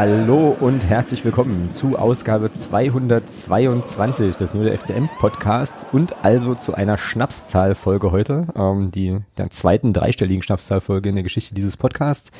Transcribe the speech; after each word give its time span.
Hallo 0.00 0.56
und 0.60 0.84
herzlich 0.84 1.24
willkommen 1.24 1.72
zu 1.72 1.98
Ausgabe 1.98 2.52
222 2.52 4.36
des 4.36 4.54
Nur 4.54 4.62
der 4.62 4.78
FCM 4.78 5.08
Podcasts 5.18 5.88
und 5.90 6.24
also 6.24 6.54
zu 6.54 6.72
einer 6.72 6.96
Schnapszahlfolge 6.96 8.12
heute, 8.12 8.46
ähm, 8.54 8.92
die 8.92 9.18
der 9.38 9.50
zweiten 9.50 9.92
dreistelligen 9.92 10.44
Schnapszahlfolge 10.44 11.08
in 11.08 11.16
der 11.16 11.24
Geschichte 11.24 11.52
dieses 11.52 11.76
Podcasts. 11.76 12.30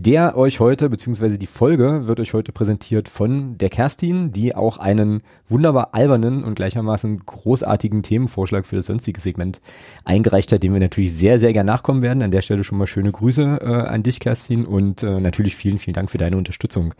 Der 0.00 0.36
euch 0.36 0.60
heute, 0.60 0.88
beziehungsweise 0.88 1.38
die 1.38 1.48
Folge 1.48 2.06
wird 2.06 2.20
euch 2.20 2.32
heute 2.32 2.52
präsentiert 2.52 3.08
von 3.08 3.58
der 3.58 3.68
Kerstin, 3.68 4.30
die 4.30 4.54
auch 4.54 4.78
einen 4.78 5.22
wunderbar 5.48 5.88
albernen 5.92 6.44
und 6.44 6.54
gleichermaßen 6.54 7.26
großartigen 7.26 8.04
Themenvorschlag 8.04 8.64
für 8.64 8.76
das 8.76 8.86
sonstige 8.86 9.20
Segment 9.20 9.60
eingereicht 10.04 10.52
hat, 10.52 10.62
dem 10.62 10.72
wir 10.72 10.78
natürlich 10.78 11.12
sehr, 11.12 11.40
sehr 11.40 11.52
gerne 11.52 11.72
nachkommen 11.72 12.00
werden. 12.00 12.22
An 12.22 12.30
der 12.30 12.42
Stelle 12.42 12.62
schon 12.62 12.78
mal 12.78 12.86
schöne 12.86 13.10
Grüße 13.10 13.58
äh, 13.60 13.66
an 13.66 14.04
dich, 14.04 14.20
Kerstin, 14.20 14.66
und 14.66 15.02
äh, 15.02 15.18
natürlich 15.18 15.56
vielen, 15.56 15.80
vielen 15.80 15.94
Dank 15.94 16.10
für 16.10 16.18
deine 16.18 16.36
Unterstützung. 16.36 16.94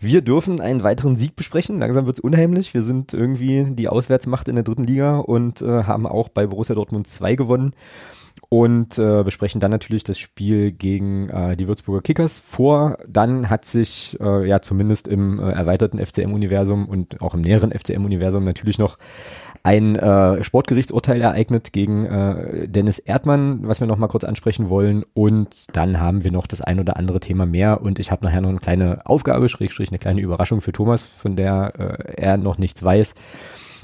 Wir 0.00 0.22
dürfen 0.22 0.62
einen 0.62 0.82
weiteren 0.82 1.16
Sieg 1.16 1.36
besprechen. 1.36 1.78
Langsam 1.78 2.06
wird's 2.06 2.20
unheimlich. 2.20 2.72
Wir 2.72 2.80
sind 2.80 3.12
irgendwie 3.12 3.66
die 3.74 3.88
Auswärtsmacht 3.90 4.48
in 4.48 4.54
der 4.54 4.64
dritten 4.64 4.84
Liga 4.84 5.18
und 5.18 5.60
äh, 5.60 5.84
haben 5.84 6.06
auch 6.06 6.30
bei 6.30 6.46
Borussia 6.46 6.74
Dortmund 6.74 7.06
2 7.06 7.34
gewonnen 7.34 7.74
und 8.54 9.00
äh, 9.00 9.24
besprechen 9.24 9.60
dann 9.60 9.72
natürlich 9.72 10.04
das 10.04 10.16
Spiel 10.16 10.70
gegen 10.70 11.28
äh, 11.28 11.56
die 11.56 11.66
Würzburger 11.66 12.02
Kickers 12.02 12.38
vor. 12.38 12.98
Dann 13.04 13.50
hat 13.50 13.64
sich 13.64 14.16
äh, 14.20 14.48
ja 14.48 14.60
zumindest 14.60 15.08
im 15.08 15.40
äh, 15.40 15.50
erweiterten 15.50 15.98
FCM-Universum 15.98 16.88
und 16.88 17.20
auch 17.20 17.34
im 17.34 17.40
näheren 17.40 17.72
FCM-Universum 17.72 18.44
natürlich 18.44 18.78
noch 18.78 18.96
ein 19.64 19.96
äh, 19.96 20.44
Sportgerichtsurteil 20.44 21.20
ereignet 21.20 21.72
gegen 21.72 22.04
äh, 22.04 22.68
Dennis 22.68 23.00
Erdmann, 23.00 23.66
was 23.66 23.80
wir 23.80 23.88
noch 23.88 23.98
mal 23.98 24.06
kurz 24.06 24.22
ansprechen 24.22 24.68
wollen. 24.68 25.04
Und 25.14 25.76
dann 25.76 26.00
haben 26.00 26.22
wir 26.22 26.30
noch 26.30 26.46
das 26.46 26.60
ein 26.60 26.78
oder 26.78 26.96
andere 26.96 27.18
Thema 27.18 27.46
mehr. 27.46 27.82
Und 27.82 27.98
ich 27.98 28.12
habe 28.12 28.24
nachher 28.24 28.40
noch 28.40 28.50
eine 28.50 28.60
kleine 28.60 29.04
Aufgabe, 29.04 29.48
Schrägstrich, 29.48 29.88
eine 29.88 29.98
kleine 29.98 30.20
Überraschung 30.20 30.60
für 30.60 30.70
Thomas, 30.70 31.02
von 31.02 31.34
der 31.34 31.72
er 32.16 32.36
noch 32.36 32.58
nichts 32.58 32.84
weiß. 32.84 33.16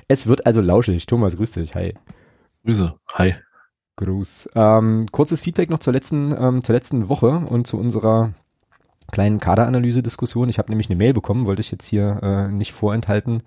Es 0.07 0.29
wird 0.29 0.47
also 0.47 0.61
lauschig. 0.61 1.07
Thomas, 1.07 1.37
grüß 1.37 1.51
dich. 1.51 1.75
Hi. 1.75 1.95
Grüße. 2.63 2.95
Hi. 3.15 3.35
Gruß. 4.01 4.49
Ähm, 4.55 5.07
kurzes 5.13 5.41
Feedback 5.43 5.71
noch 5.71 5.79
zur 5.79 5.93
letzten, 5.93 6.35
ähm, 6.39 6.65
zur 6.65 6.75
letzten 6.75 7.09
Woche 7.09 7.29
und 7.49 7.67
zu 7.67 7.79
unserer 7.79 8.33
kleinen 9.13 9.41
Kaderanalyse-Diskussion. 9.41 10.49
Ich 10.49 10.59
habe 10.59 10.71
nämlich 10.71 10.89
eine 10.89 10.97
Mail 10.97 11.13
bekommen, 11.13 11.47
wollte 11.47 11.61
ich 11.61 11.71
jetzt 11.71 11.87
hier 11.87 12.21
äh, 12.23 12.49
nicht 12.49 12.73
vorenthalten 12.73 13.43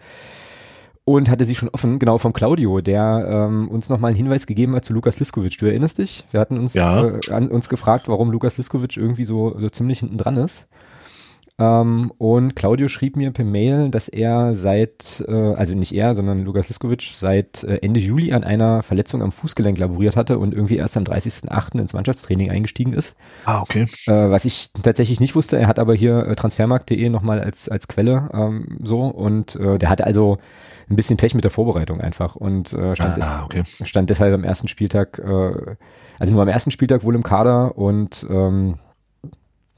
und 1.05 1.29
hatte 1.29 1.45
sie 1.45 1.55
schon 1.55 1.69
offen, 1.69 1.99
genau 1.99 2.17
vom 2.17 2.31
Claudio, 2.33 2.79
der 2.81 3.25
ähm, 3.27 3.67
uns 3.69 3.89
nochmal 3.89 4.09
einen 4.09 4.17
Hinweis 4.17 4.45
gegeben 4.47 4.75
hat 4.75 4.85
zu 4.85 4.93
Lukas 4.93 5.19
Liskovic. 5.19 5.57
Du 5.57 5.65
erinnerst 5.65 5.97
dich? 5.97 6.25
Wir 6.31 6.39
hatten 6.39 6.57
uns, 6.57 6.73
Ja. 6.73 7.05
äh, 7.05 7.19
an, 7.31 7.47
uns 7.49 7.67
gefragt, 7.69 8.07
warum 8.07 8.31
Lukas 8.31 8.57
Liskovic 8.57 8.95
irgendwie 8.97 9.25
so, 9.25 9.57
so 9.59 9.69
ziemlich 9.69 9.99
hinten 9.99 10.17
dran 10.17 10.37
ist. 10.37 10.67
Ähm, 11.59 12.11
und 12.17 12.55
Claudio 12.55 12.87
schrieb 12.87 13.15
mir 13.15 13.29
per 13.31 13.45
Mail, 13.45 13.89
dass 13.91 14.07
er 14.09 14.55
seit, 14.55 15.23
äh, 15.27 15.53
also 15.53 15.75
nicht 15.75 15.93
er, 15.93 16.15
sondern 16.15 16.43
Lukas 16.43 16.67
Liskovic 16.67 17.13
seit 17.15 17.63
äh, 17.63 17.77
Ende 17.83 17.99
Juli 17.99 18.33
an 18.33 18.43
einer 18.43 18.81
Verletzung 18.81 19.21
am 19.21 19.31
Fußgelenk 19.31 19.77
laboriert 19.77 20.15
hatte 20.15 20.39
und 20.39 20.53
irgendwie 20.53 20.77
erst 20.77 20.97
am 20.97 21.03
30.08. 21.03 21.79
ins 21.79 21.93
Mannschaftstraining 21.93 22.49
eingestiegen 22.49 22.93
ist. 22.93 23.15
Ah, 23.45 23.61
okay. 23.61 23.85
Äh, 24.07 24.31
was 24.31 24.45
ich 24.45 24.71
tatsächlich 24.81 25.19
nicht 25.19 25.35
wusste, 25.35 25.59
er 25.59 25.67
hat 25.67 25.77
aber 25.77 25.93
hier 25.93 26.25
äh, 26.25 26.35
transfermarkt.de 26.35 27.09
nochmal 27.09 27.39
als, 27.39 27.69
als 27.69 27.87
Quelle 27.87 28.29
ähm, 28.33 28.79
so 28.81 29.01
und 29.01 29.55
äh, 29.57 29.77
der 29.77 29.89
hatte 29.89 30.05
also 30.05 30.39
ein 30.89 30.95
bisschen 30.95 31.17
Pech 31.17 31.35
mit 31.35 31.43
der 31.43 31.51
Vorbereitung 31.51 32.01
einfach 32.01 32.35
und 32.35 32.73
äh, 32.73 32.95
stand, 32.95 33.17
des, 33.17 33.27
Ah, 33.27 33.43
okay. 33.45 33.63
stand 33.83 34.09
deshalb 34.09 34.33
am 34.33 34.43
ersten 34.43 34.67
Spieltag, 34.67 35.19
äh, 35.19 35.75
also 36.19 36.33
nur 36.33 36.41
am 36.41 36.47
ersten 36.47 36.71
Spieltag 36.71 37.03
wohl 37.03 37.15
im 37.15 37.23
Kader 37.23 37.77
und 37.77 38.25
ähm, 38.29 38.79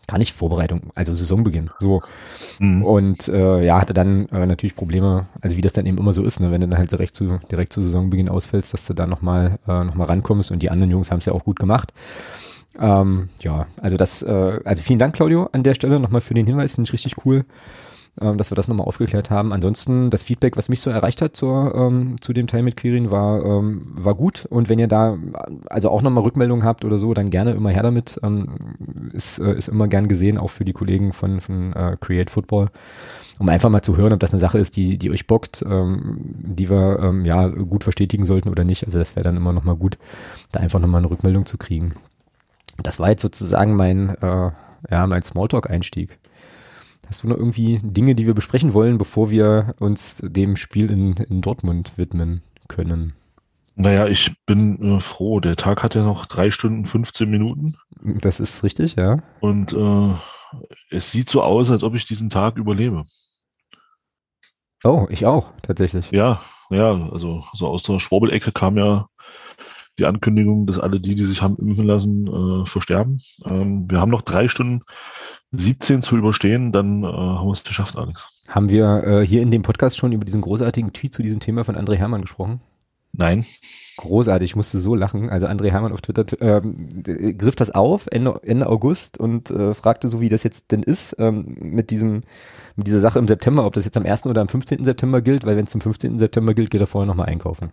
gar 0.07 0.17
nicht 0.17 0.33
Vorbereitung, 0.33 0.91
also 0.95 1.15
Saisonbeginn. 1.15 1.69
So. 1.79 2.01
Mhm. 2.59 2.83
Und 2.83 3.27
äh, 3.27 3.63
ja, 3.63 3.79
hatte 3.79 3.93
dann 3.93 4.27
äh, 4.29 4.45
natürlich 4.45 4.75
Probleme, 4.75 5.27
also 5.41 5.57
wie 5.57 5.61
das 5.61 5.73
dann 5.73 5.85
eben 5.85 5.97
immer 5.97 6.13
so 6.13 6.23
ist, 6.23 6.39
ne, 6.39 6.51
wenn 6.51 6.61
du 6.61 6.67
dann 6.67 6.79
halt 6.79 6.91
direkt 6.91 7.15
zu, 7.15 7.39
direkt 7.51 7.73
zu 7.73 7.81
Saisonbeginn 7.81 8.29
ausfällst, 8.29 8.73
dass 8.73 8.85
du 8.85 8.93
da 8.93 9.07
nochmal 9.07 9.59
äh, 9.67 9.83
noch 9.83 9.95
mal 9.95 10.05
rankommst 10.05 10.51
und 10.51 10.61
die 10.61 10.69
anderen 10.69 10.91
Jungs 10.91 11.11
haben 11.11 11.19
es 11.19 11.25
ja 11.25 11.33
auch 11.33 11.43
gut 11.43 11.59
gemacht. 11.59 11.93
Ähm, 12.79 13.29
ja, 13.39 13.67
also 13.81 13.97
das, 13.97 14.21
äh, 14.21 14.59
also 14.63 14.83
vielen 14.83 14.99
Dank, 14.99 15.15
Claudio, 15.15 15.49
an 15.51 15.63
der 15.63 15.75
Stelle 15.75 15.99
nochmal 15.99 16.21
für 16.21 16.33
den 16.33 16.45
Hinweis, 16.45 16.73
finde 16.73 16.89
ich 16.89 16.93
richtig 16.93 17.25
cool, 17.25 17.45
ähm, 18.21 18.37
dass 18.37 18.51
wir 18.51 18.55
das 18.55 18.67
nochmal 18.67 18.87
aufgeklärt 18.87 19.29
haben. 19.29 19.51
Ansonsten, 19.51 20.09
das 20.09 20.23
Feedback, 20.23 20.55
was 20.55 20.69
mich 20.69 20.79
so 20.79 20.89
erreicht 20.89 21.21
hat 21.21 21.35
zur, 21.35 21.75
ähm, 21.75 22.15
zu 22.21 22.31
dem 22.31 22.47
Teil 22.47 22.63
mit 22.63 22.77
Quirin, 22.77 23.11
war, 23.11 23.43
ähm, 23.43 23.81
war 23.91 24.15
gut. 24.15 24.45
Und 24.49 24.69
wenn 24.69 24.79
ihr 24.79 24.87
da 24.87 25.17
also 25.69 25.89
auch 25.89 26.01
nochmal 26.01 26.23
Rückmeldungen 26.23 26.65
habt 26.65 26.85
oder 26.85 26.97
so, 26.97 27.13
dann 27.13 27.29
gerne 27.29 27.51
immer 27.51 27.71
her 27.71 27.83
damit. 27.83 28.19
Ähm, 28.23 28.47
ist, 29.11 29.39
äh, 29.39 29.57
ist 29.57 29.67
immer 29.67 29.87
gern 29.87 30.07
gesehen, 30.07 30.37
auch 30.37 30.49
für 30.49 30.65
die 30.65 30.73
Kollegen 30.73 31.11
von, 31.11 31.41
von 31.41 31.73
äh, 31.73 31.97
Create 31.99 32.29
Football. 32.29 32.69
Um 33.37 33.49
einfach 33.49 33.69
mal 33.69 33.81
zu 33.81 33.97
hören, 33.97 34.13
ob 34.13 34.21
das 34.21 34.31
eine 34.31 34.39
Sache 34.39 34.59
ist, 34.59 34.77
die, 34.77 34.97
die 34.97 35.11
euch 35.11 35.27
bockt, 35.27 35.61
ähm, 35.67 36.19
die 36.21 36.69
wir 36.69 36.99
ähm, 37.01 37.25
ja 37.25 37.47
gut 37.47 37.83
verstetigen 37.83 38.23
sollten 38.23 38.47
oder 38.47 38.63
nicht. 38.63 38.85
Also 38.85 38.97
das 38.97 39.17
wäre 39.17 39.25
dann 39.25 39.35
immer 39.35 39.51
nochmal 39.51 39.75
gut, 39.75 39.97
da 40.53 40.61
einfach 40.61 40.79
nochmal 40.79 40.99
eine 40.99 41.11
Rückmeldung 41.11 41.45
zu 41.45 41.57
kriegen. 41.57 41.95
Das 42.81 42.99
war 42.99 43.09
jetzt 43.09 43.21
sozusagen 43.21 43.75
mein, 43.75 44.09
äh, 44.21 44.51
ja, 44.89 45.07
mein 45.07 45.21
Smalltalk-Einstieg. 45.21 46.17
Hast 47.07 47.23
du 47.23 47.27
noch 47.27 47.37
irgendwie 47.37 47.79
Dinge, 47.83 48.15
die 48.15 48.25
wir 48.25 48.33
besprechen 48.33 48.73
wollen, 48.73 48.97
bevor 48.97 49.29
wir 49.29 49.75
uns 49.79 50.21
dem 50.23 50.55
Spiel 50.55 50.89
in, 50.89 51.13
in 51.13 51.41
Dortmund 51.41 51.97
widmen 51.97 52.41
können? 52.67 53.13
Naja, 53.75 54.07
ich 54.07 54.33
bin 54.45 54.97
äh, 54.97 54.99
froh. 55.01 55.39
Der 55.39 55.55
Tag 55.55 55.83
hat 55.83 55.95
ja 55.95 56.03
noch 56.03 56.25
drei 56.25 56.49
Stunden 56.49 56.85
15 56.85 57.29
Minuten 57.29 57.75
Das 58.21 58.39
ist 58.39 58.63
richtig, 58.63 58.95
ja. 58.95 59.17
und 59.41 59.73
äh, 59.73 60.13
es 60.89 61.11
sieht 61.11 61.29
so 61.29 61.41
aus, 61.41 61.69
als 61.69 61.83
ob 61.83 61.95
ich 61.95 62.05
diesen 62.05 62.29
Tag 62.29 62.57
überlebe. 62.57 63.03
Oh, 64.83 65.07
ich 65.09 65.25
auch, 65.25 65.51
tatsächlich. 65.61 66.11
Ja, 66.11 66.39
ja, 66.69 67.09
also 67.11 67.43
so 67.53 67.67
aus 67.67 67.83
der 67.83 67.99
Schwurbelecke 67.99 68.51
kam 68.51 68.77
ja 68.77 69.07
die 69.97 70.05
Ankündigung, 70.05 70.67
dass 70.67 70.79
alle 70.79 70.99
die, 70.99 71.15
die 71.15 71.23
sich 71.23 71.41
haben 71.41 71.57
impfen 71.57 71.85
lassen, 71.85 72.27
äh, 72.27 72.65
versterben. 72.65 73.19
Ähm, 73.45 73.89
wir 73.89 73.99
haben 73.99 74.11
noch 74.11 74.21
drei 74.21 74.47
Stunden 74.47 74.81
17 75.51 76.01
zu 76.01 76.17
überstehen, 76.17 76.71
dann 76.71 77.03
äh, 77.03 77.07
haben 77.07 77.47
wir 77.47 77.53
es 77.53 77.63
geschafft, 77.63 77.95
Alex. 77.97 78.43
Haben 78.47 78.69
wir 78.69 79.03
äh, 79.03 79.25
hier 79.27 79.41
in 79.41 79.51
dem 79.51 79.61
Podcast 79.61 79.97
schon 79.97 80.11
über 80.11 80.25
diesen 80.25 80.41
großartigen 80.41 80.91
Tweet 80.93 81.13
zu 81.13 81.23
diesem 81.23 81.39
Thema 81.39 81.63
von 81.63 81.75
André 81.75 81.95
Hermann 81.95 82.21
gesprochen? 82.21 82.61
Nein, 83.17 83.45
Großartig, 83.97 84.51
ich 84.51 84.55
musste 84.57 84.77
so 84.77 84.93
lachen. 84.93 85.29
Also 85.29 85.47
André 85.47 85.71
Hermann 85.71 85.93
auf 85.93 86.01
Twitter 86.01 86.25
ähm, 86.41 86.75
d- 87.01 87.33
griff 87.33 87.55
das 87.55 87.71
auf 87.71 88.07
Ende, 88.11 88.41
Ende 88.43 88.67
August 88.67 89.17
und 89.17 89.49
äh, 89.51 89.73
fragte 89.73 90.09
so, 90.09 90.19
wie 90.19 90.27
das 90.27 90.43
jetzt 90.43 90.73
denn 90.73 90.83
ist 90.83 91.15
ähm, 91.17 91.55
mit 91.61 91.91
diesem 91.91 92.23
mit 92.75 92.87
dieser 92.87 92.99
Sache 92.99 93.19
im 93.19 93.27
September, 93.29 93.65
ob 93.65 93.73
das 93.73 93.85
jetzt 93.85 93.95
am 93.95 94.05
1. 94.05 94.25
oder 94.25 94.41
am 94.41 94.49
15. 94.49 94.83
September 94.83 95.21
gilt, 95.21 95.45
weil 95.45 95.55
wenn 95.55 95.63
es 95.63 95.71
zum 95.71 95.79
15. 95.79 96.19
September 96.19 96.53
gilt, 96.53 96.71
geht 96.71 96.81
er 96.81 96.87
vorher 96.87 97.07
nochmal 97.07 97.27
einkaufen. 97.29 97.71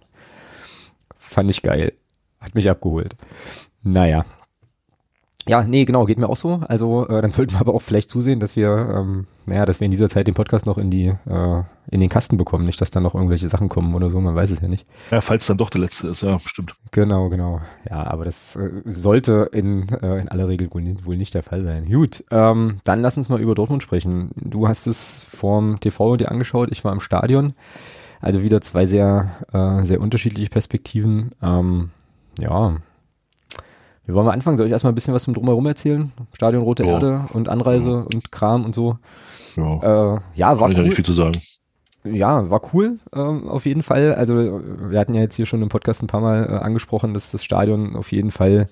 Fand 1.19 1.51
ich 1.51 1.61
geil. 1.63 1.93
Hat 2.39 2.55
mich 2.55 2.71
abgeholt. 2.71 3.17
Naja. 3.83 4.25
Ja, 5.49 5.65
nee, 5.65 5.85
genau, 5.85 6.05
geht 6.05 6.19
mir 6.19 6.29
auch 6.29 6.37
so. 6.37 6.61
Also 6.69 7.09
äh, 7.09 7.21
dann 7.21 7.33
sollten 7.33 7.55
wir 7.55 7.61
aber 7.61 7.75
auch 7.75 7.83
vielleicht 7.83 8.09
zusehen, 8.09 8.39
dass 8.39 8.55
wir, 8.55 8.69
ähm, 8.97 9.27
naja, 9.45 9.67
dass 9.67 9.81
wir 9.81 9.87
in 9.87 9.91
dieser 9.91 10.09
Zeit 10.09 10.29
den 10.29 10.35
Podcast 10.35 10.67
noch 10.67 10.79
in 10.79 10.89
die, 10.89 11.07
äh, 11.07 11.63
in 11.91 12.01
den 12.01 12.09
Kasten 12.09 12.37
bekommen. 12.37 12.65
Nicht, 12.65 12.81
dass 12.81 12.93
da 12.93 13.01
noch 13.01 13.17
irgendwelche 13.17 13.49
Sachen 13.49 13.69
kommen 13.69 13.93
oder 13.97 14.09
so, 14.09 14.21
man 14.21 14.37
weiß 14.37 14.53
es 14.53 14.61
ja 14.61 14.69
nicht. 14.69 14.87
ja, 15.11 15.21
falls 15.21 15.45
dann 15.47 15.59
doch 15.59 15.69
der 15.69 15.81
letzte 15.81 16.07
ist, 16.09 16.23
ja, 16.23 16.39
stimmt. 16.39 16.75
Genau, 16.93 17.29
genau. 17.29 17.61
Ja, 17.91 18.07
aber 18.07 18.25
das 18.25 18.55
äh, 18.55 18.71
sollte 18.85 19.49
in, 19.53 19.89
äh, 19.89 20.21
in 20.21 20.29
aller 20.29 20.47
Regel 20.47 20.73
wohl, 20.73 20.83
nicht- 20.83 21.07
wohl 21.07 21.17
nicht 21.17 21.35
der 21.35 21.43
Fall 21.43 21.63
sein. 21.63 21.87
Gut, 21.91 22.23
ähm, 22.31 22.77
dann 22.85 23.01
lass 23.01 23.17
uns 23.19 23.29
mal 23.29 23.41
über 23.41 23.57
Dortmund 23.57 23.83
sprechen. 23.83 24.31
Du 24.37 24.69
hast 24.69 24.87
es 24.87 25.25
vorm 25.25 25.81
TV 25.81 26.17
dir 26.19 26.31
angeschaut, 26.31 26.69
ich 26.71 26.85
war 26.85 26.93
im 26.93 27.01
Stadion. 27.01 27.55
Also 28.21 28.45
wieder 28.45 28.61
zwei 28.61 28.85
sehr, 28.87 29.31
äh, 29.53 29.83
sehr 29.83 30.01
unterschiedliche 30.01 30.51
Perspektiven. 30.51 31.31
Ähm, 31.43 31.91
ja. 32.39 32.77
Wir 34.05 34.15
wollen 34.15 34.27
mal 34.27 34.33
anfangen. 34.33 34.57
Soll 34.57 34.67
ich 34.67 34.73
erstmal 34.73 34.93
ein 34.93 34.97
bisschen 34.97 35.15
was 35.15 35.23
zum 35.25 35.35
Drumherum 35.35 35.67
erzählen? 35.67 36.13
Stadion 36.33 36.63
Rote 36.63 36.85
Ja. 36.85 36.95
Erde 36.95 37.25
und 37.33 37.49
Anreise 37.49 38.05
und 38.13 38.33
Kram 38.33 38.65
und 38.65 38.75
so. 38.75 38.99
Ja, 39.57 40.15
Äh, 40.17 40.21
ja, 40.35 40.59
war 40.61 40.71
ich 40.71 40.77
ja 40.77 40.81
cool. 40.83 40.87
nicht 40.89 40.97
viel 40.97 41.05
zu 41.05 41.13
sagen. 41.13 41.33
Ja, 42.05 42.51
war 42.51 42.61
cool, 42.75 42.99
ähm, 43.15 43.49
auf 43.49 43.65
jeden 43.65 43.85
Fall. 43.85 44.15
Also 44.17 44.35
wir 44.91 44.99
hatten 44.99 45.15
ja 45.15 45.21
jetzt 45.21 45.37
hier 45.37 45.47
schon 45.47 45.63
im 45.63 45.69
Podcast 45.69 46.03
ein 46.03 46.09
paar 46.09 46.21
Mal 46.21 46.47
äh, 46.47 46.53
angesprochen, 46.65 47.15
dass 47.15 47.31
das 47.31 47.45
Stadion 47.45 47.95
auf 47.95 48.11
jeden 48.11 48.33
Fall 48.33 48.67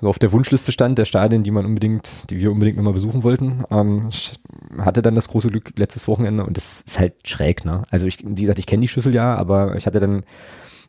so 0.00 0.08
auf 0.08 0.18
der 0.18 0.32
Wunschliste 0.32 0.72
stand, 0.72 0.98
der 0.98 1.04
Stadien, 1.04 1.44
die 1.44 1.50
man 1.52 1.64
unbedingt, 1.66 2.28
die 2.30 2.40
wir 2.40 2.50
unbedingt 2.50 2.76
nochmal 2.76 2.94
besuchen 2.94 3.22
wollten. 3.22 3.62
Ähm, 3.70 4.08
ich 4.10 4.40
hatte 4.78 5.02
dann 5.02 5.14
das 5.14 5.28
große 5.28 5.48
Glück 5.50 5.72
letztes 5.76 6.08
Wochenende 6.08 6.44
und 6.44 6.56
das 6.56 6.80
ist 6.80 6.98
halt 6.98 7.14
schräg, 7.28 7.64
ne? 7.64 7.82
Also 7.90 8.06
ich, 8.06 8.18
wie 8.24 8.40
gesagt, 8.42 8.58
ich 8.58 8.66
kenne 8.66 8.80
die 8.80 8.88
Schüssel 8.88 9.14
ja, 9.14 9.36
aber 9.36 9.76
ich 9.76 9.86
hatte 9.86 10.00
dann 10.00 10.24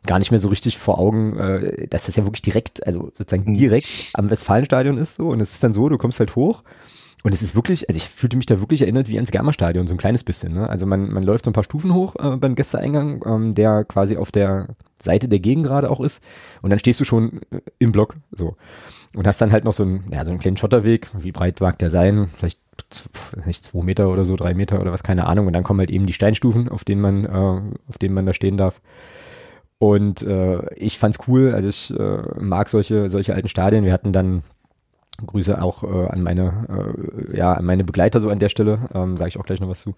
gar 0.06 0.18
nicht 0.18 0.30
mehr 0.30 0.40
so 0.40 0.48
richtig 0.48 0.78
vor 0.78 0.98
Augen, 0.98 1.36
äh, 1.36 1.86
dass 1.88 2.06
das 2.06 2.16
ja 2.16 2.24
wirklich 2.24 2.42
direkt, 2.42 2.86
also 2.86 3.10
sozusagen 3.16 3.50
Mhm. 3.50 3.54
direkt 3.54 4.10
am 4.14 4.30
Westfalenstadion 4.30 4.98
ist 4.98 5.16
so 5.16 5.28
und 5.28 5.40
es 5.40 5.52
ist 5.52 5.62
dann 5.62 5.74
so, 5.74 5.88
du 5.88 5.98
kommst 5.98 6.20
halt 6.20 6.36
hoch 6.36 6.62
und 7.22 7.34
es 7.34 7.42
ist 7.42 7.54
wirklich, 7.54 7.86
also 7.88 7.98
ich 7.98 8.08
fühlte 8.08 8.38
mich 8.38 8.46
da 8.46 8.60
wirklich 8.60 8.80
erinnert 8.80 9.08
wie 9.08 9.16
ans 9.16 9.30
Germerstadion, 9.30 9.86
so 9.86 9.94
ein 9.94 9.98
kleines 9.98 10.24
bisschen. 10.24 10.54
Ne? 10.54 10.68
Also 10.68 10.86
man, 10.86 11.12
man 11.12 11.22
läuft 11.22 11.44
so 11.44 11.50
ein 11.50 11.54
paar 11.54 11.64
Stufen 11.64 11.92
hoch 11.92 12.16
äh, 12.16 12.36
beim 12.36 12.54
Gästeeingang, 12.54 13.22
ähm, 13.26 13.54
der 13.54 13.84
quasi 13.84 14.16
auf 14.16 14.32
der 14.32 14.68
Seite 15.00 15.28
der 15.28 15.40
Gegengrade 15.40 15.90
auch 15.90 16.00
ist. 16.00 16.22
Und 16.62 16.70
dann 16.70 16.78
stehst 16.78 16.98
du 16.98 17.04
schon 17.04 17.42
äh, 17.50 17.60
im 17.78 17.92
Block 17.92 18.16
so. 18.32 18.56
Und 19.14 19.26
hast 19.26 19.40
dann 19.40 19.52
halt 19.52 19.64
noch 19.64 19.72
so 19.74 19.82
einen, 19.82 20.08
ja, 20.12 20.24
so 20.24 20.30
einen 20.30 20.40
kleinen 20.40 20.56
Schotterweg. 20.56 21.08
Wie 21.18 21.32
breit 21.32 21.60
mag 21.60 21.78
der 21.78 21.90
sein? 21.90 22.30
Vielleicht 22.38 22.58
nicht 23.44 23.64
zwei 23.64 23.82
Meter 23.82 24.08
oder 24.08 24.24
so, 24.24 24.36
drei 24.36 24.54
Meter 24.54 24.80
oder 24.80 24.92
was, 24.92 25.02
keine 25.02 25.26
Ahnung. 25.26 25.46
Und 25.46 25.52
dann 25.52 25.64
kommen 25.64 25.80
halt 25.80 25.90
eben 25.90 26.06
die 26.06 26.12
Steinstufen, 26.14 26.70
auf 26.70 26.84
denen 26.84 27.02
man, 27.02 27.24
äh, 27.26 27.74
auf 27.88 27.98
denen 27.98 28.14
man 28.14 28.24
da 28.24 28.32
stehen 28.32 28.56
darf. 28.56 28.80
Und 29.80 30.22
äh, 30.22 30.74
ich 30.74 30.98
fand's 30.98 31.18
cool, 31.26 31.54
also 31.54 31.66
ich 31.66 31.90
äh, 31.98 32.18
mag 32.38 32.68
solche, 32.68 33.08
solche 33.08 33.34
alten 33.34 33.48
Stadien. 33.48 33.82
Wir 33.82 33.94
hatten 33.94 34.12
dann 34.12 34.42
Grüße 35.26 35.60
auch 35.60 35.82
äh, 35.84 36.06
an 36.08 36.22
meine, 36.22 36.92
äh, 37.32 37.38
ja, 37.38 37.54
an 37.54 37.64
meine 37.64 37.82
Begleiter 37.82 38.20
so 38.20 38.28
an 38.28 38.38
der 38.38 38.50
Stelle, 38.50 38.90
ähm, 38.94 39.16
sage 39.16 39.28
ich 39.28 39.38
auch 39.38 39.44
gleich 39.44 39.58
noch 39.58 39.70
was 39.70 39.80
zu 39.80 39.94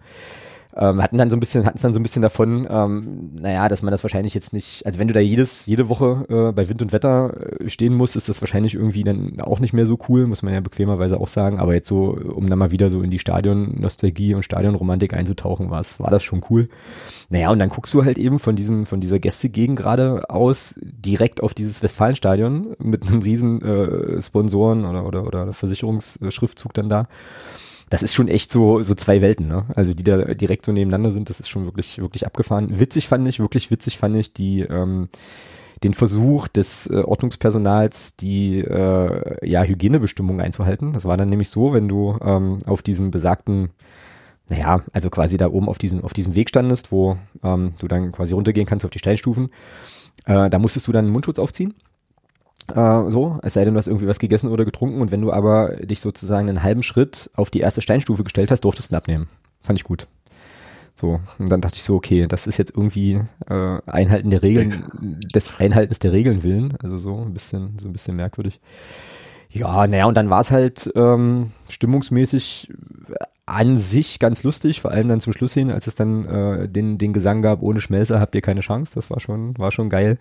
ähm, 0.74 1.02
hatten 1.02 1.18
dann 1.18 1.28
so 1.28 1.36
ein 1.36 1.40
bisschen, 1.40 1.66
hatten 1.66 1.76
es 1.76 1.82
dann 1.82 1.92
so 1.92 2.00
ein 2.00 2.02
bisschen 2.02 2.22
davon, 2.22 2.66
ähm, 2.70 3.30
naja, 3.34 3.68
dass 3.68 3.82
man 3.82 3.90
das 3.90 4.02
wahrscheinlich 4.04 4.32
jetzt 4.32 4.52
nicht, 4.52 4.86
also 4.86 4.98
wenn 4.98 5.08
du 5.08 5.12
da 5.12 5.20
jedes, 5.20 5.66
jede 5.66 5.88
Woche 5.88 6.24
äh, 6.28 6.52
bei 6.52 6.68
Wind 6.68 6.80
und 6.80 6.92
Wetter 6.92 7.60
äh, 7.60 7.68
stehen 7.68 7.94
musst, 7.94 8.16
ist 8.16 8.28
das 8.28 8.40
wahrscheinlich 8.40 8.74
irgendwie 8.74 9.04
dann 9.04 9.40
auch 9.40 9.60
nicht 9.60 9.74
mehr 9.74 9.84
so 9.84 9.98
cool, 10.08 10.26
muss 10.26 10.42
man 10.42 10.54
ja 10.54 10.60
bequemerweise 10.60 11.20
auch 11.20 11.28
sagen. 11.28 11.60
Aber 11.60 11.74
jetzt 11.74 11.88
so, 11.88 12.10
um 12.10 12.48
dann 12.48 12.58
mal 12.58 12.70
wieder 12.70 12.88
so 12.88 13.02
in 13.02 13.10
die 13.10 13.18
Stadion-Nostalgie 13.18 14.34
und 14.34 14.44
Stadionromantik 14.44 15.12
einzutauchen, 15.12 15.70
war's, 15.70 16.00
war 16.00 16.10
das 16.10 16.22
schon 16.22 16.42
cool. 16.48 16.68
Naja, 17.28 17.50
und 17.50 17.58
dann 17.58 17.68
guckst 17.68 17.92
du 17.92 18.04
halt 18.04 18.16
eben 18.16 18.38
von 18.38 18.56
diesem, 18.56 18.86
von 18.86 19.00
dieser 19.00 19.18
Gästegegend 19.18 19.78
gerade 19.78 20.30
aus 20.30 20.74
direkt 20.80 21.42
auf 21.42 21.52
dieses 21.52 21.82
Westfalenstadion 21.82 22.76
mit 22.78 23.06
einem 23.06 23.20
riesen 23.20 23.60
äh, 23.60 24.22
Sponsoren 24.22 24.86
oder, 24.86 25.06
oder, 25.06 25.26
oder 25.26 25.52
Versicherungsschriftzug 25.52 26.72
dann 26.72 26.88
da 26.88 27.08
das 27.92 28.02
ist 28.02 28.14
schon 28.14 28.28
echt 28.28 28.50
so, 28.50 28.80
so 28.80 28.94
zwei 28.94 29.20
Welten, 29.20 29.48
ne? 29.48 29.66
Also 29.76 29.92
die 29.92 30.02
da 30.02 30.32
direkt 30.32 30.64
so 30.64 30.72
nebeneinander 30.72 31.12
sind, 31.12 31.28
das 31.28 31.40
ist 31.40 31.50
schon 31.50 31.66
wirklich, 31.66 31.98
wirklich 31.98 32.24
abgefahren. 32.24 32.80
Witzig 32.80 33.06
fand 33.06 33.28
ich, 33.28 33.38
wirklich 33.38 33.70
witzig 33.70 33.98
fand 33.98 34.16
ich 34.16 34.32
die, 34.32 34.60
ähm, 34.60 35.10
den 35.84 35.92
Versuch 35.92 36.48
des 36.48 36.86
äh, 36.86 37.02
Ordnungspersonals, 37.02 38.16
die 38.16 38.60
äh, 38.60 39.46
ja, 39.46 39.62
Hygienebestimmungen 39.64 40.40
einzuhalten. 40.40 40.94
Das 40.94 41.04
war 41.04 41.18
dann 41.18 41.28
nämlich 41.28 41.50
so, 41.50 41.74
wenn 41.74 41.86
du 41.86 42.16
ähm, 42.22 42.60
auf 42.64 42.80
diesem 42.80 43.10
besagten, 43.10 43.68
naja, 44.48 44.80
also 44.94 45.10
quasi 45.10 45.36
da 45.36 45.50
oben 45.50 45.68
auf 45.68 45.76
diesem, 45.76 46.02
auf 46.02 46.14
diesem 46.14 46.34
Weg 46.34 46.48
standest, 46.48 46.92
wo 46.92 47.18
ähm, 47.42 47.74
du 47.78 47.88
dann 47.88 48.10
quasi 48.10 48.32
runtergehen 48.32 48.66
kannst 48.66 48.86
auf 48.86 48.90
die 48.90 49.00
Steinstufen, 49.00 49.50
äh, 50.24 50.48
da 50.48 50.58
musstest 50.58 50.88
du 50.88 50.92
dann 50.92 51.04
einen 51.04 51.12
Mundschutz 51.12 51.38
aufziehen 51.38 51.74
äh, 52.74 53.10
so, 53.10 53.38
es 53.42 53.54
sei 53.54 53.64
denn, 53.64 53.74
du 53.74 53.78
hast 53.78 53.88
irgendwie 53.88 54.06
was 54.06 54.18
gegessen 54.18 54.50
oder 54.50 54.64
getrunken 54.64 55.00
und 55.00 55.10
wenn 55.10 55.20
du 55.20 55.32
aber 55.32 55.76
dich 55.76 56.00
sozusagen 56.00 56.48
einen 56.48 56.62
halben 56.62 56.82
Schritt 56.82 57.30
auf 57.34 57.50
die 57.50 57.60
erste 57.60 57.82
Steinstufe 57.82 58.24
gestellt 58.24 58.50
hast, 58.50 58.62
durftest 58.62 58.90
du 58.90 58.94
ihn 58.94 58.98
abnehmen. 58.98 59.28
Fand 59.62 59.78
ich 59.78 59.84
gut. 59.84 60.08
So, 60.94 61.20
und 61.38 61.50
dann 61.50 61.60
dachte 61.60 61.76
ich 61.76 61.82
so, 61.82 61.96
okay, 61.96 62.26
das 62.26 62.46
ist 62.46 62.58
jetzt 62.58 62.74
irgendwie 62.76 63.20
äh, 63.48 63.78
Einhalten 63.86 64.30
der 64.30 64.42
Regeln, 64.42 64.84
des 65.34 65.58
Einhaltens 65.58 65.98
der 66.00 66.12
Regeln 66.12 66.42
willen. 66.42 66.76
Also 66.82 66.98
so 66.98 67.18
ein 67.18 67.32
bisschen, 67.32 67.78
so 67.78 67.88
ein 67.88 67.92
bisschen 67.92 68.16
merkwürdig. 68.16 68.60
Ja, 69.48 69.86
naja, 69.86 70.06
und 70.06 70.16
dann 70.16 70.30
war 70.30 70.40
es 70.40 70.50
halt 70.50 70.90
ähm, 70.94 71.52
stimmungsmäßig 71.68 72.72
an 73.44 73.76
sich 73.76 74.18
ganz 74.18 74.44
lustig, 74.44 74.80
vor 74.80 74.90
allem 74.90 75.08
dann 75.08 75.20
zum 75.20 75.32
Schluss 75.32 75.52
hin, 75.52 75.70
als 75.70 75.86
es 75.86 75.94
dann 75.94 76.26
äh, 76.26 76.68
den, 76.68 76.96
den 76.96 77.12
Gesang 77.12 77.42
gab, 77.42 77.62
ohne 77.62 77.80
Schmelzer 77.80 78.20
habt 78.20 78.34
ihr 78.34 78.40
keine 78.40 78.60
Chance. 78.60 78.94
Das 78.94 79.10
war 79.10 79.20
schon, 79.20 79.58
war 79.58 79.70
schon 79.70 79.90
geil. 79.90 80.18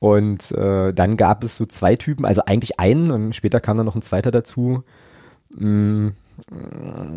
Und 0.00 0.50
äh, 0.52 0.92
dann 0.94 1.16
gab 1.18 1.44
es 1.44 1.56
so 1.56 1.66
zwei 1.66 1.94
Typen, 1.94 2.24
also 2.24 2.42
eigentlich 2.46 2.80
einen 2.80 3.10
und 3.10 3.34
später 3.34 3.60
kam 3.60 3.76
dann 3.76 3.86
noch 3.86 3.94
ein 3.94 4.02
zweiter 4.02 4.30
dazu. 4.30 4.82
Mm, 5.56 6.08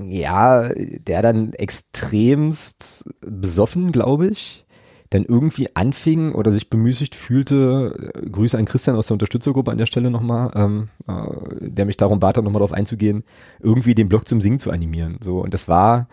ja, 0.02 0.70
der 0.76 1.22
dann 1.22 1.54
extremst 1.54 3.10
besoffen, 3.22 3.94
glaube 3.94 4.28
ich, 4.28 4.66
dann 5.12 5.24
irgendwie 5.24 5.74
anfing 5.76 6.34
oder 6.34 6.52
sich 6.52 6.70
bemüßigt 6.70 7.16
fühlte, 7.16 8.12
Grüße 8.30 8.58
an 8.58 8.66
Christian 8.66 8.98
aus 8.98 9.08
der 9.08 9.16
Unterstützergruppe 9.16 9.72
an 9.72 9.78
der 9.78 9.86
Stelle 9.86 10.12
nochmal, 10.12 10.52
ähm, 10.54 10.90
äh, 11.08 11.70
der 11.70 11.86
mich 11.86 11.96
darum 11.96 12.20
bat, 12.20 12.36
nochmal 12.36 12.54
darauf 12.54 12.74
einzugehen, 12.74 13.24
irgendwie 13.62 13.96
den 13.96 14.10
Blog 14.10 14.28
zum 14.28 14.42
Singen 14.42 14.60
zu 14.60 14.72
animieren. 14.72 15.20
So, 15.22 15.40
und 15.40 15.54
das 15.54 15.70
war 15.70 16.10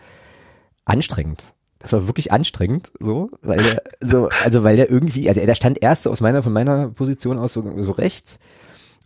anstrengend 0.85 1.53
das 1.81 1.93
war 1.93 2.07
wirklich 2.07 2.31
anstrengend, 2.31 2.91
so, 2.99 3.31
weil 3.41 3.57
der, 3.57 3.81
so, 3.99 4.29
also 4.43 4.63
weil 4.63 4.75
der 4.75 4.89
irgendwie, 4.89 5.27
also 5.27 5.43
der 5.43 5.55
stand 5.55 5.81
erst 5.81 6.03
so 6.03 6.11
aus 6.11 6.21
meiner, 6.21 6.43
von 6.43 6.53
meiner 6.53 6.89
Position 6.89 7.37
aus 7.37 7.53
so, 7.53 7.63
so 7.81 7.91
rechts 7.91 8.39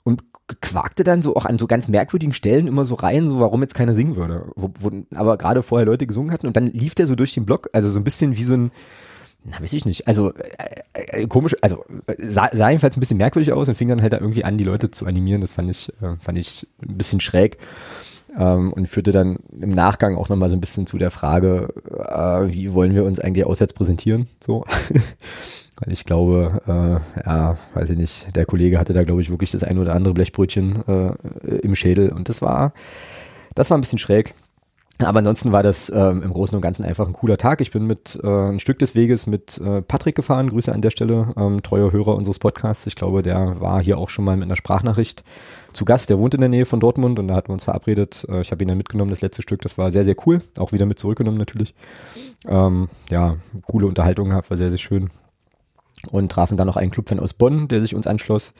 und 0.03 0.23
quakte 0.61 1.03
dann 1.03 1.21
so 1.21 1.35
auch 1.35 1.45
an 1.45 1.57
so 1.57 1.67
ganz 1.67 1.87
merkwürdigen 1.87 2.33
Stellen 2.33 2.67
immer 2.67 2.85
so 2.85 2.95
rein, 2.95 3.29
so 3.29 3.39
warum 3.39 3.61
jetzt 3.61 3.75
keiner 3.75 3.93
singen 3.93 4.15
würde, 4.15 4.51
wo, 4.55 4.69
wo 4.79 4.91
aber 5.15 5.37
gerade 5.37 5.63
vorher 5.63 5.85
Leute 5.85 6.05
gesungen 6.05 6.31
hatten 6.31 6.47
und 6.47 6.55
dann 6.55 6.67
lief 6.67 6.95
der 6.95 7.07
so 7.07 7.15
durch 7.15 7.33
den 7.33 7.45
Block, 7.45 7.69
also 7.73 7.89
so 7.89 7.99
ein 7.99 8.03
bisschen 8.03 8.35
wie 8.35 8.43
so 8.43 8.53
ein, 8.53 8.71
na, 9.43 9.59
weiß 9.61 9.73
ich 9.73 9.85
nicht, 9.85 10.07
also 10.07 10.33
äh, 10.33 10.81
äh, 10.93 11.27
komisch, 11.27 11.55
also 11.61 11.83
sah, 12.17 12.49
sah 12.51 12.69
jedenfalls 12.69 12.97
ein 12.97 12.99
bisschen 12.99 13.17
merkwürdig 13.17 13.53
aus 13.53 13.67
und 13.67 13.75
fing 13.75 13.87
dann 13.87 14.01
halt 14.01 14.13
da 14.13 14.19
irgendwie 14.19 14.43
an, 14.43 14.57
die 14.57 14.63
Leute 14.63 14.91
zu 14.91 15.05
animieren, 15.05 15.41
das 15.41 15.53
fand 15.53 15.69
ich, 15.69 15.89
äh, 16.01 16.17
fand 16.19 16.37
ich 16.37 16.67
ein 16.81 16.97
bisschen 16.97 17.21
schräg 17.21 17.57
ähm, 18.37 18.73
und 18.73 18.87
führte 18.87 19.11
dann 19.11 19.37
im 19.59 19.69
Nachgang 19.69 20.15
auch 20.15 20.29
nochmal 20.29 20.49
so 20.49 20.55
ein 20.55 20.61
bisschen 20.61 20.87
zu 20.87 20.97
der 20.97 21.11
Frage, 21.11 21.69
äh, 21.91 22.51
wie 22.51 22.73
wollen 22.73 22.93
wir 22.93 23.05
uns 23.05 23.19
eigentlich 23.19 23.45
auswärts 23.45 23.73
präsentieren, 23.73 24.27
so. 24.43 24.63
Weil 25.77 25.91
ich 25.91 26.05
glaube, 26.05 26.61
äh, 26.67 27.25
ja, 27.25 27.57
weiß 27.73 27.89
ich 27.89 27.97
nicht, 27.97 28.33
der 28.35 28.45
Kollege 28.45 28.79
hatte 28.79 28.93
da, 28.93 29.03
glaube 29.03 29.21
ich, 29.21 29.29
wirklich 29.29 29.51
das 29.51 29.65
ein 29.65 29.77
oder 29.77 29.93
andere 29.93 30.13
Blechbrötchen 30.13 30.83
äh, 30.87 31.55
im 31.57 31.75
Schädel 31.75 32.13
und 32.13 32.29
das 32.29 32.41
war, 32.41 32.73
das 33.55 33.69
war 33.69 33.77
ein 33.77 33.81
bisschen 33.81 33.99
schräg. 33.99 34.33
Aber 34.99 35.19
ansonsten 35.19 35.51
war 35.51 35.61
das 35.61 35.89
ähm, 35.93 36.23
im 36.23 36.31
Großen 36.31 36.55
und 36.55 36.61
Ganzen 36.61 36.85
einfach 36.85 37.05
ein 37.05 37.13
cooler 37.13 37.37
Tag. 37.37 37.59
Ich 37.59 37.71
bin 37.71 37.85
mit 37.85 38.17
äh, 38.23 38.27
ein 38.27 38.59
Stück 38.59 38.79
des 38.79 38.95
Weges 38.95 39.27
mit 39.27 39.57
äh, 39.57 39.81
Patrick 39.81 40.15
gefahren. 40.15 40.49
Grüße 40.49 40.71
an 40.71 40.81
der 40.81 40.89
Stelle, 40.89 41.33
ähm, 41.35 41.61
treuer 41.63 41.91
Hörer 41.91 42.15
unseres 42.15 42.39
Podcasts. 42.39 42.87
Ich 42.87 42.95
glaube, 42.95 43.21
der 43.21 43.59
war 43.59 43.83
hier 43.83 43.97
auch 43.97 44.07
schon 44.07 44.23
mal 44.23 44.37
mit 44.37 44.45
einer 44.45 44.55
Sprachnachricht 44.55 45.25
zu 45.73 45.83
Gast. 45.83 46.09
Der 46.09 46.17
wohnt 46.17 46.33
in 46.33 46.39
der 46.39 46.49
Nähe 46.49 46.65
von 46.65 46.79
Dortmund 46.79 47.19
und 47.19 47.27
da 47.27 47.35
hatten 47.35 47.49
wir 47.49 47.53
uns 47.53 47.65
verabredet. 47.65 48.25
Äh, 48.29 48.39
ich 48.39 48.51
habe 48.51 48.63
ihn 48.63 48.69
dann 48.69 48.77
mitgenommen, 48.77 49.09
das 49.09 49.21
letzte 49.21 49.41
Stück. 49.41 49.61
Das 49.61 49.77
war 49.77 49.91
sehr, 49.91 50.05
sehr 50.05 50.15
cool. 50.25 50.41
Auch 50.57 50.71
wieder 50.71 50.85
mit 50.85 50.97
zurückgenommen 50.97 51.37
natürlich. 51.37 51.75
Ähm, 52.47 52.87
ja, 53.09 53.35
coole 53.67 53.87
Unterhaltung 53.87 54.29
gehabt, 54.29 54.49
war 54.49 54.55
sehr, 54.55 54.69
sehr 54.69 54.77
schön. 54.77 55.09
Und 56.11 56.31
trafen 56.31 56.55
dann 56.55 56.67
noch 56.67 56.77
einen 56.77 56.91
Clubfan 56.91 57.19
aus 57.19 57.33
Bonn, 57.33 57.67
der 57.67 57.81
sich 57.81 57.95
uns 57.95 58.07
anschloss 58.07 58.53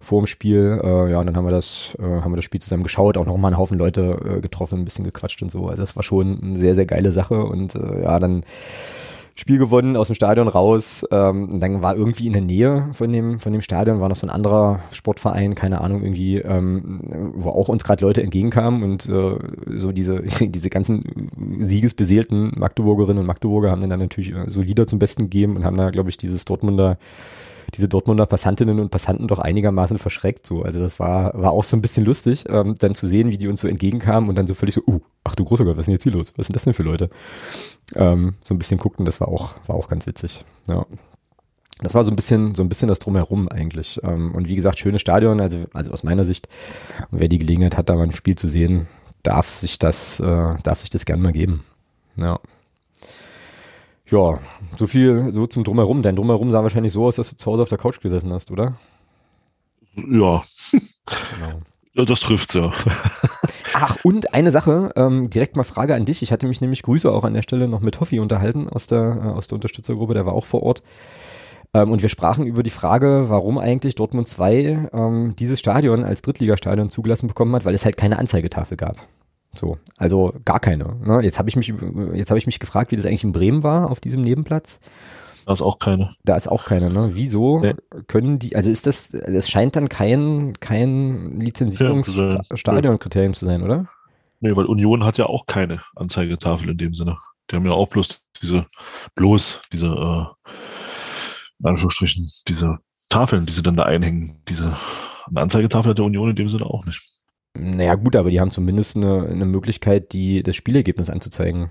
vor 0.00 0.22
dem 0.22 0.26
Spiel. 0.26 0.80
Äh, 0.82 1.10
ja, 1.12 1.20
und 1.20 1.26
dann 1.26 1.36
haben 1.36 1.44
wir 1.44 1.52
das, 1.52 1.96
äh, 2.00 2.02
haben 2.02 2.32
wir 2.32 2.36
das 2.36 2.44
Spiel 2.44 2.60
zusammen 2.60 2.82
geschaut, 2.82 3.16
auch 3.16 3.26
noch 3.26 3.36
mal 3.36 3.48
einen 3.48 3.58
Haufen 3.58 3.78
Leute 3.78 4.36
äh, 4.38 4.40
getroffen, 4.40 4.80
ein 4.80 4.84
bisschen 4.84 5.04
gequatscht 5.04 5.42
und 5.42 5.50
so. 5.50 5.68
Also 5.68 5.82
das 5.82 5.94
war 5.96 6.02
schon 6.02 6.40
eine 6.42 6.56
sehr, 6.56 6.74
sehr 6.74 6.86
geile 6.86 7.12
Sache. 7.12 7.44
Und 7.44 7.74
äh, 7.74 8.02
ja, 8.02 8.18
dann 8.18 8.42
Spiel 9.40 9.56
gewonnen, 9.56 9.96
aus 9.96 10.08
dem 10.08 10.14
Stadion 10.14 10.48
raus. 10.48 11.06
Ähm, 11.10 11.60
dann 11.60 11.82
war 11.82 11.96
irgendwie 11.96 12.26
in 12.26 12.34
der 12.34 12.42
Nähe 12.42 12.90
von 12.92 13.10
dem, 13.10 13.40
von 13.40 13.52
dem 13.52 13.62
Stadion 13.62 13.98
war 14.00 14.10
noch 14.10 14.16
so 14.16 14.26
ein 14.26 14.30
anderer 14.30 14.80
Sportverein, 14.92 15.54
keine 15.54 15.80
Ahnung, 15.80 16.02
irgendwie, 16.02 16.36
ähm, 16.38 17.00
wo 17.34 17.48
auch 17.48 17.68
uns 17.68 17.82
gerade 17.82 18.04
Leute 18.04 18.22
entgegenkamen 18.22 18.82
und 18.82 19.08
äh, 19.08 19.38
so 19.78 19.92
diese, 19.92 20.22
diese 20.40 20.68
ganzen 20.68 21.30
siegesbeseelten 21.58 22.52
Magdeburgerinnen 22.56 23.20
und 23.20 23.26
Magdeburger 23.26 23.70
haben 23.70 23.80
dann, 23.80 23.90
dann 23.90 24.00
natürlich 24.00 24.34
äh, 24.34 24.44
so 24.48 24.60
Lieder 24.60 24.86
zum 24.86 24.98
Besten 24.98 25.24
gegeben 25.24 25.56
und 25.56 25.64
haben 25.64 25.76
da, 25.76 25.88
glaube 25.88 26.10
ich, 26.10 26.18
dieses 26.18 26.44
Dortmunder 26.44 26.98
diese 27.70 27.88
Dortmunder 27.88 28.26
Passantinnen 28.26 28.80
und 28.80 28.90
Passanten 28.90 29.28
doch 29.28 29.38
einigermaßen 29.38 29.98
verschreckt. 29.98 30.46
So, 30.46 30.62
also 30.62 30.80
das 30.80 30.98
war 30.98 31.32
war 31.34 31.52
auch 31.52 31.64
so 31.64 31.76
ein 31.76 31.82
bisschen 31.82 32.04
lustig, 32.04 32.44
ähm, 32.48 32.74
dann 32.78 32.94
zu 32.94 33.06
sehen, 33.06 33.30
wie 33.30 33.38
die 33.38 33.48
uns 33.48 33.60
so 33.60 33.68
entgegenkamen 33.68 34.28
und 34.28 34.36
dann 34.36 34.46
so 34.46 34.54
völlig 34.54 34.74
so, 34.74 34.82
uh, 34.86 35.00
ach 35.24 35.34
du 35.34 35.44
großer 35.44 35.64
Gott, 35.64 35.76
was 35.76 35.82
ist 35.82 35.86
denn 35.86 35.94
jetzt 35.94 36.02
hier 36.04 36.12
los? 36.12 36.32
Was 36.36 36.46
sind 36.46 36.56
das 36.56 36.64
denn 36.64 36.74
für 36.74 36.82
Leute? 36.82 37.10
Ähm, 37.96 38.34
so 38.44 38.54
ein 38.54 38.58
bisschen 38.58 38.78
guckten, 38.78 39.04
das 39.04 39.20
war 39.20 39.28
auch 39.28 39.54
war 39.66 39.76
auch 39.76 39.88
ganz 39.88 40.06
witzig. 40.06 40.44
Ja. 40.68 40.86
Das 41.82 41.94
war 41.94 42.04
so 42.04 42.10
ein 42.10 42.16
bisschen, 42.16 42.54
so 42.54 42.62
ein 42.62 42.68
bisschen 42.68 42.88
das 42.88 42.98
Drumherum 42.98 43.48
eigentlich. 43.48 44.00
Ähm, 44.02 44.34
und 44.34 44.48
wie 44.48 44.54
gesagt, 44.54 44.78
schönes 44.78 45.00
Stadion, 45.00 45.40
also, 45.40 45.58
also 45.72 45.92
aus 45.92 46.02
meiner 46.02 46.24
Sicht. 46.24 46.48
Und 47.10 47.20
wer 47.20 47.28
die 47.28 47.38
Gelegenheit 47.38 47.76
hat, 47.76 47.88
da 47.88 47.94
mal 47.94 48.02
ein 48.02 48.12
Spiel 48.12 48.36
zu 48.36 48.48
sehen, 48.48 48.86
darf 49.22 49.48
sich 49.48 49.78
das, 49.78 50.20
äh, 50.20 50.54
darf 50.62 50.80
sich 50.80 50.90
das 50.90 51.06
gerne 51.06 51.22
mal 51.22 51.32
geben. 51.32 51.64
Ja. 52.16 52.38
Ja, 54.10 54.38
so 54.76 54.86
viel 54.86 55.32
so 55.32 55.46
zum 55.46 55.64
Drumherum. 55.64 56.02
Dein 56.02 56.16
Drumherum 56.16 56.50
sah 56.50 56.62
wahrscheinlich 56.62 56.92
so 56.92 57.06
aus, 57.06 57.16
dass 57.16 57.30
du 57.30 57.36
zu 57.36 57.50
Hause 57.50 57.62
auf 57.62 57.68
der 57.68 57.78
Couch 57.78 58.00
gesessen 58.00 58.32
hast, 58.32 58.50
oder? 58.50 58.76
Ja. 59.96 60.42
Genau. 60.42 60.42
Ja, 61.92 62.04
das 62.04 62.20
trifft 62.20 62.54
ja. 62.54 62.72
Ach, 63.74 63.96
und 64.04 64.32
eine 64.32 64.52
Sache, 64.52 64.92
ähm, 64.94 65.28
direkt 65.28 65.56
mal 65.56 65.64
Frage 65.64 65.96
an 65.96 66.04
dich. 66.04 66.22
Ich 66.22 66.30
hatte 66.30 66.46
mich 66.46 66.60
nämlich 66.60 66.82
Grüße 66.82 67.10
auch 67.10 67.24
an 67.24 67.34
der 67.34 67.42
Stelle 67.42 67.66
noch 67.66 67.80
mit 67.80 67.98
Hoffi 67.98 68.20
unterhalten 68.20 68.68
aus 68.68 68.86
der, 68.86 69.20
äh, 69.20 69.28
aus 69.30 69.48
der 69.48 69.56
Unterstützergruppe, 69.56 70.14
der 70.14 70.24
war 70.24 70.34
auch 70.34 70.44
vor 70.44 70.62
Ort. 70.62 70.84
Ähm, 71.74 71.90
und 71.90 72.00
wir 72.02 72.08
sprachen 72.08 72.46
über 72.46 72.62
die 72.62 72.70
Frage, 72.70 73.24
warum 73.26 73.58
eigentlich 73.58 73.96
Dortmund 73.96 74.28
2 74.28 74.90
ähm, 74.92 75.34
dieses 75.36 75.58
Stadion 75.58 76.04
als 76.04 76.22
Drittligastadion 76.22 76.90
zugelassen 76.90 77.26
bekommen 77.26 77.54
hat, 77.56 77.64
weil 77.64 77.74
es 77.74 77.84
halt 77.84 77.96
keine 77.96 78.20
Anzeigetafel 78.20 78.76
gab. 78.76 78.96
So, 79.52 79.78
also 79.96 80.32
gar 80.44 80.60
keine. 80.60 80.96
Ne? 81.04 81.20
Jetzt 81.22 81.38
habe 81.38 81.48
ich 81.48 81.56
mich, 81.56 81.72
jetzt 82.14 82.30
habe 82.30 82.38
ich 82.38 82.46
mich 82.46 82.60
gefragt, 82.60 82.92
wie 82.92 82.96
das 82.96 83.06
eigentlich 83.06 83.24
in 83.24 83.32
Bremen 83.32 83.62
war 83.62 83.90
auf 83.90 84.00
diesem 84.00 84.22
Nebenplatz. 84.22 84.80
Da 85.46 85.54
ist 85.54 85.62
auch 85.62 85.78
keine. 85.78 86.14
Da 86.24 86.36
ist 86.36 86.48
auch 86.48 86.64
keine. 86.64 86.90
Ne? 86.90 87.10
Wieso 87.12 87.60
nee. 87.60 87.74
können 88.06 88.38
die? 88.38 88.54
Also 88.54 88.70
ist 88.70 88.86
das? 88.86 89.10
Das 89.10 89.50
scheint 89.50 89.74
dann 89.74 89.88
kein 89.88 90.52
kein 90.60 91.40
Lizenzierungsstadionkriterium 91.40 93.34
zu 93.34 93.44
sein, 93.44 93.62
oder? 93.62 93.88
Nee, 94.40 94.54
weil 94.54 94.66
Union 94.66 95.04
hat 95.04 95.18
ja 95.18 95.26
auch 95.26 95.46
keine 95.46 95.82
Anzeigetafel 95.96 96.70
in 96.70 96.78
dem 96.78 96.94
Sinne. 96.94 97.18
Die 97.50 97.56
haben 97.56 97.66
ja 97.66 97.72
auch 97.72 97.88
bloß 97.88 98.24
diese 98.40 98.66
bloß 99.16 99.60
diese 99.72 99.86
äh, 99.86 100.26
in 101.58 101.66
Anführungsstrichen 101.66 102.30
diese 102.46 102.78
Tafeln, 103.08 103.44
die 103.44 103.52
sie 103.52 103.62
dann 103.62 103.76
da 103.76 103.82
einhängen. 103.82 104.42
Diese 104.48 104.76
eine 105.26 105.40
Anzeigetafel 105.40 105.90
hat 105.90 105.98
der 105.98 106.04
Union 106.04 106.30
in 106.30 106.36
dem 106.36 106.48
Sinne 106.48 106.66
auch 106.66 106.86
nicht. 106.86 107.02
Naja, 107.58 107.94
gut, 107.96 108.16
aber 108.16 108.30
die 108.30 108.40
haben 108.40 108.50
zumindest 108.50 108.96
eine, 108.96 109.26
eine 109.26 109.44
Möglichkeit, 109.44 110.12
die, 110.12 110.42
das 110.42 110.56
Spielergebnis 110.56 111.10
anzuzeigen. 111.10 111.70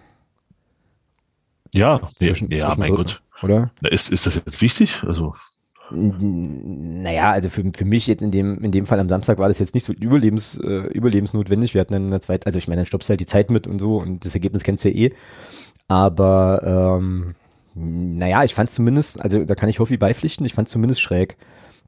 Ja, 1.74 2.02
zwischen, 2.18 2.52
ja, 2.52 2.68
zwischen 2.68 2.80
mein 2.80 2.96
Gott. 2.96 3.22
Oder? 3.42 3.72
Ist, 3.82 4.12
ist 4.12 4.26
das 4.26 4.36
jetzt 4.36 4.62
wichtig? 4.62 5.04
Also. 5.06 5.36
Naja, 5.92 7.32
also 7.32 7.50
für, 7.50 7.64
für 7.76 7.86
mich 7.86 8.06
jetzt 8.06 8.22
in 8.22 8.30
dem, 8.30 8.60
in 8.64 8.72
dem 8.72 8.86
Fall 8.86 9.00
am 9.00 9.10
Samstag 9.10 9.40
war 9.40 9.48
das 9.48 9.58
jetzt 9.58 9.74
nicht 9.74 9.86
so 9.86 9.94
überlebens, 9.94 10.60
äh, 10.60 10.88
überlebensnotwendig. 10.92 11.74
Wir 11.74 11.82
hatten 11.82 11.94
dann 11.94 12.06
in 12.06 12.12
der 12.12 12.22
zweiten, 12.22 12.46
also 12.46 12.60
ich 12.60 12.68
meine, 12.68 12.82
dann 12.82 12.86
stoppst 12.86 13.10
du 13.10 13.12
halt 13.12 13.22
die 13.22 13.26
Zeit 13.26 13.50
mit 13.50 13.66
und 13.66 13.80
so 13.80 13.98
und 13.98 14.24
das 14.24 14.36
Ergebnis 14.36 14.64
kennst 14.64 14.86
du 14.86 14.90
ja 14.90 15.08
eh. 15.08 15.14
Aber 15.88 17.00
ähm, 17.02 17.36
naja, 17.74 18.44
ich 18.44 18.54
fand 18.54 18.70
zumindest, 18.70 19.20
also 19.22 19.44
da 19.46 19.56
kann 19.56 19.70
ich 19.70 19.80
Hoffi 19.80 19.98
beipflichten, 19.98 20.46
ich 20.46 20.54
fand 20.54 20.70
zumindest 20.70 21.02
schräg, 21.02 21.38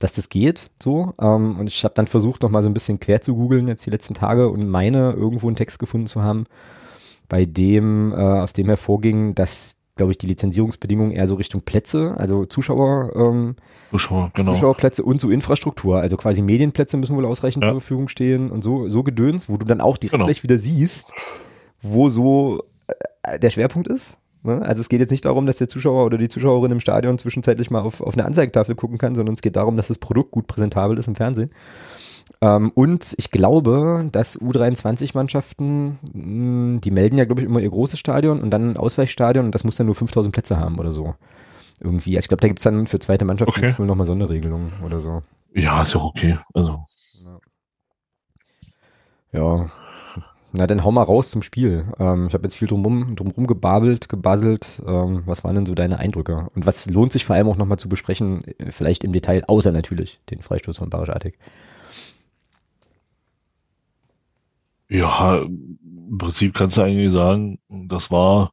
dass 0.04 0.14
das 0.14 0.30
geht 0.30 0.70
so. 0.82 1.14
Ähm, 1.20 1.60
und 1.60 1.68
ich 1.68 1.84
habe 1.84 1.94
dann 1.96 2.08
versucht, 2.08 2.42
noch 2.44 2.50
mal 2.50 2.64
so 2.64 2.70
ein 2.70 2.74
bisschen 2.74 3.00
quer 3.00 3.22
zu 3.22 3.36
googeln 3.36 3.68
jetzt 3.68 3.86
die 3.86 3.90
letzten 3.90 4.14
Tage 4.14 4.50
und 4.50 4.68
meine 4.68 5.12
irgendwo 5.12 5.48
einen 5.48 5.56
Text 5.56 5.80
gefunden 5.80 6.08
zu 6.08 6.24
haben, 6.24 6.46
bei 7.30 7.46
dem, 7.46 8.12
äh, 8.12 8.16
aus 8.16 8.54
dem 8.54 8.68
hervorging, 8.68 9.36
dass 9.36 9.78
glaube 9.96 10.14
ich, 10.14 10.18
die 10.18 10.28
Lizenzierungsbedingungen 10.28 11.12
eher 11.12 11.28
so 11.28 11.36
Richtung 11.36 11.62
Plätze, 11.62 12.16
also 12.18 12.46
Zuschauer, 12.46 13.16
ähm, 13.16 13.56
Zuschauer, 13.92 14.32
genau. 14.34 14.52
Zuschauerplätze 14.52 15.04
und 15.04 15.20
so 15.22 15.30
Infrastruktur, 15.30 16.00
also 16.00 16.18
quasi 16.18 16.42
Medienplätze 16.42 16.98
müssen 16.98 17.16
wohl 17.16 17.26
ausreichend 17.26 17.64
ja. 17.64 17.72
zur 17.72 17.82
Verfügung 17.82 18.08
stehen 18.08 18.50
und 18.50 18.64
so, 18.64 18.90
so 18.90 19.04
Gedöns, 19.04 19.50
wo 19.50 19.58
du 19.58 19.66
dann 19.66 19.82
auch 19.82 19.98
direkt 19.98 20.14
genau. 20.14 20.26
gleich 20.26 20.44
wieder 20.44 20.58
siehst, 20.58 21.14
wo 21.82 22.10
so 22.10 22.64
äh, 23.22 23.38
der 23.38 23.50
Schwerpunkt 23.52 23.90
ist. 23.90 24.18
Ne? 24.44 24.62
Also 24.62 24.82
es 24.82 24.90
geht 24.90 25.00
jetzt 25.00 25.12
nicht 25.12 25.26
darum, 25.26 25.46
dass 25.46 25.58
der 25.58 25.68
Zuschauer 25.68 26.06
oder 26.06 26.18
die 26.18 26.30
Zuschauerin 26.30 26.72
im 26.72 26.80
Stadion 26.80 27.18
zwischenzeitlich 27.18 27.70
mal 27.70 27.82
auf, 27.82 28.02
auf 28.02 28.14
eine 28.14 28.26
Anzeigetafel 28.26 28.76
gucken 28.76 28.98
kann, 28.98 29.16
sondern 29.16 29.36
es 29.36 29.42
geht 29.42 29.56
darum, 29.56 29.78
dass 29.78 29.90
das 29.90 29.98
Produkt 29.98 30.32
gut 30.32 30.48
präsentabel 30.48 30.98
ist 30.98 31.08
im 31.08 31.16
Fernsehen. 31.16 31.52
Ähm, 32.42 32.72
und 32.74 33.14
ich 33.18 33.30
glaube, 33.30 34.10
dass 34.12 34.40
U23-Mannschaften, 34.40 36.00
hm, 36.12 36.82
die 36.82 36.92
melden 36.92 37.18
ja, 37.18 37.26
glaube 37.26 37.42
ich, 37.42 37.48
immer 37.48 37.60
ihr 37.60 37.70
großes 37.70 38.00
Stadion 38.00 38.42
und 38.42 38.50
dann 38.52 38.72
ein 38.72 38.78
Ausweichstadion 38.78 39.46
und 39.46 39.56
das 39.56 39.64
muss 39.64 39.76
dann 39.76 39.86
nur 39.86 39.96
5000 39.96 40.34
Plätze 40.34 40.58
haben 40.58 40.80
oder 40.80 40.92
so. 40.92 41.16
Irgendwie. 41.80 42.16
Also 42.16 42.26
ich 42.26 42.30
glaube, 42.30 42.42
da 42.42 42.48
gibt's 42.48 42.64
dann 42.64 42.88
für 42.88 43.00
zweite 43.00 43.26
Mannschaften 43.26 43.54
okay. 43.58 43.74
wohl 43.78 43.88
nochmal 43.88 44.06
Sonderregelungen 44.06 44.72
oder 44.86 45.00
so. 45.00 45.24
Ja, 45.54 45.82
ist 45.82 45.94
ja 45.94 46.02
okay. 46.02 46.38
Also. 46.54 46.84
Ja. 49.34 49.70
Na, 50.54 50.68
dann 50.68 50.84
hau 50.84 50.92
mal 50.92 51.04
raus 51.04 51.32
zum 51.32 51.42
Spiel. 51.42 51.86
Ähm, 51.98 52.28
ich 52.28 52.34
habe 52.34 52.44
jetzt 52.44 52.56
viel 52.56 52.68
drumrum, 52.68 53.16
drumrum 53.16 53.48
gebabelt, 53.48 54.10
gebasselt. 54.10 54.82
Ähm, 54.86 55.24
was 55.26 55.44
waren 55.44 55.56
denn 55.56 55.66
so 55.66 55.76
deine 55.76 56.00
Eindrücke? 56.00 56.50
Und 56.54 56.66
was 56.66 56.90
lohnt 56.90 57.14
sich 57.14 57.24
vor 57.26 57.36
allem 57.36 57.48
auch 57.48 57.56
nochmal 57.56 57.80
zu 57.80 57.88
besprechen, 57.88 58.44
vielleicht 58.70 59.04
im 59.04 59.14
Detail, 59.14 59.44
außer 59.48 59.72
natürlich 59.72 60.20
den 60.30 60.42
Freistoß 60.42 60.78
von 60.78 60.90
Barisch 60.90 61.10
Artig? 61.10 61.38
Ja, 64.90 65.38
im 65.42 66.18
Prinzip 66.18 66.54
kannst 66.54 66.76
du 66.76 66.82
eigentlich 66.82 67.14
sagen, 67.14 67.60
das 67.70 68.12
war 68.12 68.52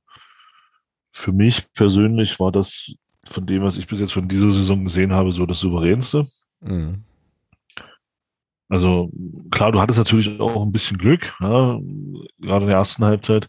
für 1.11 1.33
mich 1.33 1.73
persönlich 1.73 2.39
war 2.39 2.53
das 2.53 2.93
von 3.25 3.45
dem, 3.45 3.63
was 3.63 3.77
ich 3.77 3.89
bis 3.89 3.99
jetzt 3.99 4.13
von 4.13 4.29
dieser 4.29 4.53
Saison 4.53 4.85
gesehen 4.85 5.13
habe, 5.13 5.33
so 5.33 5.47
das 5.47 5.59
souveränste. 5.59 6.25
Mhm. 6.61 7.03
Also 8.69 9.11
klar, 9.51 9.73
du 9.73 9.81
hattest 9.81 9.99
natürlich 9.99 10.41
auch 10.41 10.63
ein 10.63 10.73
bisschen 10.73 10.99
Glück. 10.99 11.35
Ja? 11.41 11.79
Gerade 12.41 12.65
in 12.65 12.69
der 12.69 12.77
ersten 12.77 13.05
Halbzeit 13.05 13.49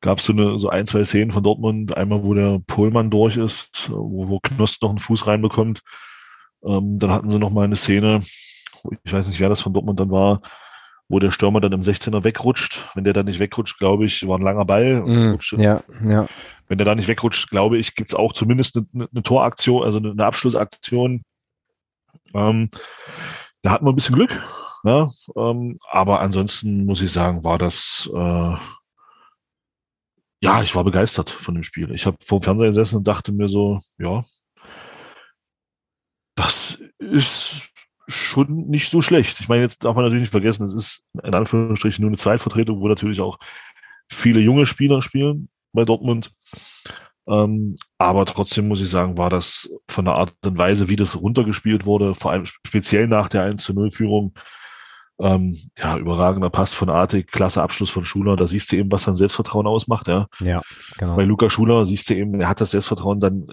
gab 0.00 0.18
es 0.18 0.24
so, 0.24 0.32
eine, 0.32 0.58
so 0.58 0.68
ein, 0.68 0.86
zwei 0.86 1.04
Szenen 1.04 1.32
von 1.32 1.42
Dortmund. 1.42 1.96
Einmal, 1.96 2.24
wo 2.24 2.34
der 2.34 2.60
Pohlmann 2.66 3.10
durch 3.10 3.36
ist, 3.36 3.90
wo, 3.90 4.28
wo 4.28 4.38
Knost 4.40 4.82
noch 4.82 4.90
einen 4.90 4.98
Fuß 4.98 5.26
reinbekommt. 5.26 5.80
Ähm, 6.64 6.98
dann 6.98 7.10
hatten 7.10 7.30
sie 7.30 7.38
noch 7.38 7.50
mal 7.50 7.64
eine 7.64 7.76
Szene, 7.76 8.22
ich 9.04 9.12
weiß 9.12 9.28
nicht, 9.28 9.40
wer 9.40 9.48
das 9.48 9.60
von 9.60 9.72
Dortmund 9.72 10.00
dann 10.00 10.10
war, 10.10 10.42
wo 11.08 11.18
der 11.18 11.30
Stürmer 11.30 11.60
dann 11.60 11.72
im 11.72 11.80
16er 11.80 12.24
wegrutscht. 12.24 12.80
Wenn 12.94 13.04
der 13.04 13.12
dann 13.12 13.26
nicht 13.26 13.38
wegrutscht, 13.40 13.78
glaube 13.78 14.06
ich, 14.06 14.26
war 14.26 14.38
ein 14.38 14.42
langer 14.42 14.64
Ball. 14.64 15.02
Mm, 15.02 15.38
ja, 15.58 15.82
ja. 16.06 16.26
Wenn 16.68 16.78
der 16.78 16.84
da 16.84 16.94
nicht 16.94 17.08
wegrutscht, 17.08 17.50
glaube 17.50 17.78
ich, 17.78 17.94
gibt 17.94 18.10
es 18.10 18.14
auch 18.14 18.32
zumindest 18.32 18.76
eine, 18.76 19.08
eine, 19.12 19.22
Toraktion, 19.22 19.84
also 19.84 19.98
eine, 19.98 20.12
eine 20.12 20.24
Abschlussaktion. 20.24 21.22
Ähm, 22.34 22.70
da 23.62 23.70
hatten 23.70 23.86
wir 23.86 23.92
ein 23.92 23.96
bisschen 23.96 24.14
Glück. 24.14 24.30
Ja, 24.84 25.08
ähm, 25.36 25.78
aber 25.88 26.20
ansonsten 26.20 26.84
muss 26.86 27.02
ich 27.02 27.12
sagen, 27.12 27.44
war 27.44 27.58
das 27.58 28.10
äh, 28.12 28.56
ja, 30.42 30.60
ich 30.60 30.74
war 30.74 30.82
begeistert 30.82 31.30
von 31.30 31.54
dem 31.54 31.62
Spiel. 31.62 31.92
Ich 31.92 32.04
habe 32.04 32.16
vor 32.20 32.40
dem 32.40 32.42
Fernseher 32.42 32.66
gesessen 32.66 32.96
und 32.96 33.06
dachte 33.06 33.30
mir 33.30 33.48
so, 33.48 33.78
ja, 33.98 34.22
das 36.34 36.82
ist 36.98 37.70
schon 38.08 38.66
nicht 38.68 38.90
so 38.90 39.00
schlecht. 39.00 39.38
Ich 39.38 39.48
meine, 39.48 39.62
jetzt 39.62 39.84
darf 39.84 39.94
man 39.94 40.04
natürlich 40.04 40.22
nicht 40.22 40.32
vergessen, 40.32 40.64
es 40.64 40.72
ist 40.72 41.04
in 41.22 41.32
Anführungsstrichen 41.32 42.02
nur 42.02 42.10
eine 42.10 42.18
Zweitvertretung, 42.18 42.80
wo 42.80 42.88
natürlich 42.88 43.20
auch 43.20 43.38
viele 44.10 44.40
junge 44.40 44.66
Spieler 44.66 45.00
spielen 45.00 45.48
bei 45.72 45.84
Dortmund. 45.84 46.32
Ähm, 47.28 47.76
aber 47.98 48.26
trotzdem 48.26 48.68
muss 48.68 48.80
ich 48.80 48.90
sagen, 48.90 49.16
war 49.16 49.30
das 49.30 49.70
von 49.88 50.04
der 50.04 50.14
Art 50.14 50.34
und 50.44 50.58
Weise, 50.58 50.88
wie 50.88 50.96
das 50.96 51.20
runtergespielt 51.20 51.86
wurde, 51.86 52.14
vor 52.14 52.32
allem 52.32 52.46
speziell 52.46 53.06
nach 53.06 53.28
der 53.28 53.44
1 53.44 53.62
zu 53.62 53.72
0 53.74 53.90
Führung, 53.90 54.34
ähm, 55.20 55.56
ja, 55.78 55.98
überragender 55.98 56.50
Pass 56.50 56.74
von 56.74 56.90
Artig, 56.90 57.30
klasse 57.30 57.62
Abschluss 57.62 57.90
von 57.90 58.04
Schuler. 58.04 58.36
Da 58.36 58.48
siehst 58.48 58.72
du 58.72 58.76
eben, 58.76 58.90
was 58.90 59.04
sein 59.04 59.14
Selbstvertrauen 59.14 59.66
ausmacht, 59.66 60.08
ja. 60.08 60.26
Ja, 60.40 60.62
genau. 60.98 61.14
Bei 61.14 61.24
Luca 61.24 61.48
Schuler 61.48 61.84
siehst 61.84 62.10
du 62.10 62.14
eben, 62.14 62.40
er 62.40 62.48
hat 62.48 62.60
das 62.60 62.72
Selbstvertrauen 62.72 63.20
dann 63.20 63.46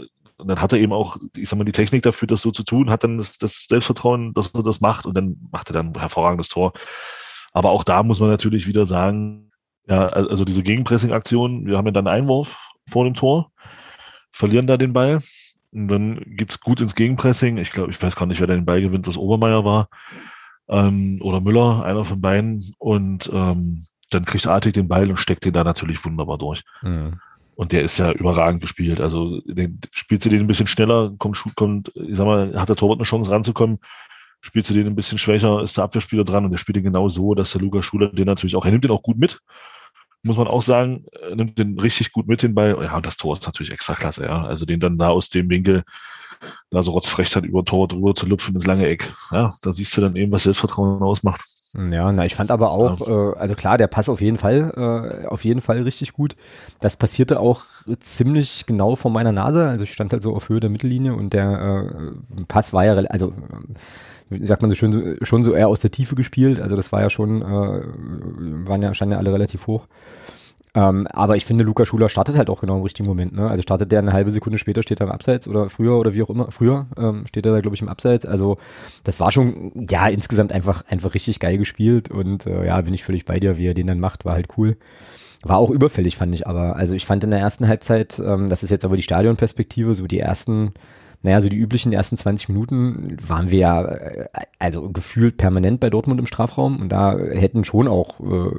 dann 0.45 0.61
hat 0.61 0.71
er 0.71 0.79
eben 0.79 0.93
auch, 0.93 1.17
ich 1.35 1.49
sag 1.49 1.57
mal, 1.57 1.65
die 1.65 1.71
Technik 1.71 2.03
dafür, 2.03 2.27
das 2.27 2.41
so 2.41 2.51
zu 2.51 2.63
tun, 2.63 2.89
hat 2.89 3.03
dann 3.03 3.17
das, 3.17 3.37
das 3.37 3.65
Selbstvertrauen, 3.67 4.33
dass 4.33 4.51
er 4.53 4.63
das 4.63 4.79
macht 4.79 5.05
und 5.05 5.13
dann 5.13 5.37
macht 5.51 5.69
er 5.69 5.73
dann 5.73 5.87
ein 5.87 5.99
hervorragendes 5.99 6.47
Tor. 6.47 6.73
Aber 7.51 7.71
auch 7.71 7.83
da 7.83 8.03
muss 8.03 8.19
man 8.19 8.29
natürlich 8.29 8.67
wieder 8.67 8.85
sagen, 8.85 9.48
ja, 9.89 10.07
also 10.07 10.45
diese 10.45 10.61
Gegenpressing-Aktion, 10.61 11.65
wir 11.65 11.77
haben 11.77 11.87
ja 11.87 11.91
dann 11.91 12.07
einen 12.07 12.21
Einwurf 12.21 12.69
vor 12.87 13.05
dem 13.05 13.15
Tor, 13.15 13.51
verlieren 14.31 14.67
da 14.67 14.77
den 14.77 14.93
Ball 14.93 15.21
und 15.71 15.87
dann 15.87 16.21
geht's 16.25 16.59
gut 16.59 16.79
ins 16.79 16.95
Gegenpressing. 16.95 17.57
Ich 17.57 17.71
glaube, 17.71 17.89
ich 17.89 18.01
weiß 18.01 18.15
gar 18.15 18.27
nicht, 18.27 18.39
wer 18.39 18.47
den 18.47 18.65
Ball 18.65 18.81
gewinnt, 18.81 19.07
was 19.07 19.17
Obermeier 19.17 19.65
war 19.65 19.89
ähm, 20.69 21.19
oder 21.21 21.41
Müller, 21.41 21.83
einer 21.83 22.05
von 22.05 22.21
beiden 22.21 22.73
und 22.77 23.29
ähm, 23.33 23.87
dann 24.11 24.25
kriegt 24.25 24.47
Artig 24.47 24.73
den 24.73 24.87
Ball 24.87 25.09
und 25.09 25.17
steckt 25.17 25.45
den 25.45 25.53
da 25.53 25.63
natürlich 25.63 26.03
wunderbar 26.05 26.37
durch. 26.37 26.63
Mhm. 26.83 27.19
Und 27.55 27.71
der 27.71 27.81
ist 27.81 27.97
ja 27.97 28.11
überragend 28.11 28.61
gespielt. 28.61 29.01
Also 29.01 29.41
den, 29.41 29.81
spielst 29.91 30.25
du 30.25 30.29
den 30.29 30.41
ein 30.41 30.47
bisschen 30.47 30.67
schneller, 30.67 31.11
kommt, 31.17 31.43
kommt, 31.55 31.91
ich 31.95 32.15
sag 32.15 32.25
mal, 32.25 32.53
hat 32.55 32.69
der 32.69 32.75
Torwart 32.75 32.99
eine 32.99 33.05
Chance 33.05 33.31
ranzukommen, 33.31 33.79
spielst 34.41 34.69
du 34.69 34.73
den 34.73 34.87
ein 34.87 34.95
bisschen 34.95 35.17
schwächer, 35.17 35.61
ist 35.61 35.77
der 35.77 35.83
Abwehrspieler 35.83 36.23
dran 36.23 36.45
und 36.45 36.51
der 36.51 36.57
spielt 36.57 36.77
den 36.77 36.83
genau 36.83 37.09
so, 37.09 37.35
dass 37.35 37.51
der 37.51 37.61
Lukas 37.61 37.85
Schuler 37.85 38.07
den 38.07 38.27
natürlich 38.27 38.55
auch, 38.55 38.65
er 38.65 38.71
nimmt 38.71 38.83
den 38.83 38.91
auch 38.91 39.03
gut 39.03 39.17
mit, 39.17 39.41
muss 40.23 40.37
man 40.37 40.47
auch 40.47 40.61
sagen, 40.61 41.05
er 41.11 41.35
nimmt 41.35 41.57
den 41.57 41.79
richtig 41.79 42.11
gut 42.11 42.27
mit, 42.27 42.43
den 42.43 42.55
Ball. 42.55 42.77
Ja, 42.83 42.97
und 42.97 43.05
das 43.05 43.17
Tor 43.17 43.33
ist 43.37 43.45
natürlich 43.45 43.71
extra 43.71 43.95
klasse, 43.95 44.25
ja. 44.25 44.43
Also 44.43 44.65
den 44.65 44.79
dann 44.79 44.97
da 44.97 45.09
aus 45.09 45.29
dem 45.29 45.49
Winkel, 45.49 45.83
da 46.69 46.83
so 46.83 46.91
rotzfrech 46.91 47.35
hat, 47.35 47.45
über 47.45 47.63
Tor 47.63 47.87
drüber 47.87 48.15
zu 48.15 48.25
lupfen 48.25 48.55
ins 48.55 48.65
lange 48.65 48.87
Eck. 48.87 49.11
Ja, 49.31 49.53
da 49.61 49.73
siehst 49.73 49.95
du 49.95 50.01
dann 50.01 50.15
eben, 50.15 50.31
was 50.31 50.43
Selbstvertrauen 50.43 51.01
ausmacht. 51.01 51.41
Ja, 51.91 52.11
na, 52.11 52.25
ich 52.25 52.33
fand 52.33 52.49
aber 52.49 52.71
auch, 52.71 53.07
ja. 53.07 53.31
äh, 53.31 53.37
also 53.37 53.53
klar, 53.53 53.77
der 53.77 53.87
Pass 53.87 54.09
auf 54.09 54.21
jeden 54.21 54.37
Fall, 54.37 55.21
äh, 55.23 55.27
auf 55.27 55.45
jeden 55.45 55.61
Fall 55.61 55.83
richtig 55.83 56.13
gut. 56.13 56.35
Das 56.79 56.97
passierte 56.97 57.39
auch 57.39 57.63
ziemlich 57.99 58.65
genau 58.65 58.95
vor 58.95 59.11
meiner 59.11 59.31
Nase. 59.31 59.67
Also 59.67 59.83
ich 59.83 59.93
stand 59.93 60.11
halt 60.11 60.23
so 60.23 60.35
auf 60.35 60.49
Höhe 60.49 60.59
der 60.59 60.71
Mittellinie 60.71 61.13
und 61.13 61.33
der 61.33 61.85
äh, 61.85 62.43
Pass 62.47 62.73
war 62.73 62.85
ja, 62.85 62.95
also 62.95 63.33
wie 64.29 64.45
sagt 64.45 64.61
man 64.61 64.69
so 64.69 64.75
schön, 64.75 65.17
schon 65.21 65.43
so 65.43 65.53
eher 65.53 65.67
aus 65.67 65.81
der 65.81 65.91
Tiefe 65.91 66.15
gespielt. 66.15 66.59
Also 66.59 66.75
das 66.75 66.91
war 66.91 67.01
ja 67.01 67.09
schon, 67.09 67.41
äh, 67.41 67.45
waren 68.67 68.81
ja, 68.81 68.93
standen 68.93 69.13
ja 69.13 69.19
alle 69.19 69.33
relativ 69.33 69.67
hoch. 69.67 69.87
Ähm, 70.75 71.07
aber 71.07 71.35
ich 71.35 71.45
finde, 71.45 71.63
Luca 71.63 71.85
Schuler 71.85 72.09
startet 72.09 72.37
halt 72.37 72.49
auch 72.49 72.61
genau 72.61 72.77
im 72.77 72.83
richtigen 72.83 73.07
Moment. 73.07 73.33
Ne? 73.33 73.49
Also 73.49 73.63
startet 73.63 73.91
der 73.91 73.99
eine 73.99 74.13
halbe 74.13 74.29
Sekunde 74.29 74.59
später, 74.59 74.83
steht 74.83 74.99
er 74.99 75.07
im 75.07 75.11
Abseits 75.11 75.47
oder 75.47 75.67
früher 75.67 75.97
oder 75.97 76.13
wie 76.13 76.21
auch 76.21 76.29
immer. 76.29 76.51
Früher 76.51 76.87
ähm, 76.95 77.25
steht 77.27 77.45
er 77.45 77.53
da, 77.53 77.59
glaube 77.59 77.75
ich, 77.75 77.81
im 77.81 77.89
Abseits. 77.89 78.25
Also 78.25 78.57
das 79.03 79.19
war 79.19 79.31
schon, 79.31 79.87
ja, 79.89 80.07
insgesamt 80.07 80.53
einfach, 80.53 80.85
einfach 80.87 81.15
richtig 81.15 81.39
geil 81.39 81.57
gespielt. 81.57 82.11
Und 82.11 82.45
äh, 82.45 82.67
ja, 82.67 82.79
bin 82.81 82.93
ich 82.93 83.03
völlig 83.03 83.25
bei 83.25 83.39
dir, 83.39 83.57
wie 83.57 83.67
er 83.67 83.73
den 83.73 83.87
dann 83.87 83.99
macht, 83.99 84.25
war 84.25 84.35
halt 84.35 84.49
cool. 84.57 84.77
War 85.41 85.57
auch 85.57 85.71
überfällig, 85.71 86.17
fand 86.17 86.35
ich 86.35 86.45
aber. 86.45 86.75
Also 86.75 86.93
ich 86.93 87.05
fand 87.05 87.23
in 87.23 87.31
der 87.31 87.39
ersten 87.39 87.67
Halbzeit, 87.67 88.21
ähm, 88.23 88.47
das 88.47 88.61
ist 88.61 88.69
jetzt 88.69 88.85
aber 88.85 88.95
die 88.95 89.03
Stadionperspektive, 89.03 89.95
so 89.95 90.05
die 90.05 90.19
ersten 90.19 90.73
naja, 91.21 91.41
so 91.41 91.49
die 91.49 91.57
üblichen 91.57 91.91
ersten 91.91 92.15
20 92.15 92.49
Minuten 92.49 93.17
waren 93.27 93.51
wir 93.51 93.59
ja 93.59 93.83
äh, 93.83 94.27
also 94.57 94.89
gefühlt 94.89 95.37
permanent 95.37 95.79
bei 95.79 95.89
Dortmund 95.89 96.19
im 96.19 96.25
Strafraum 96.25 96.79
und 96.79 96.89
da 96.89 97.17
hätten 97.17 97.63
schon 97.63 97.87
auch 97.87 98.19
äh, 98.19 98.51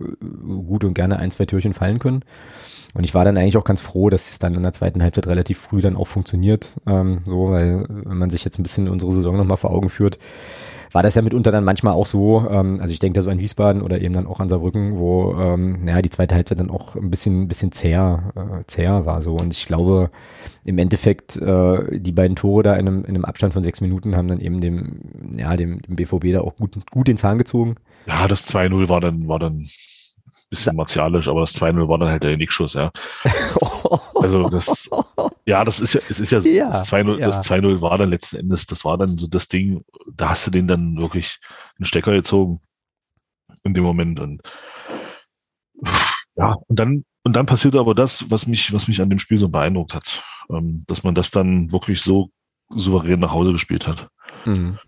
gut 0.67 0.85
und 0.85 0.95
gerne 0.95 1.19
ein, 1.19 1.31
zwei 1.31 1.47
Türchen 1.47 1.73
fallen 1.73 1.99
können. 1.99 2.25
Und 2.93 3.05
ich 3.05 3.15
war 3.15 3.25
dann 3.25 3.37
eigentlich 3.37 3.57
auch 3.57 3.65
ganz 3.65 3.81
froh, 3.81 4.11
dass 4.11 4.31
es 4.31 4.39
dann 4.41 4.55
in 4.55 4.63
der 4.63 4.73
zweiten 4.73 5.03
Halbzeit 5.03 5.29
relativ 5.29 5.59
früh 5.59 5.81
dann 5.81 5.97
auch 5.97 6.09
funktioniert. 6.09 6.73
Ähm, 6.87 7.21
so, 7.25 7.51
weil 7.51 7.87
wenn 7.89 8.19
man 8.19 8.31
sich 8.31 8.45
jetzt 8.45 8.59
ein 8.59 8.65
bisschen 8.65 8.89
unsere 8.89 9.13
Saison 9.13 9.37
nochmal 9.37 9.57
vor 9.57 9.71
Augen 9.71 9.91
führt, 9.91 10.19
war 10.93 11.03
das 11.03 11.15
ja 11.15 11.23
mitunter 11.23 11.51
dann 11.51 11.65
manchmal 11.65 11.95
auch 11.95 12.07
so, 12.07 12.47
ähm, 12.51 12.79
also 12.81 12.93
ich 12.93 12.99
denke 12.99 13.15
da 13.15 13.23
so 13.23 13.31
an 13.31 13.39
Wiesbaden 13.39 13.83
oder 13.83 14.01
eben 14.01 14.15
dann 14.15 14.27
auch 14.27 14.41
an 14.41 14.49
Saarbrücken, 14.49 14.99
wo 14.99 15.35
ähm, 15.39 15.85
naja, 15.85 16.03
die 16.03 16.11
zweite 16.11 16.35
Halbzeit 16.35 16.61
dann 16.61 16.71
auch 16.71 16.97
ein 16.97 17.11
bisschen, 17.11 17.43
ein 17.43 17.49
bisschen 17.49 17.73
zäher, 17.73 18.33
äh, 18.35 18.65
zäher 18.67 19.07
war 19.07 19.23
so. 19.23 19.37
Und 19.37 19.53
ich 19.53 19.67
glaube, 19.67 20.11
im 20.65 20.79
Endeffekt, 20.79 21.37
äh, 21.37 21.99
die 21.99 22.13
beiden 22.13 22.37
Tore 22.37 22.63
da 22.63 22.75
in 22.75 22.89
einem, 22.89 23.05
in 23.05 23.15
einem 23.15 23.25
Abstand 23.25 23.53
von 23.53 23.63
sechs 23.63 23.81
Minuten 23.81 24.17
haben 24.17 24.29
dann 24.29 24.41
eben 24.41 24.61
dem, 24.61 25.01
ja, 25.37 25.57
dem, 25.57 25.81
dem 25.83 25.97
BVB 25.97 26.33
da 26.33 26.41
auch 26.41 26.57
gut, 26.57 26.79
gut 26.91 27.09
den 27.09 27.17
Zahn 27.17 27.39
gezogen. 27.39 27.77
Ja, 28.07 28.27
das 28.29 28.53
2-0 28.53 28.89
war 28.89 29.01
dann, 29.01 29.29
war 29.29 29.39
dann 29.39 29.67
bisschen 30.51 30.77
martialisch, 30.77 31.29
aber 31.29 31.41
das 31.41 31.55
2-0 31.55 31.89
war 31.89 31.99
dann 31.99 32.09
halt 32.09 32.23
der 32.23 32.37
Nickschuss, 32.37 32.75
ja. 32.75 32.91
Also 34.15 34.49
das, 34.51 34.91
ja, 35.47 35.65
das 35.65 35.81
ist 35.81 35.95
ja, 35.95 36.01
es 36.09 36.21
ist 36.21 36.31
ja, 36.31 36.41
ja 36.41 36.71
das 36.71 36.93
2-0, 36.93 37.19
ja. 37.19 37.29
das 37.29 37.49
2-0 37.49 37.81
war 37.81 37.97
dann 37.97 38.11
letzten 38.11 38.37
Endes, 38.37 38.67
das 38.67 38.85
war 38.85 38.99
dann 38.99 39.17
so 39.17 39.27
das 39.27 39.49
Ding, 39.49 39.85
da 40.15 40.31
hast 40.31 40.47
du 40.47 40.51
den 40.51 40.69
dann 40.69 41.01
wirklich 41.01 41.41
einen 41.79 41.87
Stecker 41.87 42.13
gezogen 42.13 42.61
in 43.63 43.75
dem 43.75 43.85
Moment 43.85 44.21
und 44.21 44.43
ja, 46.37 46.57
und 46.69 46.79
dann, 46.79 47.05
und 47.23 47.37
dann 47.37 47.47
passierte 47.47 47.79
aber 47.79 47.95
das, 47.95 48.31
was 48.31 48.47
mich, 48.47 48.73
was 48.73 48.89
mich 48.89 49.01
an 49.01 49.11
dem 49.11 49.19
Spiel 49.19 49.39
so 49.39 49.49
beeindruckt 49.49 49.95
hat, 49.95 50.23
ähm, 50.51 50.85
dass 50.87 51.05
man 51.05 51.15
das 51.15 51.31
dann 51.31 51.73
wirklich 51.73 52.01
so 52.01 52.31
souverän 52.71 53.21
nach 53.21 53.33
Hause 53.33 53.53
gespielt 53.53 53.87
hat. 53.87 54.09
Mhm. 54.45 54.79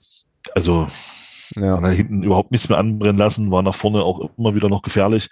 Also, 0.54 0.86
ja. 1.56 1.86
hinten 1.88 2.22
überhaupt 2.22 2.50
nichts 2.50 2.68
mehr 2.68 2.78
anbrennen 2.78 3.18
lassen, 3.18 3.50
war 3.50 3.62
nach 3.62 3.74
vorne 3.74 4.02
auch 4.02 4.30
immer 4.38 4.54
wieder 4.54 4.68
noch 4.68 4.82
gefährlich. 4.82 5.28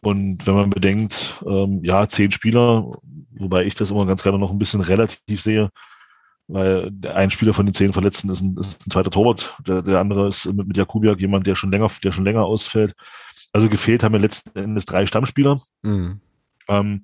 Und 0.00 0.46
wenn 0.46 0.54
man 0.54 0.70
bedenkt, 0.70 1.42
ähm, 1.46 1.80
ja, 1.82 2.08
zehn 2.08 2.30
Spieler, 2.30 2.92
wobei 3.30 3.64
ich 3.64 3.74
das 3.74 3.90
immer 3.90 4.06
ganz 4.06 4.22
gerne 4.22 4.38
noch 4.38 4.50
ein 4.50 4.58
bisschen 4.58 4.80
relativ 4.80 5.40
sehe, 5.40 5.70
weil 6.46 6.90
ein 7.12 7.30
Spieler 7.30 7.52
von 7.52 7.66
den 7.66 7.74
zehn 7.74 7.92
Verletzten 7.92 8.30
ist 8.30 8.40
ein, 8.40 8.56
ist 8.58 8.86
ein 8.86 8.90
zweiter 8.90 9.10
Torwart, 9.10 9.54
der, 9.66 9.82
der 9.82 10.00
andere 10.00 10.28
ist 10.28 10.46
mit, 10.46 10.68
mit 10.68 10.76
Jakubiak 10.76 11.20
jemand, 11.20 11.46
der 11.46 11.56
schon 11.56 11.70
länger, 11.70 11.90
der 12.02 12.12
schon 12.12 12.24
länger 12.24 12.44
ausfällt. 12.44 12.94
Also 13.52 13.68
gefehlt 13.68 14.02
haben 14.02 14.12
wir 14.12 14.20
letzten 14.20 14.58
Endes 14.58 14.86
drei 14.86 15.06
Stammspieler. 15.06 15.60
Mhm. 15.82 16.20
Ähm, 16.68 17.02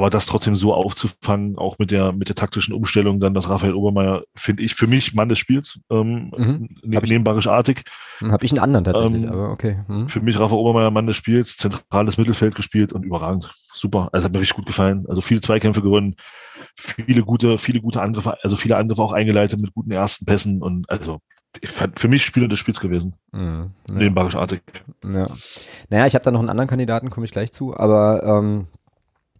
aber 0.00 0.08
das 0.08 0.24
trotzdem 0.24 0.56
so 0.56 0.72
aufzufangen, 0.72 1.58
auch 1.58 1.78
mit 1.78 1.90
der, 1.90 2.12
mit 2.12 2.30
der 2.30 2.34
taktischen 2.34 2.72
Umstellung, 2.72 3.20
dann 3.20 3.34
das 3.34 3.50
Raphael 3.50 3.74
Obermeier, 3.74 4.22
finde 4.34 4.62
ich 4.62 4.74
für 4.74 4.86
mich 4.86 5.12
Mann 5.12 5.28
des 5.28 5.38
Spiels, 5.38 5.78
ähm, 5.90 6.32
mhm. 6.34 6.68
ne, 6.82 7.00
nebenbarisch-artig. 7.02 7.82
Habe 8.22 8.46
ich 8.46 8.52
einen 8.52 8.60
anderen 8.60 8.84
tatsächlich, 8.84 9.24
ähm, 9.24 9.28
aber 9.28 9.50
okay. 9.50 9.84
Mhm. 9.88 10.08
Für 10.08 10.20
mich 10.20 10.40
Raphael 10.40 10.58
Obermeier 10.58 10.90
Mann 10.90 11.06
des 11.06 11.18
Spiels, 11.18 11.58
zentrales 11.58 12.16
Mittelfeld 12.16 12.54
gespielt 12.54 12.94
und 12.94 13.04
überragend. 13.04 13.52
Super. 13.74 14.08
Also 14.12 14.24
hat 14.24 14.32
mir 14.32 14.40
richtig 14.40 14.56
gut 14.56 14.64
gefallen. 14.64 15.04
Also 15.06 15.20
viele 15.20 15.42
Zweikämpfe 15.42 15.82
gewonnen, 15.82 16.16
viele 16.78 17.22
gute, 17.22 17.58
viele 17.58 17.82
gute 17.82 18.00
Angriffe, 18.00 18.38
also 18.42 18.56
viele 18.56 18.78
Angriffe 18.78 19.02
auch 19.02 19.12
eingeleitet 19.12 19.60
mit 19.60 19.74
guten 19.74 19.90
ersten 19.90 20.24
Pässen 20.24 20.62
und 20.62 20.88
also 20.88 21.20
für 21.62 22.08
mich 22.08 22.24
Spieler 22.24 22.48
des 22.48 22.58
Spiels 22.58 22.80
gewesen. 22.80 23.16
Mhm, 23.32 23.72
ja. 23.88 23.94
Nebenbarisch-artig. 23.94 24.62
Ja. 25.04 25.26
Naja, 25.90 26.06
ich 26.06 26.14
habe 26.14 26.24
da 26.24 26.30
noch 26.30 26.40
einen 26.40 26.48
anderen 26.48 26.68
Kandidaten, 26.70 27.10
komme 27.10 27.26
ich 27.26 27.32
gleich 27.32 27.52
zu, 27.52 27.76
aber 27.76 28.22
ähm, 28.24 28.66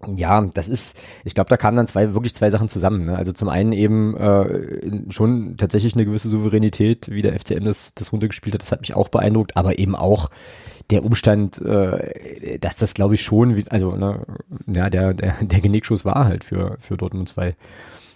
ja, 0.06 0.40
das 0.54 0.68
ist, 0.68 0.98
ich 1.24 1.34
glaube, 1.34 1.50
da 1.50 1.56
kamen 1.56 1.76
dann 1.76 1.86
zwei, 1.86 2.14
wirklich 2.14 2.34
zwei 2.34 2.50
Sachen 2.50 2.68
zusammen. 2.68 3.04
Ne? 3.04 3.16
Also 3.16 3.32
zum 3.32 3.48
einen 3.48 3.72
eben 3.72 4.16
äh, 4.16 5.12
schon 5.12 5.56
tatsächlich 5.56 5.94
eine 5.94 6.06
gewisse 6.06 6.28
Souveränität, 6.28 7.10
wie 7.10 7.22
der 7.22 7.38
FCN 7.38 7.64
das, 7.64 7.94
das 7.94 8.12
runtergespielt 8.12 8.54
hat, 8.54 8.62
das 8.62 8.72
hat 8.72 8.80
mich 8.80 8.94
auch 8.94 9.08
beeindruckt, 9.08 9.56
aber 9.56 9.78
eben 9.78 9.94
auch 9.94 10.30
der 10.90 11.04
Umstand, 11.04 11.60
äh, 11.60 12.58
dass 12.58 12.76
das 12.76 12.94
glaube 12.94 13.14
ich 13.14 13.22
schon, 13.22 13.62
also 13.68 13.94
ne, 13.94 14.24
ja, 14.66 14.88
der, 14.88 15.14
der, 15.14 15.36
der 15.40 15.60
Genickschuss 15.60 16.04
war 16.04 16.24
halt 16.24 16.44
für, 16.44 16.76
für 16.80 16.96
Dortmund 16.96 17.28
2. 17.28 17.54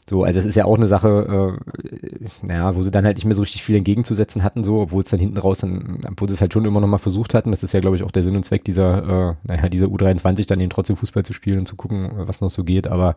So, 0.08 0.23
also 0.23 0.38
es 0.38 0.44
ist 0.44 0.54
ja 0.54 0.66
auch 0.66 0.76
eine 0.76 0.87
Sache, 0.87 1.58
äh, 1.62 2.47
naja, 2.47 2.75
wo 2.76 2.82
sie 2.82 2.90
dann 2.90 3.06
halt 3.06 3.17
nicht 3.17 3.25
mehr 3.25 3.34
so 3.34 3.40
richtig 3.40 3.62
viel 3.62 3.76
entgegenzusetzen 3.76 4.43
hatten, 4.43 4.62
so, 4.62 4.80
obwohl 4.80 5.02
es 5.02 5.08
dann 5.08 5.21
hinten 5.21 5.38
raus 5.38 5.60
dann, 5.60 6.00
obwohl 6.10 6.28
sie 6.28 6.34
es 6.34 6.43
halt 6.43 6.52
schon 6.52 6.67
immer 6.67 6.80
noch 6.80 6.88
mal 6.88 6.99
versucht 6.99 7.32
hatten. 7.32 7.50
Das 7.50 7.62
ist 7.62 7.73
ja, 7.73 7.80
glaube 7.80 7.97
ich, 7.97 8.02
auch 8.02 8.10
der 8.10 8.23
Sinn 8.23 8.36
und 8.36 8.45
Zweck 8.45 8.64
dieser, 8.64 8.99
äh, 8.99 9.34
naja, 9.45 9.69
dieser 9.71 9.86
U23 9.86 10.47
dann 10.47 10.60
eben 10.60 10.71
trotzdem 10.71 10.97
Fußball 10.97 11.23
zu 11.23 11.32
spielen 11.32 11.60
und 11.60 11.67
zu 11.67 11.76
gucken, 11.76 12.12
was 12.17 12.43
noch 12.43 12.50
so 12.50 12.64
geht. 12.64 12.86
Aber 12.86 13.17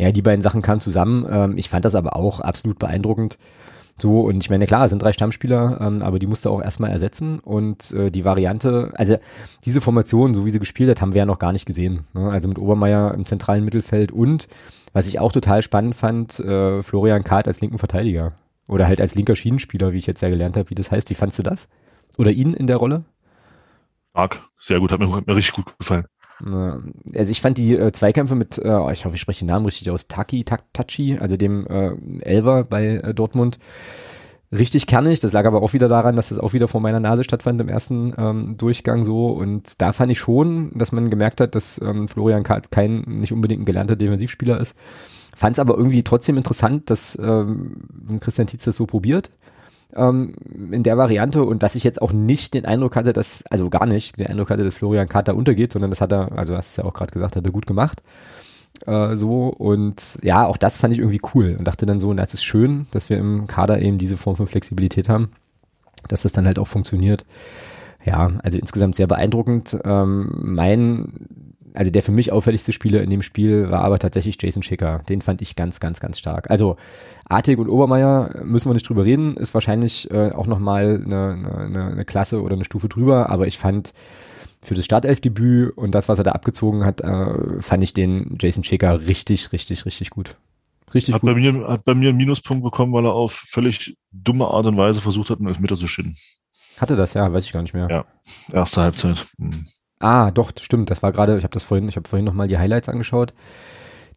ja, 0.00 0.10
die 0.10 0.22
beiden 0.22 0.40
Sachen 0.40 0.62
kamen 0.62 0.80
zusammen. 0.80 1.26
Ähm, 1.30 1.58
ich 1.58 1.68
fand 1.68 1.84
das 1.84 1.94
aber 1.94 2.16
auch 2.16 2.40
absolut 2.40 2.78
beeindruckend. 2.78 3.38
So, 4.00 4.20
und 4.20 4.44
ich 4.44 4.48
meine, 4.48 4.66
klar, 4.66 4.84
es 4.84 4.90
sind 4.90 5.02
drei 5.02 5.12
Stammspieler, 5.12 5.80
ähm, 5.80 6.02
aber 6.02 6.20
die 6.20 6.28
musste 6.28 6.50
auch 6.50 6.62
erstmal 6.62 6.90
ersetzen. 6.90 7.40
Und 7.40 7.92
äh, 7.92 8.10
die 8.10 8.24
Variante, 8.24 8.92
also 8.94 9.16
diese 9.64 9.80
Formation, 9.80 10.34
so 10.34 10.46
wie 10.46 10.50
sie 10.50 10.60
gespielt 10.60 10.88
hat, 10.88 11.00
haben 11.00 11.14
wir 11.14 11.18
ja 11.18 11.26
noch 11.26 11.40
gar 11.40 11.52
nicht 11.52 11.66
gesehen. 11.66 12.04
Ne? 12.14 12.30
Also 12.30 12.48
mit 12.48 12.58
Obermeier 12.58 13.12
im 13.14 13.26
zentralen 13.26 13.64
Mittelfeld 13.64 14.12
und 14.12 14.46
was 14.92 15.06
ich 15.06 15.18
auch 15.18 15.32
total 15.32 15.62
spannend 15.62 15.94
fand, 15.94 16.38
äh, 16.40 16.82
Florian 16.82 17.24
Kahrt 17.24 17.46
als 17.46 17.60
linken 17.60 17.78
Verteidiger. 17.78 18.32
Oder 18.68 18.86
halt 18.86 19.00
als 19.00 19.14
linker 19.14 19.34
Schienenspieler, 19.34 19.92
wie 19.92 19.98
ich 19.98 20.06
jetzt 20.06 20.20
ja 20.20 20.28
gelernt 20.28 20.56
habe, 20.56 20.68
wie 20.68 20.74
das 20.74 20.90
heißt. 20.90 21.08
Wie 21.08 21.14
fandst 21.14 21.38
du 21.38 21.42
das? 21.42 21.68
Oder 22.18 22.32
ihn 22.32 22.52
in 22.52 22.66
der 22.66 22.76
Rolle? 22.76 23.04
Stark, 24.10 24.40
sehr 24.60 24.80
gut, 24.80 24.92
hat 24.92 25.00
mir, 25.00 25.14
hat 25.14 25.26
mir 25.26 25.36
richtig 25.36 25.54
gut 25.54 25.78
gefallen. 25.78 26.04
Also 26.40 27.30
ich 27.32 27.40
fand 27.40 27.58
die 27.58 27.74
äh, 27.74 27.90
Zweikämpfe 27.92 28.34
mit, 28.34 28.58
äh, 28.58 28.68
oh, 28.68 28.90
ich 28.90 29.04
hoffe, 29.04 29.16
ich 29.16 29.20
spreche 29.20 29.44
den 29.44 29.48
Namen 29.48 29.64
richtig 29.64 29.90
aus, 29.90 30.06
Taki 30.06 30.44
Tak, 30.44 30.72
Tachi, 30.72 31.18
also 31.18 31.36
dem 31.36 31.66
äh, 31.66 31.92
Elver 32.20 32.64
bei 32.64 32.96
äh, 32.96 33.14
Dortmund, 33.14 33.58
richtig 34.52 34.86
kernig. 34.86 35.20
Das 35.20 35.32
lag 35.32 35.44
aber 35.46 35.62
auch 35.62 35.72
wieder 35.72 35.88
daran, 35.88 36.16
dass 36.16 36.30
das 36.30 36.38
auch 36.38 36.52
wieder 36.52 36.68
vor 36.68 36.80
meiner 36.80 37.00
Nase 37.00 37.24
stattfand 37.24 37.60
im 37.60 37.68
ersten 37.68 38.14
ähm, 38.16 38.56
Durchgang 38.56 39.04
so. 39.04 39.28
Und 39.28 39.80
da 39.80 39.92
fand 39.92 40.12
ich 40.12 40.18
schon, 40.18 40.72
dass 40.74 40.92
man 40.92 41.10
gemerkt 41.10 41.40
hat, 41.40 41.54
dass 41.54 41.80
ähm, 41.82 42.08
Florian 42.08 42.44
Kahrt 42.44 42.70
kein 42.70 43.00
nicht 43.06 43.32
unbedingt 43.32 43.62
ein 43.62 43.66
gelernter 43.66 43.96
Defensivspieler 43.96 44.60
ist. 44.60 44.76
Fand 45.34 45.56
es 45.56 45.60
aber 45.60 45.76
irgendwie 45.76 46.02
trotzdem 46.02 46.36
interessant, 46.36 46.90
dass 46.90 47.18
ähm, 47.22 48.18
Christian 48.20 48.46
Tietz 48.46 48.64
das 48.64 48.76
so 48.76 48.86
probiert 48.86 49.30
ähm, 49.94 50.34
in 50.72 50.82
der 50.82 50.98
Variante 50.98 51.44
und 51.44 51.62
dass 51.62 51.74
ich 51.74 51.84
jetzt 51.84 52.02
auch 52.02 52.12
nicht 52.12 52.54
den 52.54 52.64
Eindruck 52.64 52.96
hatte, 52.96 53.12
dass, 53.12 53.44
also 53.50 53.70
gar 53.70 53.86
nicht 53.86 54.18
den 54.18 54.26
Eindruck 54.26 54.50
hatte, 54.50 54.64
dass 54.64 54.74
Florian 54.74 55.08
Kahrt 55.08 55.28
da 55.28 55.32
untergeht, 55.32 55.72
sondern 55.72 55.90
das 55.90 56.00
hat 56.00 56.12
er, 56.12 56.36
also 56.36 56.56
hast 56.56 56.70
es 56.70 56.76
ja 56.76 56.84
auch 56.84 56.94
gerade 56.94 57.12
gesagt, 57.12 57.36
hat 57.36 57.44
er 57.44 57.52
gut 57.52 57.66
gemacht. 57.66 58.02
Äh, 58.86 59.16
so 59.16 59.48
und 59.48 60.18
ja, 60.22 60.46
auch 60.46 60.56
das 60.56 60.78
fand 60.78 60.92
ich 60.94 61.00
irgendwie 61.00 61.20
cool 61.34 61.56
und 61.58 61.64
dachte 61.66 61.86
dann 61.86 62.00
so, 62.00 62.12
das 62.14 62.34
ist 62.34 62.44
schön, 62.44 62.86
dass 62.90 63.10
wir 63.10 63.18
im 63.18 63.46
Kader 63.46 63.80
eben 63.80 63.98
diese 63.98 64.16
Form 64.16 64.36
von 64.36 64.46
Flexibilität 64.46 65.08
haben, 65.08 65.30
dass 66.08 66.22
das 66.22 66.32
dann 66.32 66.46
halt 66.46 66.58
auch 66.58 66.68
funktioniert. 66.68 67.24
Ja, 68.04 68.30
also 68.42 68.58
insgesamt 68.58 68.96
sehr 68.96 69.06
beeindruckend. 69.06 69.76
Ähm, 69.84 70.30
mein, 70.40 71.12
also 71.74 71.90
der 71.90 72.02
für 72.02 72.12
mich 72.12 72.32
auffälligste 72.32 72.72
Spieler 72.72 73.02
in 73.02 73.10
dem 73.10 73.22
Spiel 73.22 73.70
war 73.70 73.82
aber 73.82 73.98
tatsächlich 73.98 74.40
Jason 74.40 74.62
Schicker. 74.62 75.00
Den 75.08 75.20
fand 75.20 75.42
ich 75.42 75.56
ganz, 75.56 75.80
ganz, 75.80 76.00
ganz 76.00 76.18
stark. 76.18 76.50
Also 76.50 76.76
Artig 77.28 77.58
und 77.58 77.68
Obermeier 77.68 78.42
müssen 78.44 78.70
wir 78.70 78.74
nicht 78.74 78.88
drüber 78.88 79.04
reden, 79.04 79.36
ist 79.36 79.52
wahrscheinlich 79.52 80.10
äh, 80.10 80.30
auch 80.30 80.46
nochmal 80.46 81.02
eine, 81.04 81.66
eine, 81.66 81.84
eine 81.92 82.04
Klasse 82.04 82.42
oder 82.42 82.54
eine 82.54 82.64
Stufe 82.64 82.88
drüber, 82.88 83.28
aber 83.28 83.46
ich 83.46 83.58
fand 83.58 83.92
für 84.60 84.74
das 84.74 84.84
Startelfdebüt 84.84 85.76
und 85.76 85.94
das, 85.94 86.08
was 86.08 86.18
er 86.18 86.24
da 86.24 86.32
abgezogen 86.32 86.84
hat, 86.84 87.00
äh, 87.00 87.60
fand 87.60 87.82
ich 87.82 87.94
den 87.94 88.36
Jason 88.40 88.64
Schicker 88.64 89.00
richtig, 89.06 89.52
richtig, 89.52 89.86
richtig 89.86 90.10
gut. 90.10 90.36
Richtig 90.94 91.14
hat 91.14 91.20
gut. 91.20 91.30
Bei 91.30 91.34
mir, 91.34 91.68
hat 91.68 91.84
bei 91.84 91.94
mir 91.94 92.08
einen 92.08 92.18
Minuspunkt 92.18 92.64
bekommen, 92.64 92.92
weil 92.92 93.04
er 93.04 93.12
auf 93.12 93.32
völlig 93.32 93.96
dumme 94.10 94.48
Art 94.48 94.66
und 94.66 94.76
Weise 94.76 95.00
versucht 95.00 95.30
hat, 95.30 95.38
einen 95.38 95.48
Elfmeter 95.48 95.76
zu 95.76 95.86
schinden. 95.86 96.16
Hatte 96.78 96.96
das, 96.96 97.14
ja, 97.14 97.32
weiß 97.32 97.44
ich 97.44 97.52
gar 97.52 97.62
nicht 97.62 97.74
mehr. 97.74 97.88
Ja, 97.90 98.04
erste 98.52 98.82
Halbzeit. 98.82 99.26
Hm. 99.38 99.66
Ah, 100.00 100.30
doch, 100.30 100.52
stimmt. 100.60 100.90
Das 100.90 101.02
war 101.02 101.12
gerade, 101.12 101.36
ich 101.36 101.44
habe 101.44 101.52
das 101.52 101.64
vorhin, 101.64 101.88
ich 101.88 101.96
habe 101.96 102.08
vorhin 102.08 102.24
nochmal 102.24 102.48
die 102.48 102.58
Highlights 102.58 102.88
angeschaut. 102.88 103.34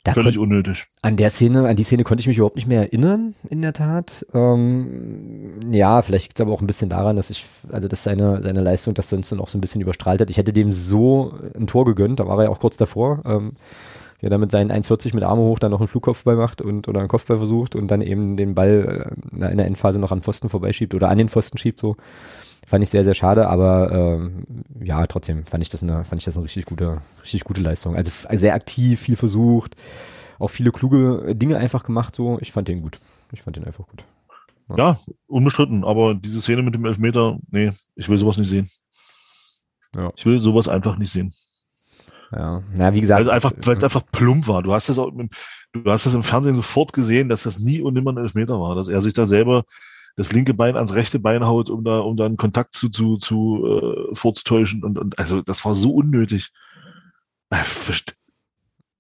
Da 0.04 0.14
Völlig 0.14 0.40
unnötig. 0.40 0.88
An 1.04 1.16
der 1.16 1.30
Szene, 1.30 1.68
an 1.68 1.76
die 1.76 1.84
Szene 1.84 2.04
konnte 2.04 2.22
ich 2.22 2.28
mich 2.28 2.38
überhaupt 2.38 2.56
nicht 2.56 2.68
mehr 2.68 2.82
erinnern, 2.82 3.36
in 3.50 3.62
der 3.62 3.74
Tat. 3.74 4.26
Ähm, 4.34 5.60
ja, 5.72 6.02
vielleicht 6.02 6.26
liegt 6.26 6.40
es 6.40 6.42
aber 6.42 6.52
auch 6.54 6.62
ein 6.62 6.68
bisschen 6.68 6.90
daran, 6.90 7.16
dass 7.18 7.30
ich, 7.30 7.46
also 7.72 7.88
dass 7.88 8.04
seine, 8.04 8.42
seine 8.42 8.62
Leistung 8.62 8.96
das 8.96 9.12
sonst 9.12 9.32
dann 9.32 9.40
auch 9.40 9.50
so 9.50 9.60
ein 9.60 9.62
bisschen 9.62 9.82
überstrahlt 9.82 10.20
hat. 10.20 10.32
Ich 10.32 10.38
hätte 10.38 10.54
dem 10.54 10.74
so 10.74 11.36
ein 11.56 11.68
Tor 11.68 11.86
gegönnt, 11.86 12.20
da 12.20 12.26
war 12.26 12.40
er 12.40 12.46
ja 12.46 12.50
auch 12.50 12.60
kurz 12.60 12.78
davor. 12.78 13.22
Ähm, 13.26 13.52
wie 14.20 14.28
er 14.28 14.30
dann 14.30 14.42
mit 14.42 14.52
seinen 14.52 14.72
1,40 14.72 15.14
mit 15.16 15.24
Arme 15.24 15.42
hoch 15.42 15.60
dann 15.60 15.72
noch 15.72 15.80
einen 15.80 15.88
Flugkopfball 15.88 16.36
macht 16.36 16.62
und 16.62 16.88
oder 16.88 17.00
einen 17.00 17.10
Kopfball 17.10 17.38
versucht 17.38 17.76
und 17.76 17.90
dann 17.90 18.02
eben 18.02 18.38
den 18.38 18.56
Ball 18.56 19.12
äh, 19.34 19.52
in 19.52 19.58
der 19.58 19.66
Endphase 19.66 20.00
noch 20.00 20.12
am 20.12 20.22
Pfosten 20.22 20.48
vorbeischiebt 20.48 20.94
oder 20.94 21.10
an 21.10 21.18
den 21.18 21.30
Pfosten 21.30 21.58
schiebt 21.58 21.80
so. 21.80 21.96
Fand 22.66 22.84
ich 22.84 22.90
sehr, 22.90 23.04
sehr 23.04 23.16
schade, 23.16 23.48
aber 23.48 23.92
ähm, 23.92 24.46
ja, 24.84 25.06
trotzdem 25.08 25.46
fand 25.46 25.64
ich 25.64 25.70
das 25.70 25.82
eine, 25.82 26.04
fand 26.04 26.22
ich 26.22 26.26
das 26.26 26.38
eine 26.38 26.46
richtig 26.46 26.66
gute, 26.66 27.02
richtig 27.22 27.44
gute 27.44 27.62
Leistung. 27.62 27.96
Also 27.96 28.12
sehr 28.32 28.54
aktiv, 28.54 29.00
viel 29.00 29.16
versucht, 29.16 29.76
auch 30.38 30.50
viele 30.50 30.72
kluge 30.72 31.36
Dinge 31.36 31.58
einfach 31.58 31.84
gemacht, 31.84 32.16
so. 32.16 32.38
Ich 32.40 32.52
fand 32.52 32.68
den 32.68 32.82
gut. 32.82 33.00
Ich 33.32 33.42
fand 33.42 33.56
den 33.56 33.66
einfach 33.66 33.88
gut. 33.88 34.06
Ja. 34.70 34.76
ja, 34.78 35.00
unbestritten, 35.28 35.84
aber 35.84 36.14
diese 36.14 36.42
Szene 36.42 36.62
mit 36.62 36.76
dem 36.76 36.86
Elfmeter, 36.86 37.40
nee, 37.50 37.72
ich 37.96 38.08
will 38.08 38.18
sowas 38.18 38.38
nicht 38.38 38.50
sehen. 38.50 38.70
Ja. 39.96 40.12
Ich 40.16 40.26
will 40.26 40.40
sowas 40.40 40.68
einfach 40.68 40.98
nicht 40.98 41.12
sehen. 41.12 41.34
Ja, 42.32 42.64
na, 42.74 42.94
wie 42.94 43.02
gesagt. 43.02 43.20
Weil 43.20 43.28
es 43.28 43.34
einfach, 43.34 43.54
weil 43.66 43.78
es 43.78 43.84
einfach 43.84 44.04
plump 44.12 44.48
war. 44.48 44.64
Du 44.64 44.72
hast 44.72 44.88
das 44.88 44.98
auch, 44.98 45.12
du 45.12 45.92
hast 45.92 46.06
das 46.06 46.14
im 46.14 46.24
Fernsehen 46.24 46.56
sofort 46.56 46.94
gesehen, 46.94 47.28
dass 47.28 47.44
das 47.44 47.60
nie 47.60 47.82
und 47.82 47.94
nimmer 47.94 48.14
ein 48.14 48.18
Elfmeter 48.18 48.60
war, 48.60 48.76
dass 48.76 48.88
er 48.88 49.02
sich 49.02 49.14
da 49.14 49.28
selber 49.28 49.66
das 50.16 50.32
linke 50.32 50.54
Bein 50.54 50.76
ans 50.76 50.94
rechte 50.94 51.20
Bein 51.20 51.46
haut, 51.46 51.70
um 51.70 51.84
da, 51.84 52.00
um 52.00 52.18
da 52.18 52.26
einen 52.26 52.38
Kontakt 52.38 52.76
zu, 52.76 52.90
zu, 52.90 53.18
zu 53.18 53.66
äh, 53.66 54.16
vorzutäuschen. 54.16 54.84
Und, 54.84 54.98
und 54.98 55.20
also 55.20 55.42
das 55.42 55.64
war 55.66 55.76
so 55.76 55.92
unnötig. 55.94 56.52
Äh, 57.50 57.64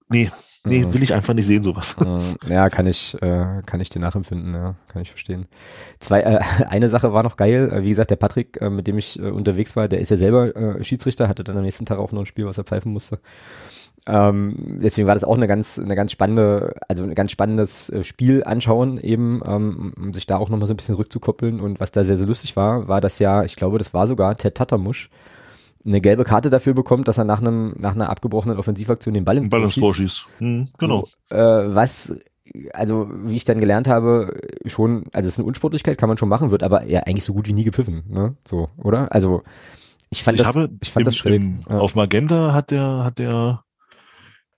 nee, 0.09 0.31
nee, 0.63 0.85
mhm. 0.85 0.93
will 0.93 1.03
ich 1.03 1.13
einfach 1.13 1.33
nicht 1.33 1.45
sehen, 1.45 1.63
sowas. 1.63 1.95
Mhm. 1.97 2.19
Ja, 2.47 2.69
kann 2.69 2.87
ich, 2.87 3.15
äh, 3.21 3.61
kann 3.65 3.79
ich 3.79 3.89
dir 3.89 3.99
nachempfinden, 3.99 4.53
ja, 4.53 4.75
kann 4.87 5.01
ich 5.01 5.09
verstehen. 5.09 5.47
Zwei, 5.99 6.21
äh, 6.21 6.39
eine 6.69 6.89
Sache 6.89 7.13
war 7.13 7.23
noch 7.23 7.37
geil, 7.37 7.71
äh, 7.71 7.83
wie 7.83 7.89
gesagt, 7.89 8.11
der 8.11 8.17
Patrick, 8.17 8.59
äh, 8.61 8.69
mit 8.69 8.87
dem 8.87 8.97
ich 8.97 9.19
äh, 9.19 9.29
unterwegs 9.29 9.75
war, 9.75 9.87
der 9.87 9.99
ist 9.99 10.11
ja 10.11 10.17
selber 10.17 10.83
Schiedsrichter, 10.83 11.27
hatte 11.27 11.43
dann 11.43 11.57
am 11.57 11.63
nächsten 11.63 11.85
Tag 11.85 11.97
auch 11.99 12.11
noch 12.11 12.21
ein 12.21 12.25
Spiel, 12.25 12.45
was 12.45 12.57
er 12.57 12.63
pfeifen 12.63 12.91
musste. 12.91 13.19
Ähm, 14.07 14.55
deswegen 14.81 15.07
war 15.07 15.13
das 15.13 15.23
auch 15.23 15.37
eine 15.37 15.47
ganz, 15.47 15.77
eine 15.77 15.95
ganz 15.95 16.11
spannende, 16.11 16.73
also 16.87 17.03
ein 17.03 17.13
ganz 17.13 17.31
spannendes 17.31 17.89
äh, 17.89 18.03
Spiel 18.03 18.43
anschauen, 18.43 18.97
eben, 18.99 19.41
ähm, 19.45 19.93
um 19.95 20.13
sich 20.13 20.25
da 20.25 20.37
auch 20.37 20.49
nochmal 20.49 20.67
so 20.67 20.73
ein 20.73 20.77
bisschen 20.77 20.95
rückzukoppeln. 20.95 21.59
Und 21.59 21.79
was 21.79 21.91
da 21.91 22.03
sehr, 22.03 22.17
sehr 22.17 22.27
lustig 22.27 22.55
war, 22.55 22.87
war, 22.87 23.01
dass 23.01 23.19
ja, 23.19 23.43
ich 23.43 23.55
glaube, 23.55 23.77
das 23.77 23.93
war 23.93 24.07
sogar 24.07 24.35
Ted 24.37 24.55
Tatamusch, 24.55 25.09
eine 25.85 26.01
gelbe 26.01 26.23
Karte 26.23 26.49
dafür 26.49 26.73
bekommt, 26.73 27.07
dass 27.07 27.17
er 27.17 27.25
nach 27.25 27.41
einem 27.41 27.73
nach 27.77 27.95
einer 27.95 28.09
abgebrochenen 28.09 28.57
Offensivaktion 28.57 29.13
den 29.13 29.25
Ball 29.25 29.37
ins 29.37 29.49
Ball 29.49 29.67
Tor 29.67 29.95
schießt. 29.95 30.25
Hm, 30.37 30.67
genau. 30.77 31.05
So, 31.29 31.35
äh, 31.35 31.75
was 31.75 32.15
also 32.73 33.09
wie 33.23 33.37
ich 33.37 33.45
dann 33.45 33.59
gelernt 33.59 33.87
habe, 33.87 34.39
schon, 34.65 35.05
also 35.13 35.27
es 35.27 35.35
ist 35.35 35.39
eine 35.39 35.47
Unsportlichkeit, 35.47 35.97
kann 35.97 36.09
man 36.09 36.17
schon 36.17 36.29
machen, 36.29 36.51
wird 36.51 36.63
aber 36.63 36.85
ja 36.85 37.01
eigentlich 37.01 37.23
so 37.23 37.33
gut 37.33 37.47
wie 37.47 37.53
nie 37.53 37.63
gepfiffen, 37.63 38.03
ne? 38.09 38.35
So, 38.45 38.69
oder? 38.77 39.11
Also 39.11 39.43
ich 40.09 40.23
fand 40.23 40.39
ich 40.39 40.45
das, 40.45 40.57
ich 40.81 40.91
fand 40.91 41.03
im, 41.03 41.05
das 41.05 41.15
schräg. 41.15 41.35
Im, 41.35 41.63
ja. 41.69 41.79
Auf 41.79 41.95
Magenta 41.95 42.53
hat 42.53 42.71
der, 42.71 43.03
hat 43.03 43.19
der, 43.19 43.63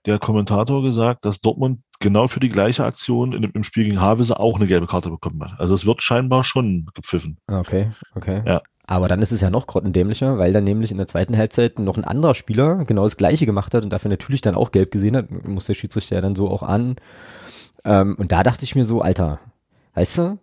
der 0.06 0.18
Kommentator 0.18 0.82
gesagt, 0.82 1.24
dass 1.24 1.40
Dortmund 1.40 1.80
genau 2.00 2.26
für 2.26 2.40
die 2.40 2.48
gleiche 2.48 2.84
Aktion 2.84 3.32
in, 3.32 3.44
im 3.44 3.64
Spiel 3.64 3.84
gegen 3.84 4.00
Havelse 4.00 4.38
auch 4.38 4.56
eine 4.56 4.66
gelbe 4.66 4.86
Karte 4.86 5.10
bekommen 5.10 5.42
hat. 5.42 5.58
Also 5.58 5.74
es 5.74 5.86
wird 5.86 6.02
scheinbar 6.02 6.44
schon 6.44 6.86
gepfiffen. 6.94 7.38
Okay, 7.46 7.92
okay. 8.14 8.42
Ja. 8.46 8.62
Aber 8.86 9.08
dann 9.08 9.22
ist 9.22 9.32
es 9.32 9.40
ja 9.40 9.48
noch 9.48 9.66
grottendämlicher, 9.66 10.36
weil 10.38 10.52
dann 10.52 10.64
nämlich 10.64 10.90
in 10.90 10.98
der 10.98 11.06
zweiten 11.06 11.36
Halbzeit 11.38 11.78
noch 11.78 11.96
ein 11.96 12.04
anderer 12.04 12.34
Spieler 12.34 12.84
genau 12.84 13.04
das 13.04 13.16
Gleiche 13.16 13.46
gemacht 13.46 13.72
hat 13.72 13.82
und 13.82 13.90
dafür 13.90 14.10
natürlich 14.10 14.42
dann 14.42 14.54
auch 14.54 14.72
gelb 14.72 14.90
gesehen 14.90 15.16
hat, 15.16 15.30
muss 15.46 15.66
der 15.66 15.74
Schiedsrichter 15.74 16.16
ja 16.16 16.20
dann 16.20 16.34
so 16.34 16.50
auch 16.50 16.62
an. 16.62 16.96
Ähm, 17.84 18.14
und 18.18 18.30
da 18.30 18.42
dachte 18.42 18.64
ich 18.64 18.74
mir 18.74 18.84
so, 18.84 19.00
Alter, 19.00 19.40
weißt 19.94 20.18
du, 20.18 20.38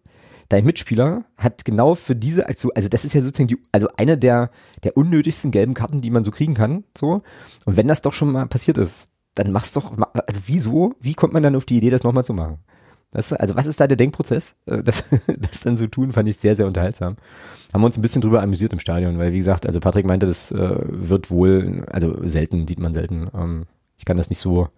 dein 0.50 0.66
Mitspieler 0.66 1.24
hat 1.38 1.66
genau 1.66 1.94
für 1.94 2.16
diese 2.16 2.48
Aktion, 2.48 2.72
also 2.76 2.90
das 2.90 3.06
ist 3.06 3.14
ja 3.14 3.22
sozusagen 3.22 3.48
die, 3.48 3.58
also 3.72 3.90
eine 3.96 4.18
der, 4.18 4.50
der 4.84 4.98
unnötigsten 4.98 5.52
gelben 5.52 5.76
Karten, 5.76 6.02
die 6.02 6.10
man 6.10 6.24
so 6.24 6.32
kriegen 6.32 6.56
kann, 6.56 6.84
so. 6.98 7.22
Und 7.66 7.78
wenn 7.78 7.88
das 7.88 8.02
doch 8.02 8.14
schon 8.14 8.32
mal 8.32 8.48
passiert 8.48 8.80
ist, 8.80 9.12
dann 9.36 9.52
mach's 9.52 9.74
doch, 9.74 9.94
also 10.28 10.42
wieso, 10.46 10.94
wie 11.00 11.14
kommt 11.14 11.34
man 11.34 11.44
dann 11.44 11.56
auf 11.56 11.66
die 11.66 11.78
Idee, 11.78 11.90
das 11.90 12.04
nochmal 12.04 12.26
zu 12.26 12.34
machen? 12.34 12.60
Das, 13.12 13.34
also 13.34 13.56
was 13.56 13.66
ist 13.66 13.80
da 13.80 13.88
der 13.88 13.98
Denkprozess? 13.98 14.56
Äh, 14.66 14.84
das, 14.84 15.06
das 15.38 15.62
dann 15.62 15.78
zu 15.78 15.88
tun, 15.88 16.14
fand 16.14 16.30
ich 16.30 16.38
sehr, 16.38 16.56
sehr 16.56 16.66
unterhaltsam. 16.66 17.18
Haben 17.74 17.82
wir 17.82 17.86
uns 17.86 17.98
ein 17.98 18.02
bisschen 18.02 18.22
drüber 18.22 18.42
amüsiert 18.42 18.74
im 18.74 18.80
Stadion, 18.80 19.18
weil 19.18 19.34
wie 19.34 19.38
gesagt, 19.38 19.66
also 19.66 19.80
Patrick 19.80 20.06
meinte, 20.06 20.26
das 20.26 20.52
äh, 20.52 20.76
wird 20.88 21.30
wohl, 21.30 21.86
also 21.92 22.16
selten, 22.28 22.68
sieht 22.68 22.80
man 22.80 22.94
selten. 22.94 23.30
Ähm, 23.36 23.66
ich 23.98 24.06
kann 24.06 24.18
das 24.18 24.30
nicht 24.30 24.40
so 24.40 24.70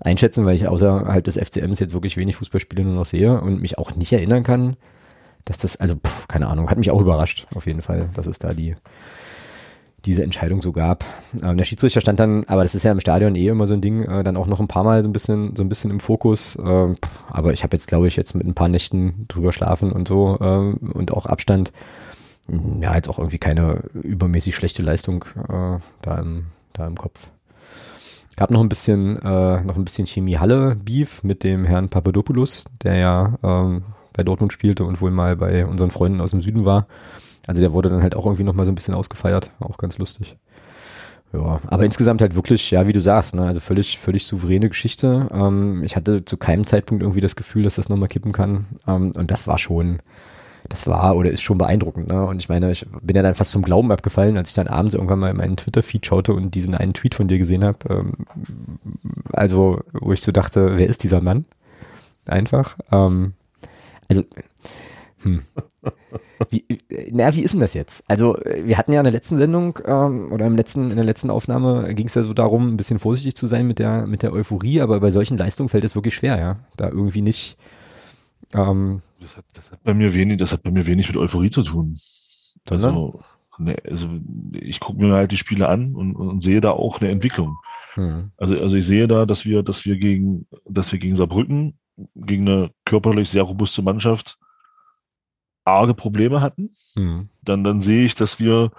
einschätzen, 0.00 0.44
weil 0.44 0.56
ich 0.56 0.68
außerhalb 0.68 1.24
des 1.24 1.38
FCMs 1.38 1.80
jetzt 1.80 1.94
wirklich 1.94 2.16
wenig 2.16 2.36
Fußballspiele 2.36 2.84
nur 2.84 2.94
noch 2.94 3.06
sehe 3.06 3.40
und 3.40 3.62
mich 3.62 3.78
auch 3.78 3.94
nicht 3.94 4.12
erinnern 4.12 4.42
kann, 4.42 4.76
dass 5.44 5.58
das, 5.58 5.76
also 5.76 5.94
pff, 5.94 6.28
keine 6.28 6.48
Ahnung, 6.48 6.68
hat 6.68 6.78
mich 6.78 6.90
auch 6.90 7.00
überrascht, 7.00 7.46
auf 7.54 7.66
jeden 7.66 7.82
Fall, 7.82 8.10
dass 8.14 8.26
es 8.26 8.38
da 8.38 8.52
die 8.52 8.76
diese 10.06 10.22
Entscheidung 10.22 10.62
so 10.62 10.72
gab. 10.72 11.04
Ähm, 11.42 11.56
der 11.56 11.64
Schiedsrichter 11.64 12.00
stand 12.00 12.20
dann, 12.20 12.44
aber 12.44 12.62
das 12.62 12.74
ist 12.74 12.84
ja 12.84 12.92
im 12.92 13.00
Stadion 13.00 13.34
eh 13.34 13.48
immer 13.48 13.66
so 13.66 13.74
ein 13.74 13.80
Ding, 13.80 14.04
äh, 14.04 14.22
dann 14.22 14.36
auch 14.36 14.46
noch 14.46 14.60
ein 14.60 14.68
paar 14.68 14.84
Mal 14.84 15.02
so 15.02 15.08
ein 15.08 15.12
bisschen, 15.12 15.54
so 15.56 15.62
ein 15.62 15.68
bisschen 15.68 15.90
im 15.90 16.00
Fokus. 16.00 16.56
Ähm, 16.62 16.96
aber 17.28 17.52
ich 17.52 17.62
habe 17.62 17.76
jetzt, 17.76 17.88
glaube 17.88 18.06
ich, 18.06 18.16
jetzt 18.16 18.34
mit 18.34 18.46
ein 18.46 18.54
paar 18.54 18.68
Nächten 18.68 19.26
drüber 19.28 19.52
schlafen 19.52 19.92
und 19.92 20.08
so 20.08 20.38
ähm, 20.40 20.78
und 20.94 21.12
auch 21.12 21.26
Abstand. 21.26 21.72
Hm, 22.48 22.80
ja, 22.82 22.94
jetzt 22.94 23.08
auch 23.08 23.18
irgendwie 23.18 23.38
keine 23.38 23.82
übermäßig 23.94 24.54
schlechte 24.54 24.82
Leistung 24.82 25.24
äh, 25.48 25.78
da 26.02 26.18
im, 26.18 26.46
da 26.72 26.86
im 26.86 26.96
Kopf. 26.96 27.28
Gab 28.36 28.50
noch 28.50 28.60
ein 28.60 28.68
bisschen, 28.68 29.16
äh, 29.16 29.62
noch 29.62 29.76
ein 29.76 29.84
bisschen 29.84 30.06
Chemie-Halle-Beef 30.06 31.24
mit 31.24 31.42
dem 31.42 31.64
Herrn 31.64 31.88
Papadopoulos, 31.88 32.64
der 32.82 32.96
ja 32.96 33.38
ähm, 33.42 33.82
bei 34.12 34.22
Dortmund 34.22 34.52
spielte 34.52 34.84
und 34.84 35.00
wohl 35.00 35.10
mal 35.10 35.36
bei 35.36 35.66
unseren 35.66 35.90
Freunden 35.90 36.20
aus 36.20 36.30
dem 36.32 36.42
Süden 36.42 36.64
war. 36.64 36.86
Also 37.46 37.60
der 37.60 37.72
wurde 37.72 37.88
dann 37.88 38.02
halt 38.02 38.16
auch 38.16 38.26
irgendwie 38.26 38.44
nochmal 38.44 38.66
so 38.66 38.72
ein 38.72 38.74
bisschen 38.74 38.94
ausgefeiert, 38.94 39.50
auch 39.60 39.78
ganz 39.78 39.98
lustig. 39.98 40.36
Ja, 41.32 41.60
aber 41.66 41.84
insgesamt 41.84 42.22
halt 42.22 42.34
wirklich, 42.34 42.70
ja, 42.70 42.86
wie 42.86 42.92
du 42.92 43.00
sagst, 43.00 43.34
ne, 43.34 43.42
also 43.42 43.60
völlig, 43.60 43.98
völlig 43.98 44.26
souveräne 44.26 44.68
Geschichte. 44.68 45.28
Ähm, 45.32 45.82
ich 45.84 45.96
hatte 45.96 46.24
zu 46.24 46.36
keinem 46.36 46.66
Zeitpunkt 46.66 47.02
irgendwie 47.02 47.20
das 47.20 47.36
Gefühl, 47.36 47.62
dass 47.62 47.76
das 47.76 47.88
nochmal 47.88 48.08
kippen 48.08 48.32
kann. 48.32 48.66
Ähm, 48.86 49.12
und 49.14 49.30
das 49.30 49.46
war 49.46 49.58
schon, 49.58 49.98
das 50.68 50.86
war 50.86 51.16
oder 51.16 51.30
ist 51.30 51.42
schon 51.42 51.58
beeindruckend. 51.58 52.08
Ne? 52.08 52.24
Und 52.24 52.40
ich 52.40 52.48
meine, 52.48 52.70
ich 52.70 52.86
bin 53.02 53.16
ja 53.16 53.22
dann 53.22 53.34
fast 53.34 53.50
zum 53.50 53.62
Glauben 53.62 53.92
abgefallen, 53.92 54.38
als 54.38 54.50
ich 54.50 54.54
dann 54.54 54.68
abends 54.68 54.94
irgendwann 54.94 55.18
mal 55.18 55.30
in 55.30 55.36
meinen 55.36 55.56
Twitter-Feed 55.56 56.06
schaute 56.06 56.32
und 56.32 56.54
diesen 56.54 56.74
einen 56.74 56.94
Tweet 56.94 57.14
von 57.14 57.28
dir 57.28 57.38
gesehen 57.38 57.64
habe. 57.64 57.78
Ähm, 57.90 58.12
also, 59.32 59.80
wo 59.92 60.12
ich 60.12 60.22
so 60.22 60.32
dachte, 60.32 60.76
wer 60.76 60.88
ist 60.88 61.02
dieser 61.02 61.22
Mann? 61.22 61.44
Einfach. 62.26 62.76
Ähm, 62.92 63.34
also, 64.08 64.22
hm. 65.22 65.42
Wie, 66.50 66.64
na, 67.12 67.34
wie 67.34 67.42
ist 67.42 67.54
denn 67.54 67.60
das 67.60 67.74
jetzt? 67.74 68.04
Also, 68.08 68.36
wir 68.44 68.76
hatten 68.76 68.92
ja 68.92 69.00
in 69.00 69.04
der 69.04 69.12
letzten 69.12 69.36
Sendung 69.36 69.78
ähm, 69.86 70.32
oder 70.32 70.46
im 70.46 70.56
letzten, 70.56 70.90
in 70.90 70.96
der 70.96 71.04
letzten 71.04 71.30
Aufnahme 71.30 71.94
ging 71.94 72.06
es 72.06 72.14
ja 72.14 72.22
so 72.22 72.34
darum, 72.34 72.68
ein 72.68 72.76
bisschen 72.76 72.98
vorsichtig 72.98 73.34
zu 73.36 73.46
sein 73.46 73.66
mit 73.66 73.78
der, 73.78 74.06
mit 74.06 74.22
der 74.22 74.32
Euphorie, 74.32 74.80
aber 74.80 75.00
bei 75.00 75.10
solchen 75.10 75.38
Leistungen 75.38 75.68
fällt 75.68 75.84
es 75.84 75.94
wirklich 75.94 76.14
schwer, 76.14 76.38
ja. 76.38 76.58
Da 76.76 76.88
irgendwie 76.88 77.22
nicht. 77.22 77.56
Ähm, 78.52 79.02
das, 79.20 79.36
hat, 79.36 79.44
das 79.54 79.70
hat 79.70 79.82
bei 79.82 79.94
mir 79.94 80.14
wenig, 80.14 80.38
das 80.38 80.52
hat 80.52 80.62
bei 80.62 80.70
mir 80.70 80.86
wenig 80.86 81.08
mit 81.08 81.16
Euphorie 81.16 81.50
zu 81.50 81.62
tun. 81.62 81.96
Sondern? 82.68 82.94
Also, 82.94 83.20
ne, 83.58 83.76
also 83.88 84.08
ich 84.52 84.80
gucke 84.80 85.02
mir 85.02 85.14
halt 85.14 85.32
die 85.32 85.38
Spiele 85.38 85.68
an 85.68 85.94
und, 85.94 86.16
und 86.16 86.42
sehe 86.42 86.60
da 86.60 86.72
auch 86.72 87.00
eine 87.00 87.10
Entwicklung. 87.10 87.56
Hm. 87.94 88.32
Also, 88.36 88.56
also 88.56 88.76
ich 88.76 88.86
sehe 88.86 89.08
da, 89.08 89.24
dass 89.24 89.46
wir, 89.46 89.62
dass 89.62 89.84
wir 89.84 89.96
gegen, 89.96 90.46
dass 90.68 90.92
wir 90.92 90.98
gegen 90.98 91.16
Saarbrücken, 91.16 91.78
gegen 92.14 92.48
eine 92.48 92.70
körperlich 92.84 93.30
sehr 93.30 93.42
robuste 93.42 93.82
Mannschaft, 93.82 94.38
arge 95.66 95.94
Probleme 95.94 96.40
hatten. 96.40 96.70
Mhm. 96.94 97.28
Dann, 97.42 97.64
dann 97.64 97.80
sehe 97.82 98.04
ich, 98.04 98.14
dass 98.14 98.40
wir 98.40 98.70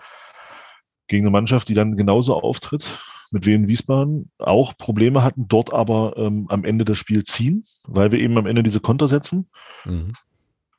gegen 1.08 1.26
eine 1.26 1.32
Mannschaft, 1.32 1.69
die 1.69 1.73
dann 1.73 1.95
genauso 1.95 2.36
auftritt, 2.36 2.88
mit 3.32 3.45
Wien 3.45 3.67
Wiesbaden, 3.67 4.32
auch 4.38 4.78
Probleme 4.78 5.23
hatten, 5.23 5.47
dort 5.47 5.73
aber 5.73 6.13
ähm, 6.17 6.47
am 6.50 6.63
Ende 6.63 6.86
das 6.86 6.97
Spiel 6.97 7.23
ziehen, 7.26 7.63
weil 7.86 8.12
wir 8.12 8.19
eben 8.19 8.38
am 8.38 8.45
Ende 8.45 8.63
diese 8.63 8.80
Konter 8.80 9.08
setzen. 9.08 9.50
Mhm. 9.86 10.13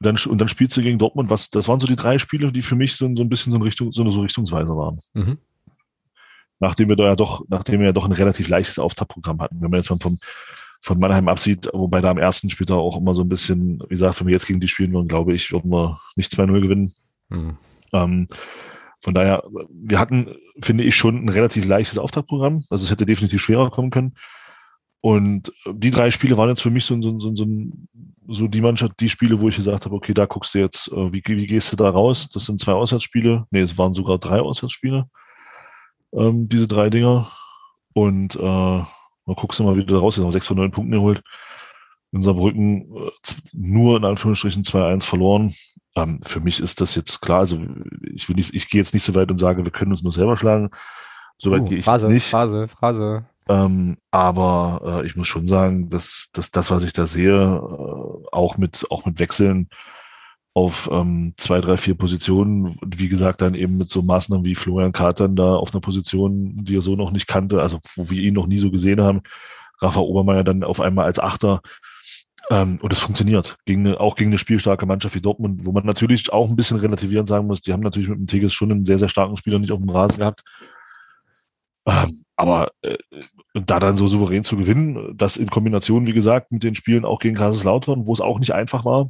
Dann, 0.01 0.17
und 0.29 0.39
dann 0.39 0.49
spielst 0.49 0.77
du 0.77 0.81
gegen 0.81 0.99
Dortmund, 0.99 1.29
was, 1.29 1.51
das 1.51 1.69
waren 1.69 1.81
so 1.81 1.87
die 1.87 1.97
drei 1.97 2.19
Spiele, 2.19 2.53
die 2.53 2.63
für 2.63 2.77
mich 2.77 2.97
so, 2.97 3.07
so 3.15 3.23
ein 3.23 3.29
bisschen 3.29 3.53
so, 3.53 3.59
eine 3.59 3.65
Richtung, 3.67 3.93
so 3.93 4.03
eine 4.03 4.13
so 4.13 4.21
Richtungsweise 4.21 4.77
waren. 4.77 4.99
Mhm. 5.13 5.39
Nachdem 6.61 6.89
wir 6.89 6.97
da 6.97 7.05
ja 7.05 7.17
doch, 7.17 7.45
nachdem 7.49 7.81
wir 7.81 7.87
ja 7.87 7.93
doch 7.93 8.05
ein 8.05 8.13
relativ 8.13 8.49
leichtes 8.49 8.79
Auftaktprogramm 8.79 9.41
hatten. 9.41 9.61
Wenn 9.61 9.71
man 9.71 9.79
jetzt 9.79 9.89
vom, 9.89 10.19
von 10.81 10.99
Mannheim 10.99 11.29
absieht, 11.29 11.69
wobei 11.73 12.01
da 12.01 12.11
am 12.11 12.19
ersten 12.19 12.51
Spiel 12.51 12.67
da 12.67 12.75
auch 12.75 12.97
immer 12.97 13.15
so 13.15 13.23
ein 13.23 13.29
bisschen, 13.29 13.81
wie 13.85 13.95
gesagt, 13.95 14.21
wenn 14.21 14.29
wir 14.29 14.35
jetzt 14.35 14.47
gegen 14.47 14.61
die 14.61 14.69
spielen 14.69 14.93
würden, 14.93 15.09
glaube 15.09 15.35
ich, 15.35 15.53
würden 15.53 15.71
wir 15.71 15.99
nicht 16.17 16.33
2-0 16.33 16.61
gewinnen. 16.61 16.93
Mhm. 17.29 17.57
Ähm, 17.93 18.27
von 19.01 19.15
daher, 19.15 19.45
wir 19.71 19.99
hatten, 19.99 20.35
finde 20.63 20.85
ich, 20.85 20.97
schon 20.97 21.25
ein 21.25 21.29
relativ 21.29 21.65
leichtes 21.65 21.99
Auftaktprogramm. 21.99 22.65
Also 22.71 22.85
es 22.85 22.91
hätte 22.91 23.07
definitiv 23.07 23.41
schwerer 23.41 23.71
kommen 23.71 23.91
können. 23.91 24.15
Und 25.01 25.53
die 25.71 25.93
drei 25.93 26.11
Spiele 26.11 26.37
waren 26.37 26.49
jetzt 26.49 26.63
für 26.63 26.71
mich 26.71 26.85
so, 26.85 27.01
so, 27.01 27.19
so, 27.21 27.35
so, 27.35 27.47
so 28.27 28.49
die 28.49 28.61
Mannschaft, 28.61 28.99
die 28.99 29.09
Spiele, 29.09 29.41
wo 29.41 29.49
ich 29.49 29.57
gesagt 29.57 29.85
habe, 29.85 29.95
okay, 29.95 30.13
da 30.13 30.27
guckst 30.27 30.55
du 30.55 30.59
jetzt, 30.59 30.89
äh, 30.89 31.13
wie, 31.13 31.23
wie 31.25 31.47
gehst 31.47 31.73
du 31.73 31.77
da 31.77 31.89
raus? 31.89 32.29
Das 32.31 32.47
sind 32.47 32.61
zwei 32.61 32.73
Auswärtsspiele. 32.73 33.47
Nee, 33.51 33.61
es 33.61 33.79
waren 33.79 33.95
sogar 33.95 34.19
drei 34.19 34.41
Auswärtsspiele, 34.41 35.09
ähm, 36.13 36.49
diese 36.49 36.67
drei 36.67 36.91
Dinger. 36.91 37.29
Und 37.95 38.35
äh, 38.37 38.83
Mal 39.29 39.35
guckst 39.35 39.61
du 39.61 39.65
mal, 39.65 39.77
wie 39.77 39.85
du 39.85 39.95
da 39.95 40.01
raus 40.01 40.17
ist. 40.17 40.33
Sechs 40.33 40.47
von 40.47 40.57
neun 40.57 40.71
Punkten 40.71 40.93
geholt. 40.93 41.23
In 42.13 42.23
Saarbrücken 42.23 42.97
äh, 42.97 43.11
nur 43.53 43.99
in 43.99 44.05
Anführungsstrichen 44.07 44.65
2-1 44.65 45.03
verloren. 45.03 45.55
Ähm, 45.97 46.21
für 46.25 46.41
mich 46.41 46.61
ist 46.61 46.81
das 46.81 46.95
jetzt 46.95 47.21
klar. 47.21 47.41
Also 47.41 47.61
ich 48.15 48.27
will 48.29 48.37
nicht, 48.37 48.55
ich 48.55 48.71
gehe 48.71 48.81
jetzt 48.81 48.95
nicht 48.95 49.05
so 49.05 49.15
weit 49.15 49.31
und 49.31 49.37
sage, 49.37 49.65
wir 49.65 49.73
können 49.73 49.91
uns 49.91 50.03
nur 50.03 50.13
selber 50.13 50.37
schlagen. 50.37 50.71
Soweit 51.37 51.61
uh, 51.61 51.65
gehe 51.67 51.79
ich 51.79 51.85
Phrase, 51.85 52.09
nicht. 52.09 52.31
Phrase, 52.31 52.69
Phrase. 52.69 53.27
Ähm, 53.51 53.99
aber 54.11 55.03
äh, 55.03 55.07
ich 55.07 55.15
muss 55.15 55.29
schon 55.29 55.47
sagen, 55.47 55.91
dass, 55.91 56.29
dass 56.33 56.51
das, 56.51 56.71
was 56.71 56.83
ich 56.83 56.95
da 56.95 57.07
sehe, 57.07 57.35
äh, 57.35 58.27
auch 58.33 58.57
mit 58.57 58.87
auch 58.91 59.05
mit 59.05 59.19
Wechseln 59.19 59.69
auf 60.59 60.91
ähm, 60.93 61.35
zwei, 61.37 61.61
drei, 61.61 61.77
vier 61.77 61.95
Positionen. 61.95 62.77
Wie 62.85 63.09
gesagt, 63.09 63.41
dann 63.43 63.55
eben 63.55 63.79
mit 63.79 63.89
so 63.89 64.03
Maßnahmen 64.03 64.45
wie 64.45 64.57
Florian 64.57 64.91
Katern 64.91 65.37
da 65.37 65.55
auf 65.55 65.73
einer 65.73 65.81
Position, 65.81 66.65
die 66.65 66.77
er 66.77 66.83
so 66.83 66.97
noch 66.97 67.13
nicht 67.13 67.29
kannte, 67.29 67.63
also 67.63 67.79
wo 67.95 68.11
wir 68.11 68.21
ihn 68.21 68.35
noch 68.35 68.49
nie 68.49 68.59
so 68.59 68.73
gesehen 68.73 69.01
haben. 69.01 69.23
Rafa 69.81 70.01
Obermeier 70.01 70.43
dann 70.43 70.65
auf 70.65 70.81
einmal 70.81 71.05
als 71.05 71.21
Achter. 71.21 71.61
Ähm, 72.51 72.79
und 72.83 72.93
es 72.93 72.99
funktioniert. 72.99 73.57
Gegen 73.67 73.95
auch 73.95 74.17
gegen 74.17 74.31
eine 74.31 74.39
spielstarke 74.39 74.85
Mannschaft 74.85 75.15
wie 75.15 75.21
Dortmund, 75.21 75.65
wo 75.65 75.71
man 75.71 75.87
natürlich 75.87 76.33
auch 76.33 76.49
ein 76.51 76.57
bisschen 76.57 76.79
relativieren 76.79 77.29
sagen 77.29 77.47
muss, 77.47 77.63
die 77.63 77.73
haben 77.73 77.83
natürlich 77.83 78.09
mit 78.09 78.19
dem 78.19 78.27
Tigges 78.27 78.53
schon 78.53 78.73
einen 78.73 78.85
sehr, 78.85 78.99
sehr 78.99 79.09
starken 79.09 79.37
Spieler 79.37 79.61
nicht 79.61 79.71
auf 79.71 79.79
dem 79.79 79.91
Rasen 79.91 80.19
gehabt. 80.19 80.43
Ähm, 81.87 82.25
aber 82.35 82.73
äh, 82.83 82.99
da 83.55 83.79
dann 83.79 83.97
so 83.97 84.09
souverän 84.09 84.43
zu 84.43 84.57
gewinnen, 84.57 85.17
das 85.17 85.37
in 85.37 85.51
Kombination, 85.51 86.09
wie 86.09 86.13
gesagt, 86.13 86.51
mit 86.51 86.65
den 86.65 86.75
Spielen 86.75 87.05
auch 87.05 87.21
gegen 87.21 87.37
Kaiserslautern, 87.37 88.09
wo 88.09 88.13
es 88.13 88.21
auch 88.21 88.41
nicht 88.41 88.55
einfach 88.55 88.85
war, 88.85 89.09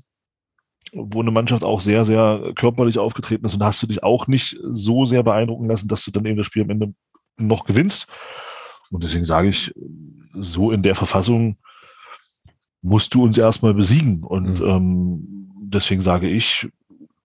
wo 0.95 1.21
eine 1.21 1.31
Mannschaft 1.31 1.65
auch 1.65 1.81
sehr, 1.81 2.05
sehr 2.05 2.53
körperlich 2.55 2.99
aufgetreten 2.99 3.45
ist 3.45 3.55
und 3.55 3.63
hast 3.63 3.83
du 3.83 3.87
dich 3.87 4.03
auch 4.03 4.27
nicht 4.27 4.59
so 4.71 5.05
sehr 5.05 5.23
beeindrucken 5.23 5.67
lassen, 5.67 5.89
dass 5.89 6.05
du 6.05 6.11
dann 6.11 6.25
eben 6.25 6.37
das 6.37 6.47
Spiel 6.47 6.63
am 6.63 6.71
Ende 6.71 6.95
noch 7.37 7.65
gewinnst. 7.65 8.09
Und 8.91 9.03
deswegen 9.03 9.25
sage 9.25 9.49
ich, 9.49 9.75
so 10.35 10.71
in 10.71 10.83
der 10.83 10.95
Verfassung 10.95 11.59
musst 12.83 13.15
du 13.15 13.25
uns 13.25 13.37
erstmal 13.37 13.75
besiegen. 13.75 14.23
Und 14.23 14.61
mhm. 14.61 14.67
ähm, 14.67 15.51
deswegen 15.63 16.01
sage 16.01 16.29
ich, 16.29 16.69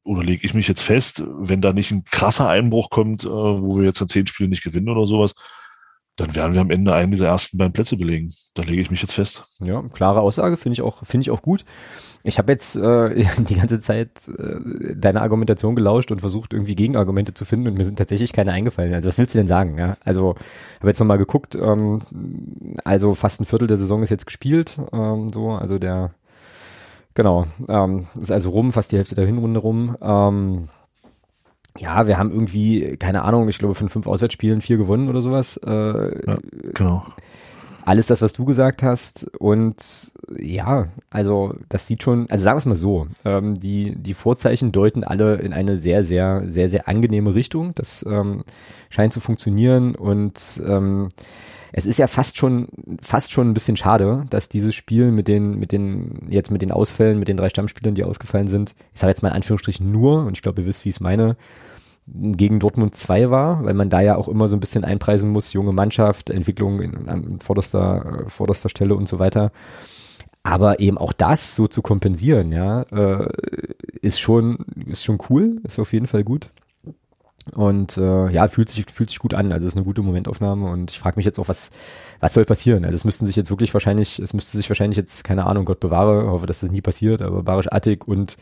oder 0.04 0.24
lege 0.24 0.46
ich 0.46 0.54
mich 0.54 0.68
jetzt 0.68 0.82
fest, 0.82 1.24
wenn 1.26 1.62
da 1.62 1.72
nicht 1.72 1.92
ein 1.92 2.04
krasser 2.04 2.50
Einbruch 2.50 2.90
kommt, 2.90 3.24
äh, 3.24 3.30
wo 3.30 3.78
wir 3.78 3.86
jetzt 3.86 4.02
an 4.02 4.10
zehn 4.10 4.28
Spielen 4.28 4.50
nicht 4.50 4.64
gewinnen 4.64 4.90
oder 4.90 5.08
sowas, 5.08 5.36
dann 6.16 6.36
werden 6.36 6.54
wir 6.54 6.62
am 6.62 6.70
Ende 6.70 6.94
einen 6.94 7.12
dieser 7.12 7.28
ersten 7.28 7.58
beiden 7.58 7.74
Plätze 7.74 7.98
belegen. 7.98 8.32
Da 8.54 8.62
lege 8.62 8.82
ich 8.82 8.92
mich 8.92 9.02
jetzt 9.02 9.14
fest. 9.14 9.44
Ja, 9.64 9.82
klare 9.94 10.22
Aussage, 10.22 10.58
finde 10.58 10.74
ich 10.74 10.82
auch, 10.84 11.04
finde 11.04 11.24
ich 11.24 11.32
auch 11.32 11.42
gut. 11.42 11.66
Ich 12.24 12.38
habe 12.38 12.52
jetzt 12.52 12.76
äh, 12.76 13.26
die 13.40 13.56
ganze 13.56 13.80
Zeit 13.80 14.30
äh, 14.30 14.96
deine 14.96 15.22
Argumentation 15.22 15.76
gelauscht 15.76 16.12
und 16.12 16.20
versucht, 16.20 16.54
irgendwie 16.54 16.76
Gegenargumente 16.76 17.34
zu 17.34 17.46
finden 17.46 17.68
und 17.68 17.78
mir 17.78 17.84
sind 17.84 17.98
tatsächlich 17.98 18.32
keine 18.32 18.52
eingefallen. 18.52 18.94
Also 18.94 19.10
was 19.10 19.18
willst 19.18 19.34
du 19.34 19.40
denn 19.40 19.48
sagen? 19.48 19.78
Ja? 19.80 19.98
Also 20.06 20.36
habe 20.80 20.88
jetzt 20.88 21.00
nochmal 21.00 21.18
geguckt, 21.18 21.56
ähm, 21.56 22.02
also 22.84 23.16
fast 23.16 23.42
ein 23.42 23.46
Viertel 23.46 23.68
der 23.68 23.78
Saison 23.78 24.04
ist 24.04 24.12
jetzt 24.12 24.28
gespielt, 24.28 24.78
ähm, 24.92 25.30
so, 25.34 25.50
also 25.50 25.80
der 25.80 26.12
genau, 27.16 27.46
ähm, 27.68 28.08
ist 28.20 28.32
also 28.32 28.52
rum, 28.52 28.72
fast 28.72 28.92
die 28.92 28.98
Hälfte 28.98 29.16
der 29.16 29.26
Hinrunde 29.26 29.60
rum. 29.60 29.98
Ähm, 30.02 30.70
ja, 31.80 32.08
wir 32.08 32.18
haben 32.18 32.32
irgendwie, 32.32 32.98
keine 32.98 33.24
Ahnung, 33.24 33.50
ich 33.50 33.58
glaube 33.58 33.76
von 33.76 33.90
fünf 33.90 34.08
Auswärtsspielen 34.08 34.62
vier 34.62 34.78
gewonnen 34.78 35.10
oder 35.10 35.22
sowas. 35.22 35.58
Äh, 35.58 35.70
ja, 36.28 36.38
genau. 36.74 37.06
Alles 37.86 38.08
das, 38.08 38.22
was 38.22 38.32
du 38.32 38.46
gesagt 38.46 38.82
hast. 38.82 39.30
Und 39.40 39.76
ja, 40.38 40.88
also 41.10 41.56
das 41.68 41.88
sieht 41.88 42.04
schon, 42.04 42.30
also 42.30 42.44
sagen 42.44 42.56
wir 42.56 42.60
es 42.60 42.66
mal 42.66 42.76
so, 42.76 43.08
ähm, 43.26 43.60
die, 43.60 43.96
die 43.96 44.14
Vorzeichen 44.14 44.72
deuten 44.72 45.04
alle 45.04 45.36
in 45.36 45.52
eine 45.52 45.76
sehr, 45.76 46.04
sehr, 46.04 46.44
sehr, 46.46 46.70
sehr 46.70 46.88
angenehme 46.88 47.36
Richtung. 47.36 47.74
Das 47.76 48.06
ähm, 48.08 48.44
scheint 48.90 49.12
zu 49.12 49.20
funktionieren 49.20 49.96
und 49.96 50.62
ähm, 50.66 51.10
es 51.76 51.88
ist 51.88 51.98
ja 51.98 52.06
fast 52.06 52.38
schon, 52.38 52.68
fast 53.02 53.32
schon 53.32 53.50
ein 53.50 53.54
bisschen 53.56 53.76
schade, 53.76 54.26
dass 54.30 54.48
dieses 54.48 54.76
Spiel 54.76 55.12
mit 55.12 55.28
den, 55.28 55.58
mit 55.58 55.72
den, 55.72 56.28
jetzt 56.30 56.52
mit 56.52 56.62
den 56.62 56.72
Ausfällen, 56.72 57.18
mit 57.18 57.28
den 57.28 57.36
drei 57.36 57.50
Stammspielern, 57.50 57.96
die 57.96 58.04
ausgefallen 58.04 58.48
sind, 58.48 58.76
ich 58.94 59.00
sage 59.00 59.10
jetzt 59.10 59.24
mal 59.24 59.30
in 59.30 59.36
Anführungsstrichen 59.36 59.92
nur, 59.92 60.26
und 60.26 60.38
ich 60.38 60.44
glaube, 60.44 60.62
ihr 60.62 60.68
wisst, 60.68 60.86
wie 60.86 60.90
ich 60.90 60.96
es 60.96 61.02
meine, 61.02 61.36
gegen 62.06 62.60
Dortmund 62.60 62.96
2 62.96 63.32
war, 63.32 63.64
weil 63.66 63.74
man 63.74 63.90
da 63.90 64.02
ja 64.02 64.16
auch 64.18 64.28
immer 64.28 64.48
so 64.48 64.56
ein 64.56 64.60
bisschen 64.60 64.84
einpreisen 64.84 65.32
muss, 65.32 65.54
junge 65.54 65.72
Mannschaft, 65.72 66.30
Entwicklung 66.30 66.80
in, 66.80 67.10
an 67.10 67.40
vorderster, 67.42 68.26
vorderster 68.28 68.70
Stelle 68.70 68.96
und 68.96 69.08
so 69.08 69.18
weiter. 69.18 69.52
Aber 70.44 70.80
eben 70.80 70.98
auch 70.98 71.14
das 71.14 71.56
so 71.56 71.68
zu 71.68 71.82
kompensieren, 71.82 72.52
ja, 72.52 72.82
äh, 72.92 73.30
ist 74.02 74.20
schon, 74.20 74.58
ist 74.86 75.06
schon 75.06 75.18
cool, 75.30 75.62
ist 75.64 75.80
auf 75.80 75.94
jeden 75.94 76.08
Fall 76.08 76.24
gut. 76.24 76.52
Und 77.52 77.98
äh, 77.98 78.30
ja, 78.30 78.48
fühlt 78.48 78.70
sich, 78.70 78.86
fühlt 78.92 79.10
sich 79.10 79.20
gut 79.20 79.34
an. 79.34 79.52
Also 79.52 79.68
es 79.68 79.74
ist 79.74 79.78
eine 79.78 79.86
gute 79.86 80.02
Momentaufnahme 80.02 80.70
und 80.70 80.92
ich 80.92 81.00
frage 81.00 81.18
mich 81.18 81.26
jetzt 81.26 81.40
auch, 81.40 81.50
was, 81.50 81.72
was 82.20 82.34
soll 82.34 82.46
passieren? 82.46 82.86
Also 82.86 82.96
es 82.96 83.04
müssten 83.04 83.26
sich 83.26 83.36
jetzt 83.36 83.50
wirklich 83.50 83.74
wahrscheinlich, 83.74 84.20
es 84.20 84.34
müsste 84.34 84.58
sich 84.58 84.70
wahrscheinlich 84.70 84.98
jetzt, 84.98 85.24
keine 85.24 85.46
Ahnung, 85.46 85.66
Gott 85.66 85.80
bewahre, 85.80 86.32
hoffe, 86.32 86.46
dass 86.46 86.62
das 86.62 86.72
nie 86.72 86.82
passiert, 86.82 87.22
aber 87.22 87.44
Barisch 87.44 87.72
Attik 87.72 88.08
und 88.08 88.38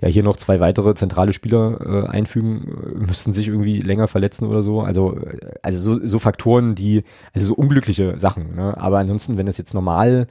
ja 0.00 0.08
hier 0.08 0.22
noch 0.22 0.36
zwei 0.36 0.60
weitere 0.60 0.94
zentrale 0.94 1.32
Spieler 1.32 1.80
äh, 1.80 2.08
einfügen, 2.08 2.68
äh, 2.68 3.06
müssten 3.06 3.32
sich 3.32 3.48
irgendwie 3.48 3.80
länger 3.80 4.08
verletzen 4.08 4.46
oder 4.46 4.62
so. 4.62 4.80
Also, 4.80 5.16
äh, 5.16 5.54
also 5.62 5.80
so, 5.80 6.06
so 6.06 6.18
Faktoren, 6.18 6.74
die, 6.74 7.02
also 7.34 7.48
so 7.48 7.54
unglückliche 7.54 8.18
Sachen. 8.18 8.54
Ne? 8.54 8.76
Aber 8.76 8.98
ansonsten, 8.98 9.36
wenn 9.36 9.48
es 9.48 9.58
jetzt 9.58 9.74
normal 9.74 10.26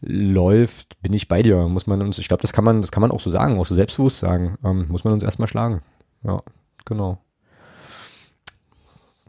läuft, 0.00 1.00
bin 1.02 1.12
ich 1.12 1.28
bei 1.28 1.42
dir. 1.42 1.68
Muss 1.68 1.86
man 1.86 2.00
uns, 2.02 2.18
ich 2.18 2.28
glaube, 2.28 2.42
das 2.42 2.52
kann 2.52 2.64
man, 2.64 2.82
das 2.82 2.92
kann 2.92 3.00
man 3.00 3.10
auch 3.10 3.20
so 3.20 3.30
sagen, 3.30 3.58
auch 3.58 3.66
so 3.66 3.74
selbstbewusst 3.74 4.20
sagen. 4.20 4.56
Ähm, 4.64 4.86
muss 4.88 5.04
man 5.04 5.12
uns 5.12 5.22
erstmal 5.22 5.48
schlagen. 5.48 5.82
Ja, 6.24 6.42
genau. 6.84 7.18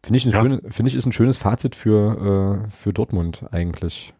Finde 0.03 0.17
ich, 0.17 0.25
ein 0.25 0.31
ja. 0.31 0.41
schönes, 0.41 0.61
finde 0.69 0.89
ich, 0.89 0.95
ist 0.95 1.05
ein 1.05 1.11
schönes 1.11 1.37
Fazit 1.37 1.75
für, 1.75 2.65
äh, 2.65 2.71
für 2.71 2.93
Dortmund 2.93 3.45
eigentlich. 3.51 4.13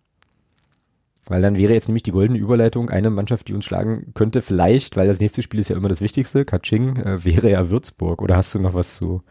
Weil 1.27 1.41
dann 1.43 1.57
wäre 1.57 1.73
jetzt 1.73 1.87
nämlich 1.87 2.03
die 2.03 2.11
goldene 2.11 2.39
Überleitung 2.39 2.89
eine 2.89 3.11
Mannschaft, 3.11 3.47
die 3.47 3.53
uns 3.53 3.63
schlagen 3.63 4.11
könnte, 4.15 4.41
vielleicht, 4.41 4.97
weil 4.97 5.07
das 5.07 5.19
nächste 5.19 5.43
Spiel 5.43 5.59
ist 5.59 5.69
ja 5.69 5.77
immer 5.77 5.87
das 5.87 6.01
Wichtigste, 6.01 6.43
Kaching, 6.43 6.97
äh, 6.97 7.23
wäre 7.23 7.51
ja 7.51 7.69
Würzburg. 7.69 8.21
Oder 8.21 8.35
hast 8.35 8.53
du 8.55 8.59
noch 8.59 8.73
was 8.73 8.95
zu, 8.95 9.21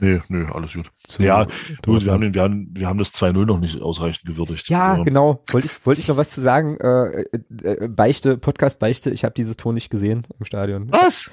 Nee, 0.00 0.20
nee, 0.28 0.46
alles 0.52 0.74
gut. 0.74 0.90
Zu, 1.06 1.22
ja, 1.22 1.46
du, 1.82 2.00
wir, 2.00 2.12
haben 2.12 2.20
den, 2.20 2.34
wir, 2.34 2.42
haben, 2.42 2.68
wir 2.72 2.86
haben 2.86 2.98
das 2.98 3.12
2-0 3.14 3.44
noch 3.44 3.58
nicht 3.58 3.80
ausreichend 3.80 4.26
gewürdigt. 4.26 4.68
Ja, 4.68 4.96
ja. 4.96 5.02
genau. 5.02 5.42
Wollte 5.50 5.66
ich, 5.66 5.86
wollte 5.86 6.00
ich 6.00 6.08
noch 6.08 6.16
was 6.16 6.30
zu 6.30 6.40
sagen. 6.40 6.78
Äh, 6.78 7.24
äh, 7.62 7.88
Beichte, 7.88 8.36
Podcast 8.36 8.78
Beichte, 8.78 9.10
ich 9.10 9.24
habe 9.24 9.34
dieses 9.34 9.56
Tor 9.56 9.72
nicht 9.72 9.90
gesehen 9.90 10.26
im 10.38 10.44
Stadion. 10.44 10.90
Was? 10.90 11.30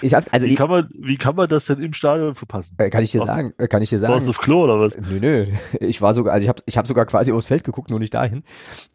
Ich 0.00 0.14
hab's, 0.14 0.28
also 0.28 0.46
wie, 0.46 0.54
kann 0.54 0.70
man, 0.70 0.88
wie 0.98 1.16
kann 1.16 1.36
man 1.36 1.48
das 1.48 1.66
denn 1.66 1.82
im 1.82 1.92
Stadion 1.92 2.34
verpassen? 2.34 2.76
Äh, 2.78 2.90
kann 2.90 3.02
ich 3.02 3.12
dir 3.12 3.24
sagen, 3.24 3.52
äh, 3.58 3.68
kann 3.68 3.82
ich 3.82 3.90
dir 3.90 3.98
sagen. 3.98 4.14
Warst 4.14 4.26
du 4.26 4.30
auf 4.30 4.38
Klo 4.38 4.64
oder 4.64 4.80
was? 4.80 4.96
Nö, 4.96 5.18
nö. 5.20 5.46
Ich 5.80 6.00
war 6.02 6.14
sogar, 6.14 6.34
also 6.34 6.42
ich 6.42 6.48
habe 6.48 6.62
ich 6.66 6.78
hab 6.78 6.86
sogar 6.86 7.06
quasi 7.06 7.32
aufs 7.32 7.46
Feld 7.46 7.64
geguckt, 7.64 7.90
nur 7.90 7.98
nicht 7.98 8.14
dahin. 8.14 8.42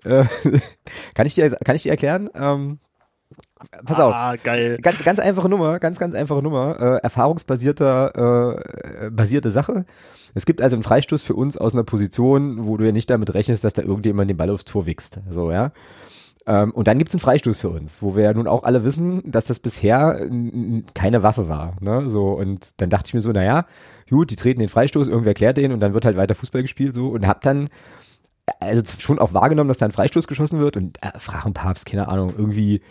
Äh, 0.04 0.26
kann 1.14 1.28
ich 1.28 1.36
dir, 1.36 1.50
kann 1.52 1.76
ich 1.76 1.84
dir 1.84 1.92
erklären? 1.92 2.30
Ähm, 2.36 2.80
Pass 3.86 4.00
auf. 4.00 4.14
Ah, 4.14 4.36
geil. 4.36 4.78
Ganz, 4.82 5.04
ganz 5.04 5.20
einfache 5.20 5.50
Nummer, 5.50 5.80
ganz, 5.80 6.00
ganz 6.00 6.14
einfache 6.14 6.42
Nummer. 6.42 6.80
Äh, 6.80 7.04
erfahrungsbasierter, 7.04 9.06
äh, 9.06 9.10
basierte 9.10 9.50
Sache. 9.50 9.86
Es 10.34 10.46
gibt 10.46 10.62
also 10.62 10.76
einen 10.76 10.84
Freistoß 10.84 11.24
für 11.24 11.36
uns 11.36 11.58
aus 11.58 11.74
einer 11.74 11.84
Position, 11.84 12.66
wo 12.66 12.78
du 12.78 12.86
ja 12.86 12.92
nicht 12.92 13.10
damit 13.10 13.34
rechnest, 13.34 13.64
dass 13.64 13.74
da 13.74 13.82
irgendjemand 13.82 14.30
den 14.30 14.38
Ball 14.38 14.50
aufs 14.50 14.66
Tor 14.66 14.86
wächst. 14.86 15.22
So, 15.30 15.52
ja. 15.52 15.72
Ähm, 16.48 16.72
und 16.72 16.88
dann 16.88 16.98
gibt's 16.98 17.14
einen 17.14 17.22
Freistoß 17.22 17.60
für 17.60 17.70
uns, 17.70 18.02
wo 18.02 18.16
wir 18.16 18.24
ja 18.24 18.34
nun 18.34 18.48
auch 18.48 18.64
alle 18.64 18.84
wissen, 18.84 19.24
dass 19.26 19.46
das 19.46 19.60
bisher 19.60 20.30
keine 20.94 21.24
Waffe 21.24 21.50
war. 21.50 21.76
Ne? 21.80 22.10
So, 22.10 22.34
und 22.34 22.80
dann 22.82 22.90
dachte 22.90 23.08
ich 23.08 23.14
mir 23.14 23.22
so, 23.22 23.32
naja, 23.32 23.66
gut, 24.10 24.30
die 24.30 24.36
treten 24.36 24.60
den 24.60 24.70
Freistoß, 24.70 25.08
irgendwer 25.08 25.34
klärt 25.34 25.58
den 25.58 25.72
und 25.72 25.80
dann 25.80 25.94
wird 25.94 26.06
halt 26.06 26.18
weiter 26.18 26.36
Fußball 26.36 26.62
gespielt 26.62 26.94
so 26.94 27.08
und 27.08 27.26
hab 27.26 27.42
dann 27.42 27.70
also 28.60 28.84
schon 29.00 29.18
auch 29.18 29.34
wahrgenommen, 29.34 29.70
dass 29.70 29.80
da 29.80 29.86
ein 29.86 29.92
Freistoß 29.92 30.28
geschossen 30.28 30.60
wird 30.60 30.78
und 30.78 31.00
äh, 31.02 31.18
frag 31.18 31.52
Papst, 31.54 31.88
keine 31.88 32.08
Ahnung, 32.08 32.34
irgendwie 32.38 32.82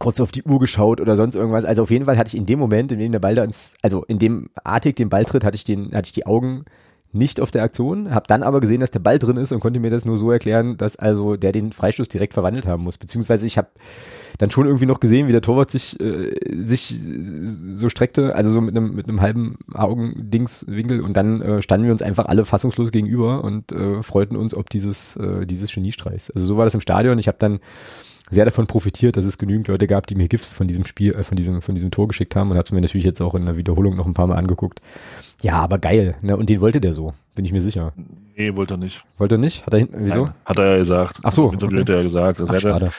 kurz 0.00 0.18
auf 0.18 0.32
die 0.32 0.42
Uhr 0.42 0.58
geschaut 0.58 1.00
oder 1.00 1.14
sonst 1.14 1.36
irgendwas. 1.36 1.64
Also 1.64 1.82
auf 1.82 1.90
jeden 1.90 2.06
Fall 2.06 2.16
hatte 2.16 2.28
ich 2.28 2.36
in 2.36 2.46
dem 2.46 2.58
Moment, 2.58 2.90
in 2.90 2.98
dem 2.98 3.12
der 3.12 3.20
Ball 3.20 3.36
da 3.36 3.44
ins, 3.44 3.74
also 3.82 4.02
in 4.04 4.18
dem 4.18 4.48
Artig 4.64 4.96
den 4.96 5.10
Ball 5.10 5.24
tritt, 5.24 5.44
hatte 5.44 5.54
ich 5.54 5.62
den, 5.62 5.92
hatte 5.94 6.06
ich 6.06 6.12
die 6.12 6.26
Augen 6.26 6.64
nicht 7.12 7.40
auf 7.40 7.50
der 7.50 7.64
Aktion, 7.64 8.14
habe 8.14 8.26
dann 8.28 8.42
aber 8.42 8.60
gesehen, 8.60 8.80
dass 8.80 8.92
der 8.92 9.00
Ball 9.00 9.18
drin 9.18 9.36
ist 9.36 9.52
und 9.52 9.60
konnte 9.60 9.80
mir 9.80 9.90
das 9.90 10.04
nur 10.04 10.16
so 10.16 10.30
erklären, 10.30 10.76
dass 10.76 10.96
also 10.96 11.36
der 11.36 11.50
den 11.50 11.72
Freistoß 11.72 12.08
direkt 12.08 12.34
verwandelt 12.34 12.66
haben 12.66 12.84
muss. 12.84 12.98
Beziehungsweise 12.98 13.46
ich 13.46 13.58
habe 13.58 13.68
dann 14.38 14.50
schon 14.50 14.66
irgendwie 14.66 14.86
noch 14.86 15.00
gesehen, 15.00 15.26
wie 15.26 15.32
der 15.32 15.42
Torwart 15.42 15.70
sich 15.70 16.00
äh, 16.00 16.32
sich 16.50 16.94
so 16.96 17.88
streckte, 17.88 18.34
also 18.36 18.48
so 18.48 18.60
mit 18.60 18.76
einem 18.76 18.94
mit 18.94 19.08
halben 19.20 19.58
Augendingswinkel 19.74 21.00
und 21.00 21.16
dann 21.16 21.42
äh, 21.42 21.62
standen 21.62 21.86
wir 21.86 21.92
uns 21.92 22.02
einfach 22.02 22.26
alle 22.26 22.44
fassungslos 22.44 22.92
gegenüber 22.92 23.42
und 23.42 23.72
äh, 23.72 24.02
freuten 24.02 24.36
uns 24.36 24.54
ob 24.54 24.70
dieses 24.70 25.16
äh, 25.16 25.46
dieses 25.46 25.74
Geniestreichs. 25.74 26.30
Also 26.30 26.46
so 26.46 26.56
war 26.56 26.64
das 26.64 26.74
im 26.74 26.80
Stadion. 26.80 27.18
Ich 27.18 27.26
habe 27.26 27.38
dann 27.40 27.58
sehr 28.30 28.44
davon 28.44 28.66
profitiert, 28.66 29.16
dass 29.16 29.24
es 29.24 29.38
genügend 29.38 29.68
Leute 29.68 29.86
gab, 29.86 30.06
die 30.06 30.14
mir 30.14 30.28
GIFs 30.28 30.54
von 30.54 30.68
diesem 30.68 30.84
Spiel, 30.84 31.14
äh, 31.14 31.22
von 31.22 31.36
diesem, 31.36 31.60
von 31.60 31.74
diesem 31.74 31.90
Tor 31.90 32.08
geschickt 32.08 32.36
haben 32.36 32.50
und 32.50 32.56
habe 32.56 32.74
mir 32.74 32.80
natürlich 32.80 33.04
jetzt 33.04 33.20
auch 33.20 33.34
in 33.34 33.44
der 33.44 33.56
Wiederholung 33.56 33.96
noch 33.96 34.06
ein 34.06 34.14
paar 34.14 34.26
Mal 34.26 34.36
angeguckt. 34.36 34.80
Ja, 35.42 35.54
aber 35.54 35.78
geil. 35.78 36.16
Ne? 36.22 36.36
Und 36.36 36.48
den 36.48 36.60
wollte 36.60 36.80
der 36.80 36.92
so, 36.92 37.12
bin 37.34 37.44
ich 37.44 37.52
mir 37.52 37.60
sicher. 37.60 37.92
Nee, 38.36 38.54
wollte 38.56 38.74
er 38.74 38.78
nicht. 38.78 39.04
Wollte 39.18 39.34
er 39.34 39.38
nicht? 39.38 39.66
Hat 39.66 39.74
er 39.74 39.80
hinten, 39.80 40.04
wieso? 40.04 40.26
Nein, 40.26 40.34
hat 40.44 40.58
er 40.58 40.66
ja 40.72 40.76
gesagt. 40.78 41.18
Ach 41.22 41.32
so. 41.32 41.46
okay. 41.46 41.80
hat 41.80 41.88
er 41.88 41.96
ja 41.96 42.02
gesagt. 42.02 42.40
Ach, 42.40 42.60
schade. 42.60 42.92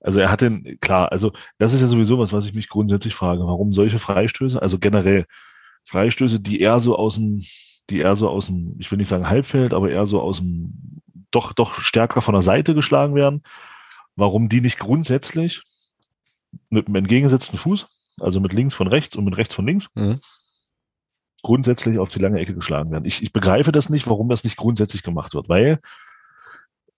Also 0.00 0.20
er 0.20 0.30
hat 0.30 0.42
den, 0.42 0.78
klar, 0.80 1.10
also 1.10 1.32
das 1.56 1.72
ist 1.72 1.80
ja 1.80 1.86
sowieso 1.86 2.18
was, 2.18 2.32
was 2.34 2.44
ich 2.44 2.54
mich 2.54 2.68
grundsätzlich 2.68 3.14
frage. 3.14 3.40
Warum 3.46 3.72
solche 3.72 3.98
Freistöße, 3.98 4.60
also 4.60 4.78
generell 4.78 5.24
Freistöße, 5.84 6.40
die 6.40 6.60
eher 6.60 6.78
so 6.78 6.96
aus 6.96 7.14
dem, 7.14 7.42
die 7.88 8.00
eher 8.00 8.14
so 8.14 8.28
aus 8.28 8.48
dem, 8.48 8.76
ich 8.78 8.90
will 8.90 8.98
nicht 8.98 9.08
sagen 9.08 9.30
Halbfeld, 9.30 9.72
aber 9.72 9.90
eher 9.90 10.04
so 10.06 10.20
aus 10.20 10.38
dem, 10.38 11.00
doch, 11.30 11.54
doch 11.54 11.80
stärker 11.80 12.20
von 12.20 12.34
der 12.34 12.42
Seite 12.42 12.74
geschlagen 12.74 13.14
werden 13.14 13.42
warum 14.16 14.48
die 14.48 14.60
nicht 14.60 14.78
grundsätzlich 14.78 15.62
mit 16.70 16.88
dem 16.88 16.94
entgegengesetzten 16.94 17.58
Fuß, 17.58 17.86
also 18.20 18.40
mit 18.40 18.52
links 18.52 18.74
von 18.74 18.86
rechts 18.86 19.16
und 19.16 19.24
mit 19.24 19.36
rechts 19.36 19.54
von 19.54 19.66
links, 19.66 19.90
mhm. 19.94 20.18
grundsätzlich 21.42 21.98
auf 21.98 22.10
die 22.10 22.20
lange 22.20 22.38
Ecke 22.40 22.54
geschlagen 22.54 22.90
werden. 22.90 23.04
Ich, 23.04 23.22
ich 23.22 23.32
begreife 23.32 23.72
das 23.72 23.90
nicht, 23.90 24.06
warum 24.08 24.28
das 24.28 24.44
nicht 24.44 24.56
grundsätzlich 24.56 25.02
gemacht 25.02 25.34
wird, 25.34 25.48
weil 25.48 25.80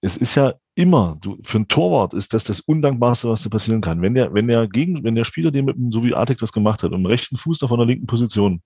es 0.02 0.16
ist 0.16 0.34
ja 0.34 0.54
immer, 0.74 1.16
du, 1.20 1.38
für 1.42 1.56
einen 1.56 1.68
Torwart 1.68 2.12
ist 2.12 2.34
das 2.34 2.44
das 2.44 2.60
Undankbarste, 2.60 3.28
was 3.28 3.42
da 3.42 3.48
passieren 3.48 3.80
kann. 3.80 4.02
Wenn 4.02 4.14
der, 4.14 4.34
wenn 4.34 4.46
der 4.46 4.68
gegen, 4.68 5.02
wenn 5.04 5.14
der 5.14 5.24
Spieler 5.24 5.50
den 5.50 5.64
mit 5.64 5.76
dem, 5.76 5.90
so 5.90 6.04
wie 6.04 6.14
Artik 6.14 6.38
das 6.38 6.52
gemacht 6.52 6.82
hat, 6.82 6.92
im 6.92 7.06
rechten 7.06 7.36
Fuß 7.36 7.58
da 7.58 7.66
von 7.66 7.78
der 7.78 7.86
linken 7.86 8.06
Position, 8.06 8.62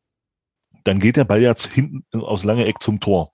dann 0.84 0.98
geht 0.98 1.16
der 1.16 1.24
Ball 1.24 1.40
jetzt 1.40 1.66
hinten 1.66 2.04
aus 2.20 2.42
lange 2.44 2.66
Eck 2.66 2.80
zum 2.80 3.00
Tor. 3.00 3.32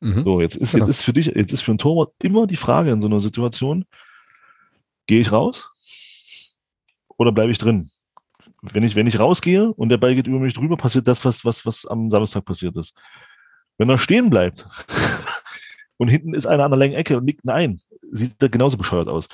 Mhm. 0.00 0.24
So, 0.24 0.40
jetzt 0.40 0.56
ist, 0.56 0.72
genau. 0.72 0.86
jetzt 0.86 0.96
ist 0.96 1.04
für 1.04 1.12
dich, 1.12 1.26
jetzt 1.26 1.52
ist 1.52 1.62
für 1.62 1.72
einen 1.72 1.78
Torwart 1.78 2.12
immer 2.22 2.46
die 2.46 2.56
Frage 2.56 2.90
in 2.90 3.00
so 3.00 3.06
einer 3.06 3.20
Situation, 3.20 3.84
Gehe 5.06 5.20
ich 5.20 5.32
raus 5.32 5.70
oder 7.16 7.32
bleibe 7.32 7.52
ich 7.52 7.58
drin? 7.58 7.88
Wenn 8.62 8.84
ich, 8.84 8.94
wenn 8.94 9.06
ich 9.06 9.18
rausgehe 9.18 9.72
und 9.72 9.88
der 9.88 9.98
Ball 9.98 10.14
geht 10.14 10.28
über 10.28 10.38
mich 10.38 10.54
drüber, 10.54 10.76
passiert 10.76 11.08
das, 11.08 11.24
was, 11.24 11.44
was, 11.44 11.66
was 11.66 11.84
am 11.86 12.10
Samstag 12.10 12.44
passiert 12.44 12.76
ist. 12.76 12.96
Wenn 13.76 13.88
er 13.88 13.98
stehen 13.98 14.30
bleibt 14.30 14.68
und 15.96 16.08
hinten 16.08 16.34
ist 16.34 16.46
einer 16.46 16.64
an 16.64 16.70
der 16.70 16.78
langen 16.78 16.94
Ecke 16.94 17.16
und 17.16 17.26
liegt 17.26 17.48
ein, 17.48 17.80
sieht 18.12 18.40
er 18.40 18.48
genauso 18.48 18.76
bescheuert 18.76 19.08
aus. 19.08 19.28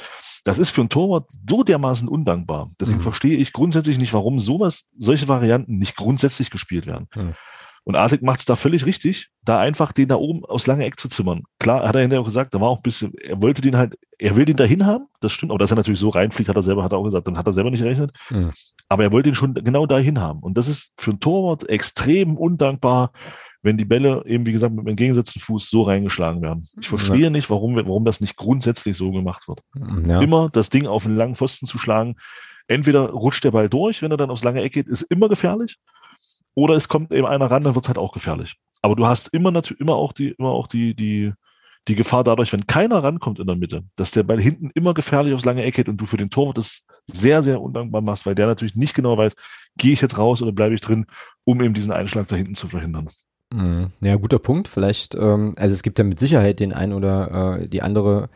Das 0.45 0.59
ist 0.59 0.71
für 0.71 0.81
einen 0.81 0.89
Torwart 0.89 1.29
so 1.49 1.63
dermaßen 1.63 2.09
undankbar. 2.09 2.71
Deswegen 2.81 2.99
mhm. 2.99 3.03
verstehe 3.03 3.37
ich 3.37 3.53
grundsätzlich 3.53 3.99
nicht, 3.99 4.15
warum 4.15 4.39
sowas, 4.39 4.89
solche 4.97 5.29
Varianten 5.29 5.79
nicht 5.79 5.97
grundsätzlich 5.97 6.51
gespielt 6.51 6.87
werden. 6.87 7.09
Mhm. 7.15 7.35
Und 7.85 7.97
Artig 7.97 8.23
macht 8.23 8.41
es 8.41 8.47
da 8.47 8.57
völlig 8.57 8.85
richtig, 8.85 9.29
da 9.43 9.59
einfach 9.59 9.93
den 9.93 10.09
da 10.09 10.17
oben 10.17 10.45
aus 10.45 10.67
lange 10.67 10.85
Eck 10.85 10.99
zu 10.99 11.09
zimmern. 11.09 11.45
Klar, 11.59 11.89
hat 11.89 11.95
er 11.95 12.03
hinterher 12.03 12.21
auch 12.21 12.27
gesagt, 12.27 12.55
da 12.55 12.61
war 12.61 12.69
auch 12.69 12.79
ein 12.79 12.83
bisschen, 12.83 13.13
er 13.23 13.41
wollte 13.41 13.63
den 13.63 13.77
halt, 13.77 13.99
er 14.19 14.37
will 14.37 14.45
den 14.45 14.57
dahin 14.57 14.85
haben, 14.85 15.07
das 15.21 15.33
stimmt, 15.33 15.53
aber 15.53 15.59
dass 15.59 15.71
er 15.71 15.77
natürlich 15.77 16.01
so 16.01 16.11
reinfliegt, 16.11 16.49
hat 16.49 16.57
er 16.57 16.63
selber, 16.63 16.85
hat 16.85 16.93
er 16.93 16.99
auch 16.99 17.05
gesagt, 17.05 17.27
dann 17.27 17.39
hat 17.39 17.47
er 17.47 17.53
selber 17.53 17.71
nicht 17.71 17.83
gerechnet. 17.83 18.13
Mhm. 18.31 18.53
Aber 18.89 19.03
er 19.05 19.13
wollte 19.13 19.31
ihn 19.31 19.35
schon 19.35 19.55
genau 19.55 19.87
dahin 19.87 20.21
haben. 20.21 20.41
Und 20.41 20.59
das 20.59 20.69
ist 20.69 20.93
für 20.99 21.11
einen 21.11 21.21
Torwart 21.21 21.69
extrem 21.69 22.37
undankbar, 22.37 23.13
wenn 23.63 23.77
die 23.77 23.85
Bälle 23.85 24.23
eben, 24.27 24.47
wie 24.47 24.53
gesagt, 24.53 24.75
mit 24.75 24.85
dem 24.85 24.89
entgegengesetzten 24.89 25.41
Fuß 25.41 25.69
so 25.69 25.83
reingeschlagen 25.83 26.43
werden. 26.43 26.67
Ich 26.81 26.89
verstehe 26.89 27.25
ja. 27.25 27.31
nicht, 27.31 27.51
warum, 27.51 27.77
warum 27.77 28.05
das 28.05 28.21
nicht 28.21 28.37
grundsätzlich 28.37 28.97
so 28.97 29.11
gemacht 29.11 29.49
wird. 29.49 29.61
Ja. 30.09 30.21
Immer 30.21 30.49
das 30.51 30.71
Ding 30.71 30.87
auf 30.87 31.07
einen 31.07 31.17
langen 31.17 31.35
Pfosten 31.35 31.67
zu 31.67 31.79
schlagen. 31.79 32.17
Entweder 32.69 33.11
rutscht 33.11 33.45
der 33.45 33.51
Ball 33.51 33.69
durch, 33.69 34.03
wenn 34.03 34.11
er 34.11 34.17
dann 34.17 34.31
aufs 34.31 34.45
lange 34.45 34.63
Eck 34.63 34.75
geht, 34.75 34.87
ist 34.87 35.03
immer 35.03 35.29
gefährlich. 35.29 35.79
Oder 36.55 36.75
es 36.75 36.89
kommt 36.89 37.13
eben 37.13 37.27
einer 37.27 37.51
ran, 37.51 37.63
dann 37.63 37.75
wird 37.75 37.85
es 37.85 37.89
halt 37.89 37.99
auch 37.99 38.13
gefährlich. 38.13 38.57
Aber 38.83 38.97
du 38.97 39.07
hast 39.07 39.29
immer 39.29 39.51
natürlich 39.51 39.81
immer 39.81 39.95
auch 39.95 40.13
die, 40.13 40.31
immer 40.31 40.51
auch 40.51 40.67
die, 40.67 40.95
die, 40.95 41.33
die 41.89 41.95
Gefahr 41.95 42.25
dadurch, 42.25 42.53
wenn 42.53 42.67
keiner 42.67 43.03
rankommt 43.03 43.39
in 43.39 43.47
der 43.47 43.57
Mitte, 43.57 43.85
dass 43.97 44.11
der 44.11 44.23
Ball 44.23 44.41
hinten 44.41 44.71
immer 44.75 44.95
gefährlich 44.95 45.35
aufs 45.35 45.45
lange 45.45 45.63
Eck 45.63 45.77
geht 45.77 45.89
und 45.89 45.97
du 45.97 46.07
für 46.07 46.17
den 46.17 46.31
Torwart 46.31 46.59
das 46.59 46.85
sehr, 47.07 47.43
sehr 47.43 47.61
undankbar 47.61 48.03
machst, 48.03 48.27
weil 48.27 48.35
der 48.35 48.47
natürlich 48.47 48.77
nicht 48.77 48.95
genau 48.95 49.17
weiß, 49.17 49.35
gehe 49.77 49.93
ich 49.93 50.01
jetzt 50.01 50.19
raus 50.19 50.43
oder 50.43 50.53
bleibe 50.53 50.75
ich 50.75 50.81
drin, 50.81 51.07
um 51.45 51.63
eben 51.63 51.75
diesen 51.75 51.93
Einschlag 51.93 52.29
da 52.29 52.37
hinten 52.37 52.55
zu 52.55 52.69
verhindern. 52.69 53.09
Mhm. 53.53 53.87
Ja, 54.01 54.17
guter 54.17 54.39
Punkt. 54.39 54.69
Vielleicht, 54.69 55.15
ähm, 55.15 55.55
also 55.57 55.73
es 55.73 55.83
gibt 55.83 55.99
ja 55.99 56.05
mit 56.05 56.19
Sicherheit 56.19 56.61
den 56.61 56.73
einen 56.73 56.93
oder 56.93 57.61
äh, 57.61 57.69
die 57.69 57.83
andere 57.83 58.29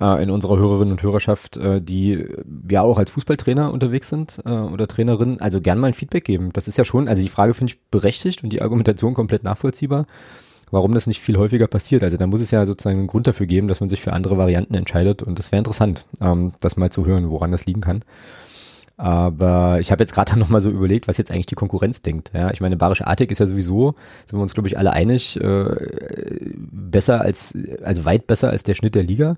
äh, 0.00 0.22
in 0.22 0.30
unserer 0.30 0.56
Hörerinnen 0.56 0.92
und 0.92 1.02
Hörerschaft, 1.02 1.56
äh, 1.56 1.80
die 1.80 2.26
ja 2.68 2.82
auch 2.82 2.98
als 2.98 3.10
Fußballtrainer 3.12 3.72
unterwegs 3.72 4.08
sind 4.08 4.40
äh, 4.44 4.50
oder 4.50 4.88
Trainerin, 4.88 5.40
also 5.40 5.60
gern 5.60 5.78
mal 5.78 5.88
ein 5.88 5.94
Feedback 5.94 6.24
geben. 6.24 6.50
Das 6.52 6.68
ist 6.68 6.78
ja 6.78 6.84
schon, 6.84 7.08
also 7.08 7.22
die 7.22 7.28
Frage 7.28 7.54
finde 7.54 7.72
ich 7.72 7.80
berechtigt 7.90 8.42
und 8.42 8.52
die 8.52 8.62
Argumentation 8.62 9.14
komplett 9.14 9.44
nachvollziehbar, 9.44 10.06
warum 10.70 10.94
das 10.94 11.06
nicht 11.06 11.20
viel 11.20 11.38
häufiger 11.38 11.66
passiert. 11.66 12.02
Also 12.02 12.16
da 12.16 12.26
muss 12.26 12.40
es 12.40 12.50
ja 12.50 12.64
sozusagen 12.66 12.98
einen 12.98 13.06
Grund 13.06 13.26
dafür 13.26 13.46
geben, 13.46 13.68
dass 13.68 13.80
man 13.80 13.88
sich 13.88 14.00
für 14.00 14.12
andere 14.12 14.38
Varianten 14.38 14.74
entscheidet 14.74 15.22
und 15.22 15.38
das 15.38 15.52
wäre 15.52 15.58
interessant, 15.58 16.06
ähm, 16.20 16.52
das 16.60 16.76
mal 16.76 16.90
zu 16.90 17.06
hören, 17.06 17.30
woran 17.30 17.52
das 17.52 17.66
liegen 17.66 17.80
kann. 17.80 18.04
Aber 18.96 19.80
ich 19.80 19.90
habe 19.90 20.04
jetzt 20.04 20.14
gerade 20.14 20.38
noch 20.38 20.48
mal 20.48 20.60
so 20.60 20.70
überlegt, 20.70 21.08
was 21.08 21.18
jetzt 21.18 21.32
eigentlich 21.32 21.46
die 21.46 21.56
Konkurrenz 21.56 22.02
denkt. 22.02 22.30
Ja, 22.32 22.50
ich 22.52 22.60
meine, 22.60 22.76
Barisch 22.76 23.02
Artig 23.02 23.30
ist 23.32 23.40
ja 23.40 23.46
sowieso, 23.46 23.94
sind 24.26 24.38
wir 24.38 24.42
uns 24.42 24.54
glaube 24.54 24.68
ich 24.68 24.78
alle 24.78 24.92
einig, 24.92 25.40
äh, 25.40 25.66
besser 26.54 27.20
als, 27.20 27.58
also 27.82 28.04
weit 28.04 28.26
besser 28.26 28.50
als 28.50 28.62
der 28.62 28.74
Schnitt 28.74 28.94
der 28.94 29.02
Liga. 29.02 29.36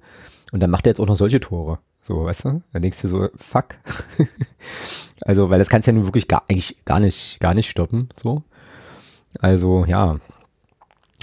Und 0.52 0.62
dann 0.62 0.70
macht 0.70 0.86
er 0.86 0.90
jetzt 0.90 1.00
auch 1.00 1.06
noch 1.06 1.16
solche 1.16 1.40
Tore. 1.40 1.78
So, 2.02 2.24
weißt 2.24 2.44
du? 2.44 2.62
Dann 2.72 2.82
denkst 2.82 3.02
du 3.02 3.08
so, 3.08 3.28
fuck. 3.36 3.74
also, 5.22 5.50
weil 5.50 5.58
das 5.58 5.68
kannst 5.68 5.88
du 5.88 5.90
ja 5.90 5.96
nun 5.96 6.06
wirklich 6.06 6.28
gar, 6.28 6.44
eigentlich 6.48 6.76
gar 6.84 7.00
nicht, 7.00 7.40
gar 7.40 7.54
nicht 7.54 7.68
stoppen, 7.68 8.08
so. 8.16 8.44
Also, 9.40 9.84
ja. 9.86 10.16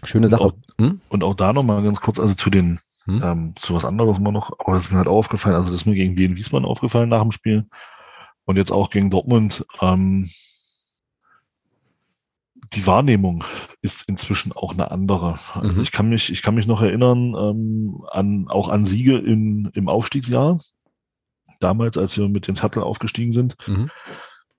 Schöne 0.03 0.27
Sache. 0.27 0.43
Und 0.43 0.51
auch, 0.51 0.77
hm? 0.79 1.01
und 1.09 1.23
auch 1.23 1.36
da 1.36 1.53
nochmal 1.53 1.83
ganz 1.83 2.01
kurz, 2.01 2.19
also 2.19 2.33
zu 2.33 2.49
den, 2.49 2.79
hm? 3.05 3.21
ähm, 3.23 3.53
zu 3.55 3.73
was 3.73 3.86
anderes 3.86 4.19
mal 4.19 4.31
noch, 4.31 4.51
aber 4.59 4.73
das 4.73 4.86
ist 4.86 4.91
mir 4.91 4.97
halt 4.97 5.07
aufgefallen, 5.07 5.55
also 5.55 5.71
das 5.71 5.81
ist 5.81 5.86
mir 5.86 5.95
gegen 5.95 6.17
Wien 6.17 6.36
Wiesmann 6.36 6.65
aufgefallen 6.65 7.09
nach 7.09 7.21
dem 7.21 7.31
Spiel. 7.31 7.65
Und 8.45 8.57
jetzt 8.57 8.71
auch 8.71 8.89
gegen 8.89 9.09
Dortmund, 9.09 9.65
ähm, 9.79 10.29
die 12.75 12.88
Wahrnehmung 12.88 13.43
ist 13.81 14.07
inzwischen 14.07 14.51
auch 14.51 14.73
eine 14.73 14.91
andere. 14.91 15.39
Also 15.53 15.77
mhm. 15.77 15.81
ich 15.81 15.91
kann 15.91 16.09
mich, 16.09 16.31
ich 16.31 16.41
kann 16.41 16.55
mich 16.55 16.67
noch 16.67 16.81
erinnern 16.81 17.36
ähm, 17.38 18.03
an 18.09 18.47
auch 18.49 18.69
an 18.69 18.86
Siege 18.86 19.17
in, 19.17 19.69
im 19.73 19.89
Aufstiegsjahr. 19.89 20.59
Damals, 21.59 21.97
als 21.97 22.17
wir 22.17 22.27
mit 22.27 22.47
dem 22.47 22.55
Sattel 22.55 22.83
aufgestiegen 22.83 23.31
sind, 23.31 23.55
mhm. 23.67 23.89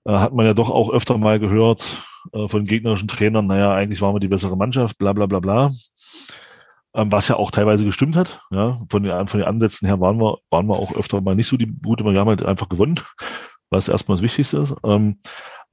äh, 0.05 0.13
hat 0.13 0.33
man 0.33 0.45
ja 0.45 0.53
doch 0.53 0.69
auch 0.69 0.91
öfter 0.91 1.17
mal 1.17 1.39
gehört 1.39 2.01
äh, 2.33 2.47
von 2.47 2.63
gegnerischen 2.63 3.07
Trainern, 3.07 3.47
naja, 3.47 3.73
eigentlich 3.73 4.01
waren 4.01 4.15
wir 4.15 4.19
die 4.19 4.27
bessere 4.27 4.57
Mannschaft, 4.57 4.97
bla 4.97 5.13
bla 5.13 5.25
bla 5.25 5.39
bla. 5.39 5.71
Ähm, 6.95 7.11
was 7.11 7.27
ja 7.27 7.35
auch 7.35 7.51
teilweise 7.51 7.83
gestimmt 7.83 8.15
hat. 8.15 8.41
Ja, 8.51 8.77
von 8.89 9.03
den, 9.03 9.27
von 9.27 9.39
den 9.39 9.47
Ansätzen 9.47 9.85
her 9.85 9.99
waren 9.99 10.17
wir, 10.17 10.37
waren 10.49 10.67
wir 10.67 10.77
auch 10.77 10.95
öfter 10.95 11.21
mal 11.21 11.35
nicht 11.35 11.47
so 11.47 11.57
die 11.57 11.71
gute, 11.83 12.05
wir 12.05 12.19
haben 12.19 12.29
halt 12.29 12.43
einfach 12.43 12.69
gewonnen, 12.69 12.99
was 13.69 13.89
erstmal 13.89 14.15
das 14.15 14.23
Wichtigste 14.23 14.59
ist. 14.59 14.75
Ähm, 14.83 15.19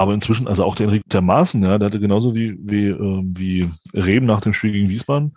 aber 0.03 0.15
inzwischen, 0.15 0.49
also 0.49 0.65
auch 0.65 0.75
der 0.75 0.87
Enrique 0.87 1.09
der 1.11 1.23
Maaßen, 1.23 1.62
ja, 1.62 1.79
der 1.79 1.87
hatte 1.87 2.01
genauso 2.01 2.35
wie, 2.35 2.59
wie, 2.61 2.88
äh, 2.88 3.23
wie 3.25 3.69
Reben 3.95 4.27
nach 4.27 4.41
dem 4.41 4.55
Spiel 4.55 4.73
gegen 4.73 4.88
Wiesbaden 4.88 5.35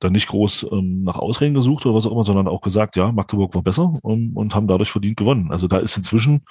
dann 0.00 0.12
nicht 0.12 0.28
groß 0.28 0.66
ähm, 0.72 1.04
nach 1.04 1.18
Ausreden 1.18 1.54
gesucht 1.54 1.84
oder 1.84 1.94
was 1.94 2.06
auch 2.06 2.12
immer, 2.12 2.24
sondern 2.24 2.48
auch 2.48 2.62
gesagt, 2.62 2.96
ja, 2.96 3.12
Magdeburg 3.12 3.54
war 3.54 3.62
besser 3.62 3.92
und, 4.02 4.34
und 4.34 4.54
haben 4.54 4.66
dadurch 4.66 4.90
verdient 4.90 5.18
gewonnen. 5.18 5.52
Also 5.52 5.68
da 5.68 5.78
ist 5.78 5.96
inzwischen 5.96 6.42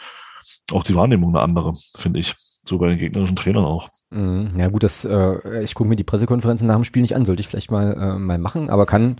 auch 0.72 0.84
die 0.84 0.96
Wahrnehmung 0.96 1.36
eine 1.36 1.44
andere, 1.44 1.74
finde 1.98 2.20
ich. 2.20 2.36
So 2.66 2.78
bei 2.78 2.90
den 2.90 3.00
gegnerischen 3.00 3.36
Trainern 3.36 3.66
auch. 3.66 3.90
Mhm. 4.12 4.52
Ja 4.56 4.70
gut, 4.70 4.84
das, 4.84 5.04
äh, 5.04 5.64
ich 5.64 5.74
gucke 5.74 5.90
mir 5.90 5.96
die 5.96 6.04
Pressekonferenzen 6.04 6.68
nach 6.68 6.76
dem 6.76 6.84
Spiel 6.84 7.02
nicht 7.02 7.16
an, 7.16 7.26
sollte 7.26 7.42
ich 7.42 7.48
vielleicht 7.48 7.72
mal, 7.72 7.94
äh, 7.94 8.20
mal 8.20 8.38
machen, 8.38 8.70
aber 8.70 8.86
kann, 8.86 9.16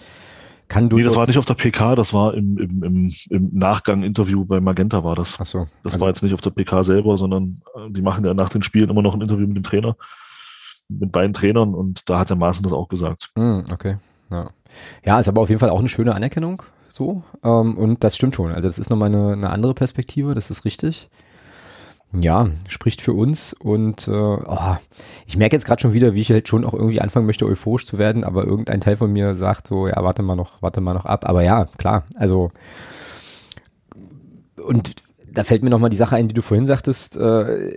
kann 0.70 0.86
nee, 0.86 1.04
das 1.04 1.16
war 1.16 1.26
nicht 1.26 1.40
auf 1.40 1.46
der 1.46 1.56
PK, 1.56 1.96
das 1.96 2.14
war 2.14 2.36
im, 2.36 2.58
im, 2.60 2.84
im, 2.84 3.14
im 3.32 3.50
Nachgang-Interview 3.54 4.46
bei 4.46 4.62
Magenta 4.62 5.04
war 5.04 5.16
das. 5.16 5.36
Ach 5.40 5.46
so. 5.46 5.66
Das 5.84 5.94
also 5.94 6.02
war 6.02 6.10
jetzt 6.10 6.22
nicht 6.22 6.34
auf 6.36 6.42
der 6.42 6.52
PK 6.52 6.84
selber, 6.84 7.18
sondern 7.18 7.62
äh, 7.76 7.90
die 7.90 8.04
machen 8.04 8.24
ja 8.24 8.36
nach 8.36 8.50
den 8.50 8.62
Spielen 8.62 8.90
immer 8.90 9.02
noch 9.02 9.16
ein 9.16 9.22
Interview 9.22 9.48
mit 9.48 9.58
dem 9.58 9.64
Trainer, 9.64 9.98
mit 10.88 11.12
beiden 11.12 11.34
Trainern 11.34 11.74
und 11.74 12.08
da 12.08 12.20
hat 12.20 12.30
der 12.30 12.38
Maaßen 12.38 12.64
das 12.64 12.72
auch 12.72 12.88
gesagt. 12.88 13.32
Mm, 13.36 13.62
okay. 13.72 13.98
Ja. 14.30 14.52
ja, 15.04 15.20
ist 15.20 15.28
aber 15.28 15.42
auf 15.42 15.50
jeden 15.50 15.60
Fall 15.60 15.72
auch 15.72 15.80
eine 15.80 15.90
schöne 15.90 16.14
Anerkennung 16.14 16.62
so 16.88 17.24
ähm, 17.44 17.76
und 17.76 18.04
das 18.04 18.16
stimmt 18.16 18.36
schon. 18.36 18.52
Also 18.52 18.68
das 18.68 18.78
ist 18.78 18.92
nochmal 18.92 19.10
eine, 19.10 19.34
eine 19.34 19.50
andere 19.50 19.74
Perspektive, 19.74 20.36
das 20.36 20.52
ist 20.52 20.66
richtig 20.66 21.10
ja, 22.12 22.50
spricht 22.68 23.02
für 23.02 23.14
uns 23.14 23.54
und 23.54 24.08
äh, 24.08 24.12
oh, 24.12 24.76
ich 25.28 25.38
merke 25.38 25.56
jetzt 25.56 25.66
gerade 25.66 25.82
schon 25.82 25.94
wieder, 25.94 26.16
wie 26.16 26.22
ich 26.22 26.32
halt 26.32 26.48
schon 26.48 26.66
auch 26.66 26.74
irgendwie 26.74 27.02
anfangen 27.02 27.28
möchte, 27.28 27.46
euphorisch 27.46 27.86
zu 27.86 27.98
werden, 27.98 28.24
aber 28.24 28.46
irgendein 28.46 28.82
Teil 28.82 28.96
von 28.96 29.14
mir 29.14 29.36
sagt 29.36 29.68
so, 29.68 29.88
ja, 29.88 30.04
warte 30.04 30.24
mal 30.24 30.36
noch, 30.36 30.62
warte 30.62 30.82
mal 30.82 30.94
noch 30.94 31.06
ab. 31.06 31.30
Aber 31.30 31.44
ja, 31.44 31.66
klar, 31.78 32.06
also 32.16 32.52
und 34.64 34.96
da 35.32 35.44
fällt 35.44 35.64
mir 35.64 35.70
nochmal 35.70 35.92
die 35.92 35.96
Sache 35.96 36.16
ein, 36.16 36.28
die 36.28 36.34
du 36.34 36.42
vorhin 36.42 36.66
sagtest, 36.66 37.16
äh, 37.18 37.72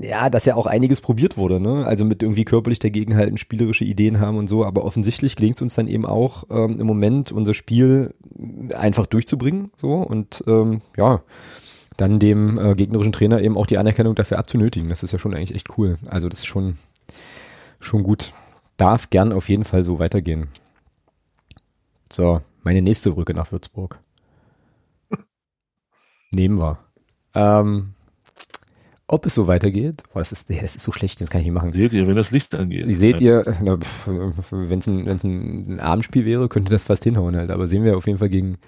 ja, 0.00 0.30
dass 0.30 0.44
ja 0.44 0.54
auch 0.54 0.66
einiges 0.66 1.00
probiert 1.00 1.36
wurde, 1.36 1.60
ne? 1.60 1.84
Also 1.86 2.04
mit 2.04 2.22
irgendwie 2.22 2.44
körperlich 2.44 2.78
dagegenhalten, 2.78 3.38
spielerische 3.38 3.84
Ideen 3.84 4.20
haben 4.20 4.36
und 4.36 4.48
so, 4.48 4.64
aber 4.64 4.84
offensichtlich 4.84 5.36
gelingt 5.36 5.56
es 5.56 5.62
uns 5.62 5.74
dann 5.74 5.88
eben 5.88 6.06
auch 6.06 6.44
ähm, 6.50 6.80
im 6.80 6.86
Moment 6.86 7.32
unser 7.32 7.54
Spiel 7.54 8.14
einfach 8.74 9.06
durchzubringen, 9.06 9.70
so 9.76 9.94
und 9.94 10.44
ähm, 10.46 10.80
ja, 10.96 11.22
dann 12.02 12.18
dem 12.18 12.58
äh, 12.58 12.74
gegnerischen 12.74 13.12
Trainer 13.12 13.40
eben 13.40 13.56
auch 13.56 13.66
die 13.66 13.78
Anerkennung 13.78 14.16
dafür 14.16 14.38
abzunötigen. 14.38 14.88
Das 14.88 15.04
ist 15.04 15.12
ja 15.12 15.20
schon 15.20 15.34
eigentlich 15.34 15.54
echt 15.54 15.78
cool. 15.78 15.98
Also 16.06 16.28
das 16.28 16.40
ist 16.40 16.46
schon, 16.46 16.76
schon 17.80 18.02
gut. 18.02 18.32
Darf 18.76 19.08
gern 19.10 19.32
auf 19.32 19.48
jeden 19.48 19.62
Fall 19.62 19.84
so 19.84 20.00
weitergehen. 20.00 20.48
So, 22.12 22.40
meine 22.64 22.82
nächste 22.82 23.12
Brücke 23.12 23.34
nach 23.34 23.52
Würzburg. 23.52 24.00
Nehmen 26.32 26.58
wir. 26.58 26.80
Ähm, 27.34 27.94
ob 29.06 29.24
es 29.24 29.34
so 29.34 29.46
weitergeht, 29.46 30.02
boah, 30.12 30.18
das 30.18 30.32
ist, 30.32 30.50
das 30.50 30.74
ist 30.74 30.80
so 30.80 30.90
schlecht, 30.90 31.20
das 31.20 31.30
kann 31.30 31.42
ich 31.42 31.46
nicht 31.46 31.54
machen. 31.54 31.70
Seht 31.70 31.92
ihr, 31.92 32.08
wenn 32.08 32.16
das 32.16 32.32
Licht 32.32 32.52
angeht? 32.56 32.86
Seht 32.96 33.20
ihr, 33.20 33.44
wenn 33.46 34.78
es 34.78 34.88
ein, 34.88 35.06
wenn's 35.06 35.22
ein, 35.22 35.74
ein 35.74 35.80
Abendspiel 35.80 36.24
wäre, 36.24 36.48
könnte 36.48 36.72
das 36.72 36.82
fast 36.82 37.04
hinhauen 37.04 37.36
halt. 37.36 37.52
Aber 37.52 37.68
sehen 37.68 37.84
wir 37.84 37.96
auf 37.96 38.08
jeden 38.08 38.18
Fall 38.18 38.28
gegen, 38.28 38.58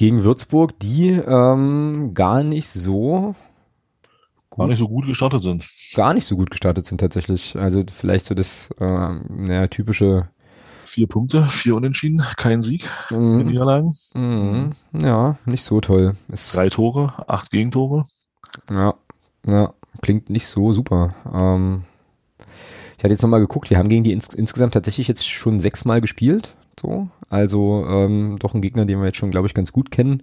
gegen 0.00 0.24
Würzburg, 0.24 0.78
die 0.78 1.10
ähm, 1.10 2.12
gar 2.14 2.42
nicht 2.42 2.70
so 2.70 3.34
gut, 4.48 4.58
gar 4.58 4.66
nicht 4.66 4.78
so 4.78 4.88
gut 4.88 5.04
gestartet 5.04 5.42
sind. 5.42 5.68
Gar 5.94 6.14
nicht 6.14 6.24
so 6.24 6.38
gut 6.38 6.50
gestartet 6.50 6.86
sind 6.86 7.02
tatsächlich. 7.02 7.54
Also 7.58 7.82
vielleicht 7.86 8.24
so 8.24 8.34
das 8.34 8.70
äh, 8.80 9.10
naja, 9.28 9.66
typische 9.66 10.30
Vier 10.86 11.06
Punkte, 11.06 11.44
vier 11.44 11.74
Unentschieden, 11.74 12.24
kein 12.38 12.62
Sieg 12.62 12.88
mhm. 13.10 13.40
in 13.40 13.46
Niederlagen. 13.48 13.94
Mhm. 14.14 14.72
Ja, 14.98 15.36
nicht 15.44 15.62
so 15.64 15.82
toll. 15.82 16.16
Es 16.28 16.52
Drei 16.52 16.70
Tore, 16.70 17.12
acht 17.28 17.50
Gegentore. 17.50 18.06
Ja, 18.72 18.94
ja, 19.46 19.74
klingt 20.00 20.30
nicht 20.30 20.46
so 20.46 20.72
super. 20.72 21.14
Ähm, 21.30 21.84
ich 22.96 23.04
hatte 23.04 23.12
jetzt 23.12 23.22
nochmal 23.22 23.40
geguckt, 23.40 23.68
wir 23.68 23.76
haben 23.76 23.90
gegen 23.90 24.04
die 24.04 24.12
ins 24.12 24.32
insgesamt 24.34 24.72
tatsächlich 24.72 25.08
jetzt 25.08 25.28
schon 25.28 25.60
sechsmal 25.60 26.00
gespielt. 26.00 26.56
So, 26.80 27.08
also 27.28 27.84
ähm, 27.88 28.36
doch 28.38 28.54
ein 28.54 28.62
Gegner, 28.62 28.86
den 28.86 28.98
wir 29.00 29.06
jetzt 29.06 29.18
schon, 29.18 29.30
glaube 29.30 29.46
ich, 29.46 29.54
ganz 29.54 29.72
gut 29.72 29.90
kennen. 29.90 30.22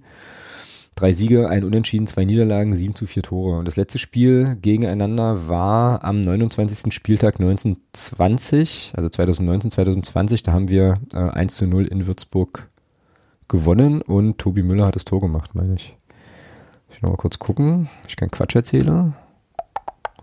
Drei 0.95 1.13
Siege, 1.13 1.47
ein 1.47 1.63
Unentschieden, 1.63 2.07
zwei 2.07 2.25
Niederlagen, 2.25 2.75
sieben 2.75 2.95
zu 2.95 3.05
vier 3.05 3.21
Tore. 3.21 3.59
Und 3.59 3.67
das 3.67 3.75
letzte 3.75 3.99
Spiel 3.99 4.57
gegeneinander 4.59 5.47
war 5.47 6.03
am 6.03 6.21
29. 6.21 6.91
Spieltag 6.91 7.35
1920, 7.39 8.93
also 8.95 9.07
2019, 9.07 9.69
2020. 9.69 10.41
Da 10.41 10.53
haben 10.53 10.69
wir 10.69 10.95
äh, 11.13 11.17
1 11.17 11.55
zu 11.55 11.67
0 11.67 11.85
in 11.85 12.07
Würzburg 12.07 12.67
gewonnen 13.47 14.01
und 14.01 14.39
Tobi 14.39 14.63
Müller 14.63 14.87
hat 14.87 14.95
das 14.95 15.05
Tor 15.05 15.21
gemacht, 15.21 15.53
meine 15.53 15.75
ich. 15.75 15.95
Ich 16.89 17.03
noch 17.03 17.11
mal 17.11 17.17
kurz 17.17 17.37
gucken. 17.37 17.89
Ich 18.07 18.15
keinen 18.15 18.31
Quatsch 18.31 18.55
erzähle. 18.55 19.13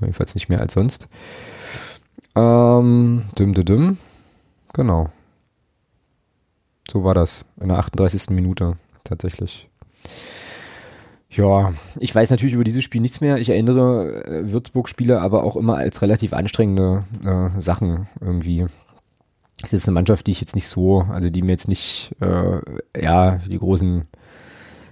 Jedenfalls 0.01 0.35
nicht 0.35 0.49
mehr 0.49 0.61
als 0.61 0.75
sonst. 0.75 1.07
Ähm, 2.35 3.23
düm, 3.39 3.55
düm, 3.55 3.65
düm. 3.65 3.99
Genau. 4.73 5.11
So 6.91 7.05
war 7.05 7.15
das. 7.15 7.45
In 7.61 7.69
der 7.69 7.79
38. 7.79 8.31
Minute 8.31 8.77
tatsächlich. 9.05 9.69
Ja, 11.37 11.73
ich 11.99 12.15
weiß 12.15 12.31
natürlich 12.31 12.55
über 12.55 12.65
dieses 12.65 12.85
Spiel 12.85 13.01
nichts 13.01 13.21
mehr. 13.21 13.39
Ich 13.39 13.51
erinnere 13.51 14.25
äh, 14.25 14.53
Würzburg-Spiele 14.53 15.21
aber 15.21 15.43
auch 15.43 15.57
immer 15.57 15.77
als 15.77 16.01
relativ 16.01 16.33
anstrengende 16.33 17.05
äh, 17.25 17.61
Sachen 17.61 18.07
irgendwie. 18.21 18.67
Es 19.63 19.73
ist 19.73 19.89
eine 19.89 19.95
Mannschaft, 19.95 20.27
die 20.27 20.31
ich 20.31 20.41
jetzt 20.41 20.55
nicht 20.55 20.69
so, 20.69 21.01
also 21.01 21.31
die 21.31 21.43
mir 21.43 21.53
jetzt 21.53 21.69
nicht, 21.69 22.15
äh, 22.21 22.61
ja, 23.01 23.37
die 23.39 23.59
großen, 23.59 24.07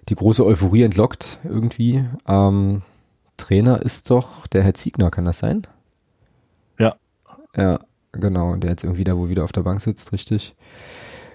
die 0.08 0.14
große 0.14 0.44
Euphorie 0.44 0.82
entlockt 0.82 1.38
irgendwie. 1.44 2.04
Ähm, 2.26 2.82
Trainer 3.36 3.82
ist 3.82 4.10
doch 4.10 4.46
der 4.48 4.64
Herr 4.64 4.74
Ziegner, 4.74 5.10
kann 5.10 5.24
das 5.24 5.38
sein? 5.38 5.66
Ja. 6.78 6.96
Ja, 7.56 7.78
genau, 8.12 8.56
der 8.56 8.70
jetzt 8.70 8.82
irgendwie 8.82 9.04
da 9.04 9.16
wo 9.16 9.28
wieder 9.28 9.44
auf 9.44 9.52
der 9.52 9.62
Bank 9.62 9.80
sitzt, 9.80 10.12
richtig. 10.12 10.56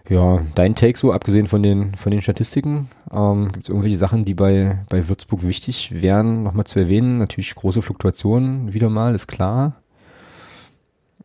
Ja, 0.09 0.41
dein 0.55 0.75
Take 0.75 0.97
so, 0.97 1.11
abgesehen 1.11 1.47
von 1.47 1.61
den, 1.61 1.95
von 1.95 2.11
den 2.11 2.21
Statistiken, 2.21 2.89
ähm, 3.11 3.51
gibt 3.51 3.65
es 3.65 3.69
irgendwelche 3.69 3.97
Sachen, 3.97 4.23
die 4.23 4.35
bei, 4.35 4.85
bei 4.89 5.07
Würzburg 5.09 5.43
wichtig 5.43 6.01
wären, 6.01 6.43
nochmal 6.43 6.65
zu 6.65 6.79
erwähnen? 6.79 7.17
Natürlich 7.17 7.53
große 7.55 7.81
Fluktuationen, 7.81 8.73
wieder 8.73 8.89
mal, 8.89 9.13
ist 9.13 9.27
klar. 9.27 9.75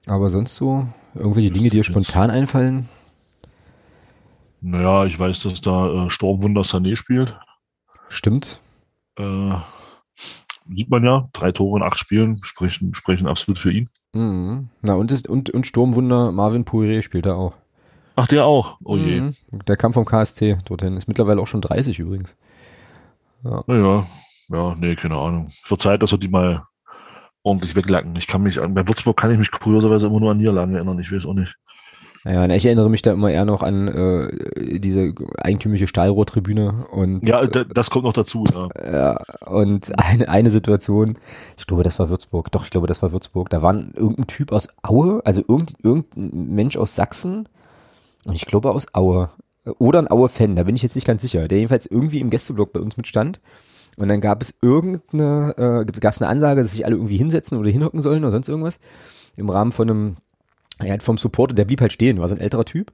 Aber 0.07 0.30
sonst 0.30 0.57
so, 0.57 0.89
irgendwelche 1.14 1.53
Dinge, 1.53 1.70
die 1.70 1.76
dir 1.76 1.85
spontan 1.85 2.30
einfallen? 2.30 2.89
Naja, 4.61 5.07
ich 5.07 5.18
weiß, 5.18 5.41
dass 5.41 5.61
da 5.61 6.07
äh, 6.07 6.11
Sturmwunder 6.11 6.62
Sané 6.62 6.97
spielt. 6.97 7.39
Stimmt. 8.09 8.61
Äh, 9.16 9.55
sieht 10.74 10.91
man 10.91 11.05
ja, 11.05 11.28
drei 11.33 11.53
Tore 11.53 11.78
in 11.78 11.85
acht 11.85 11.99
Spielen 11.99 12.37
sprechen, 12.43 12.95
sprechen 12.95 13.28
absolut 13.28 13.59
für 13.59 13.72
ihn. 13.72 13.89
Mhm. 14.12 14.68
Na, 14.83 14.95
und, 14.95 15.28
und, 15.28 15.51
und 15.51 15.66
Sturmwunder 15.66 16.33
Marvin 16.33 16.64
Poiré 16.64 17.03
spielt 17.03 17.26
er 17.26 17.37
auch. 17.37 17.55
Ach, 18.14 18.26
der 18.26 18.44
auch. 18.44 18.78
Oh 18.84 18.96
je. 18.96 19.20
Mhm. 19.20 19.34
Der 19.66 19.76
kam 19.76 19.92
vom 19.92 20.04
KSC 20.04 20.58
dorthin. 20.64 20.96
Ist 20.96 21.08
mittlerweile 21.08 21.40
auch 21.40 21.46
schon 21.46 21.60
30 21.60 21.98
übrigens. 21.98 22.36
Ja. 23.44 23.64
Naja, 23.66 24.06
ja, 24.50 24.74
nee, 24.78 24.96
keine 24.96 25.16
Ahnung. 25.16 25.48
Verzeiht, 25.64 26.02
dass 26.02 26.12
wir 26.12 26.18
die 26.18 26.28
mal 26.28 26.64
ordentlich 27.42 27.74
weglacken. 27.74 28.14
Ich 28.16 28.26
kann 28.26 28.42
mich 28.42 28.60
an, 28.60 28.74
bei 28.74 28.86
Würzburg 28.86 29.16
kann 29.16 29.32
ich 29.32 29.38
mich 29.38 29.50
kurioserweise 29.50 30.06
immer 30.06 30.20
nur 30.20 30.30
an 30.30 30.36
Niederlagen 30.36 30.74
erinnern. 30.74 30.98
Ich 30.98 31.12
weiß 31.12 31.26
auch 31.26 31.34
nicht. 31.34 31.56
Naja, 32.24 32.54
ich 32.54 32.64
erinnere 32.64 32.88
mich 32.88 33.02
da 33.02 33.12
immer 33.12 33.30
eher 33.32 33.44
noch 33.44 33.64
an 33.64 33.88
äh, 33.88 34.78
diese 34.78 35.12
eigentümliche 35.38 35.88
Stahlrohrtribüne 35.88 36.86
und 36.92 37.26
ja, 37.26 37.44
das 37.46 37.90
kommt 37.90 38.04
noch 38.04 38.12
dazu. 38.12 38.44
Ja, 38.54 38.92
ja 38.92 39.48
und 39.48 39.90
eine, 39.98 40.28
eine 40.28 40.50
Situation, 40.50 41.18
ich 41.58 41.66
glaube, 41.66 41.82
das 41.82 41.98
war 41.98 42.10
Würzburg. 42.10 42.52
Doch, 42.52 42.62
ich 42.62 42.70
glaube, 42.70 42.86
das 42.86 43.02
war 43.02 43.10
Würzburg. 43.10 43.50
Da 43.50 43.62
war 43.62 43.74
irgendein 43.74 44.28
Typ 44.28 44.52
aus 44.52 44.68
Aue, 44.82 45.20
also 45.24 45.40
irgendein, 45.40 45.76
irgendein 45.82 46.54
Mensch 46.54 46.76
aus 46.76 46.94
Sachsen, 46.94 47.48
und 48.27 48.35
ich 48.35 48.47
glaube 48.47 48.70
aus 48.70 48.87
Aue. 48.95 49.31
Oder 49.79 50.01
ein 50.01 50.11
Aue-Fan, 50.11 50.57
da 50.57 50.64
bin 50.64 50.75
ich 50.75 50.83
jetzt 50.83 50.97
nicht 50.97 51.07
ganz 51.07 51.23
sicher. 51.23 51.47
Der 51.47 51.59
jedenfalls 51.59 51.87
irgendwie 51.87 52.20
im 52.20 52.31
Gästeblock 52.31 52.73
bei 52.73 52.81
uns 52.81 52.97
mitstand. 52.97 53.41
Und 53.97 54.09
dann 54.09 54.20
gab 54.20 54.43
es 54.43 54.55
irgendeine, 54.61 55.85
äh, 55.87 56.01
gab 56.01 56.12
es 56.12 56.20
eine 56.20 56.31
Ansage, 56.31 56.62
dass 56.62 56.73
sich 56.73 56.85
alle 56.85 56.97
irgendwie 56.97 57.18
hinsetzen 57.18 57.59
oder 57.59 57.70
hinhocken 57.70 58.03
sollen 58.03 58.25
oder 58.25 58.33
sonst 58.33 58.49
irgendwas. 58.49 58.81
Im 59.37 59.51
Rahmen 59.51 59.70
von 59.70 59.91
einem, 59.91 60.16
ja, 60.83 60.99
vom 60.99 61.18
Supporter, 61.18 61.55
der 61.55 61.64
blieb 61.64 61.81
halt 61.81 61.93
stehen, 61.93 62.18
war 62.18 62.29
so 62.29 62.35
ein 62.35 62.41
älterer 62.41 62.64
Typ 62.64 62.93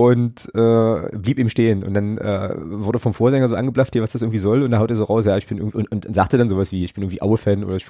und 0.00 0.50
äh, 0.54 1.14
blieb 1.14 1.38
ihm 1.38 1.50
stehen. 1.50 1.84
Und 1.84 1.92
dann 1.92 2.16
äh, 2.16 2.54
wurde 2.56 2.98
vom 2.98 3.12
Vorsänger 3.12 3.48
so 3.48 3.54
angeblafft, 3.54 3.92
hier, 3.92 4.00
was 4.00 4.12
das 4.12 4.22
irgendwie 4.22 4.38
soll. 4.38 4.62
Und 4.62 4.70
da 4.70 4.78
haut 4.78 4.88
er 4.88 4.96
so 4.96 5.04
raus, 5.04 5.26
ja, 5.26 5.36
ich 5.36 5.46
bin 5.46 5.60
und, 5.60 5.74
und, 5.74 5.92
und 6.06 6.14
sagte 6.14 6.38
dann 6.38 6.48
sowas 6.48 6.72
wie, 6.72 6.84
ich 6.84 6.94
bin 6.94 7.02
irgendwie 7.02 7.20
Aue-Fan 7.20 7.64
oder 7.64 7.76
ich, 7.76 7.86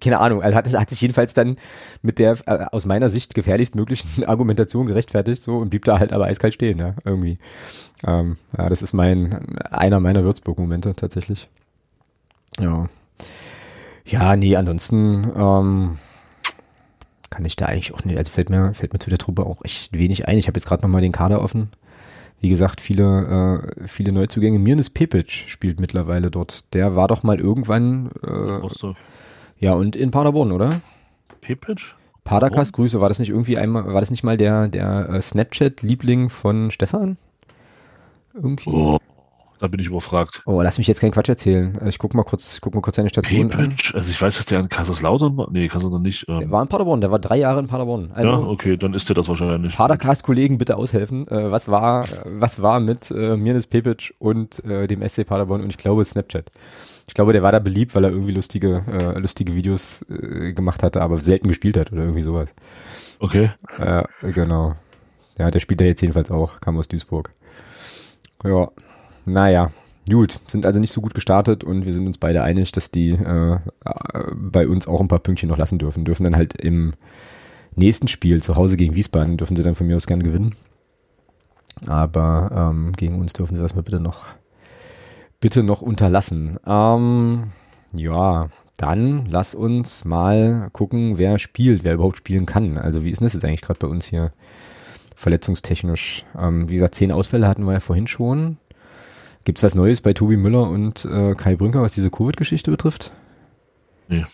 keine 0.00 0.18
Ahnung. 0.18 0.42
Also 0.42 0.56
hat, 0.56 0.66
hat 0.74 0.90
sich 0.90 1.00
jedenfalls 1.00 1.32
dann 1.32 1.56
mit 2.02 2.18
der 2.18 2.36
äh, 2.46 2.66
aus 2.72 2.86
meiner 2.86 3.08
Sicht 3.08 3.34
gefährlichst 3.34 3.76
möglichen 3.76 4.24
Argumentation 4.26 4.86
gerechtfertigt 4.86 5.42
so 5.42 5.58
und 5.58 5.70
blieb 5.70 5.84
da 5.84 6.00
halt 6.00 6.12
aber 6.12 6.24
eiskalt 6.24 6.54
stehen, 6.54 6.80
ja, 6.80 6.94
irgendwie. 7.04 7.38
Ähm, 8.04 8.36
ja, 8.58 8.68
das 8.68 8.82
ist 8.82 8.92
mein 8.92 9.56
einer 9.70 10.00
meiner 10.00 10.24
Würzburg-Momente 10.24 10.94
tatsächlich. 10.96 11.48
Ja. 12.58 12.88
Ja, 14.04 14.34
nee, 14.34 14.56
ansonsten 14.56 15.32
ähm, 15.36 15.98
kann 17.34 17.44
ich 17.44 17.56
da 17.56 17.66
eigentlich 17.66 17.92
auch 17.92 18.04
nicht, 18.04 18.16
also 18.16 18.30
fällt 18.30 18.48
mir, 18.48 18.74
fällt 18.74 18.92
mir 18.92 19.00
zu 19.00 19.10
der 19.10 19.18
Truppe 19.18 19.44
auch 19.44 19.64
echt 19.64 19.92
wenig 19.92 20.28
ein. 20.28 20.38
Ich 20.38 20.46
habe 20.46 20.56
jetzt 20.56 20.66
gerade 20.66 20.82
nochmal 20.82 21.02
den 21.02 21.10
Kader 21.10 21.42
offen. 21.42 21.68
Wie 22.40 22.48
gesagt, 22.48 22.80
viele, 22.80 23.64
äh, 23.82 23.88
viele 23.88 24.12
Neuzugänge. 24.12 24.60
Mirnes 24.60 24.88
Pepic 24.88 25.32
spielt 25.48 25.80
mittlerweile 25.80 26.30
dort. 26.30 26.72
Der 26.74 26.94
war 26.94 27.08
doch 27.08 27.24
mal 27.24 27.40
irgendwann 27.40 28.10
äh, 28.22 28.60
ja 29.58 29.72
und 29.72 29.96
in 29.96 30.12
Paderborn, 30.12 30.52
oder? 30.52 30.80
Pepic? 31.40 31.96
Padercast, 32.22 32.72
Grüße. 32.74 33.00
War 33.00 33.08
das 33.08 33.18
nicht 33.18 33.30
irgendwie 33.30 33.58
einmal, 33.58 33.92
war 33.92 34.00
das 34.00 34.12
nicht 34.12 34.22
mal 34.22 34.36
der, 34.36 34.68
der 34.68 35.08
äh, 35.08 35.20
Snapchat-Liebling 35.20 36.30
von 36.30 36.70
Stefan? 36.70 37.16
Irgendwie. 38.32 38.70
Oh. 38.70 38.98
Da 39.64 39.68
bin 39.68 39.80
ich 39.80 39.86
überfragt. 39.86 40.42
Oh, 40.44 40.60
lass 40.60 40.76
mich 40.76 40.88
jetzt 40.88 41.00
keinen 41.00 41.12
Quatsch 41.12 41.30
erzählen. 41.30 41.74
Äh, 41.80 41.88
ich 41.88 41.98
guck 41.98 42.12
mal 42.12 42.22
kurz, 42.22 42.60
guck 42.60 42.74
mal 42.74 42.82
kurz 42.82 42.96
seine 42.96 43.08
Station 43.08 43.48
Pepic? 43.48 43.64
an. 43.64 43.76
Also 43.94 44.10
ich 44.10 44.20
weiß, 44.20 44.36
dass 44.36 44.44
der 44.44 44.60
in 44.60 44.68
Kaiserslautern 44.68 45.38
war. 45.38 45.48
Nee, 45.50 45.68
Kaiserslautern 45.68 46.02
nicht. 46.02 46.26
Ähm. 46.28 46.40
Der 46.40 46.50
war 46.50 46.60
in 46.60 46.68
Paderborn, 46.68 47.00
der 47.00 47.10
war 47.10 47.18
drei 47.18 47.38
Jahre 47.38 47.60
in 47.60 47.66
Paderborn. 47.66 48.10
Also, 48.12 48.30
ja, 48.30 48.38
okay, 48.40 48.76
dann 48.76 48.92
ist 48.92 49.08
der 49.08 49.16
das 49.16 49.26
wahrscheinlich. 49.26 49.74
Padercast-Kollegen 49.74 50.58
bitte 50.58 50.76
aushelfen. 50.76 51.26
Äh, 51.28 51.50
was 51.50 51.68
war, 51.68 52.04
was 52.26 52.60
war 52.60 52.78
mit 52.78 53.10
äh, 53.10 53.38
Mirnes 53.38 53.66
Pepic 53.66 54.12
und 54.18 54.62
äh, 54.66 54.86
dem 54.86 55.00
SC 55.08 55.26
Paderborn 55.26 55.62
und 55.62 55.70
ich 55.70 55.78
glaube 55.78 56.04
Snapchat. 56.04 56.52
Ich 57.08 57.14
glaube, 57.14 57.32
der 57.32 57.42
war 57.42 57.52
da 57.52 57.58
beliebt, 57.58 57.94
weil 57.94 58.04
er 58.04 58.10
irgendwie 58.10 58.32
lustige, 58.32 58.82
äh, 58.86 59.18
lustige 59.18 59.56
Videos 59.56 60.04
äh, 60.10 60.52
gemacht 60.52 60.82
hatte, 60.82 61.00
aber 61.00 61.16
selten 61.16 61.48
gespielt 61.48 61.78
hat 61.78 61.90
oder 61.90 62.02
irgendwie 62.02 62.20
sowas. 62.20 62.54
Okay. 63.18 63.50
Ja, 63.78 64.04
genau. 64.20 64.74
Ja, 65.38 65.50
der 65.50 65.60
spielt 65.60 65.80
da 65.80 65.86
jetzt 65.86 66.02
jedenfalls 66.02 66.30
auch, 66.30 66.60
kam 66.60 66.76
aus 66.76 66.86
Duisburg. 66.88 67.32
Ja, 68.44 68.68
naja, 69.24 69.70
gut, 70.10 70.40
sind 70.46 70.66
also 70.66 70.80
nicht 70.80 70.92
so 70.92 71.00
gut 71.00 71.14
gestartet 71.14 71.64
und 71.64 71.86
wir 71.86 71.92
sind 71.92 72.06
uns 72.06 72.18
beide 72.18 72.42
einig, 72.42 72.72
dass 72.72 72.90
die 72.90 73.10
äh, 73.10 73.58
bei 74.34 74.68
uns 74.68 74.86
auch 74.86 75.00
ein 75.00 75.08
paar 75.08 75.18
Pünktchen 75.18 75.48
noch 75.48 75.58
lassen 75.58 75.78
dürfen. 75.78 76.04
Dürfen 76.04 76.24
dann 76.24 76.36
halt 76.36 76.54
im 76.54 76.94
nächsten 77.76 78.08
Spiel 78.08 78.42
zu 78.42 78.56
Hause 78.56 78.76
gegen 78.76 78.94
Wiesbaden, 78.94 79.36
dürfen 79.36 79.56
sie 79.56 79.62
dann 79.62 79.74
von 79.74 79.86
mir 79.86 79.96
aus 79.96 80.06
gern 80.06 80.22
gewinnen. 80.22 80.54
Aber 81.86 82.70
ähm, 82.72 82.92
gegen 82.92 83.20
uns 83.20 83.32
dürfen 83.32 83.56
sie 83.56 83.62
das 83.62 83.74
mal 83.74 83.82
bitte 83.82 84.00
noch, 84.00 84.26
bitte 85.40 85.62
noch 85.62 85.82
unterlassen. 85.82 86.58
Ähm, 86.66 87.50
ja, 87.92 88.48
dann 88.76 89.26
lass 89.26 89.54
uns 89.54 90.04
mal 90.04 90.68
gucken, 90.72 91.18
wer 91.18 91.38
spielt, 91.38 91.84
wer 91.84 91.94
überhaupt 91.94 92.18
spielen 92.18 92.46
kann. 92.46 92.78
Also 92.78 93.04
wie 93.04 93.10
ist 93.10 93.20
denn 93.20 93.26
das 93.26 93.34
jetzt 93.34 93.44
eigentlich 93.44 93.62
gerade 93.62 93.78
bei 93.78 93.88
uns 93.88 94.06
hier 94.06 94.32
verletzungstechnisch? 95.16 96.24
Ähm, 96.40 96.68
wie 96.68 96.74
gesagt, 96.74 96.94
zehn 96.94 97.12
Ausfälle 97.12 97.48
hatten 97.48 97.64
wir 97.64 97.72
ja 97.72 97.80
vorhin 97.80 98.06
schon. 98.06 98.58
Gibt 99.44 99.58
es 99.58 99.62
was 99.62 99.74
Neues 99.74 100.00
bei 100.00 100.12
Tobi 100.12 100.36
Müller 100.36 100.68
und 100.68 101.04
äh, 101.04 101.34
Kai 101.34 101.56
Brünker, 101.56 101.82
was 101.82 101.94
diese 101.94 102.10
Covid-Geschichte 102.10 102.70
betrifft? 102.70 103.12
Nee. 104.08 104.24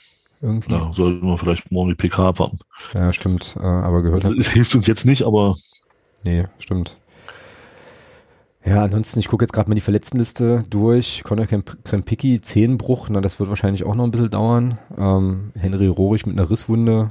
Irgendwie. 0.41 0.73
Ja, 0.73 0.91
sollten 0.95 1.27
wir 1.27 1.37
vielleicht 1.37 1.71
morgen 1.71 1.91
die 1.91 1.97
PK 1.97 2.29
abwarten. 2.29 2.59
Ja, 2.95 3.13
stimmt. 3.13 3.57
Äh, 3.61 3.65
aber 3.65 4.03
gehört 4.03 4.25
also, 4.25 4.37
Es 4.37 4.49
hilft 4.49 4.75
uns 4.75 4.87
jetzt 4.87 5.05
nicht, 5.05 5.23
aber. 5.25 5.55
Nee, 6.25 6.45
stimmt. 6.59 6.97
Ja, 8.65 8.85
ansonsten, 8.85 9.21
ich 9.21 9.29
gucke 9.29 9.45
jetzt 9.45 9.53
gerade 9.53 9.71
mal 9.71 9.75
die 9.75 9.81
Verletztenliste 9.81 10.65
durch. 10.69 11.23
Conor 11.25 11.47
Krempicki, 11.47 12.41
Zehenbruch, 12.41 13.09
na, 13.11 13.21
das 13.21 13.39
wird 13.39 13.49
wahrscheinlich 13.49 13.85
auch 13.85 13.95
noch 13.95 14.05
ein 14.05 14.11
bisschen 14.11 14.31
dauern. 14.31 14.79
Ähm, 14.99 15.53
Henry 15.59 15.87
Rohrig 15.87 16.27
mit 16.27 16.39
einer 16.39 16.51
Risswunde 16.51 17.09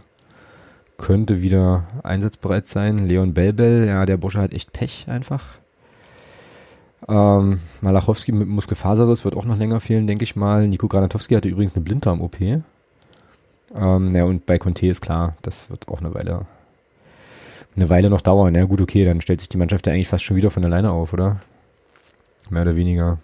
könnte 0.97 1.41
wieder 1.41 1.87
einsatzbereit 2.03 2.67
sein. 2.67 2.99
Leon 3.07 3.33
Belbel, 3.33 3.87
ja, 3.87 4.05
der 4.05 4.17
Bursche 4.17 4.39
hat 4.39 4.53
echt 4.53 4.73
Pech 4.73 5.07
einfach. 5.07 5.58
Ähm, 7.09 7.59
Malachowski 7.81 8.31
mit 8.31 8.47
Muskelfaserriss 8.47 9.25
wird 9.25 9.35
auch 9.35 9.45
noch 9.45 9.57
länger 9.57 9.79
fehlen, 9.79 10.05
denke 10.07 10.23
ich 10.23 10.35
mal. 10.35 10.67
Nico 10.67 10.87
Granatowski 10.87 11.35
hatte 11.35 11.47
übrigens 11.47 11.75
eine 11.75 11.83
Blinddarm-OP. 11.83 12.39
Ähm, 13.75 14.15
ja, 14.15 14.23
und 14.23 14.45
bei 14.45 14.57
Conte 14.57 14.87
ist 14.87 15.01
klar, 15.01 15.35
das 15.41 15.69
wird 15.69 15.87
auch 15.87 15.99
eine 15.99 16.13
Weile, 16.13 16.45
eine 17.75 17.89
Weile 17.89 18.09
noch 18.09 18.21
dauern. 18.21 18.55
Ja, 18.55 18.65
gut, 18.65 18.81
okay, 18.81 19.05
dann 19.05 19.21
stellt 19.21 19.39
sich 19.39 19.49
die 19.49 19.57
Mannschaft 19.57 19.87
ja 19.87 19.93
eigentlich 19.93 20.07
fast 20.07 20.23
schon 20.23 20.37
wieder 20.37 20.51
von 20.51 20.63
alleine 20.63 20.91
auf, 20.91 21.13
oder? 21.13 21.39
Mehr 22.49 22.63
oder 22.63 22.75
weniger. 22.75 23.19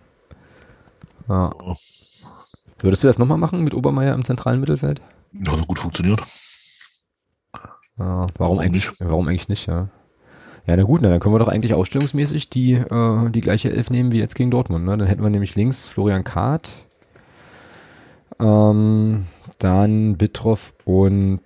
Ja. 1.27 1.51
Würdest 2.79 3.03
du 3.03 3.07
das 3.07 3.19
nochmal 3.19 3.37
machen 3.37 3.63
mit 3.63 3.73
Obermeier 3.73 4.13
im 4.13 4.25
zentralen 4.25 4.59
Mittelfeld? 4.59 5.01
Ja, 5.33 5.57
so 5.57 5.65
gut 5.65 5.79
funktioniert. 5.79 6.21
Ja, 7.53 7.61
warum, 7.97 8.29
warum 8.37 8.59
eigentlich, 8.59 8.87
nicht? 8.87 9.01
warum 9.01 9.27
eigentlich 9.27 9.49
nicht, 9.49 9.67
ja? 9.67 9.89
Ja, 10.67 10.75
na 10.75 10.83
gut, 10.83 11.01
na, 11.01 11.09
dann 11.09 11.19
können 11.19 11.35
wir 11.35 11.39
doch 11.39 11.47
eigentlich 11.47 11.73
ausstellungsmäßig 11.75 12.49
die, 12.49 12.73
äh, 12.73 13.29
die 13.29 13.41
gleiche 13.41 13.71
Elf 13.71 13.89
nehmen 13.91 14.11
wie 14.11 14.19
jetzt 14.19 14.35
gegen 14.35 14.49
Dortmund. 14.51 14.85
Ne? 14.85 14.97
Dann 14.97 15.07
hätten 15.07 15.21
wir 15.21 15.29
nämlich 15.29 15.55
links 15.55 15.87
Florian 15.87 16.23
Kahrt, 16.23 16.71
ähm, 18.39 19.25
dann 19.59 20.17
Bitroff 20.17 20.73
und, 20.85 21.41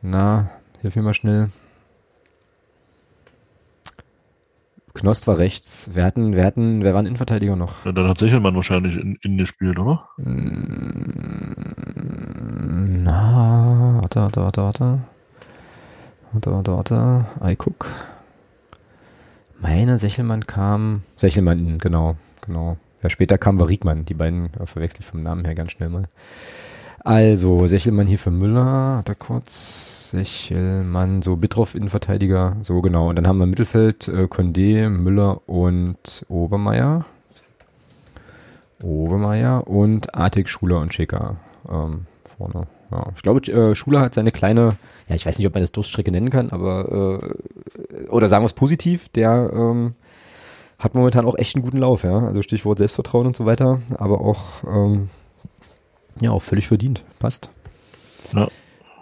na, 0.00 0.50
hilf 0.80 0.96
mir 0.96 1.02
mal 1.02 1.14
schnell. 1.14 1.50
Knost 4.94 5.26
war 5.26 5.38
rechts. 5.38 5.90
Wer 5.92 6.04
hatten, 6.04 6.34
wer 6.34 6.44
hatten, 6.44 6.84
wer 6.84 6.92
war 6.92 7.00
ein 7.00 7.06
Innenverteidiger 7.06 7.56
noch? 7.56 7.84
Ja, 7.84 7.92
dann 7.92 8.08
hat 8.08 8.18
Sichelmann 8.18 8.54
wahrscheinlich 8.54 8.96
in, 8.96 9.18
in 9.22 9.38
gespielt, 9.38 9.78
oder? 9.78 10.08
Na, 12.98 13.98
warte, 14.00 14.20
warte, 14.20 14.42
warte, 14.42 14.62
warte. 14.62 14.98
Warte, 16.32 16.52
warte, 16.52 16.72
warte. 16.72 17.26
I 17.42 17.56
guck. 17.56 17.86
Meine 19.62 19.96
Sechelmann 19.96 20.44
kam. 20.46 21.02
Sechelmann, 21.16 21.78
genau, 21.78 22.16
genau. 22.44 22.76
Ja, 23.00 23.10
später 23.10 23.38
kam 23.38 23.60
war 23.60 23.68
Riegmann, 23.68 24.04
die 24.04 24.14
beiden 24.14 24.50
äh, 24.60 24.66
verwechsel 24.66 25.00
ich 25.00 25.06
vom 25.06 25.22
Namen 25.22 25.44
her 25.44 25.54
ganz 25.54 25.70
schnell 25.70 25.88
mal. 25.88 26.04
Also, 27.04 27.66
Sechelmann 27.68 28.08
hier 28.08 28.18
für 28.18 28.32
Müller, 28.32 28.96
hat 28.98 29.08
er 29.08 29.14
kurz. 29.14 30.10
Sechelmann, 30.10 31.22
so 31.22 31.36
Bittroff 31.36 31.76
Innenverteidiger, 31.76 32.56
so 32.62 32.80
genau. 32.80 33.08
Und 33.08 33.16
dann 33.16 33.26
haben 33.28 33.38
wir 33.38 33.46
Mittelfeld, 33.46 34.08
äh, 34.08 34.24
Condé, 34.24 34.88
Müller 34.88 35.48
und 35.48 36.26
Obermeier. 36.28 37.04
Obermeier 38.82 39.68
und 39.68 40.14
Artig, 40.14 40.48
Schuler 40.48 40.80
und 40.80 40.92
Schicker 40.92 41.36
ähm, 41.70 42.06
vorne. 42.24 42.66
Ja, 42.92 43.06
ich 43.16 43.22
glaube, 43.22 43.40
äh, 43.50 43.74
Schuler 43.74 44.00
hat 44.00 44.12
seine 44.12 44.32
kleine, 44.32 44.76
ja, 45.08 45.14
ich 45.16 45.24
weiß 45.24 45.38
nicht, 45.38 45.46
ob 45.46 45.54
man 45.54 45.62
das 45.62 45.72
Durststrecke 45.72 46.12
nennen 46.12 46.30
kann, 46.30 46.50
aber 46.50 47.22
äh, 47.22 48.08
oder 48.08 48.28
sagen 48.28 48.42
wir 48.42 48.46
es 48.46 48.52
positiv, 48.52 49.08
der 49.08 49.50
ähm, 49.52 49.94
hat 50.78 50.94
momentan 50.94 51.24
auch 51.24 51.36
echt 51.38 51.56
einen 51.56 51.64
guten 51.64 51.78
Lauf, 51.78 52.04
ja. 52.04 52.18
Also 52.18 52.42
Stichwort 52.42 52.78
Selbstvertrauen 52.78 53.26
und 53.26 53.36
so 53.36 53.46
weiter, 53.46 53.80
aber 53.98 54.20
auch 54.20 54.62
ähm, 54.66 55.08
ja, 56.20 56.30
auch 56.30 56.42
völlig 56.42 56.68
verdient. 56.68 57.04
Passt. 57.18 57.50
Ja. 58.32 58.48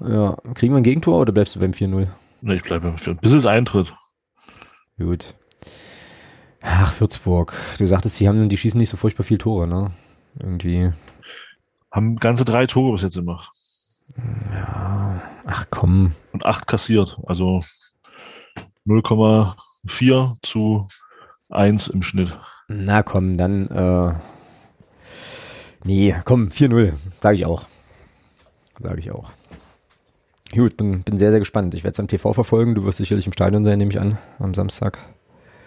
Ja. 0.00 0.36
Kriegen 0.54 0.72
wir 0.72 0.78
ein 0.78 0.84
Gegentor 0.84 1.20
oder 1.20 1.32
bleibst 1.32 1.56
du 1.56 1.60
beim 1.60 1.72
4-0? 1.72 2.06
Ne, 2.42 2.56
ich 2.56 2.62
bleibe 2.62 2.88
beim 2.88 2.98
4 2.98 3.14
Bis 3.14 3.32
es 3.32 3.46
eintritt. 3.46 3.92
Gut. 4.98 5.34
Ach, 6.62 6.98
Würzburg. 7.00 7.54
Du 7.78 7.86
sagtest, 7.86 8.20
die 8.20 8.28
haben, 8.28 8.48
die 8.48 8.56
schießen 8.56 8.78
nicht 8.78 8.90
so 8.90 8.96
furchtbar 8.96 9.24
viel 9.24 9.38
Tore, 9.38 9.66
ne? 9.66 9.90
Irgendwie. 10.38 10.92
Haben 11.90 12.16
ganze 12.16 12.44
drei 12.44 12.66
Tore 12.66 12.92
bis 12.92 13.02
jetzt 13.02 13.16
gemacht. 13.16 13.50
Ja. 14.52 15.22
Ach 15.46 15.66
komm. 15.70 16.12
Und 16.32 16.44
acht 16.44 16.66
kassiert. 16.66 17.18
Also 17.26 17.62
0,4 18.86 20.36
zu 20.42 20.88
1 21.48 21.88
im 21.88 22.02
Schnitt. 22.02 22.38
Na 22.68 23.02
komm, 23.02 23.36
dann, 23.36 23.66
äh, 23.68 24.14
nee, 25.84 26.14
komm, 26.24 26.48
4-0, 26.48 26.92
sage 27.20 27.34
ich 27.34 27.46
auch. 27.46 27.64
Sage 28.80 29.00
ich 29.00 29.10
auch. 29.10 29.30
Gut, 30.52 30.76
bin, 30.76 31.02
bin 31.02 31.18
sehr, 31.18 31.30
sehr 31.30 31.40
gespannt. 31.40 31.74
Ich 31.74 31.84
werde 31.84 31.92
es 31.92 32.00
am 32.00 32.08
TV 32.08 32.32
verfolgen. 32.32 32.74
Du 32.74 32.84
wirst 32.84 32.98
sicherlich 32.98 33.26
im 33.26 33.32
Stadion 33.32 33.64
sein, 33.64 33.78
nehme 33.78 33.90
ich 33.90 34.00
an, 34.00 34.18
am 34.38 34.54
Samstag. 34.54 34.98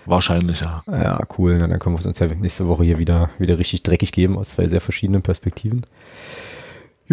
Wahrscheinlich, 0.05 0.59
ja. 0.61 0.81
Ja, 0.87 1.21
cool. 1.37 1.57
Na, 1.57 1.67
dann 1.67 1.79
können 1.79 1.95
wir 1.95 1.99
es 1.99 2.05
uns 2.05 2.19
ja 2.19 2.27
nächste 2.27 2.67
Woche 2.67 2.83
hier 2.83 2.97
wieder, 2.97 3.29
wieder 3.39 3.57
richtig 3.57 3.83
dreckig 3.83 4.11
geben 4.11 4.37
aus 4.37 4.51
zwei 4.51 4.67
sehr 4.67 4.81
verschiedenen 4.81 5.21
Perspektiven. 5.21 5.85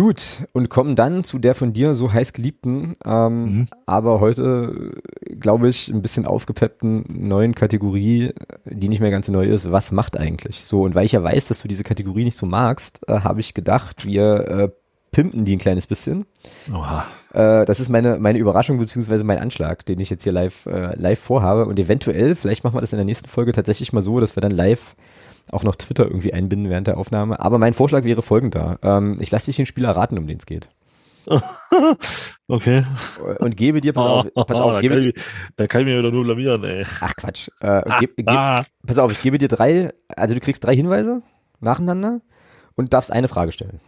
Gut, 0.01 0.45
und 0.53 0.71
kommen 0.71 0.97
dann 0.97 1.25
zu 1.25 1.39
der 1.39 1.55
von 1.55 1.75
dir 1.75 1.93
so 1.93 2.11
heiß 2.11 2.33
geliebten, 2.33 2.97
ähm, 3.05 3.45
Mhm. 3.45 3.67
aber 3.85 4.19
heute, 4.21 4.93
glaube 5.39 5.69
ich, 5.69 5.89
ein 5.89 6.01
bisschen 6.01 6.25
aufgepeppten 6.25 7.05
neuen 7.07 7.55
Kategorie, 7.55 8.33
die 8.65 8.89
nicht 8.89 9.01
mehr 9.01 9.11
ganz 9.11 9.27
so 9.27 9.33
neu 9.33 9.45
ist. 9.45 9.71
Was 9.71 9.93
macht 9.93 10.17
eigentlich? 10.17 10.65
So, 10.65 10.85
und 10.85 10.95
weil 10.95 11.05
ich 11.05 11.13
ja 11.13 11.23
weiß, 11.23 11.49
dass 11.49 11.61
du 11.61 11.69
diese 11.69 11.85
Kategorie 11.85 12.25
nicht 12.25 12.37
so 12.37 12.47
magst, 12.47 13.01
äh, 13.09 13.21
habe 13.21 13.41
ich 13.41 13.53
gedacht, 13.53 14.07
wir 14.07 14.49
äh, 14.49 14.69
pimpen 15.13 15.45
die 15.45 15.57
ein 15.57 15.59
kleines 15.59 15.87
bisschen. 15.87 16.25
Oha. 16.73 17.05
Äh, 17.35 17.67
das 17.67 17.79
ist 17.79 17.91
meine, 17.91 18.19
meine 18.19 18.39
Überraschung 18.39 18.79
beziehungsweise 18.79 19.25
mein 19.25 19.39
Anschlag, 19.39 19.85
den 19.85 20.01
ich 20.01 20.09
jetzt 20.09 20.23
hier 20.23 20.33
live, 20.33 20.65
äh, 20.65 20.95
live 20.99 21.21
vorhabe. 21.21 21.67
Und 21.67 21.79
eventuell, 21.79 22.37
vielleicht 22.37 22.65
machen 22.65 22.75
wir 22.75 22.81
das 22.81 22.95
in 22.95 22.99
der 22.99 23.05
nächsten 23.05 23.29
Folge 23.29 23.53
tatsächlich 23.53 23.93
mal 23.93 24.01
so, 24.01 24.19
dass 24.19 24.35
wir 24.35 24.41
dann 24.41 24.53
live 24.53 24.97
auch 25.53 25.65
noch 25.65 25.77
Twitter 25.77 26.05
irgendwie 26.05 26.33
einbinden 26.33 26.71
während 26.71 26.87
der 26.87 26.99
Aufnahme. 26.99 27.41
Aber 27.41 27.59
mein 27.59 27.75
Vorschlag 27.75 28.05
wäre 28.05 28.23
folgender. 28.23 28.79
Ähm, 28.83 29.17
ich 29.21 29.31
lasse 29.31 29.47
dich 29.47 29.57
den 29.57 29.67
Spieler 29.67 29.91
raten, 29.91 30.19
um 30.19 30.27
den 30.27 30.39
es 30.39 30.47
geht. 30.47 30.69
Okay. 32.49 32.85
Und 33.39 33.57
gebe 33.57 33.81
dir, 33.81 33.93
pass 33.93 34.05
auf, 34.05 34.35
pass 34.35 34.47
da, 34.49 34.55
auf, 34.63 34.73
kann 34.73 34.81
gebe, 34.81 35.01
ich, 35.01 35.15
da 35.55 35.69
kann 35.69 35.83
ich 35.83 35.87
mir 35.87 35.99
wieder 36.01 36.11
nur 36.11 36.25
blamieren, 36.25 36.65
ey. 36.65 36.85
ach 37.01 37.15
Quatsch, 37.15 37.49
äh, 37.61 37.83
geb, 38.01 38.17
geb, 38.17 38.29
Ah, 38.29 38.65
pass 38.85 38.99
auf, 38.99 39.13
ich 39.13 39.23
gebe 39.23 39.39
dir 39.39 39.47
drei, 39.47 39.93
also 40.09 40.35
du 40.35 40.41
kriegst 40.41 40.65
drei 40.65 40.75
Hinweise 40.75 41.23
nacheinander 41.61 42.21
und 42.75 42.93
darfst 42.93 43.13
eine 43.13 43.29
Frage 43.29 43.53
stellen. 43.53 43.79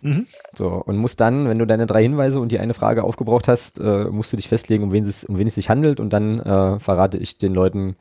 Mhm. 0.00 0.26
So, 0.54 0.68
und 0.70 0.96
musst 0.96 1.20
dann, 1.20 1.48
wenn 1.48 1.60
du 1.60 1.66
deine 1.66 1.86
drei 1.86 2.02
Hinweise 2.02 2.40
und 2.40 2.50
die 2.50 2.58
eine 2.58 2.74
Frage 2.74 3.04
aufgebraucht 3.04 3.46
hast, 3.46 3.78
äh, 3.78 4.06
musst 4.06 4.32
du 4.32 4.36
dich 4.36 4.48
festlegen, 4.48 4.82
um 4.82 4.92
wen 4.92 5.04
es, 5.04 5.22
um 5.22 5.38
wen 5.38 5.46
es 5.46 5.54
sich 5.54 5.70
handelt 5.70 6.00
und 6.00 6.12
dann 6.12 6.40
äh, 6.40 6.80
verrate 6.80 7.18
ich 7.18 7.38
den 7.38 7.54
Leuten, 7.54 7.94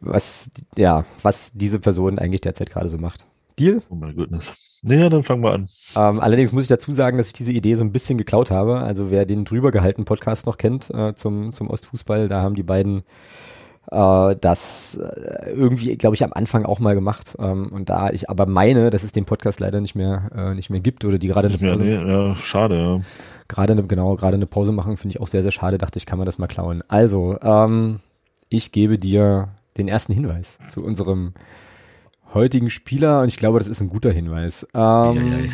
was, 0.00 0.50
ja, 0.76 1.04
was 1.22 1.52
diese 1.52 1.80
Person 1.80 2.18
eigentlich 2.18 2.42
derzeit 2.42 2.70
gerade 2.70 2.88
so 2.88 2.98
macht. 2.98 3.26
Deal? 3.58 3.82
Oh 3.90 3.94
mein 3.94 4.14
Goodness. 4.14 4.80
Naja, 4.82 5.08
dann 5.08 5.24
fangen 5.24 5.42
wir 5.42 5.52
an. 5.52 5.68
Ähm, 5.96 6.20
allerdings 6.20 6.52
muss 6.52 6.62
ich 6.62 6.68
dazu 6.68 6.92
sagen, 6.92 7.18
dass 7.18 7.28
ich 7.28 7.32
diese 7.32 7.52
Idee 7.52 7.74
so 7.74 7.82
ein 7.82 7.92
bisschen 7.92 8.16
geklaut 8.16 8.50
habe. 8.50 8.78
Also 8.78 9.10
wer 9.10 9.26
den 9.26 9.44
drüber 9.44 9.70
gehalten 9.72 10.04
Podcast 10.04 10.46
noch 10.46 10.58
kennt 10.58 10.90
äh, 10.90 11.14
zum, 11.14 11.52
zum 11.52 11.68
Ostfußball, 11.68 12.28
da 12.28 12.42
haben 12.42 12.54
die 12.54 12.62
beiden 12.62 13.02
äh, 13.90 14.36
das 14.40 14.96
äh, 15.02 15.50
irgendwie, 15.50 15.96
glaube 15.96 16.14
ich, 16.14 16.22
am 16.22 16.32
Anfang 16.32 16.64
auch 16.64 16.78
mal 16.78 16.94
gemacht. 16.94 17.36
Ähm, 17.38 17.68
und 17.72 17.88
da 17.88 18.10
ich 18.10 18.30
aber 18.30 18.46
meine, 18.46 18.90
dass 18.90 19.02
es 19.02 19.12
den 19.12 19.24
Podcast 19.24 19.60
leider 19.60 19.80
nicht 19.80 19.94
mehr, 19.94 20.30
äh, 20.36 20.54
nicht 20.54 20.70
mehr 20.70 20.80
gibt 20.80 21.04
oder 21.04 21.18
die 21.18 21.28
gerade 21.28 21.48
eine 21.48 21.56
Ja, 21.56 21.70
Pause, 21.70 21.84
nee, 21.84 21.94
ja, 21.94 22.36
schade, 22.36 22.78
ja. 22.78 23.00
gerade 23.48 23.72
eine, 23.72 23.84
genau, 23.84 24.14
gerade 24.16 24.36
eine 24.36 24.46
Pause 24.46 24.72
machen, 24.72 24.96
finde 24.96 25.16
ich 25.16 25.20
auch 25.20 25.28
sehr, 25.28 25.42
sehr 25.42 25.52
schade. 25.52 25.78
Dachte 25.78 25.98
ich, 25.98 26.06
kann 26.06 26.18
man 26.18 26.26
das 26.26 26.38
mal 26.38 26.46
klauen. 26.46 26.82
Also, 26.88 27.38
ähm, 27.42 28.00
ich 28.50 28.72
gebe 28.72 28.98
dir 28.98 29.48
den 29.78 29.88
ersten 29.88 30.12
Hinweis 30.12 30.58
zu 30.68 30.84
unserem 30.84 31.34
heutigen 32.34 32.70
Spieler 32.70 33.22
und 33.22 33.28
ich 33.28 33.36
glaube, 33.36 33.58
das 33.58 33.68
ist 33.68 33.80
ein 33.80 33.88
guter 33.88 34.10
Hinweis. 34.10 34.66
Ähm, 34.74 35.52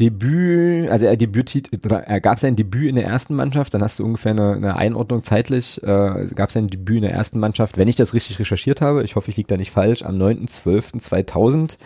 Debüt, 0.00 0.90
also 0.90 1.06
er 1.06 1.16
debütiert, 1.16 1.68
er 1.84 2.20
gab 2.20 2.40
sein 2.40 2.56
Debüt 2.56 2.88
in 2.88 2.96
der 2.96 3.04
ersten 3.04 3.34
Mannschaft, 3.34 3.74
dann 3.74 3.82
hast 3.82 4.00
du 4.00 4.04
ungefähr 4.04 4.32
eine, 4.32 4.54
eine 4.54 4.76
Einordnung 4.76 5.22
zeitlich, 5.22 5.80
äh, 5.84 6.26
gab 6.34 6.50
sein 6.50 6.66
Debüt 6.66 6.96
in 6.96 7.02
der 7.02 7.12
ersten 7.12 7.38
Mannschaft, 7.38 7.78
wenn 7.78 7.86
ich 7.86 7.94
das 7.94 8.12
richtig 8.12 8.40
recherchiert 8.40 8.80
habe, 8.80 9.04
ich 9.04 9.14
hoffe, 9.14 9.30
ich 9.30 9.36
liege 9.36 9.46
da 9.46 9.56
nicht 9.56 9.70
falsch, 9.70 10.02
am 10.02 10.16
9.12.2000 10.16 11.78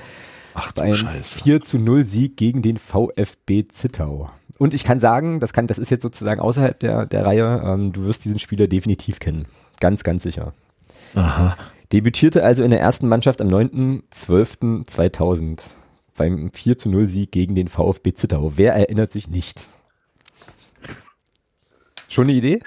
Ach 0.54 0.72
bei 0.72 0.82
du 0.82 0.88
einem 0.88 0.96
Scheiße. 0.96 1.38
4 1.38 1.60
zu 1.60 1.78
0 1.78 2.04
Sieg 2.04 2.36
gegen 2.36 2.62
den 2.62 2.78
VfB 2.78 3.68
Zittau. 3.68 4.30
Und 4.58 4.74
ich 4.74 4.84
kann 4.84 4.98
sagen, 4.98 5.38
das 5.38 5.52
kann, 5.52 5.66
das 5.66 5.78
ist 5.78 5.90
jetzt 5.90 6.02
sozusagen 6.02 6.40
außerhalb 6.40 6.80
der, 6.80 7.04
der 7.04 7.26
Reihe, 7.26 7.62
ähm, 7.64 7.92
du 7.92 8.06
wirst 8.06 8.24
diesen 8.24 8.38
Spieler 8.38 8.66
definitiv 8.68 9.20
kennen. 9.20 9.46
Ganz, 9.80 10.02
ganz 10.02 10.22
sicher. 10.22 10.54
Aha. 11.14 11.56
Debütierte 11.92 12.42
also 12.44 12.64
in 12.64 12.70
der 12.70 12.80
ersten 12.80 13.08
Mannschaft 13.08 13.40
am 13.40 13.48
9.12.2000 13.48 15.76
beim 16.16 16.50
4 16.52 16.76
zu 16.76 16.90
0 16.90 17.06
Sieg 17.06 17.32
gegen 17.32 17.54
den 17.54 17.68
VfB 17.68 18.12
Zittau. 18.12 18.52
Wer 18.56 18.74
erinnert 18.74 19.10
sich 19.12 19.28
nicht? 19.28 19.68
Schon 22.08 22.24
eine 22.24 22.34
Idee? 22.34 22.60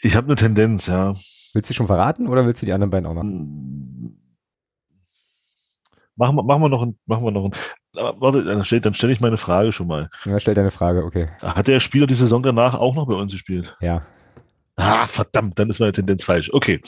Ich 0.00 0.16
habe 0.16 0.28
eine 0.28 0.36
Tendenz, 0.36 0.86
ja. 0.86 1.12
Willst 1.52 1.68
du 1.68 1.74
schon 1.74 1.86
verraten 1.86 2.28
oder 2.28 2.46
willst 2.46 2.62
du 2.62 2.66
die 2.66 2.72
anderen 2.72 2.88
beiden 2.90 3.06
auch 3.06 3.14
noch? 3.14 3.24
Machen 6.16 6.36
wir, 6.36 6.42
machen 6.42 6.62
wir 6.62 6.68
noch 6.68 6.82
ein, 6.82 6.98
machen 7.06 7.24
wir 7.24 7.30
noch 7.30 7.44
ein. 7.44 7.52
Warte, 7.94 8.44
dann 8.44 8.64
stelle 8.64 8.80
dann 8.80 8.94
stell 8.94 9.10
ich 9.10 9.20
meine 9.20 9.36
Frage 9.36 9.72
schon 9.72 9.86
mal. 9.86 10.08
Ja, 10.24 10.40
stell 10.40 10.54
deine 10.54 10.70
Frage, 10.70 11.04
okay. 11.04 11.26
Hat 11.42 11.68
der 11.68 11.80
Spieler 11.80 12.06
die 12.06 12.14
Saison 12.14 12.42
danach 12.42 12.74
auch 12.74 12.94
noch 12.94 13.06
bei 13.06 13.14
uns 13.14 13.32
gespielt? 13.32 13.76
Ja. 13.80 14.06
Ah, 14.76 15.06
verdammt, 15.06 15.58
dann 15.58 15.70
ist 15.70 15.80
meine 15.80 15.92
Tendenz 15.92 16.24
falsch. 16.24 16.50
Okay. 16.52 16.80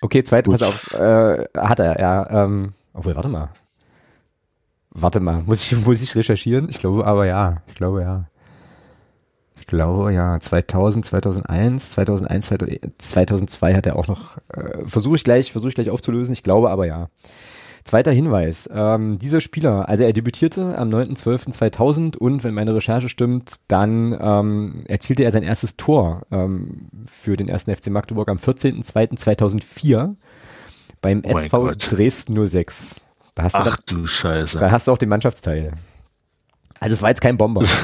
Okay, 0.00 0.22
zweite, 0.22 0.50
Gut. 0.50 0.60
pass 0.60 0.68
auf, 0.68 0.92
äh, 0.94 1.44
hat 1.56 1.78
er, 1.78 1.98
ja. 2.00 2.44
Ähm, 2.44 2.74
obwohl, 2.92 3.16
warte 3.16 3.28
mal. 3.28 3.50
Warte 4.90 5.20
mal, 5.20 5.42
muss 5.42 5.64
ich, 5.72 5.76
muss 5.86 6.02
ich 6.02 6.14
recherchieren? 6.14 6.68
Ich 6.68 6.78
glaube 6.78 7.06
aber 7.06 7.26
ja. 7.26 7.62
Ich 7.66 7.74
glaube 7.74 8.02
ja. 8.02 8.28
Ich 9.56 9.66
glaube 9.66 10.12
ja. 10.12 10.38
2000, 10.38 11.04
2001, 11.04 11.90
2001, 11.90 12.52
2002 12.98 13.74
hat 13.74 13.86
er 13.86 13.96
auch 13.96 14.06
noch. 14.06 14.38
Äh, 14.52 14.84
versuche 14.84 15.16
ich 15.16 15.24
gleich, 15.24 15.52
versuche 15.52 15.70
ich 15.70 15.74
gleich 15.74 15.90
aufzulösen. 15.90 16.32
Ich 16.32 16.42
glaube 16.42 16.70
aber 16.70 16.86
ja. 16.86 17.08
Zweiter 17.84 18.12
Hinweis. 18.12 18.68
Ähm, 18.72 19.18
dieser 19.18 19.42
Spieler, 19.42 19.88
also 19.88 20.04
er 20.04 20.14
debütierte 20.14 20.78
am 20.78 20.88
9.12.2000 20.88 22.16
und 22.16 22.42
wenn 22.42 22.54
meine 22.54 22.74
Recherche 22.74 23.10
stimmt, 23.10 23.60
dann 23.68 24.16
ähm, 24.18 24.84
erzielte 24.88 25.22
er 25.22 25.30
sein 25.30 25.42
erstes 25.42 25.76
Tor 25.76 26.22
ähm, 26.30 26.88
für 27.06 27.36
den 27.36 27.48
ersten 27.48 27.74
FC 27.76 27.88
Magdeburg 27.88 28.28
am 28.30 28.38
14.02.2004 28.38 30.16
beim 31.02 31.22
Oh 31.26 31.38
FV 31.38 31.50
Gott. 31.50 31.86
Dresden 31.92 32.48
06. 32.48 32.96
Da 33.34 33.42
hast, 33.42 33.54
du 33.54 33.58
Ach 33.58 33.76
dann, 33.76 33.98
du 33.98 34.06
Scheiße. 34.06 34.58
da 34.58 34.70
hast 34.70 34.86
du 34.88 34.92
auch 34.92 34.98
den 34.98 35.10
Mannschaftsteil. 35.10 35.72
Also 36.80 36.94
es 36.94 37.02
war 37.02 37.10
jetzt 37.10 37.20
kein 37.20 37.36
Bomber. 37.36 37.64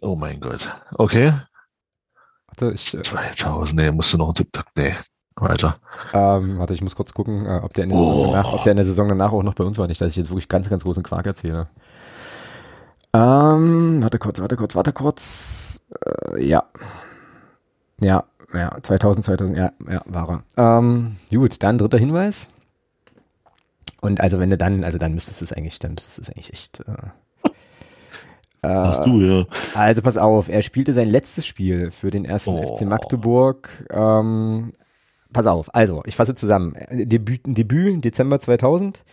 Oh 0.00 0.16
mein 0.16 0.38
Gott. 0.38 0.68
Okay. 0.92 1.32
Warte, 2.48 2.72
ich, 2.74 2.92
äh, 2.94 3.00
2000, 3.00 3.76
nee, 3.76 3.90
musst 3.90 4.12
du 4.12 4.18
noch 4.18 4.34
nee. 4.76 4.94
Weiter. 5.36 5.76
ähm, 6.12 6.58
warte, 6.58 6.74
ich 6.74 6.82
muss 6.82 6.94
kurz 6.96 7.12
gucken, 7.12 7.44
äh, 7.46 7.60
ob, 7.62 7.74
der 7.74 7.84
in 7.84 7.90
der 7.90 7.98
Oh. 7.98 8.04
Saison 8.12 8.32
danach, 8.32 8.52
ob 8.52 8.62
der 8.62 8.70
in 8.72 8.76
der 8.76 8.84
Saison 8.84 9.08
danach 9.08 9.32
auch 9.32 9.42
noch 9.42 9.54
bei 9.54 9.64
uns 9.64 9.78
war. 9.78 9.86
Nicht, 9.88 10.00
dass 10.00 10.10
ich 10.10 10.16
jetzt 10.16 10.30
wirklich 10.30 10.48
ganz, 10.48 10.70
ganz 10.70 10.84
großen 10.84 11.02
Quark 11.02 11.26
erzähle. 11.26 11.68
Ähm, 13.12 14.02
warte 14.02 14.18
kurz, 14.18 14.40
warte 14.40 14.56
kurz, 14.56 14.74
warte 14.74 14.92
kurz. 14.92 15.84
Äh, 16.34 16.44
ja. 16.44 16.64
Ja, 18.00 18.24
ja, 18.52 18.76
2000, 18.82 19.24
2000, 19.24 19.56
ja, 19.58 19.72
ja, 19.88 20.02
war 20.06 20.42
er. 20.56 20.78
Ähm, 20.78 21.16
gut, 21.30 21.62
dann 21.62 21.78
dritter 21.78 21.98
Hinweis. 21.98 22.48
Und 24.00 24.20
also 24.20 24.38
wenn 24.38 24.50
du 24.50 24.58
dann, 24.58 24.84
also 24.84 24.98
dann 24.98 25.14
müsstest 25.14 25.40
du 25.40 25.44
es 25.46 25.52
eigentlich, 25.52 25.78
dann 25.78 25.92
müsstest 25.92 26.18
du 26.18 26.22
es 26.22 26.30
eigentlich 26.30 26.52
echt. 26.52 26.80
Äh, 26.80 27.50
Hast 28.66 29.00
äh, 29.00 29.04
du, 29.04 29.20
ja. 29.20 29.44
also 29.74 30.02
pass 30.02 30.16
auf, 30.16 30.48
er 30.48 30.62
spielte 30.62 30.92
sein 30.92 31.08
letztes 31.08 31.46
Spiel 31.46 31.90
für 31.90 32.10
den 32.10 32.24
ersten 32.24 32.50
Oh. 32.50 32.74
FC 32.74 32.82
Magdeburg 32.86 33.68
ähm, 33.90 34.72
pass 35.34 35.46
auf, 35.46 35.74
also, 35.74 36.02
ich 36.06 36.16
fasse 36.16 36.34
zusammen. 36.34 36.74
Debüt, 36.90 37.42
Debüt 37.44 38.02
Dezember 38.02 38.40
2000. 38.40 39.04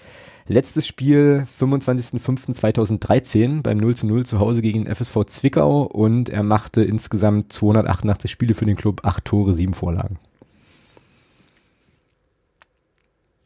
Letztes 0.47 0.87
Spiel 0.87 1.45
25.05.2013 1.45 3.61
beim 3.61 3.77
0 3.77 3.95
zu 3.95 4.07
0 4.07 4.25
zu 4.25 4.39
Hause 4.39 4.61
gegen 4.61 4.85
den 4.85 4.93
FSV 4.93 5.25
Zwickau 5.25 5.83
und 5.83 6.29
er 6.29 6.43
machte 6.43 6.83
insgesamt 6.83 7.53
288 7.53 8.31
Spiele 8.31 8.53
für 8.53 8.65
den 8.65 8.75
Club, 8.75 9.01
8 9.03 9.23
Tore, 9.23 9.53
7 9.53 9.73
Vorlagen. 9.73 10.19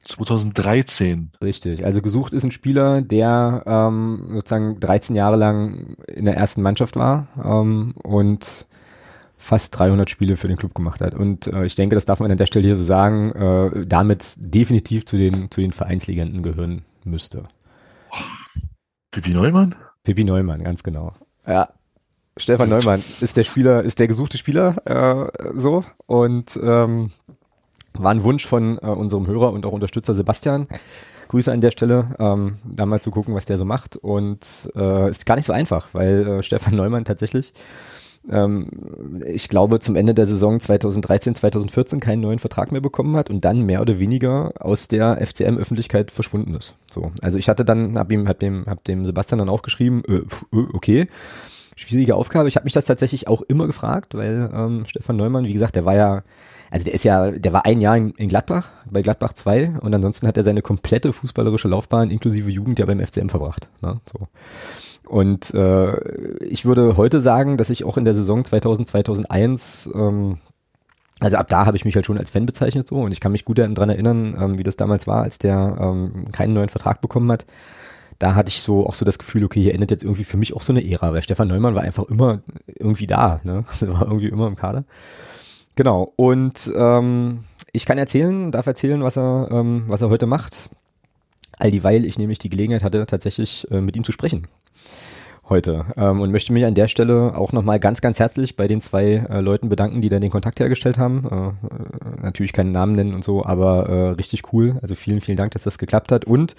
2013. 0.05 1.31
Richtig. 1.41 1.83
Also 1.83 2.01
gesucht 2.01 2.33
ist 2.33 2.43
ein 2.43 2.51
Spieler, 2.51 3.01
der 3.01 3.63
ähm, 3.65 4.27
sozusagen 4.33 4.79
13 4.79 5.15
Jahre 5.15 5.35
lang 5.35 5.95
in 6.07 6.25
der 6.25 6.37
ersten 6.37 6.61
Mannschaft 6.61 6.95
war 6.95 7.27
ähm, 7.43 7.95
und 8.03 8.67
fast 9.45 9.77
300 9.77 10.09
Spiele 10.09 10.37
für 10.37 10.47
den 10.47 10.57
Club 10.57 10.73
gemacht 10.73 11.01
hat. 11.01 11.13
Und 11.13 11.45
äh, 11.47 11.65
ich 11.65 11.75
denke, 11.75 11.93
das 11.93 12.05
darf 12.05 12.19
man 12.19 12.31
an 12.31 12.37
der 12.37 12.47
Stelle 12.47 12.65
hier 12.65 12.75
so 12.75 12.83
sagen, 12.83 13.31
äh, 13.31 13.85
damit 13.85 14.35
definitiv 14.39 15.05
zu 15.05 15.17
den, 15.17 15.51
zu 15.51 15.61
den 15.61 15.71
Vereinslegenden 15.71 16.41
gehören 16.41 16.83
müsste. 17.03 17.43
Pippi 19.11 19.29
Neumann? 19.29 19.75
Pippi 20.03 20.23
Neumann, 20.23 20.63
ganz 20.63 20.81
genau. 20.81 21.13
Ja. 21.47 21.69
Stefan 22.37 22.69
Neumann 22.69 22.99
ist 22.99 23.37
der 23.37 23.43
Spieler, 23.43 23.83
ist 23.83 23.99
der 23.99 24.07
gesuchte 24.07 24.37
Spieler, 24.37 24.75
äh, 24.85 25.31
so. 25.55 25.85
Und 26.07 26.59
ähm, 26.61 27.11
war 27.93 28.11
ein 28.11 28.23
Wunsch 28.23 28.45
von 28.45 28.79
äh, 28.79 28.87
unserem 28.87 29.27
Hörer 29.27 29.53
und 29.53 29.65
auch 29.65 29.71
Unterstützer 29.71 30.15
Sebastian. 30.15 30.67
Grüße 31.27 31.51
an 31.51 31.61
der 31.61 31.71
Stelle, 31.71 32.15
ähm, 32.19 32.57
da 32.63 32.85
mal 32.85 33.01
zu 33.01 33.11
gucken, 33.11 33.33
was 33.35 33.45
der 33.45 33.57
so 33.57 33.65
macht. 33.65 33.95
Und 33.95 34.69
äh, 34.75 35.09
ist 35.09 35.25
gar 35.25 35.35
nicht 35.35 35.45
so 35.45 35.53
einfach, 35.53 35.89
weil 35.93 36.27
äh, 36.27 36.43
Stefan 36.43 36.75
Neumann 36.75 37.05
tatsächlich, 37.05 37.53
ähm, 38.31 38.67
ich 39.25 39.49
glaube, 39.49 39.79
zum 39.79 39.95
Ende 39.95 40.13
der 40.13 40.25
Saison 40.25 40.59
2013, 40.59 41.35
2014 41.35 41.99
keinen 41.99 42.21
neuen 42.21 42.39
Vertrag 42.39 42.71
mehr 42.71 42.81
bekommen 42.81 43.15
hat 43.15 43.29
und 43.29 43.45
dann 43.45 43.63
mehr 43.63 43.81
oder 43.81 43.99
weniger 43.99 44.53
aus 44.59 44.87
der 44.87 45.25
FCM-Öffentlichkeit 45.25 46.11
verschwunden 46.11 46.53
ist. 46.55 46.75
So, 46.91 47.11
also 47.21 47.37
ich 47.37 47.49
hatte 47.49 47.65
dann, 47.65 47.97
hab 47.97 48.11
ihm, 48.11 48.27
hab 48.27 48.39
dem, 48.39 48.65
hab 48.65 48.83
dem 48.83 49.05
Sebastian 49.05 49.39
dann 49.39 49.49
auch 49.49 49.61
geschrieben, 49.61 50.03
äh, 50.07 50.17
äh 50.57 50.67
okay, 50.73 51.07
schwierige 51.75 52.15
Aufgabe. 52.15 52.47
Ich 52.47 52.55
habe 52.55 52.63
mich 52.63 52.73
das 52.73 52.85
tatsächlich 52.85 53.27
auch 53.27 53.41
immer 53.41 53.67
gefragt, 53.67 54.15
weil 54.15 54.49
ähm, 54.53 54.85
Stefan 54.87 55.17
Neumann, 55.17 55.45
wie 55.45 55.53
gesagt, 55.53 55.75
der 55.75 55.85
war 55.85 55.95
ja 55.95 56.23
also 56.71 56.85
der 56.85 56.93
ist 56.93 57.05
ja, 57.05 57.31
der 57.31 57.53
war 57.53 57.65
ein 57.65 57.79
Jahr 57.79 57.95
in, 57.95 58.27
Gladbach, 58.27 58.69
bei 58.89 59.01
Gladbach 59.01 59.33
2 59.33 59.79
und 59.81 59.93
ansonsten 59.93 60.27
hat 60.27 60.35
er 60.35 60.43
seine 60.43 60.61
komplette 60.61 61.13
fußballerische 61.13 61.67
Laufbahn 61.67 62.09
inklusive 62.09 62.49
Jugend 62.49 62.79
ja 62.79 62.85
beim 62.85 62.99
FCM 62.99 63.29
verbracht. 63.29 63.69
Ne? 63.81 64.01
So. 64.11 64.27
Und 65.07 65.53
äh, 65.53 66.43
ich 66.43 66.65
würde 66.65 66.97
heute 66.97 67.21
sagen, 67.21 67.57
dass 67.57 67.69
ich 67.69 67.83
auch 67.83 67.97
in 67.97 68.05
der 68.05 68.13
Saison 68.13 68.43
2000, 68.43 68.87
2001 68.87 69.89
ähm, 69.93 70.37
also 71.19 71.37
ab 71.37 71.47
da 71.47 71.65
habe 71.65 71.77
ich 71.77 71.85
mich 71.85 71.95
halt 71.95 72.05
schon 72.05 72.17
als 72.17 72.29
Fan 72.29 72.45
bezeichnet 72.45 72.87
so 72.87 72.95
und 72.95 73.11
ich 73.11 73.19
kann 73.21 73.31
mich 73.31 73.45
gut 73.45 73.57
daran 73.57 73.89
erinnern, 73.89 74.35
ähm, 74.39 74.57
wie 74.57 74.63
das 74.63 74.75
damals 74.75 75.07
war, 75.07 75.23
als 75.23 75.37
der 75.37 75.77
ähm, 75.79 76.25
keinen 76.31 76.53
neuen 76.53 76.69
Vertrag 76.69 77.01
bekommen 77.01 77.31
hat. 77.31 77.45
Da 78.19 78.35
hatte 78.35 78.49
ich 78.49 78.61
so 78.61 78.85
auch 78.85 78.95
so 78.95 79.05
das 79.05 79.17
Gefühl, 79.17 79.43
okay, 79.43 79.61
hier 79.61 79.73
endet 79.73 79.91
jetzt 79.91 80.03
irgendwie 80.03 80.23
für 80.23 80.37
mich 80.37 80.53
auch 80.53 80.61
so 80.61 80.71
eine 80.73 80.89
Ära, 80.89 81.13
weil 81.13 81.21
Stefan 81.21 81.47
Neumann 81.47 81.75
war 81.75 81.83
einfach 81.83 82.05
immer 82.05 82.39
irgendwie 82.67 83.07
da, 83.07 83.41
ne? 83.43 83.65
Also 83.69 83.93
war 83.93 84.03
irgendwie 84.03 84.27
immer 84.27 84.47
im 84.47 84.55
Kader. 84.55 84.85
Genau. 85.75 86.13
Und 86.15 86.71
ähm, 86.75 87.39
ich 87.71 87.85
kann 87.85 87.97
erzählen, 87.97 88.51
darf 88.51 88.67
erzählen, 88.67 89.03
was 89.03 89.17
er, 89.17 89.49
ähm, 89.51 89.83
was 89.87 90.01
er 90.01 90.09
heute 90.09 90.25
macht. 90.25 90.69
All 91.57 91.71
dieweil 91.71 92.05
ich 92.05 92.17
nämlich 92.17 92.39
die 92.39 92.49
Gelegenheit 92.49 92.83
hatte, 92.83 93.05
tatsächlich 93.05 93.69
äh, 93.71 93.81
mit 93.81 93.95
ihm 93.95 94.03
zu 94.03 94.11
sprechen 94.11 94.47
heute 95.49 95.85
ähm, 95.95 96.21
und 96.21 96.31
möchte 96.31 96.53
mich 96.53 96.65
an 96.65 96.73
der 96.73 96.87
Stelle 96.87 97.37
auch 97.37 97.51
nochmal 97.51 97.79
ganz, 97.79 98.01
ganz 98.01 98.19
herzlich 98.19 98.55
bei 98.55 98.67
den 98.67 98.81
zwei 98.81 99.25
äh, 99.29 99.41
Leuten 99.41 99.69
bedanken, 99.69 100.01
die 100.01 100.09
da 100.09 100.19
den 100.19 100.31
Kontakt 100.31 100.59
hergestellt 100.59 100.97
haben. 100.97 101.55
Äh, 101.59 102.23
natürlich 102.23 102.53
keinen 102.53 102.71
Namen 102.71 102.93
nennen 102.93 103.13
und 103.13 103.23
so, 103.23 103.45
aber 103.45 103.87
äh, 103.87 104.09
richtig 104.11 104.53
cool. 104.53 104.77
Also 104.81 104.95
vielen, 104.95 105.21
vielen 105.21 105.37
Dank, 105.37 105.51
dass 105.51 105.63
das 105.63 105.77
geklappt 105.77 106.11
hat. 106.11 106.25
Und 106.25 106.55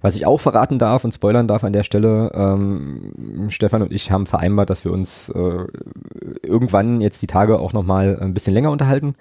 was 0.00 0.14
ich 0.14 0.26
auch 0.26 0.38
verraten 0.38 0.78
darf 0.78 1.04
und 1.04 1.12
spoilern 1.12 1.48
darf 1.48 1.64
an 1.64 1.72
der 1.72 1.82
Stelle, 1.82 2.30
ähm, 2.34 3.48
Stefan 3.48 3.82
und 3.82 3.92
ich 3.92 4.10
haben 4.10 4.26
vereinbart, 4.26 4.70
dass 4.70 4.84
wir 4.84 4.92
uns 4.92 5.30
äh, 5.30 5.64
irgendwann 6.42 7.00
jetzt 7.00 7.20
die 7.22 7.26
Tage 7.26 7.58
auch 7.58 7.72
nochmal 7.72 8.18
ein 8.20 8.34
bisschen 8.34 8.54
länger 8.54 8.70
unterhalten 8.70 9.14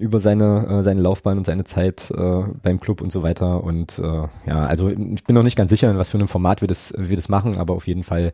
über 0.00 0.18
seine, 0.18 0.66
äh, 0.66 0.82
seine 0.82 1.02
Laufbahn 1.02 1.38
und 1.38 1.44
seine 1.44 1.64
Zeit 1.64 2.10
äh, 2.10 2.42
beim 2.62 2.80
Club 2.80 3.02
und 3.02 3.12
so 3.12 3.22
weiter. 3.22 3.62
Und 3.62 3.98
äh, 3.98 4.28
ja, 4.46 4.64
also 4.64 4.88
ich 4.88 5.24
bin 5.24 5.34
noch 5.34 5.42
nicht 5.42 5.56
ganz 5.56 5.70
sicher, 5.70 5.90
in 5.90 5.98
was 5.98 6.08
für 6.08 6.18
einem 6.18 6.28
Format 6.28 6.62
wir 6.62 6.68
das, 6.68 6.94
wir 6.96 7.16
das 7.16 7.28
machen, 7.28 7.58
aber 7.58 7.74
auf 7.74 7.86
jeden 7.86 8.02
Fall 8.02 8.32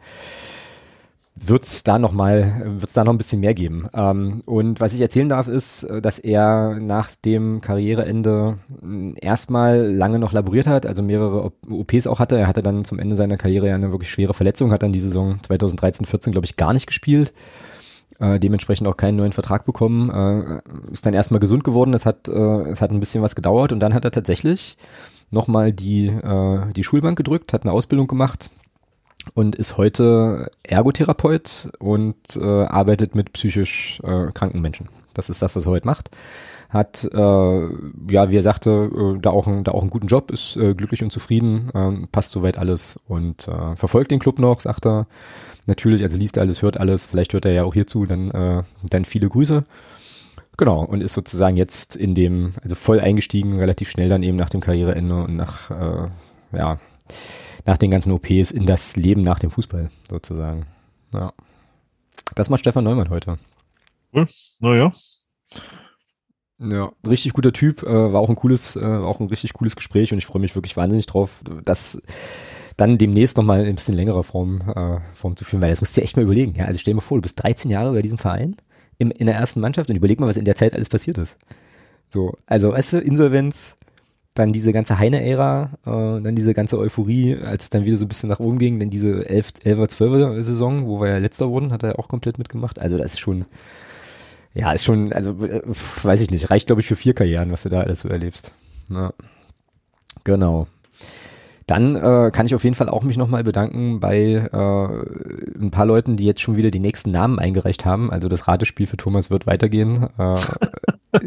wird's 1.35 1.83
da 1.83 1.99
noch 1.99 2.13
mal, 2.13 2.63
wird's 2.79 2.95
da 2.95 3.05
noch 3.05 3.13
ein 3.13 3.19
bisschen 3.19 3.41
mehr 3.41 3.53
geben. 3.53 3.89
Ähm, 3.93 4.43
und 4.47 4.81
was 4.81 4.95
ich 4.95 5.01
erzählen 5.01 5.29
darf, 5.29 5.49
ist, 5.49 5.87
dass 6.01 6.19
er 6.21 6.79
nach 6.81 7.11
dem 7.17 7.61
Karriereende 7.61 8.59
erstmal 9.21 9.93
lange 9.93 10.19
noch 10.21 10.33
laboriert 10.33 10.69
hat, 10.69 10.87
also 10.87 11.03
mehrere 11.03 11.53
OPs 11.69 12.07
auch 12.07 12.21
hatte. 12.21 12.39
Er 12.39 12.47
hatte 12.47 12.63
dann 12.63 12.85
zum 12.85 13.01
Ende 13.01 13.17
seiner 13.17 13.37
Karriere 13.37 13.69
ja 13.69 13.75
eine 13.75 13.91
wirklich 13.91 14.11
schwere 14.11 14.35
Verletzung, 14.35 14.73
hat 14.73 14.83
dann 14.83 14.93
die 14.93 15.01
Saison 15.01 15.39
2013, 15.43 16.07
14, 16.07 16.31
glaube 16.31 16.47
ich, 16.47 16.57
gar 16.57 16.73
nicht 16.73 16.87
gespielt 16.87 17.33
äh, 18.19 18.39
dementsprechend 18.39 18.89
auch 18.89 18.97
keinen 18.97 19.17
neuen 19.17 19.33
Vertrag 19.33 19.65
bekommen, 19.65 20.11
äh, 20.11 20.93
ist 20.93 21.07
dann 21.07 21.15
erstmal 21.15 21.41
gesund 21.41 21.65
geworden, 21.65 21.95
es 21.95 22.07
hat, 22.07 22.29
äh, 22.29 22.69
es 22.71 22.81
hat 22.81 22.91
ein 22.91 23.01
bisschen 23.01 23.23
was 23.23 23.35
gedauert 23.35 23.73
und 23.73 23.81
dann 23.81 23.95
hat 23.95 24.05
er 24.05 24.11
tatsächlich 24.11 24.77
nochmal 25.31 25.73
die, 25.73 26.07
äh, 26.07 26.73
die 26.73 26.85
Schulbank 26.85 27.17
gedrückt, 27.17 27.53
hat 27.53 27.63
eine 27.63 27.73
Ausbildung 27.73 28.07
gemacht 28.07 28.51
und 29.35 29.57
ist 29.57 29.77
heute 29.77 30.51
Ergotherapeut 30.63 31.71
und 31.79 32.17
äh, 32.37 32.65
arbeitet 32.65 33.15
mit 33.15 33.33
psychisch 33.33 34.01
äh, 34.05 34.31
kranken 34.33 34.61
Menschen. 34.61 34.89
Das 35.15 35.31
ist 35.31 35.43
das, 35.43 35.57
was 35.57 35.67
er 35.67 35.73
heute 35.73 35.87
macht. 35.87 36.11
Hat, 36.69 37.09
äh, 37.13 37.17
ja, 37.17 38.31
wie 38.31 38.37
er 38.37 38.43
sagte, 38.43 38.91
äh, 39.17 39.21
da, 39.21 39.31
auch 39.31 39.47
ein, 39.47 39.65
da 39.65 39.73
auch 39.73 39.83
einen 39.83 39.91
guten 39.91 40.09
Job, 40.09 40.31
ist 40.31 40.57
äh, 40.57 40.75
glücklich 40.75 41.03
und 41.03 41.13
zufrieden, 41.13 41.71
äh, 41.75 42.07
passt 42.11 42.33
soweit 42.33 42.59
alles 42.59 42.99
und 43.07 43.49
äh, 43.49 43.77
verfolgt 43.77 44.11
den 44.11 44.19
Club 44.19 44.39
noch, 44.39 44.61
sagt 44.61 44.87
er 44.87 45.07
natürlich, 45.67 46.03
also 46.03 46.17
liest 46.17 46.39
alles, 46.39 46.63
hört 46.63 46.81
alles, 46.81 47.07
vielleicht 47.07 47.33
hört 47.33 47.45
er 47.45 47.53
ja 47.53 47.65
auch 47.65 47.75
hierzu, 47.75 48.07
dann, 48.07 48.31
äh, 48.31 48.63
dann 48.89 49.05
viele 49.05 49.29
Grüße. 49.29 49.65
Genau, 50.57 50.85
und 50.85 51.03
ist 51.03 51.13
sozusagen 51.13 51.57
jetzt 51.57 51.97
in 51.97 52.15
dem, 52.15 52.55
also 52.63 52.75
voll 52.75 53.01
eingestiegen, 53.01 53.59
relativ 53.59 53.91
schnell 53.91 54.09
dann 54.09 54.23
eben 54.23 54.37
nach 54.37 54.49
dem 54.49 54.61
Karriereende 54.61 55.25
und 55.25 55.37
nach, 55.37 55.71
äh, 55.71 56.09
ja, 56.57 56.79
nach 57.67 57.77
den 57.77 57.91
ganzen 57.91 58.13
OPs 58.13 58.53
in 58.53 58.65
das 58.65 58.97
Leben 58.97 59.23
nach 59.23 59.39
dem 59.39 59.51
Fußball 59.51 59.89
sozusagen. 60.09 60.67
Ja. 61.13 61.33
Das 62.35 62.49
macht 62.49 62.61
Stefan 62.61 62.85
Neumann 62.85 63.11
heute. 63.11 63.39
Naja. 64.61 64.91
Ja, 66.59 66.91
richtig 67.07 67.35
guter 67.35 67.53
Typ, 67.53 67.83
äh, 67.83 68.13
war 68.13 68.21
auch 68.21 68.31
ein 68.31 68.37
cooles, 68.37 68.77
äh, 68.77 68.85
auch 68.85 69.21
ein 69.21 69.27
richtig 69.27 69.53
cooles 69.53 69.77
Gespräch 69.77 70.13
und 70.13 70.19
ich 70.19 70.27
freue 70.27 70.41
mich 70.41 70.55
wirklich 70.55 70.77
wahnsinnig 70.77 71.05
drauf, 71.05 71.43
dass 71.65 72.01
dann 72.77 72.99
demnächst 72.99 73.37
nochmal 73.37 73.61
in 73.61 73.67
ein 73.67 73.75
bisschen 73.75 73.95
längerer 73.95 74.23
Form, 74.23 74.61
äh, 74.75 74.99
Form 75.15 75.37
zu 75.37 75.45
führen, 75.45 75.63
weil 75.63 75.71
das 75.71 75.81
musst 75.81 75.97
du 75.97 76.01
dir 76.01 76.05
echt 76.05 76.17
mal 76.17 76.23
überlegen. 76.23 76.55
Ja? 76.57 76.67
Also 76.67 76.79
stell 76.79 76.93
dir 76.93 76.97
mal 76.97 77.03
vor, 77.03 77.19
du 77.19 77.23
bist 77.23 77.43
13 77.43 77.71
Jahre 77.71 77.93
bei 77.93 78.03
diesem 78.03 78.19
Verein 78.19 78.57
im, 78.99 79.11
in 79.11 79.27
der 79.27 79.37
ersten 79.37 79.61
Mannschaft 79.61 79.89
und 79.91 79.97
überleg 79.97 80.21
mal, 80.21 80.27
was 80.27 80.37
in 80.37 80.45
der 80.45 80.57
Zeit 80.57 80.75
alles 80.75 80.89
passiert 80.89 81.19
ist. 81.19 81.39
So, 82.09 82.35
also 82.47 82.73
weißt 82.73 82.95
du, 82.95 82.99
Insolvenz, 82.99 83.77
dann 84.35 84.53
diese 84.53 84.73
ganze 84.73 84.99
Heine-Ära, 84.99 85.71
äh, 85.85 86.23
dann 86.23 86.37
diese 86.37 86.53
ganze 86.55 86.79
Euphorie, 86.79 87.37
als 87.37 87.65
es 87.65 87.71
dann 87.71 87.85
wieder 87.85 87.97
so 87.97 88.05
ein 88.05 88.09
bisschen 88.09 88.29
nach 88.29 88.41
oben 88.41 88.59
ging, 88.59 88.79
dann 88.79 88.91
diese 88.91 89.29
11, 89.29 89.55
11er, 89.65 89.89
12er 89.91 90.43
Saison, 90.43 90.87
wo 90.87 91.01
wir 91.01 91.09
ja 91.09 91.19
letzter 91.19 91.49
wurden, 91.49 91.73
hat 91.73 91.83
er 91.83 91.99
auch 91.99 92.09
komplett 92.09 92.39
mitgemacht. 92.39 92.79
Also 92.79 92.99
das 92.99 93.15
ist 93.15 93.21
schon, 93.21 93.47
ja, 94.55 94.73
ist 94.73 94.85
schon, 94.85 95.13
also 95.13 95.31
äh, 95.45 95.63
weiß 95.65 96.21
ich 96.21 96.31
nicht, 96.31 96.51
reicht 96.51 96.67
glaube 96.67 96.83
ich 96.83 96.87
für 96.87 96.97
vier 96.97 97.15
Karrieren, 97.15 97.51
was 97.51 97.63
du 97.63 97.71
da 97.71 97.81
alles 97.81 98.01
so 98.01 98.09
erlebst. 98.09 98.53
Ja. 98.91 99.13
Genau. 100.25 100.67
Dann 101.67 101.97
äh, 101.97 102.31
kann 102.33 102.47
ich 102.47 102.55
auf 102.55 102.63
jeden 102.63 102.77
Fall 102.77 102.89
auch 102.89 103.03
mich 103.03 103.17
nochmal 103.17 103.43
bedanken 103.43 103.99
bei 103.99 104.17
äh, 104.17 105.59
ein 105.59 105.71
paar 105.73 105.87
Leuten, 105.87 106.17
die 106.17 106.25
jetzt 106.25 106.41
schon 106.41 106.57
wieder 106.57 106.71
die 106.71 106.79
nächsten 106.79 107.11
Namen 107.11 107.41
eingereicht 107.41 107.85
haben. 107.85 108.13
Also 108.13 108.29
das 108.29 108.47
Ratespiel 108.47 108.87
für 108.87 108.97
Thomas 108.97 109.31
wird 109.31 109.49
weitergehen. 109.49 110.09
Äh, 110.17 110.37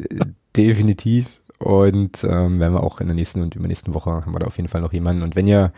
definitiv. 0.55 1.39
Und 1.59 2.23
ähm, 2.23 2.61
werden 2.61 2.73
wir 2.73 2.83
auch 2.83 3.01
in 3.01 3.07
der 3.07 3.15
nächsten 3.15 3.41
und 3.41 3.55
übernächsten 3.55 3.93
Woche 3.93 4.11
haben 4.11 4.33
wir 4.33 4.39
da 4.39 4.47
auf 4.47 4.55
jeden 4.55 4.69
Fall 4.69 4.79
noch 4.79 4.93
jemanden. 4.93 5.23
Und 5.23 5.35
wenn 5.35 5.45
ihr 5.45 5.73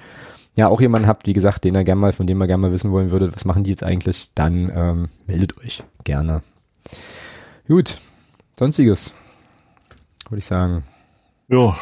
ja 0.55 0.67
auch 0.67 0.79
jemanden 0.79 1.07
habt, 1.07 1.25
wie 1.25 1.33
gesagt, 1.33 1.63
den 1.63 1.73
er 1.73 1.83
gerne 1.83 1.99
mal, 1.99 2.11
von 2.11 2.27
dem 2.27 2.39
er 2.39 2.45
gerne 2.45 2.61
mal 2.61 2.71
wissen 2.71 2.91
wollen 2.91 3.09
würde, 3.09 3.33
was 3.33 3.45
machen 3.45 3.63
die 3.63 3.71
jetzt 3.71 3.83
eigentlich, 3.83 4.31
dann 4.35 4.71
ähm, 4.75 5.09
meldet 5.25 5.57
euch 5.57 5.83
gerne. 6.03 6.43
Gut, 7.67 7.97
sonstiges, 8.59 9.11
würde 10.29 10.39
ich 10.39 10.45
sagen. 10.45 10.83
Ja, 11.47 11.75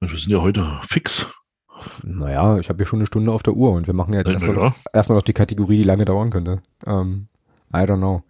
wir 0.00 0.08
sind 0.08 0.30
ja 0.30 0.40
heute 0.40 0.80
fix. 0.84 1.26
Naja, 2.02 2.58
ich 2.58 2.68
habe 2.68 2.82
ja 2.82 2.86
schon 2.86 2.98
eine 2.98 3.06
Stunde 3.06 3.32
auf 3.32 3.42
der 3.42 3.54
Uhr 3.54 3.72
und 3.72 3.86
wir 3.86 3.94
machen 3.94 4.12
ja 4.12 4.20
jetzt 4.20 4.30
erstmal, 4.30 4.56
ja. 4.56 4.74
erstmal 4.92 5.16
noch 5.16 5.24
die 5.24 5.32
Kategorie, 5.32 5.78
die 5.78 5.82
lange 5.82 6.04
dauern 6.04 6.30
könnte. 6.30 6.60
Ähm, 6.86 7.28
I 7.72 7.78
don't 7.78 7.98
know. 7.98 8.22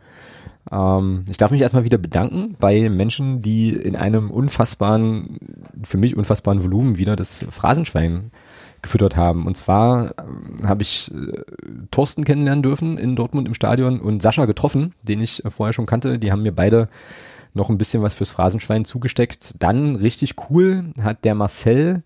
Ähm, 0.71 1.25
ich 1.29 1.37
darf 1.37 1.51
mich 1.51 1.61
erstmal 1.61 1.85
wieder 1.85 1.99
bedanken 1.99 2.57
bei 2.59 2.89
Menschen, 2.89 3.43
die 3.43 3.71
in 3.71 3.97
einem 3.97 4.31
unfassbaren, 4.31 5.39
für 5.83 5.99
mich 5.99 6.17
unfassbaren 6.17 6.63
Volumen 6.63 6.99
wieder 6.99 7.17
das 7.17 7.47
Phrasenschwein 7.51 8.31
gefüttert 8.83 9.17
haben. 9.17 9.47
Und 9.47 9.57
zwar 9.57 10.11
äh, 10.11 10.67
habe 10.67 10.83
ich 10.83 11.11
äh, 11.13 11.43
Thorsten 11.91 12.25
kennenlernen 12.25 12.63
dürfen 12.63 12.99
in 12.99 13.17
Dortmund 13.17 13.49
im 13.49 13.55
Stadion 13.55 14.01
und 14.01 14.23
Sascha 14.23 14.45
getroffen, 14.45 14.95
den 15.03 15.21
ich 15.21 15.45
äh, 15.45 15.51
vorher 15.51 15.73
schon 15.73 15.87
kannte. 15.87 16.19
Die 16.19 16.31
haben 16.31 16.43
mir 16.43 16.55
beide 16.55 16.89
noch 17.55 17.71
ein 17.71 17.79
bisschen 17.79 18.03
was 18.03 18.15
fürs 18.15 18.31
Phrasenschwein 18.31 18.85
zugesteckt. 18.85 19.55
Dann 19.59 19.97
richtig 19.97 20.35
cool 20.51 20.93
hat 21.03 21.25
der 21.25 21.35
Marcel 21.35 22.03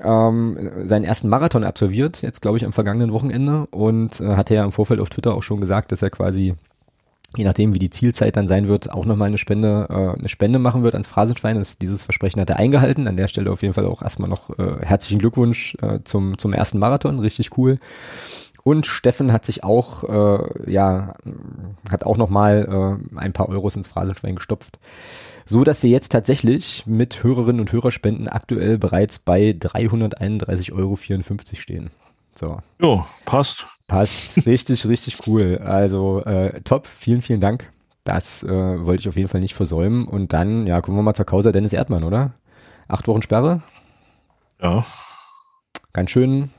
ähm, 0.00 0.70
seinen 0.84 1.04
ersten 1.04 1.28
Marathon 1.28 1.64
absolviert, 1.64 2.22
jetzt 2.22 2.40
glaube 2.40 2.58
ich 2.58 2.64
am 2.64 2.72
vergangenen 2.72 3.12
Wochenende 3.12 3.66
und 3.70 4.20
äh, 4.20 4.36
hatte 4.36 4.54
ja 4.54 4.64
im 4.64 4.72
Vorfeld 4.72 5.00
auf 5.00 5.08
Twitter 5.08 5.34
auch 5.34 5.42
schon 5.42 5.60
gesagt, 5.60 5.92
dass 5.92 6.02
er 6.02 6.10
quasi 6.10 6.54
je 7.36 7.44
nachdem, 7.44 7.74
wie 7.74 7.78
die 7.78 7.90
Zielzeit 7.90 8.36
dann 8.36 8.48
sein 8.48 8.68
wird, 8.68 8.90
auch 8.90 9.04
nochmal 9.04 9.28
eine 9.28 9.38
Spende, 9.38 9.86
äh, 9.90 10.18
eine 10.18 10.28
Spende 10.28 10.58
machen 10.58 10.82
wird 10.82 10.94
ans 10.94 11.08
Phrasenschwein. 11.08 11.58
Das, 11.58 11.78
dieses 11.78 12.02
Versprechen 12.02 12.40
hat 12.40 12.50
er 12.50 12.56
eingehalten. 12.56 13.06
An 13.06 13.16
der 13.16 13.28
Stelle 13.28 13.50
auf 13.50 13.62
jeden 13.62 13.74
Fall 13.74 13.86
auch 13.86 14.02
erstmal 14.02 14.30
noch 14.30 14.58
äh, 14.58 14.78
herzlichen 14.80 15.18
Glückwunsch 15.18 15.76
äh, 15.82 16.00
zum, 16.04 16.38
zum 16.38 16.52
ersten 16.52 16.78
Marathon. 16.78 17.18
Richtig 17.18 17.56
cool. 17.58 17.78
Und 18.64 18.86
Steffen 18.86 19.32
hat 19.32 19.44
sich 19.44 19.62
auch, 19.62 20.04
äh, 20.04 20.70
ja, 20.70 21.14
hat 21.90 22.04
auch 22.04 22.16
nochmal 22.16 23.00
äh, 23.14 23.18
ein 23.18 23.32
paar 23.32 23.48
Euros 23.48 23.76
ins 23.76 23.88
Phrasenschwein 23.88 24.36
gestopft. 24.36 24.78
So 25.50 25.64
dass 25.64 25.82
wir 25.82 25.88
jetzt 25.88 26.10
tatsächlich 26.10 26.84
mit 26.86 27.24
Hörerinnen 27.24 27.62
und 27.62 27.72
Hörerspenden 27.72 28.28
aktuell 28.28 28.76
bereits 28.76 29.18
bei 29.18 29.56
331,54 29.58 30.72
Euro 30.74 30.96
stehen. 31.54 31.90
So. 32.34 32.58
Jo, 32.78 33.06
passt. 33.24 33.66
Passt. 33.86 34.46
Richtig, 34.46 34.86
richtig 34.86 35.26
cool. 35.26 35.56
Also 35.64 36.22
äh, 36.26 36.60
top. 36.60 36.86
Vielen, 36.86 37.22
vielen 37.22 37.40
Dank. 37.40 37.70
Das 38.04 38.42
äh, 38.42 38.84
wollte 38.84 39.00
ich 39.00 39.08
auf 39.08 39.16
jeden 39.16 39.30
Fall 39.30 39.40
nicht 39.40 39.54
versäumen. 39.54 40.06
Und 40.06 40.34
dann, 40.34 40.66
ja, 40.66 40.82
kommen 40.82 40.98
wir 40.98 41.02
mal 41.02 41.14
zur 41.14 41.24
Causa 41.24 41.50
Dennis 41.50 41.72
Erdmann, 41.72 42.04
oder? 42.04 42.34
Acht 42.86 43.08
Wochen 43.08 43.22
Sperre? 43.22 43.62
Ja. 44.60 44.84
Ganz 45.94 46.10
schön 46.10 46.50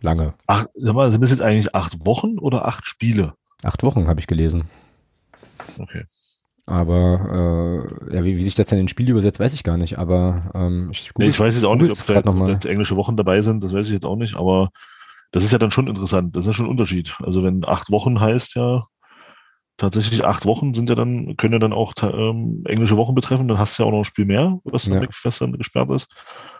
lange. 0.00 0.32
Ach, 0.46 0.64
sag 0.74 0.94
mal, 0.94 1.12
sind 1.12 1.20
das 1.20 1.30
jetzt 1.30 1.42
eigentlich 1.42 1.74
acht 1.74 2.06
Wochen 2.06 2.38
oder 2.38 2.66
acht 2.66 2.86
Spiele? 2.86 3.34
Acht 3.62 3.82
Wochen 3.82 4.08
habe 4.08 4.18
ich 4.18 4.26
gelesen. 4.26 4.64
Okay. 5.78 6.06
Aber 6.70 7.86
äh, 8.10 8.14
ja, 8.14 8.24
wie, 8.24 8.38
wie 8.38 8.42
sich 8.42 8.54
das 8.54 8.68
dann 8.68 8.78
in 8.78 8.86
Spiel 8.88 9.10
übersetzt, 9.10 9.40
weiß 9.40 9.52
ich 9.54 9.64
gar 9.64 9.76
nicht. 9.76 9.98
Aber 9.98 10.50
ähm, 10.54 10.88
ich, 10.92 11.10
nee, 11.18 11.26
ich 11.26 11.40
weiß 11.40 11.54
jetzt 11.54 11.64
auch 11.64 11.74
nicht, 11.74 11.90
ob 11.90 12.06
da 12.06 12.14
jetzt, 12.14 12.48
jetzt 12.48 12.66
englische 12.66 12.96
Wochen 12.96 13.16
dabei 13.16 13.42
sind, 13.42 13.64
das 13.64 13.72
weiß 13.72 13.88
ich 13.88 13.92
jetzt 13.92 14.06
auch 14.06 14.16
nicht. 14.16 14.36
Aber 14.36 14.70
das 15.32 15.42
ist 15.42 15.50
ja 15.50 15.58
dann 15.58 15.72
schon 15.72 15.88
interessant. 15.88 16.36
Das 16.36 16.42
ist 16.42 16.46
ja 16.46 16.52
schon 16.52 16.66
ein 16.66 16.70
Unterschied. 16.70 17.16
Also 17.24 17.42
wenn 17.42 17.64
acht 17.64 17.90
Wochen 17.90 18.20
heißt 18.20 18.54
ja 18.54 18.84
tatsächlich 19.78 20.24
acht 20.24 20.44
Wochen 20.44 20.74
sind 20.74 20.88
ja 20.88 20.94
dann, 20.94 21.36
können 21.36 21.54
ja 21.54 21.58
dann 21.58 21.72
auch 21.72 21.94
ähm, 22.02 22.62
englische 22.66 22.96
Wochen 22.96 23.14
betreffen, 23.14 23.48
dann 23.48 23.58
hast 23.58 23.78
du 23.78 23.82
ja 23.82 23.88
auch 23.88 23.92
noch 23.92 24.00
ein 24.00 24.04
Spiel 24.04 24.26
mehr, 24.26 24.60
was, 24.64 24.86
ja. 24.86 25.00
was 25.24 25.38
dann 25.38 25.52
gesperrt 25.52 25.90
ist. 25.90 26.06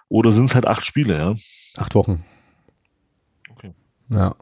Oder 0.09 0.33
sind 0.33 0.47
es 0.47 0.55
halt 0.55 0.67
acht 0.67 0.85
Spiele, 0.85 1.17
ja? 1.17 1.35
Acht 1.77 1.95
Wochen. 1.95 2.25
Okay. 3.53 3.73
Ja. 4.09 4.35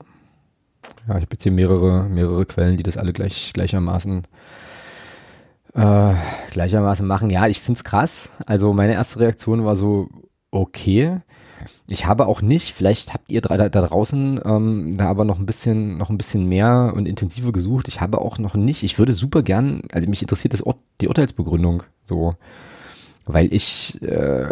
Ja, 1.07 1.19
ich 1.19 1.27
hier 1.43 1.53
mehrere, 1.53 2.09
mehrere 2.09 2.47
Quellen, 2.47 2.77
die 2.77 2.83
das 2.83 2.97
alle 2.97 3.12
gleich, 3.12 3.53
gleichermaßen 3.53 4.27
äh, 5.79 6.14
gleichermaßen 6.51 7.07
machen. 7.07 7.31
Ja, 7.31 7.47
ich 7.47 7.61
find's 7.61 7.85
krass. 7.85 8.33
Also 8.47 8.72
meine 8.72 8.95
erste 8.95 9.20
Reaktion 9.20 9.64
war 9.64 9.76
so, 9.76 10.09
okay. 10.51 11.20
Ich 11.89 12.07
habe 12.07 12.26
auch 12.26 12.43
nicht, 12.43 12.72
vielleicht 12.72 13.14
habt 13.14 13.31
ihr 13.31 13.41
da, 13.41 13.57
da 13.57 13.81
draußen 13.81 14.41
ähm, 14.45 14.97
da 14.97 15.09
aber 15.09 15.24
noch 15.24 15.39
ein 15.39 15.47
bisschen, 15.47 15.97
noch 15.97 16.11
ein 16.11 16.18
bisschen 16.18 16.49
mehr 16.49 16.93
und 16.95 17.07
intensiver 17.07 17.53
gesucht. 17.53 17.89
Ich 17.89 18.01
habe 18.01 18.20
auch 18.20 18.39
noch 18.39 18.55
nicht, 18.55 18.83
ich 18.83 18.99
würde 18.99 19.12
super 19.12 19.43
gern, 19.43 19.83
also 19.93 20.09
mich 20.09 20.22
interessiert 20.22 20.53
das 20.53 20.62
Ur 20.64 20.76
die 21.01 21.09
Urteilsbegründung 21.09 21.83
so 22.07 22.35
weil 23.29 23.53
ich 23.53 24.01
äh, 24.03 24.49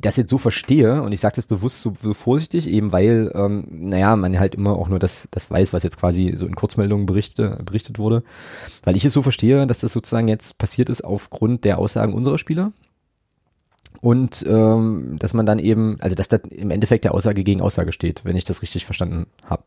das 0.00 0.16
jetzt 0.16 0.30
so 0.30 0.38
verstehe 0.38 1.02
und 1.02 1.12
ich 1.12 1.20
sage 1.20 1.36
das 1.36 1.44
bewusst 1.44 1.82
so, 1.82 1.92
so, 1.94 2.14
vorsichtig, 2.14 2.68
eben 2.68 2.90
weil, 2.90 3.30
ähm, 3.34 3.66
naja, 3.70 4.16
man 4.16 4.38
halt 4.38 4.54
immer 4.54 4.76
auch 4.76 4.88
nur 4.88 4.98
das, 4.98 5.28
das 5.30 5.50
weiß, 5.50 5.72
was 5.72 5.82
jetzt 5.82 5.98
quasi 5.98 6.32
so 6.34 6.46
in 6.46 6.56
Kurzmeldungen 6.56 7.04
berichte, 7.04 7.58
berichtet 7.64 7.98
wurde, 7.98 8.22
weil 8.82 8.96
ich 8.96 9.04
es 9.04 9.12
so 9.12 9.20
verstehe, 9.20 9.66
dass 9.66 9.80
das 9.80 9.92
sozusagen 9.92 10.26
jetzt 10.26 10.56
passiert 10.56 10.88
ist 10.88 11.04
aufgrund 11.04 11.64
der 11.64 11.78
Aussagen 11.78 12.14
unserer 12.14 12.38
Spieler. 12.38 12.72
Und 14.00 14.44
ähm, 14.48 15.16
dass 15.18 15.34
man 15.34 15.46
dann 15.46 15.58
eben, 15.58 15.96
also 16.00 16.14
dass 16.14 16.28
da 16.28 16.36
im 16.36 16.70
Endeffekt 16.70 17.04
der 17.04 17.14
Aussage 17.14 17.44
gegen 17.44 17.60
Aussage 17.60 17.92
steht, 17.92 18.24
wenn 18.24 18.36
ich 18.36 18.44
das 18.44 18.62
richtig 18.62 18.84
verstanden 18.84 19.26
habe. 19.44 19.64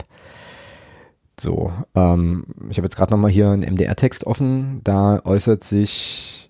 So, 1.40 1.72
ähm, 1.96 2.46
ich 2.70 2.78
habe 2.78 2.86
jetzt 2.86 2.96
gerade 2.96 3.12
nochmal 3.12 3.32
hier 3.32 3.50
einen 3.50 3.74
MDR-Text 3.74 4.26
offen, 4.26 4.82
da 4.84 5.22
äußert 5.24 5.64
sich 5.64 6.49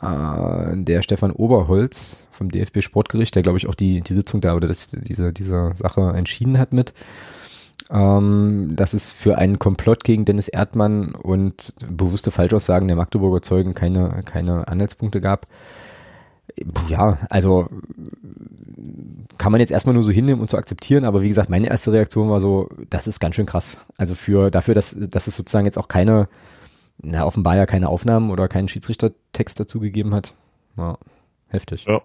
äh, 0.00 0.76
der 0.76 1.02
Stefan 1.02 1.32
Oberholz 1.32 2.26
vom 2.30 2.50
DFB 2.50 2.82
Sportgericht, 2.82 3.34
der 3.34 3.42
glaube 3.42 3.58
ich 3.58 3.68
auch 3.68 3.74
die, 3.74 4.00
die 4.00 4.14
Sitzung 4.14 4.40
da 4.40 4.54
oder 4.54 4.68
das, 4.68 4.90
diese, 4.92 5.32
diese 5.32 5.72
Sache 5.74 6.12
entschieden 6.14 6.58
hat 6.58 6.72
mit, 6.72 6.94
ähm, 7.90 8.74
dass 8.76 8.92
es 8.92 9.10
für 9.10 9.38
einen 9.38 9.58
Komplott 9.58 10.04
gegen 10.04 10.24
Dennis 10.24 10.48
Erdmann 10.48 11.14
und 11.14 11.74
bewusste 11.88 12.30
Falschaussagen 12.30 12.86
der 12.86 12.96
Magdeburger 12.96 13.42
Zeugen 13.42 13.74
keine, 13.74 14.22
keine 14.24 14.68
Anhaltspunkte 14.68 15.20
gab. 15.20 15.46
Ja, 16.88 17.18
also 17.30 17.68
kann 19.38 19.52
man 19.52 19.60
jetzt 19.60 19.70
erstmal 19.70 19.94
nur 19.94 20.02
so 20.02 20.10
hinnehmen 20.10 20.40
und 20.40 20.50
zu 20.50 20.56
so 20.56 20.58
akzeptieren, 20.58 21.04
aber 21.04 21.22
wie 21.22 21.28
gesagt, 21.28 21.50
meine 21.50 21.68
erste 21.68 21.92
Reaktion 21.92 22.30
war 22.30 22.40
so, 22.40 22.68
das 22.90 23.06
ist 23.06 23.20
ganz 23.20 23.36
schön 23.36 23.46
krass. 23.46 23.78
Also 23.96 24.14
für 24.14 24.50
dafür, 24.50 24.74
dass, 24.74 24.96
dass 24.98 25.26
es 25.26 25.36
sozusagen 25.36 25.66
jetzt 25.66 25.78
auch 25.78 25.88
keine 25.88 26.28
na, 26.98 27.24
offenbar 27.24 27.56
ja 27.56 27.66
keine 27.66 27.88
Aufnahmen 27.88 28.30
oder 28.30 28.48
keinen 28.48 28.68
Schiedsrichtertext 28.68 29.58
dazu 29.58 29.80
gegeben 29.80 30.14
hat. 30.14 30.34
Ja, 30.76 30.98
heftig. 31.48 31.84
Ja. 31.84 32.02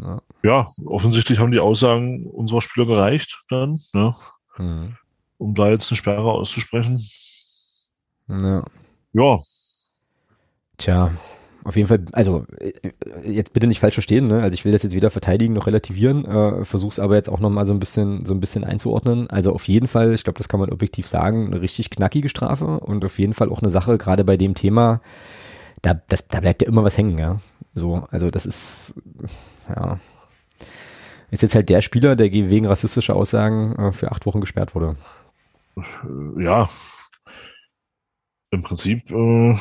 ja. 0.00 0.20
Ja. 0.42 0.66
offensichtlich 0.84 1.38
haben 1.38 1.50
die 1.50 1.60
Aussagen 1.60 2.26
unserer 2.26 2.62
Spieler 2.62 2.86
gereicht 2.86 3.42
dann, 3.48 3.80
ne? 3.92 4.14
Mhm. 4.56 4.96
um 5.38 5.54
da 5.54 5.68
jetzt 5.70 5.90
eine 5.90 5.96
Sperre 5.96 6.30
auszusprechen. 6.32 7.00
Ja. 8.28 8.64
Ja. 9.12 9.38
Tja, 10.76 11.10
auf 11.64 11.76
jeden 11.76 11.88
Fall, 11.88 12.04
also 12.12 12.44
äh, 12.58 12.72
jetzt 13.24 13.54
bitte 13.54 13.66
nicht 13.66 13.80
falsch 13.80 13.94
verstehen, 13.94 14.26
ne? 14.26 14.42
Also 14.42 14.54
ich 14.54 14.66
will 14.66 14.72
das 14.72 14.82
jetzt 14.82 14.94
weder 14.94 15.08
verteidigen 15.08 15.54
noch 15.54 15.66
relativieren, 15.66 16.26
äh, 16.26 16.64
versuch's 16.64 16.98
aber 16.98 17.14
jetzt 17.14 17.30
auch 17.30 17.40
nochmal 17.40 17.64
so 17.64 17.72
ein 17.72 17.80
bisschen, 17.80 18.26
so 18.26 18.34
ein 18.34 18.40
bisschen 18.40 18.64
einzuordnen. 18.64 19.30
Also 19.30 19.52
auf 19.52 19.66
jeden 19.66 19.88
Fall, 19.88 20.12
ich 20.12 20.24
glaube, 20.24 20.36
das 20.36 20.48
kann 20.48 20.60
man 20.60 20.70
objektiv 20.70 21.08
sagen, 21.08 21.46
eine 21.46 21.62
richtig 21.62 21.88
knackige 21.88 22.28
Strafe 22.28 22.80
und 22.80 23.04
auf 23.04 23.18
jeden 23.18 23.32
Fall 23.32 23.48
auch 23.48 23.62
eine 23.62 23.70
Sache, 23.70 23.96
gerade 23.96 24.24
bei 24.24 24.36
dem 24.36 24.54
Thema, 24.54 25.00
da, 25.80 25.94
das, 26.08 26.28
da 26.28 26.40
bleibt 26.40 26.62
ja 26.62 26.68
immer 26.68 26.84
was 26.84 26.98
hängen, 26.98 27.18
ja. 27.18 27.38
So, 27.74 28.06
also 28.10 28.30
das 28.30 28.44
ist, 28.44 28.94
ja. 29.68 29.98
Ist 31.30 31.42
jetzt 31.42 31.54
halt 31.54 31.70
der 31.70 31.80
Spieler, 31.80 32.14
der 32.14 32.30
wegen 32.30 32.66
rassistischer 32.66 33.16
Aussagen 33.16 33.74
äh, 33.76 33.90
für 33.90 34.12
acht 34.12 34.26
Wochen 34.26 34.40
gesperrt 34.40 34.74
wurde. 34.74 34.96
Ja. 36.38 36.68
Im 38.50 38.62
Prinzip 38.62 39.10
äh 39.10 39.56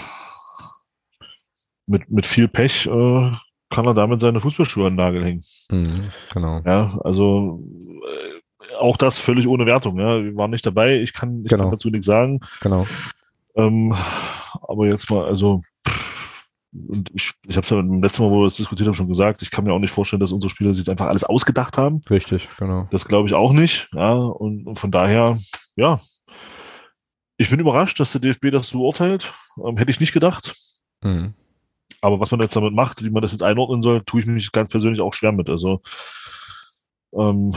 mit, 1.86 2.10
mit 2.10 2.26
viel 2.26 2.48
Pech 2.48 2.88
äh, 2.88 3.32
kann 3.70 3.86
er 3.86 3.94
damit 3.94 4.22
seine 4.22 4.40
Fußballschuhe 4.40 4.88
an 4.88 4.94
den 4.94 4.98
Nagel 4.98 5.26
hängen. 5.26 5.44
Mhm, 5.70 6.12
genau. 6.32 6.62
Ja, 6.66 7.00
also 7.04 7.64
äh, 8.04 8.76
auch 8.76 8.98
das 8.98 9.20
völlig 9.20 9.48
ohne 9.48 9.66
Wertung. 9.66 10.00
Ja. 10.00 10.24
Wir 10.24 10.36
waren 10.36 10.52
nicht 10.52 10.66
dabei, 10.66 11.00
ich 11.00 11.14
kann, 11.14 11.44
ich 11.44 11.50
genau. 11.50 11.64
kann 11.64 11.72
dazu 11.72 11.90
nichts 11.90 12.06
sagen. 12.06 12.40
Genau. 12.62 12.86
Ähm, 13.56 13.96
aber 14.62 14.88
jetzt 14.88 15.10
mal, 15.10 15.26
also 15.26 15.62
und 16.74 17.12
ich, 17.14 17.34
ich 17.48 17.56
habe 17.56 17.64
es 17.64 17.70
ja 17.70 17.78
beim 17.78 18.02
letzten 18.02 18.24
Mal, 18.24 18.32
wo 18.32 18.42
wir 18.42 18.46
das 18.46 18.56
diskutiert 18.56 18.88
haben, 18.88 18.96
schon 18.96 19.08
gesagt, 19.08 19.42
ich 19.44 19.52
kann 19.52 19.64
mir 19.64 19.74
auch 19.74 19.80
nicht 19.80 19.92
vorstellen, 19.92 20.20
dass 20.20 20.32
unsere 20.32 20.50
Spieler 20.50 20.72
sich 20.72 20.80
jetzt 20.80 20.90
einfach 20.90 21.08
alles 21.08 21.24
ausgedacht 21.24 21.78
haben. 21.78 22.02
Richtig, 22.10 22.50
genau. 22.58 22.88
Das 22.90 23.06
glaube 23.06 23.28
ich 23.28 23.36
auch 23.36 23.54
nicht. 23.54 23.90
Ja, 23.94 24.14
und, 24.14 24.66
und, 24.66 24.80
von 24.80 24.92
daher, 24.92 25.38
ja, 25.76 26.00
ich 27.38 27.50
bin 27.50 27.60
überrascht, 27.60 28.00
dass 28.00 28.12
der 28.12 28.22
DFB 28.22 28.50
das 28.52 28.70
so 28.70 28.86
urteilt. 28.86 29.34
Ähm, 29.64 29.78
hätte 29.78 29.92
ich 29.92 30.00
nicht 30.00 30.14
gedacht. 30.14 30.56
Mhm. 31.04 31.36
Aber 32.04 32.20
was 32.20 32.32
man 32.32 32.42
jetzt 32.42 32.56
damit 32.56 32.74
macht, 32.74 33.02
wie 33.02 33.10
man 33.10 33.22
das 33.22 33.32
jetzt 33.32 33.44
einordnen 33.44 33.82
soll, 33.82 34.04
tue 34.04 34.20
ich 34.20 34.28
mich 34.28 34.52
ganz 34.52 34.70
persönlich 34.70 35.00
auch 35.00 35.14
schwer 35.14 35.32
mit. 35.32 35.50
Also 35.50 35.82
ähm, 37.14 37.56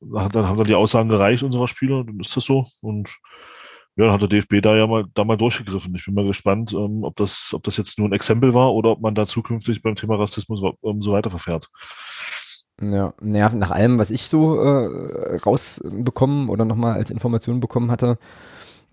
dann 0.00 0.46
haben 0.46 0.58
dann 0.58 0.66
die 0.66 0.74
Aussagen 0.74 1.08
gereicht 1.08 1.42
unserer 1.42 1.66
Spieler, 1.66 2.04
dann 2.04 2.20
ist 2.20 2.36
das 2.36 2.44
so. 2.44 2.66
Und 2.82 3.08
ja, 3.96 4.04
dann 4.04 4.12
hat 4.12 4.20
der 4.20 4.28
DFB 4.28 4.60
da 4.60 4.76
ja 4.76 4.86
mal 4.86 5.06
da 5.14 5.24
mal 5.24 5.38
durchgegriffen. 5.38 5.94
Ich 5.94 6.04
bin 6.04 6.14
mal 6.14 6.26
gespannt, 6.26 6.74
ähm, 6.74 7.04
ob 7.04 7.16
das, 7.16 7.52
ob 7.54 7.62
das 7.62 7.78
jetzt 7.78 7.98
nur 7.98 8.06
ein 8.06 8.12
Exempel 8.12 8.52
war 8.52 8.74
oder 8.74 8.90
ob 8.90 9.00
man 9.00 9.14
da 9.14 9.24
zukünftig 9.24 9.80
beim 9.80 9.94
Thema 9.94 10.16
Rassismus 10.16 10.60
ähm, 10.82 11.00
so 11.00 11.12
weiter 11.12 11.30
verfährt. 11.30 11.70
Ja, 12.82 13.14
naja, 13.22 13.48
nach 13.54 13.70
allem, 13.70 13.98
was 13.98 14.10
ich 14.10 14.24
so 14.24 14.60
äh, 14.60 15.36
rausbekommen 15.38 16.50
oder 16.50 16.66
nochmal 16.66 16.94
als 16.94 17.10
Information 17.10 17.60
bekommen 17.60 17.90
hatte, 17.90 18.18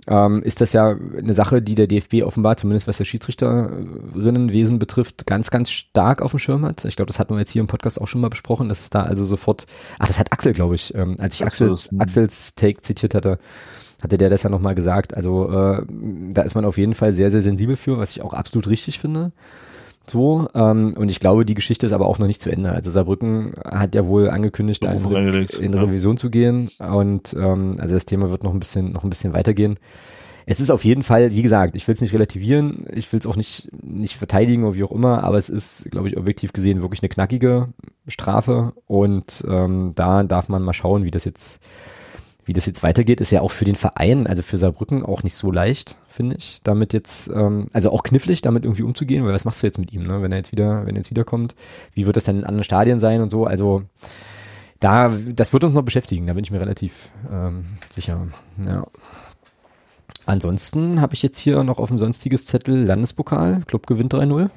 ähm, 0.08 0.42
ist 0.44 0.62
das 0.62 0.74
ja 0.74 0.90
eine 1.18 1.34
Sache, 1.34 1.62
die 1.62 1.76
der 1.76 1.88
DFB 1.88 2.24
offenbar, 2.24 2.58
zumindest 2.58 2.88
was 2.88 2.98
das 2.98 3.08
Schiedsrichterinnenwesen 3.08 4.80
betrifft, 4.80 5.28
ganz, 5.28 5.52
ganz 5.52 5.70
stark 5.70 6.22
auf 6.22 6.32
dem 6.32 6.40
Schirm 6.40 6.66
hat. 6.66 6.86
Ich 6.86 6.96
glaube, 6.96 7.08
das 7.08 7.20
hatten 7.20 7.34
wir 7.34 7.40
jetzt 7.40 7.52
hier 7.52 7.62
im 7.62 7.68
Podcast 7.68 8.02
auch 8.02 8.08
schon 8.08 8.22
mal 8.22 8.30
besprochen, 8.30 8.70
dass 8.70 8.82
es 8.82 8.90
da 8.90 9.04
also 9.04 9.26
sofort, 9.26 9.66
ach, 10.00 10.08
das 10.08 10.20
hat 10.20 10.32
Axel, 10.32 10.54
glaube 10.54 10.76
ich, 10.76 10.94
ähm, 10.96 11.16
als 11.20 11.36
ich 11.36 11.46
Axels, 11.46 11.90
Axels 11.98 12.56
Take 12.56 12.82
zitiert 12.82 13.14
hatte, 13.14 13.38
hatte 14.02 14.18
der 14.18 14.30
das 14.30 14.44
ja 14.44 14.50
nochmal 14.50 14.76
gesagt. 14.76 15.14
Also 15.14 15.50
äh, 15.52 15.86
da 16.32 16.42
ist 16.42 16.56
man 16.56 16.66
auf 16.66 16.78
jeden 16.78 16.96
Fall 16.96 17.14
sehr, 17.14 17.30
sehr 17.30 17.42
sensibel 17.42 17.76
für, 17.76 18.00
was 18.00 18.12
ich 18.12 18.22
auch 18.22 18.34
absolut 18.34 18.68
richtig 18.68 19.00
finde. 19.00 19.32
So, 20.08 20.48
ähm, 20.56 20.94
und 20.98 21.10
ich 21.10 21.20
glaube, 21.20 21.46
die 21.46 21.54
Geschichte 21.54 21.86
ist 21.86 21.94
aber 21.94 22.08
auch 22.08 22.20
noch 22.20 22.28
nicht 22.28 22.42
zu 22.42 22.52
Ende. 22.52 22.72
Also 22.72 22.92
Saarbrücken 22.92 23.54
hat 23.64 23.96
ja 23.96 24.06
wohl 24.08 24.30
angekündigt, 24.30 24.84
in, 24.84 25.06
Re 25.06 25.46
in 25.60 25.74
Revision 25.74 26.18
zu 26.18 26.30
gehen. 26.30 26.70
Und 26.80 27.34
ähm, 27.34 27.76
also 27.80 27.96
das 27.96 28.06
Thema 28.06 28.30
wird 28.32 28.44
noch 28.44 28.54
ein 28.54 28.60
bisschen, 28.60 28.92
noch 28.92 29.04
ein 29.04 29.10
bisschen 29.10 29.34
weitergehen. 29.34 29.78
es 30.46 30.60
ist 30.60 30.72
auf 30.72 30.84
jeden 30.84 31.04
Fall, 31.04 31.32
wie 31.32 31.42
gesagt, 31.42 31.76
ich 31.76 31.88
will 31.88 31.94
es 31.94 32.02
nicht 32.02 32.14
relativieren, 32.14 32.86
ich 32.92 33.12
will 33.14 33.20
es 33.20 33.28
auch 33.28 33.36
nicht, 33.36 33.70
nicht 33.84 34.16
verteidigen 34.16 34.64
oder 34.64 34.76
wie 34.76 34.84
auch 34.84 34.92
immer, 34.92 35.24
aber 35.24 35.38
es 35.38 35.50
ist, 35.50 35.90
glaube 35.92 36.08
ich, 36.08 36.18
objektiv 36.18 36.52
gesehen 36.52 36.82
wirklich 36.82 37.02
eine 37.02 37.10
knackige 37.10 37.70
Strafe 38.08 38.74
und 38.88 39.44
ähm, 39.48 39.94
da 39.96 40.24
darf 40.24 40.50
man 40.50 40.64
mal 40.64 40.74
schauen, 40.74 41.04
wie 41.04 41.12
das 41.12 41.26
jetzt, 41.26 41.62
wie 42.44 42.54
das 42.54 42.66
jetzt 42.66 42.84
weitergeht. 42.84 43.22
Ist 43.22 43.32
ja 43.32 43.42
auch 43.42 43.52
für 43.52 43.66
den 43.66 43.76
Verein, 43.76 44.28
also 44.28 44.42
für 44.42 44.58
Saarbrücken 44.58 45.06
auch 45.06 45.24
nicht 45.24 45.36
so 45.36 45.52
leicht, 45.52 45.96
finde 46.12 46.36
ich, 46.36 46.60
damit 46.64 46.94
jetzt, 46.94 47.30
ähm, 47.30 47.68
also 47.74 47.92
auch 47.92 48.04
knifflig, 48.04 48.42
damit 48.42 48.66
irgendwie 48.66 48.84
umzugehen, 48.84 49.26
weil 49.26 49.34
was 49.34 49.46
machst 49.46 49.64
du 49.64 49.68
jetzt 49.68 49.78
mit 49.78 49.94
ihm, 49.94 50.04
ne? 50.04 50.22
wenn 50.22 50.32
er 50.32 50.38
jetzt 50.38 50.52
wieder, 50.52 50.86
wenn 50.86 50.96
er 50.96 51.00
jetzt 51.00 51.12
wiederkommt? 51.12 51.56
Wie 51.94 52.06
wird 52.06 52.18
das 52.18 52.26
dann 52.26 52.38
in 52.38 52.44
anderen 52.44 52.64
Stadien 52.64 53.00
sein 53.00 53.22
und 53.22 53.30
so? 53.30 53.46
Also 53.46 53.84
da, 54.80 55.10
das 55.10 55.54
wird 55.54 55.64
uns 55.64 55.74
noch 55.74 55.84
beschäftigen, 55.84 56.28
da 56.28 56.34
bin 56.34 56.44
ich 56.44 56.52
mir 56.52 56.60
relativ 56.60 57.12
ähm, 57.32 57.66
sicher. 57.90 58.28
Ja. 58.66 58.86
Ansonsten 60.26 61.02
habe 61.02 61.14
ich 61.14 61.24
jetzt 61.24 61.40
hier 61.40 61.64
noch 61.64 61.80
auf 61.80 61.90
dem 61.90 62.00
sonstiges 62.00 62.46
Zettel 62.46 62.84
Landespokal, 62.86 63.62
Club 63.68 63.88
gewinnt 63.88 64.14
3-0. 64.14 64.50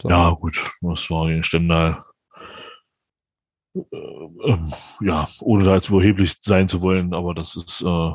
So. 0.00 0.10
Ja, 0.10 0.30
gut, 0.30 0.62
das 0.82 1.10
war 1.10 1.26
gegen 1.28 1.42
Stendal. 1.42 2.04
Äh, 3.74 3.96
ähm, 4.44 4.72
ja, 5.00 5.26
ohne 5.40 5.64
da 5.64 5.74
jetzt 5.76 5.88
überheblich 5.88 6.36
sein 6.40 6.68
zu 6.68 6.82
wollen, 6.82 7.14
aber 7.14 7.34
das 7.34 7.56
ist 7.56 7.82
äh, 7.82 8.10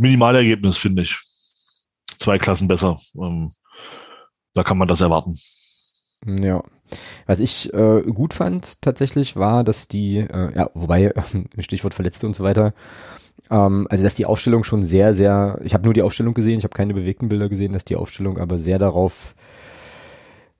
Minimalergebnis, 0.00 0.78
finde 0.78 1.02
ich. 1.02 1.18
Zwei 2.18 2.38
Klassen 2.38 2.68
besser. 2.68 2.98
Ähm, 3.14 3.52
da 4.54 4.62
kann 4.64 4.78
man 4.78 4.88
das 4.88 5.00
erwarten. 5.00 5.38
Ja. 6.24 6.62
Was 7.26 7.38
ich 7.38 7.72
äh, 7.72 8.02
gut 8.02 8.34
fand 8.34 8.80
tatsächlich 8.82 9.36
war, 9.36 9.62
dass 9.62 9.88
die, 9.88 10.18
äh, 10.18 10.56
ja, 10.56 10.70
wobei, 10.74 11.12
Stichwort 11.58 11.94
Verletzte 11.94 12.26
und 12.26 12.34
so 12.34 12.42
weiter, 12.42 12.74
ähm, 13.50 13.86
also 13.90 14.02
dass 14.02 14.14
die 14.14 14.26
Aufstellung 14.26 14.64
schon 14.64 14.82
sehr, 14.82 15.12
sehr, 15.12 15.60
ich 15.62 15.74
habe 15.74 15.84
nur 15.84 15.94
die 15.94 16.02
Aufstellung 16.02 16.34
gesehen, 16.34 16.58
ich 16.58 16.64
habe 16.64 16.74
keine 16.74 16.94
bewegten 16.94 17.28
Bilder 17.28 17.48
gesehen, 17.48 17.72
dass 17.72 17.84
die 17.84 17.96
Aufstellung 17.96 18.38
aber 18.38 18.58
sehr 18.58 18.78
darauf, 18.78 19.34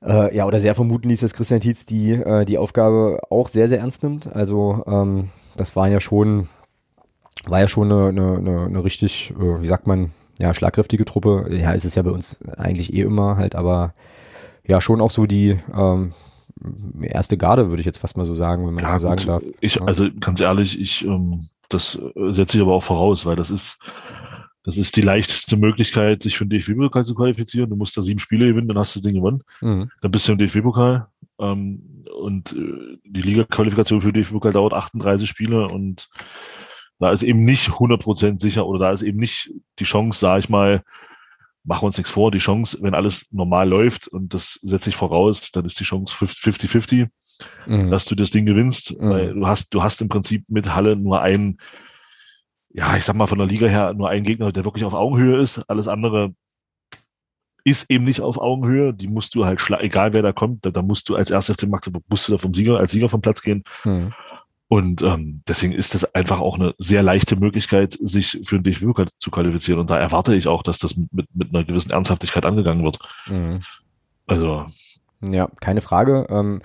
äh, 0.05 0.36
ja, 0.36 0.47
oder 0.47 0.61
sehr 0.61 0.74
vermuten 0.74 1.09
ließ, 1.09 1.20
dass 1.20 1.34
Christian 1.34 1.61
Tietz 1.61 1.86
die, 1.86 2.12
äh, 2.12 2.45
die 2.45 2.59
Aufgabe 2.59 3.20
auch 3.30 3.49
sehr, 3.49 3.68
sehr 3.68 3.80
ernst 3.80 4.03
nimmt. 4.03 4.34
Also 4.34 4.84
ähm, 4.86 5.30
das 5.57 5.76
war 5.76 5.88
ja 5.88 5.99
schon, 5.99 6.49
war 7.47 7.61
ja 7.61 7.68
schon 7.68 7.91
eine, 7.91 8.09
eine, 8.09 8.66
eine, 8.66 8.84
richtig, 8.84 9.32
äh, 9.38 9.62
wie 9.62 9.66
sagt 9.66 9.86
man, 9.86 10.12
ja, 10.38 10.55
schlagkräftige 10.55 11.05
Truppe. 11.05 11.47
Ja, 11.51 11.72
ist 11.72 11.84
es 11.84 11.95
ja 11.95 12.03
bei 12.03 12.11
uns 12.11 12.41
eigentlich 12.57 12.95
eh 12.95 13.03
immer 13.03 13.36
halt, 13.36 13.55
aber 13.55 13.95
ja, 14.66 14.80
schon 14.80 15.01
auch 15.01 15.11
so 15.11 15.26
die 15.26 15.59
ähm, 15.74 16.12
erste 17.03 17.36
Garde, 17.36 17.70
würde 17.70 17.80
ich 17.80 17.86
jetzt 17.86 17.99
fast 17.99 18.16
mal 18.16 18.24
so 18.24 18.34
sagen, 18.34 18.66
wenn 18.66 18.74
man 18.74 18.84
ja, 18.84 18.93
das 18.93 19.03
so 19.03 19.09
sagen 19.09 19.26
darf. 19.26 19.43
Ich, 19.61 19.76
ja. 19.76 19.84
also 19.84 20.09
ganz 20.20 20.41
ehrlich, 20.41 20.80
ich 20.80 21.05
ähm, 21.05 21.49
das 21.70 21.99
setze 22.30 22.59
ich 22.59 22.62
aber 22.62 22.74
auch 22.74 22.82
voraus, 22.82 23.24
weil 23.24 23.36
das 23.36 23.51
ist, 23.51 23.78
das 24.64 24.76
ist 24.76 24.97
die 24.97 25.01
leichteste 25.01 25.57
Möglichkeit, 25.57 26.20
sich 26.20 26.36
für 26.36 26.45
den 26.45 26.59
DFB-Pokal 26.59 27.05
zu 27.05 27.14
qualifizieren. 27.14 27.70
Du 27.70 27.76
musst 27.76 27.97
da 27.97 28.03
sieben 28.03 28.18
Spiele 28.18 28.47
gewinnen, 28.47 28.68
dann 28.68 28.78
hast 28.78 28.95
du 28.95 28.99
das 28.99 29.05
Ding 29.05 29.14
gewonnen. 29.14 29.43
Mhm. 29.61 29.91
Dann 30.03 30.11
bist 30.11 30.28
du 30.28 30.32
im 30.32 30.38
DFB-Pokal. 30.38 31.07
Ähm, 31.38 32.05
und 32.20 32.53
äh, 32.53 32.99
die 33.05 33.22
Liga-Qualifikation 33.22 34.01
für 34.01 34.12
den 34.12 34.22
DFB-Pokal 34.22 34.53
dauert 34.53 34.74
38 34.74 35.28
Spiele 35.28 35.68
und 35.68 36.11
da 37.01 37.11
ist 37.11 37.22
eben 37.22 37.40
nicht 37.40 37.70
100% 37.70 38.40
sicher 38.40 38.66
oder 38.66 38.78
da 38.78 38.92
ist 38.92 39.03
eben 39.03 39.18
nicht 39.18 39.51
die 39.78 39.84
Chance, 39.84 40.20
sage 40.20 40.40
ich 40.40 40.48
mal, 40.48 40.84
machen 41.64 41.82
wir 41.82 41.86
uns 41.86 41.98
nichts 41.98 42.11
vor, 42.11 42.30
die 42.30 42.38
Chance, 42.38 42.78
wenn 42.80 42.94
alles 42.94 43.26
normal 43.32 43.68
läuft 43.68 44.07
und 44.09 44.32
das 44.32 44.59
setze 44.62 44.90
ich 44.90 44.96
voraus, 44.96 45.51
dann 45.51 45.64
ist 45.64 45.80
die 45.80 45.84
Chance 45.84 46.14
50-50 46.14 47.09
mhm. 47.66 47.90
dass 47.90 48.05
du 48.05 48.14
das 48.14 48.30
Ding 48.30 48.46
gewinnst. 48.46 48.98
Mhm. 48.98 49.11
Weil 49.11 49.34
du 49.34 49.46
hast, 49.46 49.74
du 49.74 49.82
hast 49.82 50.01
im 50.01 50.09
Prinzip 50.09 50.44
mit 50.48 50.74
Halle 50.74 50.96
nur 50.96 51.20
einen, 51.20 51.59
ja, 52.70 52.96
ich 52.96 53.05
sag 53.05 53.16
mal 53.16 53.26
von 53.26 53.38
der 53.38 53.46
Liga 53.46 53.66
her, 53.66 53.94
nur 53.94 54.09
einen 54.09 54.24
Gegner, 54.24 54.53
der 54.53 54.64
wirklich 54.64 54.84
auf 54.84 54.94
Augenhöhe 54.94 55.40
ist. 55.40 55.59
Alles 55.68 55.88
andere 55.88 56.34
ist 57.64 57.90
eben 57.90 58.05
nicht 58.05 58.20
auf 58.20 58.38
Augenhöhe. 58.38 58.94
Die 58.94 59.09
musst 59.09 59.34
du 59.34 59.44
halt, 59.44 59.61
egal 59.80 60.12
wer 60.12 60.22
da 60.22 60.32
kommt, 60.32 60.64
da, 60.64 60.70
da 60.70 60.82
musst 60.82 61.09
du 61.09 61.16
als 61.16 61.30
erstes 61.30 61.57
FC 61.57 61.68
Magdeburg, 61.68 62.05
musst 62.09 62.28
du 62.28 62.32
da 62.32 62.38
vom 62.38 62.55
Sieger, 62.55 62.78
als 62.78 62.92
Sieger 62.92 63.09
vom 63.09 63.20
Platz 63.20 63.42
gehen. 63.42 63.64
Mhm. 63.84 64.12
Und 64.72 65.02
ähm, 65.02 65.42
deswegen 65.48 65.72
ist 65.72 65.96
das 65.96 66.14
einfach 66.14 66.38
auch 66.38 66.56
eine 66.56 66.74
sehr 66.78 67.02
leichte 67.02 67.34
Möglichkeit, 67.34 67.98
sich 68.00 68.38
für 68.44 68.60
den 68.60 68.62
DFB 68.62 69.10
zu 69.18 69.32
qualifizieren. 69.32 69.80
Und 69.80 69.90
da 69.90 69.98
erwarte 69.98 70.32
ich 70.36 70.46
auch, 70.46 70.62
dass 70.62 70.78
das 70.78 70.96
mit, 70.96 71.26
mit 71.34 71.52
einer 71.52 71.64
gewissen 71.64 71.90
Ernsthaftigkeit 71.90 72.46
angegangen 72.46 72.84
wird. 72.84 73.00
Mhm. 73.26 73.62
Also. 74.28 74.66
Ja, 75.28 75.48
keine 75.60 75.80
Frage. 75.80 76.28
Ähm, 76.30 76.62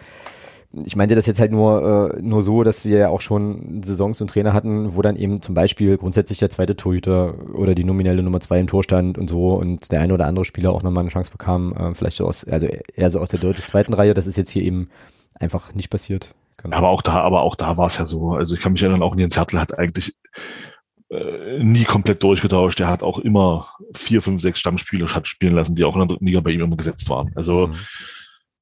ich 0.85 0.95
meinte 0.95 1.15
das 1.15 1.25
jetzt 1.25 1.39
halt 1.39 1.51
nur, 1.51 2.13
äh, 2.13 2.21
nur 2.21 2.43
so, 2.43 2.61
dass 2.61 2.85
wir 2.85 2.95
ja 2.95 3.09
auch 3.09 3.21
schon 3.21 3.81
Saisons 3.81 4.21
und 4.21 4.29
Trainer 4.29 4.53
hatten, 4.53 4.95
wo 4.95 5.01
dann 5.01 5.15
eben 5.15 5.41
zum 5.41 5.55
Beispiel 5.55 5.97
grundsätzlich 5.97 6.37
der 6.37 6.51
zweite 6.51 6.75
Torhüter 6.75 7.33
oder 7.55 7.73
die 7.73 7.85
nominelle 7.85 8.21
Nummer 8.21 8.39
zwei 8.39 8.59
im 8.59 8.67
Tor 8.67 8.83
stand 8.83 9.17
und 9.17 9.31
so 9.31 9.47
und 9.47 9.91
der 9.91 10.01
eine 10.01 10.13
oder 10.13 10.27
andere 10.27 10.45
Spieler 10.45 10.73
auch 10.73 10.83
nochmal 10.83 11.01
eine 11.01 11.09
Chance 11.09 11.31
bekam, 11.31 11.73
äh, 11.73 11.95
vielleicht 11.95 12.17
so 12.17 12.27
aus, 12.27 12.45
also 12.45 12.67
eher 12.67 13.09
so 13.09 13.19
aus 13.19 13.29
der 13.29 13.39
deutlich 13.39 13.65
zweiten 13.65 13.95
Reihe. 13.95 14.13
Das 14.13 14.27
ist 14.27 14.37
jetzt 14.37 14.51
hier 14.51 14.61
eben 14.61 14.89
einfach 15.39 15.73
nicht 15.73 15.89
passiert. 15.89 16.35
Genau. 16.57 16.77
Aber 16.77 16.89
auch 16.89 17.01
da, 17.01 17.21
aber 17.21 17.41
auch 17.41 17.55
da 17.55 17.77
war 17.77 17.87
es 17.87 17.97
ja 17.97 18.05
so. 18.05 18.33
Also 18.33 18.55
ich 18.55 18.61
kann 18.61 18.73
mich 18.73 18.81
erinnern, 18.81 19.03
auch 19.03 19.15
Jens 19.15 19.37
Hertel 19.37 19.59
hat 19.59 19.77
eigentlich 19.77 20.15
äh, 21.09 21.59
nie 21.63 21.83
komplett 21.83 22.23
durchgetauscht. 22.23 22.79
Er 22.79 22.87
hat 22.87 23.03
auch 23.03 23.19
immer 23.19 23.67
vier, 23.93 24.21
fünf, 24.21 24.41
sechs 24.41 24.59
Stammspieler 24.59 25.13
hat 25.13 25.27
spielen 25.27 25.55
lassen, 25.55 25.75
die 25.75 25.83
auch 25.83 25.95
in 25.95 25.99
der 25.99 26.07
dritten 26.07 26.25
Liga 26.25 26.39
bei 26.39 26.51
ihm 26.51 26.61
immer 26.61 26.77
gesetzt 26.77 27.09
waren. 27.09 27.31
Also 27.35 27.67
mhm 27.67 27.75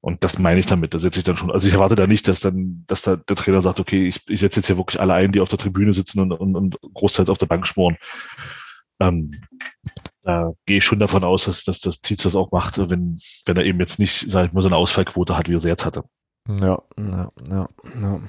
und 0.04 0.22
das 0.22 0.38
meine 0.38 0.60
ich 0.60 0.66
damit. 0.66 0.92
Da 0.92 0.98
setze 0.98 1.20
ich 1.20 1.24
dann 1.24 1.38
schon, 1.38 1.50
also 1.50 1.66
ich 1.66 1.72
erwarte 1.72 1.94
da 1.94 2.06
nicht, 2.06 2.28
dass 2.28 2.40
dann, 2.40 2.84
dass 2.86 3.00
da 3.00 3.16
der 3.16 3.36
Trainer 3.36 3.62
sagt, 3.62 3.80
okay, 3.80 4.06
ich, 4.06 4.20
ich 4.28 4.40
setze 4.40 4.60
jetzt 4.60 4.66
hier 4.66 4.76
wirklich 4.76 5.00
alle 5.00 5.14
ein, 5.14 5.32
die 5.32 5.40
auf 5.40 5.48
der 5.48 5.58
Tribüne 5.58 5.94
sitzen 5.94 6.20
und, 6.20 6.30
und, 6.30 6.56
und 6.56 6.78
großteils 6.92 7.30
auf 7.30 7.38
der 7.38 7.46
Bank 7.46 7.66
schmoren. 7.66 7.96
Ähm, 9.00 9.40
da 10.20 10.52
gehe 10.66 10.76
ich 10.76 10.84
schon 10.84 10.98
davon 10.98 11.24
aus, 11.24 11.46
dass, 11.46 11.64
dass 11.64 11.80
das 11.80 12.02
Tietz 12.02 12.24
das 12.24 12.36
auch 12.36 12.52
macht, 12.52 12.76
wenn, 12.90 13.18
wenn 13.46 13.56
er 13.56 13.64
eben 13.64 13.80
jetzt 13.80 13.98
nicht, 13.98 14.30
sag 14.30 14.48
ich 14.48 14.52
mal, 14.52 14.60
so 14.60 14.68
eine 14.68 14.76
Ausfallquote 14.76 15.38
hat, 15.38 15.48
wie 15.48 15.54
er 15.54 15.60
sie 15.60 15.70
jetzt 15.70 15.86
hatte. 15.86 16.04
Ja, 16.48 16.82
ja, 16.98 17.30
ja, 17.50 17.68
ja. 18.02 18.20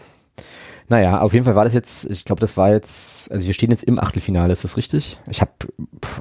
Naja, 0.87 1.21
auf 1.21 1.33
jeden 1.33 1.45
Fall 1.45 1.55
war 1.55 1.63
das 1.63 1.73
jetzt, 1.73 2.09
ich 2.09 2.25
glaube, 2.25 2.39
das 2.39 2.57
war 2.57 2.71
jetzt, 2.71 3.31
also 3.31 3.47
wir 3.47 3.53
stehen 3.53 3.71
jetzt 3.71 3.83
im 3.83 3.99
Achtelfinale, 3.99 4.51
ist 4.51 4.63
das 4.63 4.77
richtig? 4.77 5.19
Ich 5.29 5.41
habe 5.41 5.51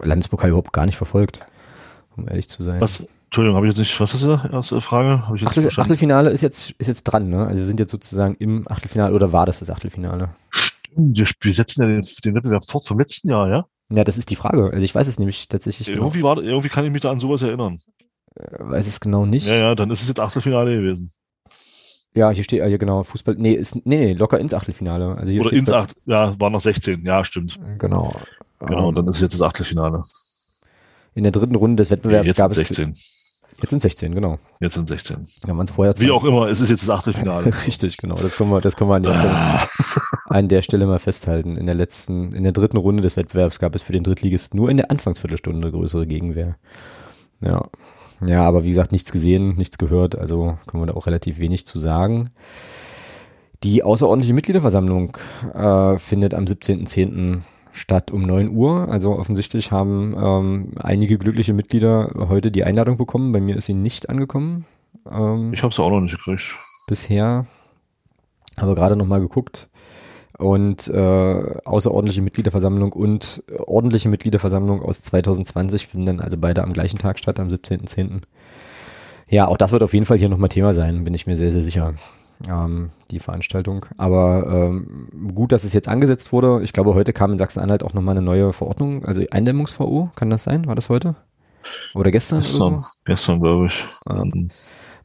Landespokal 0.03 0.49
überhaupt 0.49 0.73
gar 0.73 0.87
nicht 0.87 0.97
verfolgt, 0.97 1.41
um 2.17 2.27
ehrlich 2.29 2.49
zu 2.49 2.63
sein. 2.63 2.81
Was, 2.81 3.03
Entschuldigung, 3.27 3.57
habe 3.57 3.67
ich 3.67 3.73
jetzt 3.73 3.81
nicht, 3.81 4.01
was 4.01 4.15
ist 4.15 4.25
das 4.25 4.45
erste 4.51 4.81
Frage? 4.81 5.27
Hab 5.27 5.35
ich 5.35 5.43
jetzt 5.43 5.51
Achtel, 5.51 5.69
Achtelfinale 5.77 6.31
ist 6.31 6.41
jetzt, 6.41 6.71
ist 6.79 6.87
jetzt 6.87 7.05
dran, 7.05 7.29
ne? 7.29 7.47
Also 7.47 7.59
wir 7.59 7.67
sind 7.67 7.79
jetzt 7.79 7.91
sozusagen 7.91 8.37
im 8.39 8.67
Achtelfinale 8.69 9.15
oder 9.15 9.33
war 9.33 9.45
das 9.45 9.59
das 9.59 9.71
Achtelfinale? 9.71 10.31
Stimmt, 10.51 11.19
wir, 11.19 11.27
wir 11.41 11.55
setzen 11.55 11.83
ja 11.83 11.89
den, 11.89 12.07
den 12.25 12.35
Wettbewerb 12.35 12.65
fort 12.65 12.87
vom 12.87 12.99
letzten 12.99 13.29
Jahr, 13.29 13.49
ja? 13.49 13.67
Ja, 13.91 14.03
das 14.05 14.17
ist 14.17 14.31
die 14.31 14.37
Frage. 14.37 14.71
Also 14.73 14.85
ich 14.85 14.95
weiß 14.95 15.07
es 15.09 15.19
nämlich 15.19 15.49
tatsächlich. 15.49 15.91
Irgendwie, 15.91 16.23
war, 16.23 16.39
irgendwie 16.39 16.71
kann 16.71 16.87
ich 16.87 16.91
mich 16.91 17.03
da 17.03 17.11
an 17.11 17.21
sowas 17.21 17.43
erinnern. 17.43 17.79
Äh, 18.35 18.47
weiß 18.61 18.87
es 18.87 19.01
genau 19.01 19.27
nicht. 19.27 19.47
Ja, 19.47 19.57
ja, 19.57 19.75
dann 19.75 19.91
ist 19.91 20.01
es 20.01 20.09
jetzt 20.09 20.21
Achtelfinale 20.21 20.75
gewesen. 20.77 21.11
Ja, 22.15 22.31
hier 22.31 22.45
steht, 22.45 22.65
hier 22.65 22.79
genau, 22.79 23.03
Fußball, 23.03 23.35
nee, 23.39 23.55
ist, 23.55 23.75
nee, 23.87 23.97
nee, 23.97 24.13
locker 24.13 24.39
ins 24.39 24.55
Achtelfinale. 24.55 25.17
Also 25.17 25.33
hier 25.33 25.41
Oder 25.41 25.53
ins 25.53 25.71
Acht, 25.71 25.97
ja, 26.07 26.39
waren 26.39 26.53
noch 26.53 26.61
16, 26.61 27.05
ja, 27.05 27.25
stimmt. 27.25 27.59
Genau. 27.79 28.15
Genau, 28.61 28.89
um, 28.89 28.95
dann 28.95 29.09
ist 29.09 29.17
es 29.17 29.23
jetzt 29.23 29.35
das 29.35 29.43
Achtelfinale. 29.43 30.03
In 31.15 31.25
der 31.25 31.33
dritten 31.33 31.57
Runde 31.57 31.83
des 31.83 31.91
Wettbewerbs 31.91 32.27
nee, 32.27 32.33
gab 32.33 32.51
es. 32.53 32.57
16. 32.59 32.95
Jetzt 33.61 33.71
sind 33.71 33.81
16, 33.81 34.15
genau. 34.15 34.39
Jetzt 34.61 34.75
sind 34.75 34.89
16. 34.89 35.25
Ja, 35.47 35.55
man 35.55 35.65
es 35.65 35.71
vorher 35.71 35.95
Wie 35.99 36.11
auch 36.11 36.25
immer, 36.25 36.49
es 36.49 36.61
ist 36.61 36.71
jetzt 36.71 36.83
das 36.83 36.91
Achtelfinale. 36.91 37.47
Richtig, 37.67 37.97
genau. 37.97 38.17
Das 38.17 38.37
können 38.37 38.51
wir, 38.51 38.61
das 38.61 38.77
können 38.77 38.91
wir 38.91 38.97
an 38.97 39.03
der, 39.05 39.15
Stelle, 39.15 40.01
an 40.27 40.49
der 40.49 40.63
Stelle 40.63 40.87
mal 40.87 40.99
festhalten. 40.99 41.57
In 41.57 41.67
der 41.67 41.75
letzten, 41.75 42.33
in 42.33 42.43
der 42.43 42.53
dritten 42.53 42.77
Runde 42.77 43.03
des 43.03 43.17
Wettbewerbs 43.17 43.59
gab 43.61 43.75
es 43.75 43.83
für 43.83 43.93
den 43.93 44.03
Drittligisten 44.03 44.59
nur 44.59 44.71
in 44.71 44.77
der 44.77 44.91
Anfangsviertelstunde 44.91 45.71
größere 45.71 46.07
Gegenwehr. 46.07 46.57
Ja. 47.41 47.69
Ja, 48.25 48.43
aber 48.43 48.65
wie 48.65 48.69
gesagt, 48.69 48.93
nichts 48.93 49.13
gesehen, 49.13 49.57
nichts 49.57 49.79
gehört, 49.79 50.17
also 50.17 50.59
können 50.67 50.83
wir 50.83 50.87
da 50.87 50.95
auch 50.95 51.07
relativ 51.07 51.39
wenig 51.39 51.67
zu 51.67 51.79
sagen. 51.79 52.31
Die 53.63 53.83
außerordentliche 53.83 54.35
Mitgliederversammlung 54.35 55.17
äh, 55.55 55.99
findet 55.99 56.35
am 56.35 56.45
17.10 56.45 57.41
statt 57.73 58.11
um 58.11 58.23
9 58.23 58.51
Uhr. 58.51 58.89
Also 58.89 59.19
offensichtlich 59.19 59.73
haben 59.73 60.15
ähm, 60.17 60.73
einige 60.77 61.19
glückliche 61.19 61.55
Mitglieder 61.55 62.13
heute 62.29 62.51
die 62.51 62.65
Einladung 62.65 62.97
bekommen. 62.97 63.33
Bei 63.33 63.41
mir 63.41 63.57
ist 63.57 63.67
sie 63.67 63.75
nicht 63.75 64.09
angekommen. 64.09 64.67
Ähm, 65.11 65.53
ich 65.53 65.63
habe 65.63 65.73
es 65.73 65.81
auch 65.81 65.91
noch 65.91 66.01
nicht 66.01 66.17
gekriegt. 66.17 66.57
Bisher. 66.87 67.47
Aber 68.57 68.75
gerade 68.75 68.97
nochmal 68.97 69.21
geguckt. 69.21 69.69
Und 70.45 70.89
äh, 70.89 71.59
außerordentliche 71.65 72.21
Mitgliederversammlung 72.21 72.93
und 72.93 73.43
ordentliche 73.65 74.11
Mitgliederversammlung 74.11 74.83
aus 74.83 75.01
2020 75.01 75.87
finden 75.87 76.05
dann 76.05 76.21
also 76.21 76.37
beide 76.37 76.63
am 76.63 76.75
gleichen 76.75 76.99
Tag 76.99 77.19
statt, 77.19 77.41
am 77.41 77.49
17.10. 77.49 78.21
Ja, 79.27 79.49
auch 79.49 79.57
das 79.57 79.73
wird 79.73 79.83
auf 79.83 79.95
jeden 79.95 80.05
Fall 80.05 80.19
hier 80.19 80.29
nochmal 80.29 80.51
Thema 80.51 80.75
sein, 80.75 81.05
bin 81.05 81.15
ich 81.15 81.27
mir 81.27 81.39
sehr, 81.39 81.51
sehr 81.51 81.63
sicher 81.63 81.95
ähm, 82.47 82.91
die 83.11 83.21
Veranstaltung. 83.21 83.87
Aber 83.97 84.45
ähm, 84.47 85.09
gut, 85.35 85.51
dass 85.51 85.65
es 85.65 85.73
jetzt 85.73 85.89
angesetzt 85.89 86.31
wurde. 86.31 86.63
Ich 86.63 86.75
glaube, 86.75 86.95
heute 86.95 87.15
kam 87.15 87.33
in 87.33 87.39
Sachsen-Anhalt 87.39 87.83
auch 87.83 87.95
nochmal 87.95 88.15
eine 88.15 88.27
neue 88.27 88.53
Verordnung, 88.53 89.03
also 89.07 89.23
Eindämmungs-VO, 89.23 90.11
kann 90.15 90.29
das 90.29 90.45
sein? 90.45 90.67
War 90.67 90.75
das 90.75 90.91
heute? 90.91 91.15
Oder 91.95 92.11
gestern? 92.11 92.43
Gestern, 92.43 92.85
gestern 93.07 93.41
glaube 93.41 93.69
ich. 93.69 93.83
Ähm, 94.11 94.51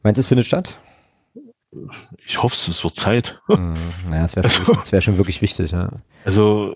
meinst 0.02 0.18
du, 0.18 0.20
es 0.20 0.26
findet 0.26 0.46
statt? 0.46 0.76
Ich 2.26 2.42
hoffe, 2.42 2.70
es 2.70 2.82
wird 2.82 2.96
Zeit. 2.96 3.40
Hm, 3.46 3.74
naja, 4.08 4.24
es 4.24 4.36
wäre 4.36 4.48
also, 4.76 4.92
wär 4.92 5.00
schon 5.00 5.18
wirklich 5.18 5.40
wichtig, 5.40 5.70
ja. 5.70 5.90
Also 6.24 6.74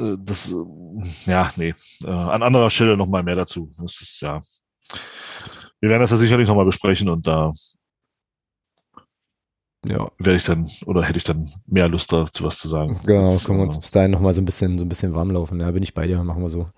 äh, 0.00 0.16
das, 0.18 0.52
äh, 0.52 1.30
ja, 1.30 1.52
nee, 1.56 1.74
äh, 2.04 2.10
an 2.10 2.42
anderer 2.42 2.70
Stelle 2.70 2.96
nochmal 2.96 3.22
mehr 3.22 3.36
dazu. 3.36 3.72
Das 3.78 4.00
ist 4.00 4.20
ja, 4.20 4.40
wir 5.80 5.90
werden 5.90 6.02
das 6.02 6.10
ja 6.10 6.16
sicherlich 6.16 6.48
nochmal 6.48 6.64
besprechen 6.64 7.08
und 7.08 7.26
da 7.26 7.52
ja. 9.86 10.10
werde 10.18 10.36
ich 10.36 10.44
dann 10.44 10.68
oder 10.86 11.04
hätte 11.04 11.18
ich 11.18 11.24
dann 11.24 11.50
mehr 11.66 11.88
Lust 11.88 12.12
dazu 12.12 12.44
was 12.44 12.58
zu 12.58 12.68
sagen. 12.68 12.98
Genau, 13.06 13.32
das, 13.32 13.44
können 13.44 13.58
wir 13.58 13.66
uns 13.66 13.78
bis 13.78 13.90
dahin 13.90 14.10
nochmal 14.10 14.32
so 14.32 14.40
ein 14.40 14.46
bisschen, 14.46 14.78
so 14.78 14.84
ein 14.84 14.88
bisschen 14.88 15.14
warm 15.14 15.30
laufen. 15.30 15.60
Ja, 15.60 15.70
bin 15.70 15.82
ich 15.82 15.94
bei 15.94 16.06
dir, 16.06 16.22
machen 16.24 16.42
wir 16.42 16.48
so. 16.48 16.70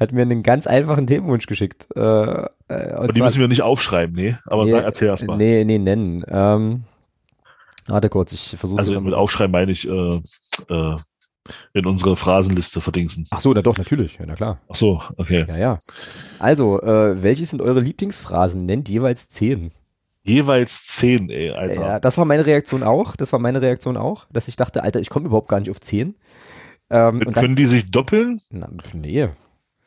hat 0.00 0.10
mir 0.10 0.22
einen 0.22 0.42
ganz 0.42 0.66
einfachen 0.66 1.06
Themenwunsch 1.06 1.46
geschickt. 1.46 1.86
Äh, 1.94 2.00
äh, 2.00 2.48
aber 2.68 3.12
die 3.12 3.22
müssen 3.22 3.38
wir 3.38 3.46
nicht 3.46 3.62
aufschreiben, 3.62 4.16
nee? 4.16 4.36
Aber 4.46 4.64
nee, 4.64 4.72
erzähl 4.72 5.06
erst 5.06 5.24
mal. 5.24 5.36
Nee, 5.36 5.62
nee, 5.64 5.78
nennen. 5.78 6.24
Ähm, 6.26 6.82
warte 7.86 8.08
kurz, 8.08 8.32
ich 8.32 8.56
versuche 8.58 8.80
Also 8.80 9.00
mit 9.00 9.14
aufschreiben 9.14 9.52
meine 9.52 9.70
ich 9.70 9.88
äh, 9.88 10.20
äh, 10.68 10.96
in 11.72 11.86
unsere 11.86 12.16
Phrasenliste 12.16 12.80
verdingsen. 12.80 13.26
Ach 13.30 13.40
so, 13.40 13.52
na 13.52 13.62
doch, 13.62 13.78
natürlich. 13.78 14.18
Ja, 14.18 14.26
na 14.26 14.34
klar. 14.34 14.60
Ach 14.68 14.74
so, 14.76 15.02
okay. 15.16 15.44
Ja, 15.48 15.56
ja. 15.56 15.78
Also, 16.38 16.82
äh, 16.82 17.22
welche 17.22 17.46
sind 17.46 17.62
eure 17.62 17.80
Lieblingsphrasen? 17.80 18.66
Nennt 18.66 18.88
jeweils 18.88 19.28
zehn. 19.28 19.72
Jeweils 20.24 20.84
zehn, 20.86 21.30
ey, 21.30 21.50
Alter. 21.50 21.80
Ja, 21.80 22.00
das 22.00 22.18
war 22.18 22.24
meine 22.24 22.46
Reaktion 22.46 22.82
auch. 22.82 23.14
Das 23.14 23.32
war 23.32 23.38
meine 23.38 23.62
Reaktion 23.62 23.96
auch, 23.96 24.26
dass 24.32 24.48
ich 24.48 24.56
dachte, 24.56 24.82
Alter, 24.82 25.00
ich 25.00 25.08
komme 25.08 25.26
überhaupt 25.26 25.48
gar 25.48 25.60
nicht 25.60 25.70
auf 25.70 25.80
zehn. 25.80 26.16
Ähm, 26.90 27.20
Können 27.20 27.32
dann, 27.32 27.56
die 27.56 27.66
sich 27.66 27.90
doppeln? 27.90 28.40
Na, 28.50 28.68
nee. 28.92 29.28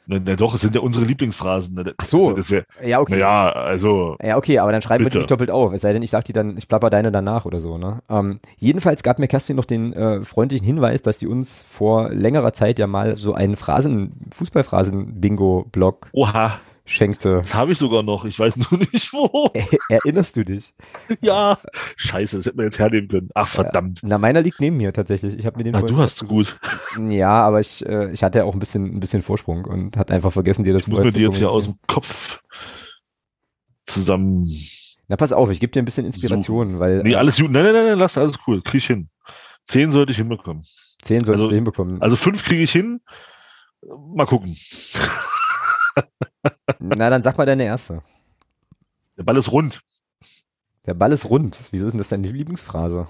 Na, 0.10 0.20
na 0.26 0.36
doch, 0.36 0.56
es 0.56 0.62
sind 0.62 0.74
ja 0.74 0.82
unsere 0.82 1.06
Lieblingsphrasen. 1.06 1.76
Ne? 1.76 1.94
Ach 1.96 2.04
so. 2.04 2.34
Das 2.34 2.50
wär, 2.50 2.66
ja, 2.84 3.00
okay. 3.00 3.20
Ja, 3.20 3.52
also. 3.52 4.18
Ja, 4.24 4.38
okay, 4.38 4.58
aber 4.58 4.72
dann 4.72 4.82
schreiben 4.82 5.04
bitte. 5.04 5.14
wir 5.14 5.20
die 5.20 5.24
nicht 5.24 5.32
doppelt 5.32 5.52
auf. 5.52 5.72
Es 5.72 5.82
sei 5.82 5.94
denn, 5.94 6.02
ich 6.02 6.10
sag 6.10 6.26
die 6.26 6.34
dann, 6.34 6.58
ich 6.58 6.68
plapper 6.68 6.90
deine 6.90 7.12
danach 7.12 7.46
oder 7.46 7.60
so, 7.60 7.78
ne? 7.78 8.02
Ähm, 8.10 8.40
jedenfalls 8.58 9.04
gab 9.04 9.20
mir 9.20 9.28
Kerstin 9.28 9.56
noch 9.56 9.66
den 9.66 9.94
äh, 9.94 10.24
freundlichen 10.24 10.66
Hinweis, 10.66 11.04
dass 11.04 11.20
sie 11.20 11.28
uns 11.28 11.62
vor 11.62 12.10
längerer 12.10 12.54
Zeit 12.54 12.80
ja 12.80 12.88
mal 12.88 13.18
so 13.18 13.36
einen 13.36 13.56
Phrasen, 13.56 14.32
Fußballphrasen-Bingo-Blog 14.32 16.10
Oha 16.14 16.60
schenkte. 16.90 17.38
Das 17.38 17.54
habe 17.54 17.72
ich 17.72 17.78
sogar 17.78 18.04
noch. 18.04 18.26
Ich 18.26 18.38
weiß 18.38 18.58
nur 18.58 18.80
nicht 18.92 19.14
wo. 19.14 19.52
Erinnerst 19.90 20.36
du 20.36 20.44
dich? 20.44 20.74
Ja. 21.22 21.58
Scheiße, 21.98 22.38
das 22.38 22.46
hätten 22.46 22.58
wir 22.58 22.66
jetzt 22.66 22.80
hernehmen 22.80 23.10
können. 23.10 23.30
Ach 23.34 23.48
verdammt. 23.48 24.00
Na, 24.04 24.18
meiner 24.18 24.42
liegt 24.42 24.60
neben 24.62 24.78
mir 24.78 24.94
tatsächlich. 24.94 25.38
Ich 25.38 25.46
habe 25.46 25.58
mir 25.58 25.64
den. 25.64 25.76
Ach, 25.76 25.84
du 25.84 25.98
hast 25.98 26.28
gut. 26.28 26.60
Ja, 27.08 27.42
aber 27.46 27.60
ich, 27.60 27.86
äh, 27.86 28.12
ich 28.12 28.24
hatte 28.24 28.40
ja 28.40 28.46
auch 28.46 28.54
ein 28.54 28.60
bisschen, 28.60 28.86
ein 28.86 29.00
bisschen 29.00 29.22
Vorsprung 29.22 29.66
und 29.66 29.98
hat 29.98 30.12
einfach 30.12 30.32
vergessen, 30.32 30.64
dir 30.64 30.74
das. 30.74 30.84
Ich 30.84 30.90
muss 30.90 31.00
mir 31.00 31.10
die 31.10 31.22
jetzt 31.22 31.38
hier 31.38 31.50
aus 31.50 31.66
dem 31.66 31.76
Kopf 31.88 32.42
zusammen. 33.86 34.48
Na, 35.08 35.16
pass 35.16 35.34
auf, 35.34 35.50
ich 35.50 35.60
gebe 35.60 35.72
dir 35.72 35.82
ein 35.82 35.86
bisschen 35.86 36.06
Inspiration, 36.06 36.74
so. 36.74 36.80
weil. 36.80 37.04
Nee, 37.04 37.16
alles 37.16 37.38
gut. 37.38 37.52
Nein, 37.52 37.64
nein, 37.64 37.74
nein, 37.74 37.98
lass 37.98 38.18
alles 38.18 38.38
cool. 38.48 38.62
Krieg 38.62 38.80
ich 38.80 38.88
hin. 38.88 39.10
Zehn 39.66 39.92
sollte 39.92 40.12
ich 40.12 40.18
hinbekommen. 40.18 40.64
Zehn 41.02 41.24
solltest 41.24 41.44
also, 41.44 41.50
du 41.50 41.56
hinbekommen. 41.56 42.02
Also 42.02 42.16
fünf 42.16 42.44
kriege 42.44 42.64
ich 42.64 42.72
hin. 42.72 43.02
Mal 44.16 44.26
gucken. 44.26 44.56
Na, 46.80 47.10
dann 47.10 47.22
sag 47.22 47.38
mal 47.38 47.46
deine 47.46 47.66
erste. 47.66 48.02
Der 49.18 49.24
Ball 49.24 49.38
ist 49.38 49.52
rund. 49.52 49.82
Der 50.86 50.94
Ball 50.94 51.12
ist 51.12 51.30
rund. 51.30 51.60
Wieso 51.72 51.86
ist 51.86 51.94
denn 51.94 51.98
das 52.00 52.10
deine 52.10 52.32
Lieblingsphrase? 52.32 53.08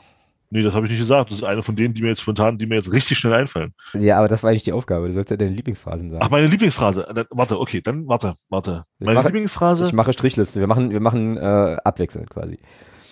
Nee, 0.52 0.64
das 0.64 0.74
habe 0.74 0.88
ich 0.88 0.92
nicht 0.92 1.00
gesagt. 1.00 1.30
Das 1.30 1.38
ist 1.38 1.44
eine 1.44 1.62
von 1.62 1.76
denen, 1.76 1.94
die 1.94 2.02
mir 2.02 2.10
jetzt 2.10 2.22
spontan, 2.22 2.58
die 2.58 2.66
mir 2.66 2.76
jetzt 2.76 2.92
richtig 2.92 3.20
schnell 3.20 3.34
einfallen. 3.36 3.74
Ja, 3.94 4.18
aber 4.18 4.28
das 4.28 4.42
war 4.42 4.50
eigentlich 4.50 4.64
die 4.64 4.74
Aufgabe. 4.74 5.08
Du 5.08 5.14
sollst 5.14 5.30
ja 5.30 5.38
deine 5.38 5.52
Lieblingsphrasen 5.52 6.10
sagen. 6.10 6.24
Ach, 6.26 6.32
meine 6.32 6.48
Lieblingsphrase. 6.48 7.08
Dann, 7.14 7.26
warte, 7.30 7.60
okay, 7.60 7.82
dann 7.82 8.08
warte, 8.08 8.34
warte. 8.50 8.86
Meine 8.98 9.14
mache, 9.14 9.28
Lieblingsphrase. 9.28 9.86
Ich 9.86 9.94
mache 9.94 10.12
Strichliste. 10.12 10.60
Wir 10.60 10.68
machen, 10.68 10.90
wir 10.90 11.00
machen 11.00 11.38
äh, 11.38 11.78
abwechselnd 11.84 12.32
quasi. 12.32 12.58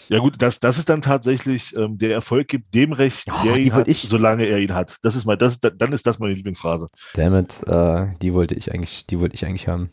Ja 0.09 0.19
gut, 0.19 0.35
das, 0.39 0.59
das 0.59 0.77
ist 0.77 0.89
dann 0.89 1.01
tatsächlich 1.01 1.75
ähm, 1.75 1.97
der 1.97 2.11
Erfolg 2.13 2.47
gibt 2.47 2.73
dem 2.73 2.93
Recht, 2.93 3.27
oh, 3.29 3.45
der 3.45 3.57
ihn 3.57 3.73
hat, 3.73 3.87
ich. 3.87 4.01
solange 4.01 4.45
er 4.45 4.59
ihn 4.59 4.73
hat. 4.73 4.97
Das 5.01 5.15
ist 5.15 5.25
mal, 5.25 5.37
das, 5.37 5.59
dann 5.59 5.93
ist 5.93 6.05
das 6.05 6.19
meine 6.19 6.33
Lieblingsphrase. 6.33 6.89
Damit, 7.13 7.63
äh, 7.67 8.07
die 8.21 8.33
wollte 8.33 8.55
ich 8.55 8.73
eigentlich, 8.73 9.05
die 9.05 9.19
wollte 9.19 9.35
ich 9.35 9.45
eigentlich 9.45 9.67
haben. 9.67 9.91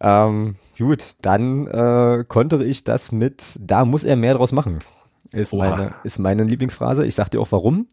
Ähm, 0.00 0.56
gut, 0.78 1.04
dann 1.22 1.66
äh, 1.66 2.24
kontere 2.26 2.64
ich 2.64 2.84
das 2.84 3.12
mit, 3.12 3.56
da 3.60 3.84
muss 3.84 4.04
er 4.04 4.16
mehr 4.16 4.34
draus 4.34 4.52
machen. 4.52 4.78
Ist 5.32 5.52
meine, 5.52 5.94
ist 6.02 6.18
meine 6.18 6.42
Lieblingsphrase. 6.42 7.06
Ich 7.06 7.14
sag 7.14 7.28
dir 7.30 7.40
auch 7.40 7.52
warum. 7.52 7.86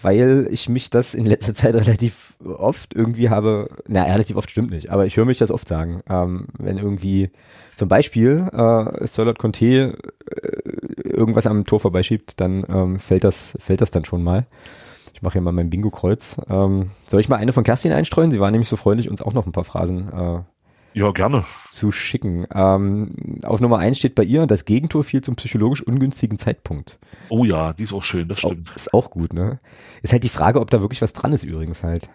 Weil 0.00 0.48
ich 0.50 0.68
mich 0.68 0.90
das 0.90 1.14
in 1.14 1.26
letzter 1.26 1.54
Zeit 1.54 1.74
relativ 1.74 2.36
oft 2.44 2.94
irgendwie 2.94 3.30
habe, 3.30 3.70
na, 3.86 4.04
relativ 4.04 4.36
oft 4.36 4.50
stimmt 4.50 4.70
nicht, 4.70 4.90
aber 4.90 5.06
ich 5.06 5.16
höre 5.16 5.24
mich 5.24 5.38
das 5.38 5.50
oft 5.50 5.66
sagen. 5.66 6.02
Ähm, 6.08 6.46
wenn 6.58 6.78
irgendwie 6.78 7.30
zum 7.76 7.88
Beispiel 7.88 8.48
äh, 8.52 9.06
Solot 9.06 9.38
Conte 9.38 9.66
äh, 9.66 11.08
irgendwas 11.08 11.46
am 11.46 11.64
Tor 11.64 11.80
vorbeischiebt, 11.80 12.40
dann 12.40 12.64
ähm, 12.68 12.98
fällt 12.98 13.24
das, 13.24 13.56
fällt 13.60 13.80
das 13.80 13.90
dann 13.90 14.04
schon 14.04 14.22
mal. 14.22 14.46
Ich 15.14 15.22
mache 15.22 15.34
hier 15.34 15.42
mal 15.42 15.52
mein 15.52 15.70
Bingo-Kreuz. 15.70 16.36
Ähm, 16.48 16.90
soll 17.06 17.20
ich 17.20 17.30
mal 17.30 17.36
eine 17.36 17.54
von 17.54 17.64
Kerstin 17.64 17.92
einstreuen? 17.92 18.30
Sie 18.30 18.40
war 18.40 18.50
nämlich 18.50 18.68
so 18.68 18.76
freundlich, 18.76 19.08
uns 19.08 19.22
auch 19.22 19.32
noch 19.32 19.46
ein 19.46 19.52
paar 19.52 19.64
Phrasen 19.64 20.12
äh, 20.12 20.40
ja, 20.96 21.10
gerne. 21.10 21.44
Zu 21.68 21.92
schicken. 21.92 22.46
Ähm, 22.54 23.10
auf 23.42 23.60
Nummer 23.60 23.76
eins 23.76 23.98
steht 23.98 24.14
bei 24.14 24.22
ihr, 24.22 24.46
das 24.46 24.64
Gegentor 24.64 25.04
fiel 25.04 25.20
zum 25.20 25.36
psychologisch 25.36 25.82
ungünstigen 25.82 26.38
Zeitpunkt. 26.38 26.98
Oh 27.28 27.44
ja, 27.44 27.74
die 27.74 27.82
ist 27.82 27.92
auch 27.92 28.02
schön, 28.02 28.28
das 28.28 28.38
ist 28.38 28.46
stimmt. 28.46 28.70
Auch, 28.70 28.76
ist 28.76 28.94
auch 28.94 29.10
gut, 29.10 29.34
ne? 29.34 29.60
Ist 30.00 30.14
halt 30.14 30.24
die 30.24 30.30
Frage, 30.30 30.58
ob 30.58 30.70
da 30.70 30.80
wirklich 30.80 31.02
was 31.02 31.12
dran 31.12 31.34
ist 31.34 31.44
übrigens 31.44 31.82
halt. 31.82 32.08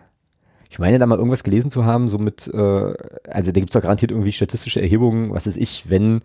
Ich 0.71 0.79
meine, 0.79 0.97
da 0.97 1.05
mal 1.05 1.19
irgendwas 1.19 1.43
gelesen 1.43 1.69
zu 1.69 1.86
haben, 1.86 2.07
so 2.07 2.17
mit, 2.17 2.47
äh, 2.51 2.93
also 3.29 3.51
da 3.51 3.59
gibt's 3.59 3.75
doch 3.75 3.84
garantiert 3.84 4.09
irgendwie 4.09 4.32
statistische 4.32 4.82
Erhebungen, 4.82 5.29
was 5.29 5.45
ist 5.45 5.57
ich, 5.57 5.91
wenn, 5.91 6.21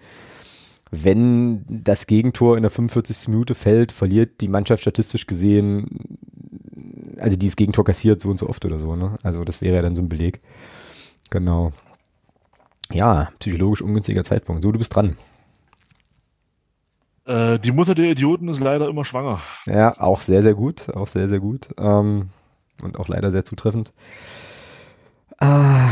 wenn 0.90 1.62
das 1.68 2.06
Gegentor 2.06 2.56
in 2.56 2.62
der 2.62 2.70
45. 2.70 3.28
Minute 3.28 3.54
fällt, 3.54 3.92
verliert 3.92 4.40
die 4.40 4.48
Mannschaft 4.48 4.80
statistisch 4.80 5.26
gesehen, 5.26 6.18
also 7.18 7.36
dieses 7.36 7.56
Gegentor 7.56 7.84
kassiert 7.84 8.18
so 8.18 8.30
und 8.30 8.38
so 8.38 8.48
oft 8.48 8.64
oder 8.64 8.78
so, 8.78 8.96
ne? 8.96 9.18
Also 9.22 9.44
das 9.44 9.60
wäre 9.60 9.76
ja 9.76 9.82
dann 9.82 9.94
so 9.94 10.00
ein 10.00 10.08
Beleg. 10.08 10.40
Genau. 11.28 11.72
Ja, 12.92 13.28
psychologisch 13.38 13.82
ungünstiger 13.82 14.22
Zeitpunkt. 14.22 14.62
So, 14.62 14.72
du 14.72 14.78
bist 14.78 14.94
dran. 14.94 15.16
Äh, 17.24 17.58
die 17.58 17.72
Mutter 17.72 17.94
der 17.94 18.10
Idioten 18.10 18.48
ist 18.48 18.60
leider 18.60 18.88
immer 18.88 19.04
schwanger. 19.04 19.40
Ja, 19.66 19.98
auch 20.00 20.20
sehr, 20.20 20.42
sehr 20.42 20.54
gut. 20.54 20.88
Auch 20.94 21.08
sehr, 21.08 21.28
sehr 21.28 21.40
gut. 21.40 21.68
Ähm, 21.78 22.30
und 22.82 22.98
auch 22.98 23.08
leider 23.08 23.30
sehr 23.30 23.44
zutreffend. 23.44 23.90
Ah, 25.38 25.88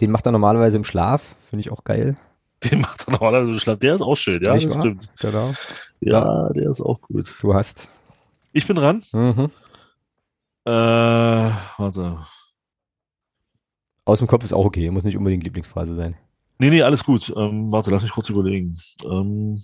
den 0.00 0.10
macht 0.10 0.26
er 0.26 0.32
normalerweise 0.32 0.76
im 0.76 0.84
Schlaf. 0.84 1.34
Finde 1.42 1.60
ich 1.60 1.70
auch 1.72 1.84
geil. 1.84 2.16
Den 2.64 2.80
macht 2.80 3.06
er 3.08 3.12
normalerweise 3.12 3.52
im 3.52 3.58
Schlaf. 3.58 3.78
Der 3.80 3.94
ist 3.96 4.02
auch 4.02 4.16
schön, 4.16 4.42
ja, 4.42 4.52
Nicht 4.54 4.66
das 4.66 4.74
wahr? 4.74 4.82
stimmt. 4.82 5.10
Genau. 5.18 5.54
Ja, 6.00 6.46
ja, 6.46 6.52
der 6.52 6.70
ist 6.70 6.80
auch 6.80 7.00
gut. 7.00 7.34
Du 7.40 7.54
hast. 7.54 7.88
Ich 8.52 8.66
bin 8.66 8.76
dran. 8.76 9.02
Mhm. 9.12 9.50
Äh, 10.64 10.70
warte. 10.70 12.18
Aus 14.10 14.18
dem 14.18 14.26
Kopf 14.26 14.44
ist 14.44 14.52
auch 14.52 14.64
okay, 14.64 14.90
muss 14.90 15.04
nicht 15.04 15.16
unbedingt 15.16 15.44
Lieblingsphase 15.44 15.94
sein. 15.94 16.16
Nee, 16.58 16.70
nee, 16.70 16.82
alles 16.82 17.04
gut. 17.04 17.32
Ähm, 17.36 17.70
warte, 17.70 17.92
lass 17.92 18.02
mich 18.02 18.10
kurz 18.10 18.28
überlegen. 18.28 18.76
Ähm, 19.04 19.62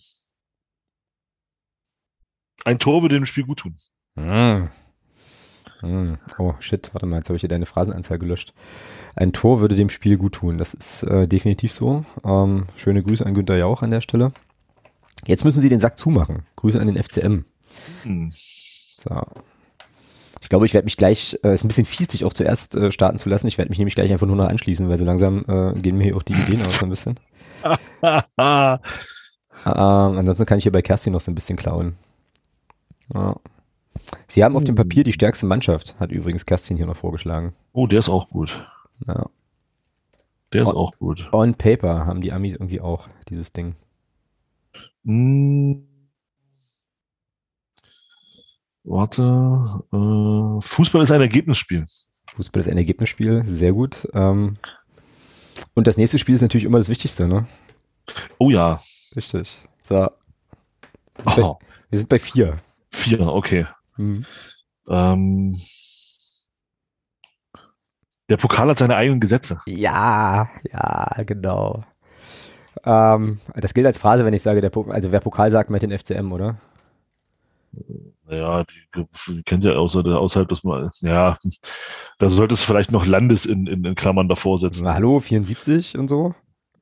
ein 2.64 2.78
Tor 2.78 3.02
würde 3.02 3.16
dem 3.16 3.26
Spiel 3.26 3.44
gut 3.44 3.58
tun. 3.58 3.74
Mm. 4.14 4.68
Mm. 5.82 6.14
Oh, 6.38 6.54
shit, 6.60 6.90
warte 6.94 7.06
mal, 7.06 7.16
jetzt 7.16 7.28
habe 7.28 7.36
ich 7.36 7.40
hier 7.40 7.48
deine 7.48 7.66
Phrasenanzahl 7.66 8.20
gelöscht. 8.20 8.54
Ein 9.16 9.32
Tor 9.32 9.58
würde 9.60 9.74
dem 9.74 9.90
Spiel 9.90 10.16
gut 10.16 10.34
tun. 10.34 10.58
Das 10.58 10.74
ist 10.74 11.02
äh, 11.02 11.26
definitiv 11.26 11.72
so. 11.72 12.04
Ähm, 12.24 12.66
schöne 12.76 13.02
Grüße 13.02 13.26
an 13.26 13.34
Günther 13.34 13.56
Jauch 13.56 13.82
an 13.82 13.90
der 13.90 14.00
Stelle. 14.00 14.30
Jetzt 15.26 15.44
müssen 15.44 15.60
Sie 15.60 15.68
den 15.68 15.80
Sack 15.80 15.98
zumachen. 15.98 16.46
Grüße 16.54 16.80
an 16.80 16.86
den 16.86 17.02
FCM. 17.02 17.44
Mm. 18.04 18.28
So. 18.30 19.26
Ich 20.46 20.48
glaube, 20.48 20.64
ich 20.64 20.74
werde 20.74 20.84
mich 20.84 20.96
gleich, 20.96 21.36
äh, 21.42 21.54
ist 21.54 21.64
ein 21.64 21.66
bisschen 21.66 21.86
fies, 21.86 22.06
dich 22.06 22.24
auch 22.24 22.32
zuerst 22.32 22.76
äh, 22.76 22.92
starten 22.92 23.18
zu 23.18 23.28
lassen. 23.28 23.48
Ich 23.48 23.58
werde 23.58 23.68
mich 23.68 23.78
nämlich 23.78 23.96
gleich 23.96 24.12
einfach 24.12 24.28
nur 24.28 24.36
noch 24.36 24.46
anschließen, 24.46 24.88
weil 24.88 24.96
so 24.96 25.04
langsam 25.04 25.44
äh, 25.48 25.72
gehen 25.80 25.98
mir 25.98 26.04
hier 26.04 26.16
auch 26.16 26.22
die 26.22 26.34
Ideen 26.34 26.64
aus 26.64 26.74
so 26.78 26.86
ein 26.86 26.88
bisschen. 26.88 27.16
ähm, 28.00 28.78
ansonsten 29.64 30.46
kann 30.46 30.58
ich 30.58 30.62
hier 30.62 30.70
bei 30.70 30.82
Kerstin 30.82 31.14
noch 31.14 31.20
so 31.20 31.32
ein 31.32 31.34
bisschen 31.34 31.56
klauen. 31.56 31.96
Ja. 33.12 33.34
Sie 34.28 34.44
haben 34.44 34.54
auf 34.54 34.62
dem 34.62 34.76
Papier 34.76 35.02
die 35.02 35.12
stärkste 35.12 35.46
Mannschaft, 35.46 35.98
hat 35.98 36.12
übrigens 36.12 36.46
Kerstin 36.46 36.76
hier 36.76 36.86
noch 36.86 36.96
vorgeschlagen. 36.96 37.52
Oh, 37.72 37.88
der 37.88 37.98
ist 37.98 38.08
auch 38.08 38.30
gut. 38.30 38.64
Ja. 39.04 39.26
Der 40.52 40.62
ist 40.62 40.68
on, 40.68 40.76
auch 40.76 40.92
gut. 41.00 41.28
On 41.32 41.56
Paper 41.56 42.06
haben 42.06 42.20
die 42.20 42.32
Amis 42.32 42.52
irgendwie 42.52 42.80
auch 42.80 43.08
dieses 43.28 43.52
Ding. 43.52 43.74
Mm. 45.02 45.85
Warte. 48.86 49.82
Äh, 49.92 50.60
Fußball 50.60 51.02
ist 51.02 51.10
ein 51.10 51.20
Ergebnisspiel. 51.20 51.84
Fußball 52.34 52.60
ist 52.60 52.68
ein 52.68 52.76
Ergebnisspiel, 52.76 53.44
sehr 53.44 53.72
gut. 53.72 54.08
Ähm, 54.14 54.56
und 55.74 55.86
das 55.86 55.96
nächste 55.96 56.18
Spiel 56.18 56.34
ist 56.34 56.42
natürlich 56.42 56.64
immer 56.64 56.78
das 56.78 56.88
Wichtigste, 56.88 57.26
ne? 57.26 57.46
Oh 58.38 58.50
ja. 58.50 58.80
Richtig. 59.14 59.56
So. 59.82 59.94
Wir 59.94 61.24
sind, 61.24 61.38
oh. 61.38 61.54
bei, 61.54 61.66
wir 61.90 61.98
sind 61.98 62.08
bei 62.08 62.18
vier. 62.18 62.58
Vier, 62.90 63.20
okay. 63.26 63.66
Mhm. 63.96 64.24
Ähm, 64.88 65.56
Der 68.28 68.36
Pokal 68.36 68.68
hat 68.68 68.78
seine 68.78 68.96
eigenen 68.96 69.20
Gesetze. 69.20 69.60
Ja, 69.66 70.48
ja, 70.72 71.22
genau. 71.24 71.84
Ähm, 72.84 73.40
das 73.54 73.74
gilt 73.74 73.86
als 73.86 73.98
Phrase, 73.98 74.24
wenn 74.24 74.34
ich 74.34 74.42
sage, 74.42 74.60
der 74.60 74.70
Pokal, 74.70 74.94
also 74.94 75.12
wer 75.12 75.20
Pokal 75.20 75.50
sagt, 75.50 75.70
meint 75.70 75.82
den 75.82 75.96
FCM, 75.96 76.32
oder? 76.32 76.56
Naja, 78.28 78.64
die, 78.64 79.04
die 79.28 79.42
kennt 79.42 79.64
ja 79.64 79.72
außer, 79.72 80.04
außerhalb 80.04 80.48
des 80.48 80.64
Mal. 80.64 80.90
Ja, 81.00 81.36
da 82.18 82.30
solltest 82.30 82.62
du 82.62 82.66
vielleicht 82.66 82.90
noch 82.92 83.06
Landes 83.06 83.46
in, 83.46 83.66
in, 83.66 83.84
in 83.84 83.94
Klammern 83.94 84.28
davor 84.28 84.58
setzen. 84.58 84.84
Na, 84.84 84.94
hallo, 84.94 85.20
74 85.20 85.96
und 85.98 86.08
so? 86.08 86.34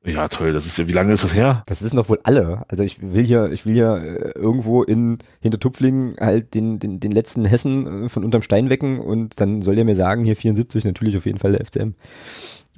Ja, 0.03 0.27
toll. 0.27 0.53
Das 0.53 0.67
ist 0.67 0.77
ja, 0.77 0.87
wie 0.87 0.91
lange 0.93 1.13
ist 1.13 1.23
das 1.23 1.33
her? 1.33 1.63
Das 1.65 1.81
wissen 1.83 1.95
doch 1.97 2.09
wohl 2.09 2.19
alle. 2.23 2.63
Also 2.67 2.83
ich 2.83 3.01
will 3.01 3.25
hier, 3.25 3.51
ich 3.51 3.65
will 3.65 3.73
hier 3.73 3.95
äh, 3.95 4.31
irgendwo 4.37 4.83
in 4.83 5.17
Hintertupflingen 5.41 6.15
halt 6.19 6.53
den, 6.53 6.77
den, 6.79 6.99
den 6.99 7.11
letzten 7.11 7.43
Hessen 7.45 8.05
äh, 8.05 8.09
von 8.09 8.23
unterm 8.23 8.43
Stein 8.43 8.69
wecken 8.69 8.99
und 8.99 9.39
dann 9.41 9.63
soll 9.63 9.75
der 9.75 9.85
mir 9.85 9.95
sagen, 9.95 10.23
hier 10.23 10.35
74, 10.35 10.85
natürlich 10.85 11.17
auf 11.17 11.25
jeden 11.25 11.39
Fall 11.39 11.53
der 11.53 11.65
FCM. 11.65 11.95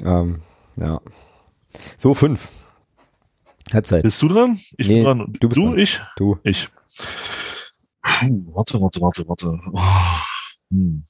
Ähm, 0.05 0.39
ja. 0.77 1.01
So, 1.97 2.13
fünf. 2.13 2.49
Halbzeit. 3.73 4.03
Bist 4.03 4.21
du 4.21 4.29
dran? 4.29 4.57
Ich 4.77 4.87
Nee, 4.87 4.95
bin 4.95 5.03
dran. 5.03 5.33
du 5.41 5.49
bist 5.49 5.57
du 5.57 5.65
dran. 5.67 5.79
ich? 5.79 6.01
Du. 6.15 6.37
Ich. 6.43 6.69
Warte, 8.21 8.81
warte, 8.81 9.01
warte, 9.01 9.27
warte. 9.27 9.59
Oh, 9.73 10.71
hm. 10.71 11.03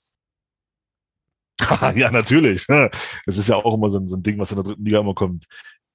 ja, 1.96 2.12
natürlich. 2.12 2.66
Das 2.68 3.38
ist 3.38 3.50
ja 3.50 3.56
auch 3.56 3.74
immer 3.74 3.90
so 3.90 4.00
ein, 4.00 4.08
so 4.08 4.16
ein 4.16 4.24
Ding, 4.24 4.38
was 4.38 4.52
in 4.52 4.58
der 4.58 4.64
dritten 4.64 4.86
Liga 4.86 5.00
immer 5.00 5.14
kommt. 5.14 5.46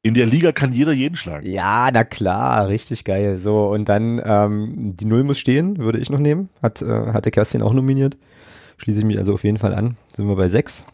In 0.02 0.14
der 0.14 0.26
Liga 0.26 0.50
kann 0.50 0.72
jeder 0.72 0.92
jeden 0.92 1.16
schlagen. 1.16 1.46
Ja, 1.48 1.88
na 1.92 2.02
klar, 2.02 2.66
richtig 2.66 3.04
geil. 3.04 3.36
So, 3.36 3.68
und 3.68 3.88
dann 3.88 4.20
ähm, 4.24 4.96
die 4.96 5.04
Null 5.04 5.22
muss 5.22 5.38
stehen, 5.38 5.78
würde 5.78 6.00
ich 6.00 6.10
noch 6.10 6.18
nehmen. 6.18 6.48
Hat, 6.60 6.82
äh, 6.82 7.12
hatte 7.12 7.30
Kerstin 7.30 7.62
auch 7.62 7.72
nominiert. 7.72 8.16
Schließe 8.78 8.98
ich 8.98 9.04
mich 9.04 9.18
also 9.18 9.34
auf 9.34 9.44
jeden 9.44 9.58
Fall 9.58 9.74
an. 9.74 9.96
Sind 10.12 10.26
wir 10.26 10.34
bei 10.34 10.48
sechs. 10.48 10.84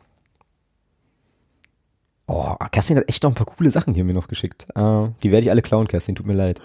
Oh, 2.26 2.54
Kerstin 2.70 2.98
hat 2.98 3.08
echt 3.08 3.22
noch 3.22 3.30
ein 3.30 3.34
paar 3.34 3.46
coole 3.46 3.70
Sachen 3.70 3.94
hier 3.94 4.04
mir 4.04 4.12
noch 4.12 4.28
geschickt. 4.28 4.66
Äh, 4.74 5.08
die 5.22 5.30
werde 5.30 5.44
ich 5.44 5.50
alle 5.50 5.62
klauen, 5.62 5.88
Kerstin, 5.88 6.14
tut 6.14 6.26
mir 6.26 6.34
leid. 6.34 6.60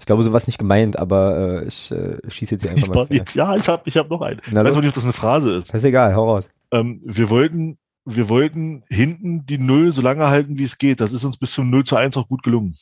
Ich 0.00 0.06
glaube, 0.06 0.22
sowas 0.22 0.46
nicht 0.46 0.58
gemeint, 0.58 0.98
aber 0.98 1.62
äh, 1.62 1.66
ich 1.66 1.90
äh, 1.90 2.18
schieße 2.28 2.54
jetzt 2.54 2.62
hier 2.62 2.70
einfach 2.70 2.88
Ich 2.88 2.94
mal. 2.94 3.06
jetzt, 3.10 3.34
ja, 3.34 3.54
ich 3.56 3.68
habe 3.68 3.82
ich 3.86 3.96
hab 3.96 4.08
noch 4.10 4.22
einen. 4.22 4.40
Na 4.50 4.60
ich 4.60 4.66
weiß 4.68 4.74
noch 4.74 4.80
nicht, 4.82 4.90
ob 4.90 4.94
das 4.94 5.04
eine 5.04 5.12
Phrase 5.12 5.54
ist. 5.54 5.68
Das 5.68 5.82
ist 5.82 5.88
egal, 5.88 6.14
hau 6.14 6.24
raus. 6.30 6.48
Ähm, 6.70 7.00
wir 7.04 7.30
wollten, 7.30 7.78
wir 8.04 8.28
wollten 8.28 8.84
hinten 8.88 9.44
die 9.46 9.58
Null 9.58 9.92
so 9.92 10.00
lange 10.02 10.28
halten, 10.28 10.58
wie 10.58 10.64
es 10.64 10.78
geht. 10.78 11.00
Das 11.00 11.12
ist 11.12 11.24
uns 11.24 11.36
bis 11.36 11.52
zum 11.52 11.68
0 11.70 11.84
zu 11.84 11.96
1 11.96 12.16
auch 12.16 12.28
gut 12.28 12.42
gelungen. 12.42 12.74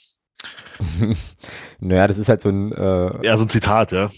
naja, 1.81 2.07
das 2.07 2.19
ist 2.19 2.29
halt 2.29 2.41
so 2.43 2.51
ein 2.51 2.71
äh, 2.73 3.27
Ja, 3.27 3.37
so 3.39 3.45
ein 3.45 3.49
Zitat, 3.49 3.93
ja. 3.93 4.09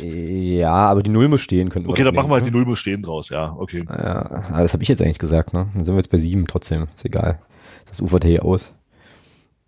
äh, 0.00 0.58
ja, 0.58 0.72
aber 0.72 1.02
die 1.02 1.10
Null 1.10 1.28
muss 1.28 1.40
stehen, 1.40 1.68
könnten 1.68 1.90
Okay, 1.90 2.04
dann 2.04 2.14
machen 2.14 2.30
wir 2.30 2.34
halt 2.34 2.46
die 2.46 2.50
ne? 2.50 2.58
Null 2.58 2.66
muss 2.66 2.78
stehen 2.78 3.02
draus, 3.02 3.28
ja, 3.28 3.52
okay. 3.58 3.84
Ja, 3.88 4.44
aber 4.50 4.62
das 4.62 4.72
habe 4.72 4.82
ich 4.82 4.88
jetzt 4.88 5.02
eigentlich 5.02 5.18
gesagt, 5.18 5.52
ne? 5.52 5.68
Dann 5.74 5.84
sind 5.84 5.94
wir 5.94 5.98
jetzt 5.98 6.10
bei 6.10 6.18
sieben 6.18 6.46
trotzdem. 6.46 6.86
Ist 6.94 7.04
egal. 7.04 7.40
Das 7.86 8.00
ufert 8.00 8.24
hier 8.24 8.44
aus. 8.44 8.72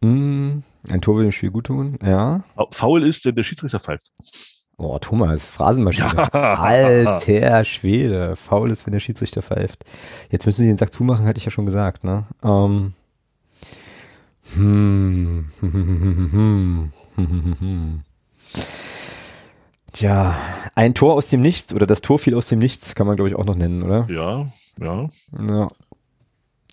Hm, 0.03 0.63
ein 0.89 1.01
Tor 1.01 1.17
will 1.17 1.25
dem 1.25 1.33
Spiel 1.33 1.51
gut 1.51 1.67
tun. 1.67 1.99
Ja. 2.03 2.45
Faul 2.71 3.07
ist, 3.07 3.25
denn 3.25 3.35
der 3.35 3.43
Schiedsrichter 3.43 3.81
pfeift. 3.81 4.11
Oh, 4.77 4.99
Thomas, 4.99 5.49
Phrasenmaschine. 5.49 6.29
Ja. 6.33 6.55
Alter 6.55 7.65
Schwede. 7.65 8.37
Faul 8.37 8.71
ist, 8.71 8.87
wenn 8.87 8.93
der 8.93 9.01
Schiedsrichter 9.01 9.43
pfeift. 9.43 9.85
Jetzt 10.31 10.47
müssen 10.47 10.63
sie 10.63 10.67
den 10.67 10.77
Sack 10.77 10.93
zumachen, 10.93 11.27
hatte 11.27 11.39
ich 11.39 11.45
ja 11.45 11.51
schon 11.51 11.67
gesagt, 11.67 12.05
ne? 12.05 12.27
Ähm. 12.43 12.93
Hm. 14.55 15.47
Tja, 19.93 20.37
ein 20.75 20.95
Tor 20.95 21.15
aus 21.15 21.31
dem 21.31 21.41
Nichts 21.41 21.73
oder 21.73 21.87
das 21.87 22.03
Tor 22.03 22.19
fiel 22.19 22.35
aus 22.35 22.49
dem 22.49 22.59
Nichts, 22.59 22.97
kann 22.97 23.07
man 23.07 23.15
glaube 23.15 23.29
ich 23.29 23.37
auch 23.37 23.45
noch 23.45 23.55
nennen, 23.55 23.85
oder? 23.85 24.09
Ja, 24.11 24.49
ja. 24.81 25.09
Ja. 25.39 25.69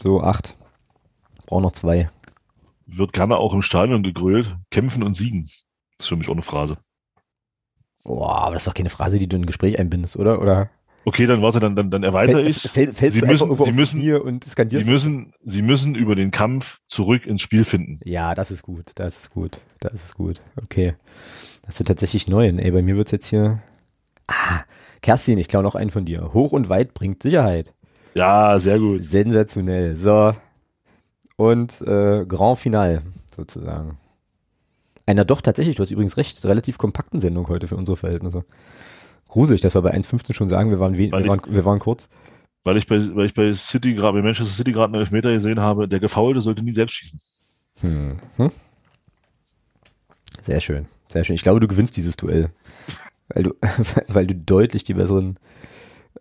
So, 0.02 0.22
acht. 0.22 0.56
Brauch 1.46 1.62
noch 1.62 1.74
zwei. 1.74 2.10
Wird 2.94 3.14
gerne 3.14 3.38
auch 3.38 3.54
im 3.54 3.62
Stadion 3.62 4.04
gegrölt. 4.04 4.56
Kämpfen 4.70 5.04
und 5.04 5.16
siegen. 5.16 5.44
Das 5.98 6.06
ist 6.06 6.08
für 6.08 6.16
mich 6.16 6.28
auch 6.30 6.34
eine 6.34 6.42
Phrase. 6.42 6.78
Boah, 8.04 8.44
aber 8.44 8.54
das 8.54 8.64
ist 8.64 8.68
doch 8.68 8.74
keine 8.74 8.90
Phrase, 8.90 9.20
die 9.20 9.28
du 9.28 9.36
in 9.38 9.44
ein 9.44 9.46
Gespräch 9.46 9.78
einbindest, 9.80 10.18
oder? 10.18 10.42
Oder 10.42 10.70
Okay, 11.04 11.26
dann 11.26 11.42
warte, 11.42 11.60
dann, 11.60 11.76
dann, 11.76 11.90
dann 11.90 12.04
erweitere 12.04 12.42
ich. 12.44 12.58
fäll- 12.58 12.92
Sie 13.12 13.22
müssen- 13.22 13.50
Sie 15.44 15.62
Sie 15.64 15.76
Sie 15.76 15.94
über 15.96 16.14
den 16.16 16.30
Kampf 16.30 16.80
zurück 16.88 17.26
ins 17.26 17.42
Spiel 17.42 17.64
finden. 17.64 18.00
Ja, 18.04 18.36
das 18.36 18.52
ist 18.52 18.62
gut, 18.62 18.92
das 18.96 19.18
ist 19.18 19.32
gut, 19.32 19.60
das 19.80 19.94
ist 20.04 20.14
gut. 20.16 20.42
Okay. 20.62 20.94
Das 21.64 21.80
wird 21.80 21.88
tatsächlich 21.88 22.28
neu. 22.28 22.48
Ey, 22.48 22.70
bei 22.72 22.82
mir 22.84 22.98
wird's 22.98 23.12
jetzt 23.12 23.26
hier. 23.28 23.62
Ah, 24.28 24.62
Kerstin, 25.02 25.40
ich 25.40 25.48
klaue 25.48 25.64
noch 25.64 25.74
einen 25.76 25.90
von 25.90 26.06
dir. 26.06 26.34
Hoch 26.34 26.52
und 26.52 26.70
weit 26.70 26.94
bringt 26.94 27.24
Sicherheit. 27.24 27.74
Ja, 28.14 28.60
sehr 28.60 28.78
gut. 28.78 29.04
Sensationell. 29.04 29.96
So. 29.96 30.34
Und 31.42 31.82
äh, 31.82 32.24
Grand 32.28 32.60
Final, 32.60 33.02
sozusagen. 33.36 33.98
Einer 35.08 35.26
doch 35.26 35.42
tatsächlich, 35.42 35.76
du 35.76 35.82
hast 35.82 35.90
übrigens 35.90 36.16
recht, 36.18 36.46
relativ 36.46 36.78
kompakten 36.78 37.20
Sendung 37.20 37.48
heute 37.48 37.68
für 37.68 37.76
unsere 37.76 37.98
Verhältnisse. 37.98 38.46
Gruselig, 39.28 39.60
dass 39.62 39.74
wir 39.74 39.82
bei 39.82 39.92
1,15 39.92 40.36
schon 40.36 40.48
sagen, 40.48 40.70
wir 40.70 40.80
waren, 40.80 40.98
wir 40.98 41.08
ich- 41.08 41.12
waren, 41.12 41.42
wir 41.48 41.66
waren 41.66 41.80
kurz. 41.80 42.10
Weil 42.64 42.78
ich 42.78 42.86
bei, 42.86 42.98
weil 43.16 43.26
ich 43.26 43.34
bei 43.34 43.56
City 43.56 43.96
gerade, 43.96 44.20
bei 44.20 44.22
Manchester 44.24 44.54
City 44.54 44.72
gerade 44.72 44.94
einen 44.94 45.02
Elfmeter 45.02 45.34
gesehen 45.34 45.60
habe, 45.60 45.88
der 45.88 46.00
Gefaulte 46.00 46.42
sollte 46.42 46.62
nie 46.62 46.74
selbst 46.74 46.94
schießen. 46.94 47.20
Hm. 47.82 48.20
Hm? 48.38 48.52
Sehr 50.42 50.60
schön, 50.60 50.86
sehr 51.08 51.24
schön. 51.24 51.34
Ich 51.36 51.42
glaube, 51.42 51.60
du 51.60 51.68
gewinnst 51.68 51.98
dieses 51.98 52.18
Duell, 52.18 52.52
weil 53.30 53.42
du, 53.42 53.56
weil 54.10 54.28
du 54.28 54.36
deutlich 54.36 54.84
die 54.84 54.94
besseren, 54.94 55.40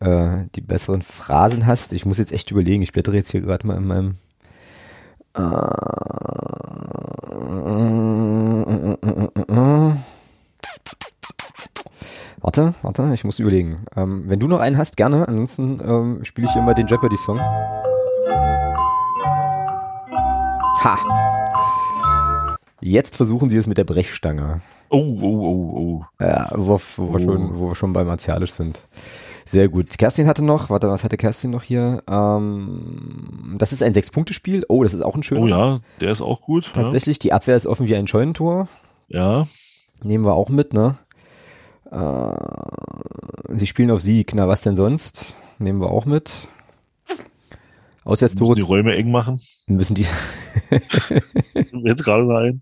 äh, 0.01 0.47
die 0.55 0.63
besseren 0.63 1.03
Phrasen 1.03 1.67
hast. 1.67 1.93
Ich 1.93 2.07
muss 2.07 2.17
jetzt 2.17 2.33
echt 2.33 2.51
überlegen. 2.51 2.81
Ich 2.81 2.93
blättere 2.93 3.17
jetzt 3.17 3.31
hier 3.33 3.43
gerade 3.43 3.67
mal 3.67 3.77
in 3.77 3.87
meinem. 3.87 4.15
Äh, 5.35 5.41
Warte, 12.43 12.75
warte, 12.83 13.11
ich 13.13 13.25
muss 13.25 13.39
überlegen. 13.39 13.85
Ähm, 13.97 14.25
wenn 14.27 14.41
du 14.41 14.49
noch 14.49 14.61
einen 14.61 14.79
hast, 14.79 14.97
gerne. 14.97 15.29
Ansonsten 15.29 15.81
ähm, 15.85 16.25
spiele 16.25 16.49
ich 16.49 16.55
mal 16.63 16.75
den 16.75 16.87
Jeopardy-Song. 16.87 17.39
Ha! 20.83 20.99
Jetzt 22.81 23.17
versuchen 23.17 23.51
sie 23.51 23.59
es 23.59 23.67
mit 23.67 23.77
der 23.77 23.85
Brechstange. 23.85 24.63
Oh, 24.89 24.99
oh, 25.21 25.23
oh, 25.23 25.79
oh. 25.79 26.05
Ja, 26.25 26.51
wo, 26.55 26.81
wo, 26.97 27.13
wir 27.13 27.15
Oh. 27.15 27.19
schon, 27.19 27.59
wo 27.59 27.69
wir 27.69 27.75
schon 27.75 27.93
bei 27.93 28.05
Martialisch 28.05 28.53
sind. 28.53 28.81
Sehr 29.51 29.69
gut. 29.69 29.99
Kerstin 29.99 30.29
hatte 30.29 30.45
noch, 30.45 30.71
warte, 30.71 30.89
was 30.89 31.03
hatte 31.03 31.17
Kerstin 31.17 31.51
noch 31.51 31.65
hier? 31.65 32.05
Ähm, 32.09 33.57
das 33.59 33.73
ist 33.73 33.83
ein 33.83 33.93
Sechs-Punkte-Spiel. 33.93 34.65
Oh, 34.69 34.85
das 34.85 34.95
ist 34.95 35.03
auch 35.03 35.17
ein 35.17 35.25
schöner. 35.25 35.43
Oh 35.43 35.49
ja, 35.49 35.81
der 36.01 36.13
ist 36.13 36.21
auch 36.21 36.41
gut. 36.43 36.71
Tatsächlich, 36.73 37.19
die 37.19 37.33
Abwehr 37.33 37.57
ist 37.57 37.67
offen 37.67 37.89
wie 37.89 37.97
ein 37.97 38.07
Scheunentor. 38.07 38.69
Ja. 39.09 39.41
ja. 39.41 39.49
Nehmen 40.05 40.25
wir 40.25 40.35
auch 40.35 40.51
mit, 40.51 40.73
ne? 40.73 40.99
Äh, 41.91 43.57
sie 43.57 43.67
spielen 43.67 43.91
auf 43.91 44.01
Sieg. 44.01 44.37
Na, 44.37 44.47
was 44.47 44.63
denn 44.63 44.77
sonst? 44.77 45.35
Nehmen 45.59 45.81
wir 45.81 45.91
auch 45.91 46.05
mit. 46.07 46.47
Auswärtstore 48.05 48.51
Müssen 48.51 48.67
die 48.67 48.73
Räume 48.73 48.95
eng 48.95 49.11
machen. 49.11 49.41
müssen 49.67 49.97
die. 49.97 50.07
Jetzt 51.85 52.05
gerade 52.05 52.29
rein. 52.29 52.61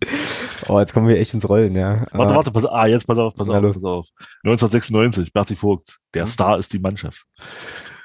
Oh, 0.69 0.79
jetzt 0.81 0.93
kommen 0.93 1.09
wir 1.09 1.19
echt 1.19 1.35
ins 1.35 1.49
Rollen, 1.49 1.75
ja. 1.75 2.07
Warte, 2.13 2.33
Äh, 2.33 2.37
warte, 2.37 2.51
pass, 2.51 2.65
ah, 2.67 2.87
jetzt 2.87 3.07
pass 3.07 3.19
auf, 3.19 3.35
pass 3.35 3.49
Na 3.49 3.57
auf, 3.59 3.63
los. 3.63 3.77
pass 3.77 3.85
auf. 3.85 4.07
1996, 4.45 5.33
Berti 5.33 5.55
Vogt. 5.57 5.99
Der 6.15 6.23
Hm? 6.23 6.29
Star 6.29 6.59
ist 6.59 6.73
die 6.73 6.79
Mannschaft. 6.79 7.25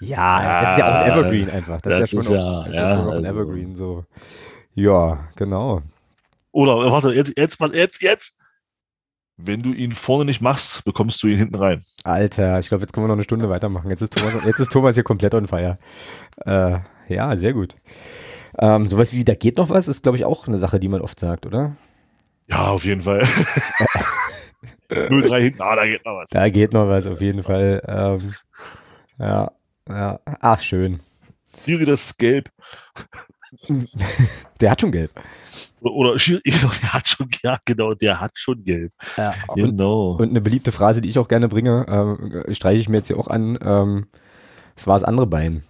Ja, 0.02 0.62
das 0.62 0.72
ist 0.72 0.78
ja 0.80 0.92
auch 0.92 0.96
ein 1.06 1.12
Evergreen 1.12 1.50
einfach. 1.50 1.82
Das, 1.82 2.00
Das 2.00 2.12
ist 2.12 2.14
ja 2.14 2.20
ist 2.20 2.26
schon 2.28 2.36
ja- 2.36 2.44
auch, 2.44 2.66
das 2.66 2.74
ist 2.74 2.80
ja 2.80 2.88
ja, 2.90 3.00
auch 3.00 3.08
ein 3.08 3.26
also- 3.26 3.28
Evergreen, 3.28 3.76
so. 3.76 4.06
Ja, 4.76 5.28
genau. 5.36 5.82
Oder, 6.52 6.76
warte, 6.92 7.12
jetzt, 7.14 7.34
jetzt, 7.38 7.60
jetzt, 7.74 8.02
jetzt. 8.02 8.38
Wenn 9.38 9.64
du 9.64 9.74
ihn 9.74 9.94
vorne 9.94 10.26
nicht 10.26 10.42
machst, 10.42 10.84
bekommst 10.86 11.22
du 11.24 11.28
ihn 11.28 11.38
hinten 11.40 11.56
rein. 11.56 11.82
Alter, 12.04 12.60
ich 12.60 12.68
glaube, 12.70 12.84
jetzt 12.84 12.94
können 12.94 13.06
wir 13.06 13.08
noch 13.08 13.16
eine 13.16 13.24
Stunde 13.24 13.50
weitermachen. 13.50 13.90
Jetzt 13.90 14.02
ist 14.02 14.16
Thomas, 14.16 14.46
jetzt 14.46 14.60
ist 14.60 14.72
Thomas 14.72 14.94
hier 14.94 15.04
komplett 15.04 15.34
on 15.34 15.48
fire. 15.48 15.80
Äh, 16.46 16.80
ja, 17.08 17.36
sehr 17.36 17.54
gut. 17.54 17.74
Ähm, 18.60 18.88
sowas 18.88 19.12
wie, 19.12 19.24
da 19.24 19.34
geht 19.34 19.58
noch 19.58 19.70
was, 19.70 19.88
ist, 19.88 20.04
glaube 20.04 20.18
ich, 20.18 20.26
auch 20.26 20.48
eine 20.48 20.60
Sache, 20.60 20.80
die 20.80 20.88
man 20.88 21.02
oft 21.02 21.20
sagt, 21.20 21.48
oder? 21.48 21.76
Ja, 22.54 22.68
auf 22.68 22.86
jeden 22.86 23.02
Fall. 23.02 23.24
0-3 24.92 25.42
hinten, 25.42 25.62
ah, 25.62 25.76
da 25.76 25.88
geht 25.88 26.06
noch 26.06 26.18
was. 26.18 26.30
Da 26.30 26.50
geht 26.50 26.72
noch 26.74 26.88
was, 26.88 27.08
auf 27.08 27.20
jeden 27.20 27.42
Fall. 27.42 27.82
Ähm, 27.88 28.36
ja, 29.18 29.52
ja. 29.90 30.20
Ach, 30.40 30.60
schön. 30.60 31.00
Schiri, 31.60 31.86
das 31.86 32.04
ist 32.06 32.18
gelb. 32.20 32.50
Der 34.62 34.72
hat 34.72 34.82
schon 34.82 34.92
gelb. 34.92 35.12
Oder 35.82 36.16
der 36.18 36.94
hat 36.94 37.08
schon, 37.08 37.28
ja, 37.44 37.58
genau, 37.66 37.94
der 37.94 38.20
hat 38.20 38.32
schon 38.36 38.64
gelb. 38.64 38.94
Ja, 39.18 39.34
und, 39.48 39.56
Genau. 39.62 40.12
und 40.12 40.30
eine 40.30 40.42
beliebte 40.42 40.72
Phrase, 40.72 41.02
die 41.02 41.10
ich 41.10 41.20
auch 41.20 41.28
gerne 41.28 41.50
bringe, 41.50 41.86
ähm, 41.90 42.44
streiche 42.54 42.80
ich 42.80 42.88
mir 42.90 42.98
jetzt 42.98 43.08
hier 43.08 43.18
auch 43.20 43.28
an, 43.28 43.58
ähm, 43.62 44.08
es 44.76 44.88
war 44.88 44.96
das 44.96 45.04
andere 45.04 45.28
Bein. 45.28 45.64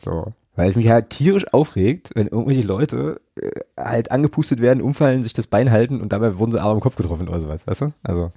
So. 0.00 0.32
Weil 0.60 0.68
es 0.68 0.76
mich 0.76 0.90
halt 0.90 1.08
tierisch 1.08 1.50
aufregt, 1.54 2.10
wenn 2.14 2.26
irgendwelche 2.26 2.60
Leute 2.60 3.22
äh, 3.40 3.48
halt 3.78 4.10
angepustet 4.10 4.60
werden, 4.60 4.82
umfallen, 4.82 5.22
sich 5.22 5.32
das 5.32 5.46
Bein 5.46 5.70
halten 5.70 6.02
und 6.02 6.12
dabei 6.12 6.36
wurden 6.38 6.52
sie 6.52 6.60
aber 6.60 6.72
im 6.72 6.80
Kopf 6.80 6.96
getroffen 6.96 7.30
oder 7.30 7.40
sowas, 7.40 7.66
weißt 7.66 7.80
du? 7.80 7.92
Also, 8.02 8.30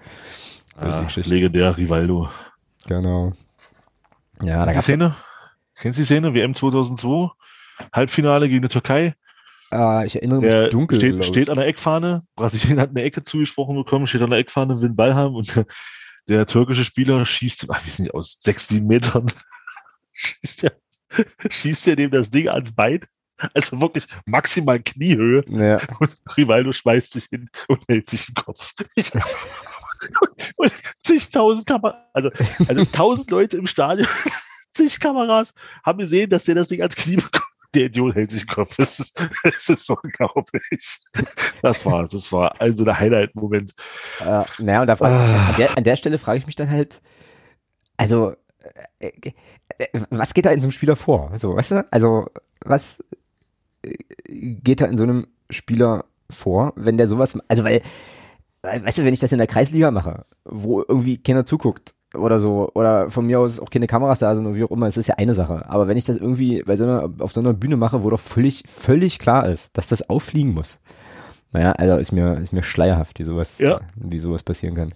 Ah, 0.77 1.05
legendär, 1.15 1.75
Rivaldo. 1.75 2.29
Genau. 2.87 3.33
Ja, 4.41 4.65
da 4.65 4.71
Kennst 4.71 4.87
du 4.87 4.93
die 4.93 4.99
gab's 4.99 5.13
Szene? 5.13 5.15
Kennst 5.75 5.99
du 5.99 6.01
die 6.01 6.05
Szene? 6.05 6.33
WM 6.33 6.55
2002? 6.55 7.29
Halbfinale 7.91 8.47
gegen 8.47 8.61
die 8.61 8.69
Türkei. 8.69 9.15
Ah, 9.69 10.03
ich 10.05 10.15
erinnere 10.15 10.39
mich 10.39 10.49
Der 10.49 10.69
dunkel. 10.69 10.99
steht, 10.99 11.19
ich. 11.19 11.25
steht 11.25 11.49
an 11.49 11.57
der 11.57 11.67
Eckfahne. 11.67 12.21
Brasilien 12.37 12.79
hat 12.79 12.91
eine 12.91 13.03
Ecke 13.03 13.23
zugesprochen 13.23 13.75
bekommen, 13.75 14.07
steht 14.07 14.21
an 14.21 14.29
der 14.29 14.39
Eckfahne, 14.39 14.81
will 14.81 14.87
den 14.91 14.95
Ball 14.95 15.13
haben 15.13 15.35
und 15.35 15.65
der, 16.29 16.45
türkische 16.47 16.85
Spieler 16.85 17.25
schießt, 17.25 17.65
ach, 17.69 17.85
weiß 17.85 17.99
nicht, 17.99 18.13
aus 18.13 18.37
sechs, 18.39 18.69
sieben 18.69 18.87
Metern, 18.87 19.27
schießt 20.13 20.63
er, 20.63 20.71
schießt 21.49 21.87
er 21.89 21.95
dem 21.95 22.11
das 22.11 22.29
Ding 22.31 22.47
ans 22.49 22.73
Bein. 22.73 23.01
Also 23.53 23.81
wirklich 23.81 24.07
maximal 24.25 24.79
Kniehöhe. 24.79 25.43
Ja. 25.49 25.79
Und 25.99 26.15
Rivaldo 26.37 26.71
schmeißt 26.71 27.13
sich 27.13 27.25
hin 27.25 27.49
und 27.67 27.81
hält 27.87 28.09
sich 28.09 28.27
den 28.27 28.35
Kopf. 28.35 28.73
Ich, 28.95 29.11
und 30.57 30.71
zigtausend 31.01 31.65
Kameras, 31.65 31.95
also, 32.13 32.29
also 32.67 32.85
tausend 32.91 33.31
Leute 33.31 33.55
im 33.57 33.67
Stadion, 33.67 34.07
zig 34.73 34.99
Kameras 34.99 35.53
haben 35.85 35.99
gesehen, 35.99 36.29
dass 36.29 36.43
der 36.43 36.55
das 36.55 36.67
Ding 36.67 36.81
ans 36.81 36.95
Knie 36.95 37.15
bekommt. 37.15 37.45
Der 37.73 37.85
Idiot 37.85 38.13
hält 38.13 38.29
sich 38.29 38.45
den 38.45 38.53
Kopf. 38.53 38.75
Das 38.75 38.99
ist, 38.99 39.19
das 39.43 39.69
ist 39.69 39.85
so 39.85 39.97
unglaublich. 40.03 40.99
Das 41.61 41.85
war, 41.85 42.07
das 42.07 42.31
war 42.31 42.59
also 42.61 42.83
der 42.85 42.99
Highlight-Moment. 42.99 43.73
Äh, 44.19 44.43
naja, 44.59 44.81
und 44.81 44.87
da 44.87 44.93
Ah. 44.99 45.47
an, 45.49 45.55
der, 45.57 45.77
an 45.77 45.83
der 45.83 45.95
Stelle 45.95 46.17
frage 46.19 46.37
ich 46.37 46.45
mich 46.45 46.55
dann 46.55 46.69
halt, 46.69 47.01
also, 47.97 48.35
äh, 48.99 49.07
äh, 49.07 49.31
was 50.09 50.33
geht 50.33 50.45
da 50.45 50.51
in 50.51 50.59
so 50.61 50.65
einem 50.65 50.71
Spieler 50.71 50.95
vor? 50.95 51.31
So, 51.35 51.55
weißt 51.55 51.71
du? 51.71 51.85
Also, 51.91 52.27
was 52.63 53.03
äh, 53.85 53.93
geht 54.29 54.81
da 54.81 54.85
in 54.85 54.97
so 54.97 55.03
einem 55.03 55.27
Spieler 55.49 56.05
vor, 56.29 56.73
wenn 56.75 56.97
der 56.97 57.07
sowas, 57.07 57.37
also 57.47 57.63
weil, 57.63 57.81
weißt 58.63 58.99
du, 58.99 59.05
wenn 59.05 59.13
ich 59.13 59.19
das 59.19 59.31
in 59.31 59.37
der 59.37 59.47
Kreisliga 59.47 59.91
mache, 59.91 60.23
wo 60.45 60.81
irgendwie 60.81 61.17
keiner 61.17 61.45
zuguckt 61.45 61.93
oder 62.15 62.39
so, 62.39 62.71
oder 62.73 63.09
von 63.09 63.25
mir 63.25 63.39
aus 63.39 63.59
auch 63.59 63.69
keine 63.69 63.87
Kameras 63.87 64.19
da 64.19 64.33
sind 64.35 64.45
oder 64.45 64.55
wie 64.55 64.63
auch 64.63 64.71
immer, 64.71 64.87
es 64.87 64.97
ist 64.97 65.07
ja 65.07 65.15
eine 65.15 65.33
Sache. 65.35 65.67
Aber 65.69 65.87
wenn 65.87 65.97
ich 65.97 66.05
das 66.05 66.17
irgendwie 66.17 66.63
bei 66.63 66.75
so 66.75 66.83
einer, 66.85 67.09
auf 67.19 67.31
so 67.33 67.41
einer 67.41 67.53
Bühne 67.53 67.75
mache, 67.77 68.03
wo 68.03 68.09
doch 68.09 68.19
völlig, 68.19 68.63
völlig 68.67 69.19
klar 69.19 69.47
ist, 69.49 69.77
dass 69.77 69.89
das 69.89 70.09
auffliegen 70.09 70.53
muss. 70.53 70.79
Naja, 71.51 71.73
also 71.73 71.97
ist 71.97 72.11
mir, 72.11 72.37
ist 72.39 72.53
mir 72.53 72.63
schleierhaft, 72.63 73.19
wie 73.19 73.23
sowas, 73.23 73.59
Ja. 73.59 73.81
wie 73.95 74.19
sowas 74.19 74.41
passieren 74.43 74.75
kann. 74.75 74.93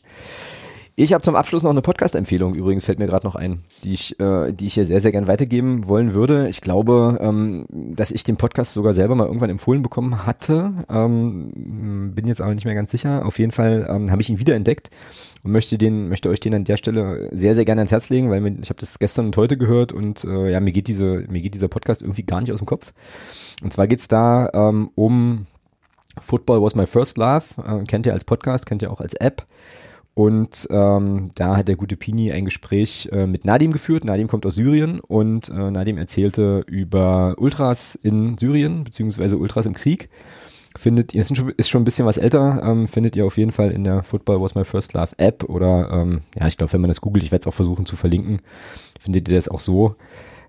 Ich 1.00 1.14
habe 1.14 1.22
zum 1.22 1.36
Abschluss 1.36 1.62
noch 1.62 1.70
eine 1.70 1.84
Podcast-Empfehlung, 1.84 2.56
übrigens 2.56 2.86
fällt 2.86 2.98
mir 2.98 3.06
gerade 3.06 3.28
noch 3.28 3.36
ein, 3.36 3.64
die 3.84 3.94
ich, 3.94 4.20
äh, 4.20 4.52
die 4.52 4.66
ich 4.66 4.74
hier 4.74 4.84
sehr, 4.84 5.00
sehr 5.00 5.12
gern 5.12 5.28
weitergeben 5.28 5.88
wollen 5.88 6.16
würde. 6.16 6.50
Ich 6.50 6.60
glaube, 6.60 7.20
ähm, 7.22 7.68
dass 7.70 8.10
ich 8.10 8.24
den 8.24 8.36
Podcast 8.36 8.74
sogar 8.74 8.94
selber 8.94 9.14
mal 9.14 9.28
irgendwann 9.28 9.52
empfohlen 9.52 9.84
bekommen 9.84 10.26
hatte. 10.26 10.74
Ähm, 10.90 12.14
bin 12.16 12.26
jetzt 12.26 12.42
aber 12.42 12.56
nicht 12.56 12.66
mehr 12.66 12.74
ganz 12.74 12.90
sicher. 12.90 13.28
Auf 13.28 13.38
jeden 13.38 13.52
Fall 13.52 13.86
ähm, 13.88 14.10
habe 14.10 14.24
ich 14.24 14.32
ihn 14.32 14.40
wiederentdeckt 14.40 14.90
und 15.44 15.52
möchte 15.52 15.78
den, 15.78 16.10
möchte 16.10 16.30
euch 16.30 16.40
den 16.40 16.56
an 16.56 16.64
der 16.64 16.78
Stelle 16.78 17.30
sehr, 17.32 17.54
sehr 17.54 17.66
gerne 17.66 17.82
ans 17.82 17.92
Herz 17.92 18.10
legen, 18.10 18.32
weil 18.32 18.42
mir, 18.42 18.58
ich 18.60 18.70
habe 18.72 18.80
das 18.80 18.98
gestern 18.98 19.28
und 19.28 19.38
heute 19.38 19.56
gehört 19.56 19.94
und 19.94 20.24
äh, 20.24 20.50
ja, 20.52 20.60
mir 20.60 20.72
geht 20.72 20.88
diese, 20.88 21.26
mir 21.30 21.42
geht 21.42 21.54
dieser 21.54 21.68
Podcast 21.68 22.02
irgendwie 22.02 22.24
gar 22.24 22.42
nicht 22.42 22.52
aus 22.52 22.58
dem 22.58 22.66
Kopf. 22.66 22.92
Und 23.62 23.72
zwar 23.72 23.86
geht's 23.86 24.08
da 24.08 24.50
ähm, 24.52 24.90
um 24.96 25.46
Football 26.20 26.64
was 26.64 26.74
my 26.74 26.88
first 26.88 27.20
love, 27.20 27.44
äh, 27.64 27.84
kennt 27.84 28.08
ihr 28.08 28.14
als 28.14 28.24
Podcast, 28.24 28.66
kennt 28.66 28.82
ihr 28.82 28.92
auch 28.92 29.00
als 29.00 29.14
App. 29.14 29.46
Und 30.18 30.68
ähm, 30.72 31.30
da 31.36 31.58
hat 31.58 31.68
der 31.68 31.76
gute 31.76 31.96
Pini 31.96 32.32
ein 32.32 32.46
Gespräch 32.46 33.08
äh, 33.12 33.28
mit 33.28 33.46
Nadim 33.46 33.72
geführt. 33.72 34.04
Nadim 34.04 34.28
kommt 34.28 34.48
aus 34.48 34.56
Syrien 34.56 35.00
und 35.00 35.48
äh, 35.50 35.70
Nadim 35.70 36.00
erzählte 36.00 36.64
über 36.66 37.36
Ultras 37.38 37.94
in 37.94 38.36
Syrien, 38.36 38.84
beziehungsweise 38.84 39.38
Ultras 39.38 39.68
im 39.68 39.76
Krieg. 39.76 40.10
Findet 40.76 41.14
ihr, 41.14 41.22
ist 41.22 41.38
schon, 41.38 41.50
ist 41.56 41.70
schon 41.70 41.84
ein 41.84 41.86
bisschen 41.86 42.08
was 42.08 42.18
älter, 42.18 42.64
ähm, 42.64 42.88
findet 42.88 43.16
ihr 43.16 43.28
auf 43.28 43.38
jeden 43.38 43.52
Fall 43.52 43.70
in 43.70 43.84
der 43.84 44.02
Football 44.02 44.42
Was 44.42 44.56
My 44.56 44.64
First 44.64 44.94
Love 44.94 45.12
App 45.18 45.44
oder 45.44 45.92
ähm, 45.92 46.22
ja, 46.36 46.48
ich 46.48 46.58
glaube, 46.58 46.74
wenn 46.74 46.82
man 46.82 46.90
das 46.90 47.02
googelt, 47.02 47.24
ich 47.24 47.32
werde 47.32 47.42
es 47.44 47.48
auch 47.48 47.54
versuchen 47.54 47.86
zu 47.86 47.96
verlinken, 47.96 48.42
findet 49.00 49.30
ihr 49.30 49.36
das 49.36 49.50
auch 49.50 49.60
so. 49.60 49.98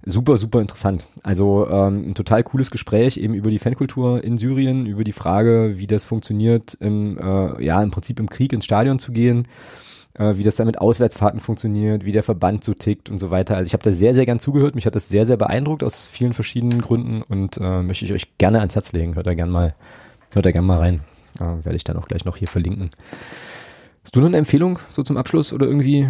Super, 0.05 0.37
super 0.37 0.61
interessant. 0.61 1.05
Also 1.23 1.67
ähm, 1.69 2.09
ein 2.09 2.15
total 2.15 2.43
cooles 2.45 2.71
Gespräch 2.71 3.17
eben 3.17 3.35
über 3.35 3.51
die 3.51 3.59
Fankultur 3.59 4.23
in 4.23 4.39
Syrien, 4.39 4.87
über 4.87 5.05
die 5.05 5.13
Frage, 5.13 5.75
wie 5.77 5.87
das 5.87 6.05
funktioniert, 6.05 6.75
im, 6.81 7.19
äh, 7.19 7.63
ja, 7.65 7.83
im 7.83 7.91
Prinzip 7.91 8.21
im 8.21 8.31
Krieg 8.31 8.53
ins 8.53 8.65
Stadion 8.65 9.01
zu 9.01 9.11
gehen, 9.13 9.49
äh, 10.15 10.37
wie 10.37 10.45
das 10.45 10.57
dann 10.57 10.67
mit 10.67 10.81
Auswärtsfahrten 10.81 11.41
funktioniert, 11.41 12.05
wie 12.05 12.13
der 12.13 12.23
Verband 12.23 12.63
so 12.63 12.75
tickt 12.75 13.11
und 13.11 13.19
so 13.19 13.31
weiter. 13.31 13.57
Also 13.57 13.67
ich 13.67 13.73
habe 13.73 13.83
da 13.83 13.91
sehr, 13.91 14.15
sehr 14.15 14.25
gern 14.25 14.39
zugehört. 14.39 14.77
Mich 14.77 14.87
hat 14.87 14.95
das 14.95 15.09
sehr, 15.09 15.25
sehr 15.25 15.37
beeindruckt 15.37 15.83
aus 15.83 16.07
vielen 16.07 16.33
verschiedenen 16.33 16.81
Gründen 16.81 17.23
und 17.23 17.59
äh, 17.59 17.83
möchte 17.83 18.05
ich 18.05 18.13
euch 18.13 18.39
gerne 18.39 18.61
ans 18.61 18.77
Herz 18.77 18.93
legen. 18.93 19.17
Hört 19.17 19.27
da 19.27 19.35
gern 19.35 19.51
mal, 19.51 19.75
hört 20.33 20.47
da 20.47 20.53
gern 20.53 20.65
mal 20.65 20.79
rein. 20.79 21.01
Äh, 21.41 21.65
Werde 21.65 21.77
ich 21.77 21.85
dann 21.85 21.97
auch 21.97 22.07
gleich 22.07 22.25
noch 22.25 22.37
hier 22.37 22.49
verlinken. 22.49 22.91
Hast 24.05 24.15
du 24.15 24.21
noch 24.21 24.29
eine 24.29 24.39
Empfehlung 24.39 24.79
so 24.91 25.03
zum 25.03 25.17
Abschluss 25.17 25.53
oder 25.53 25.67
irgendwie 25.67 26.09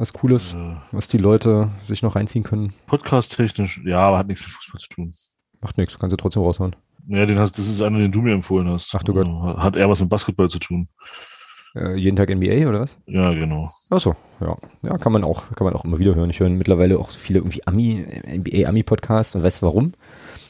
was 0.00 0.12
Cooles, 0.12 0.54
Äh, 0.54 0.76
was 0.92 1.08
die 1.08 1.18
Leute 1.18 1.70
sich 1.84 2.02
noch 2.02 2.16
reinziehen 2.16 2.42
können? 2.44 2.72
Podcast-technisch, 2.86 3.80
ja, 3.84 4.00
aber 4.00 4.18
hat 4.18 4.26
nichts 4.28 4.44
mit 4.44 4.52
Fußball 4.52 4.80
zu 4.80 4.88
tun. 4.88 5.14
Macht 5.60 5.76
nichts, 5.78 5.98
kannst 5.98 6.12
du 6.12 6.16
trotzdem 6.16 6.42
raushauen. 6.42 6.74
Ja, 7.08 7.26
den 7.26 7.38
hast, 7.38 7.58
das 7.58 7.66
ist 7.66 7.82
einer, 7.82 7.98
den 7.98 8.12
du 8.12 8.20
mir 8.22 8.32
empfohlen 8.34 8.68
hast. 8.68 8.90
Ach 8.94 9.02
du 9.02 9.12
Gott. 9.14 9.26
Hat 9.58 9.76
eher 9.76 9.88
was 9.88 10.00
mit 10.00 10.08
Basketball 10.08 10.48
zu 10.48 10.58
tun. 10.58 10.88
Äh, 11.74 11.94
jeden 11.96 12.16
Tag 12.16 12.30
NBA 12.30 12.68
oder 12.68 12.80
was? 12.80 12.96
Ja, 13.06 13.32
genau. 13.32 13.70
Ach 13.90 14.00
so, 14.00 14.16
ja. 14.40 14.56
Ja, 14.82 14.98
kann 14.98 15.12
man 15.12 15.22
auch, 15.22 15.50
kann 15.54 15.64
man 15.64 15.74
auch 15.74 15.84
immer 15.84 15.98
wieder 15.98 16.14
hören. 16.14 16.30
Ich 16.30 16.40
höre 16.40 16.48
mittlerweile 16.50 16.98
auch 16.98 17.10
so 17.10 17.18
viele 17.18 17.38
irgendwie 17.40 17.66
Ami, 17.66 18.04
NBA-Ami-Podcasts 18.26 19.34
und 19.34 19.42
weißt 19.42 19.62
du 19.62 19.66
warum? 19.66 19.92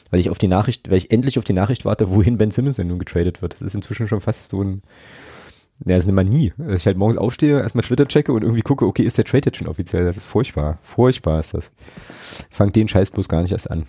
Weil 0.09 0.19
ich 0.19 0.29
auf 0.29 0.37
die 0.39 0.47
Nachricht, 0.47 0.89
weil 0.89 0.97
ich 0.97 1.11
endlich 1.11 1.37
auf 1.37 1.43
die 1.45 1.53
Nachricht 1.53 1.85
warte, 1.85 2.09
wohin 2.13 2.37
Ben 2.37 2.51
Simmons 2.51 2.75
denn 2.77 2.87
nun 2.87 2.99
getradet 2.99 3.41
wird. 3.41 3.53
Das 3.53 3.61
ist 3.61 3.75
inzwischen 3.75 4.07
schon 4.07 4.19
fast 4.21 4.49
so 4.49 4.63
ein, 4.63 4.81
ja, 5.85 5.95
das 5.95 6.03
ist 6.03 6.09
eine 6.09 6.15
Manie. 6.15 6.53
Dass 6.57 6.81
ich 6.81 6.85
halt 6.85 6.97
morgens 6.97 7.17
aufstehe, 7.17 7.59
erstmal 7.59 7.83
Twitter 7.83 8.07
checke 8.07 8.33
und 8.33 8.43
irgendwie 8.43 8.61
gucke, 8.61 8.85
okay, 8.85 9.03
ist 9.03 9.17
der 9.17 9.25
Trade 9.25 9.45
jetzt 9.45 9.57
schon 9.57 9.67
offiziell? 9.67 10.05
Das 10.05 10.17
ist 10.17 10.25
furchtbar. 10.25 10.77
Furchtbar 10.81 11.39
ist 11.39 11.53
das. 11.53 11.71
Ich 12.49 12.55
fang 12.55 12.71
den 12.71 12.87
Scheiß 12.87 13.11
bloß 13.11 13.27
gar 13.29 13.41
nicht 13.41 13.51
erst 13.51 13.69
an. 13.71 13.85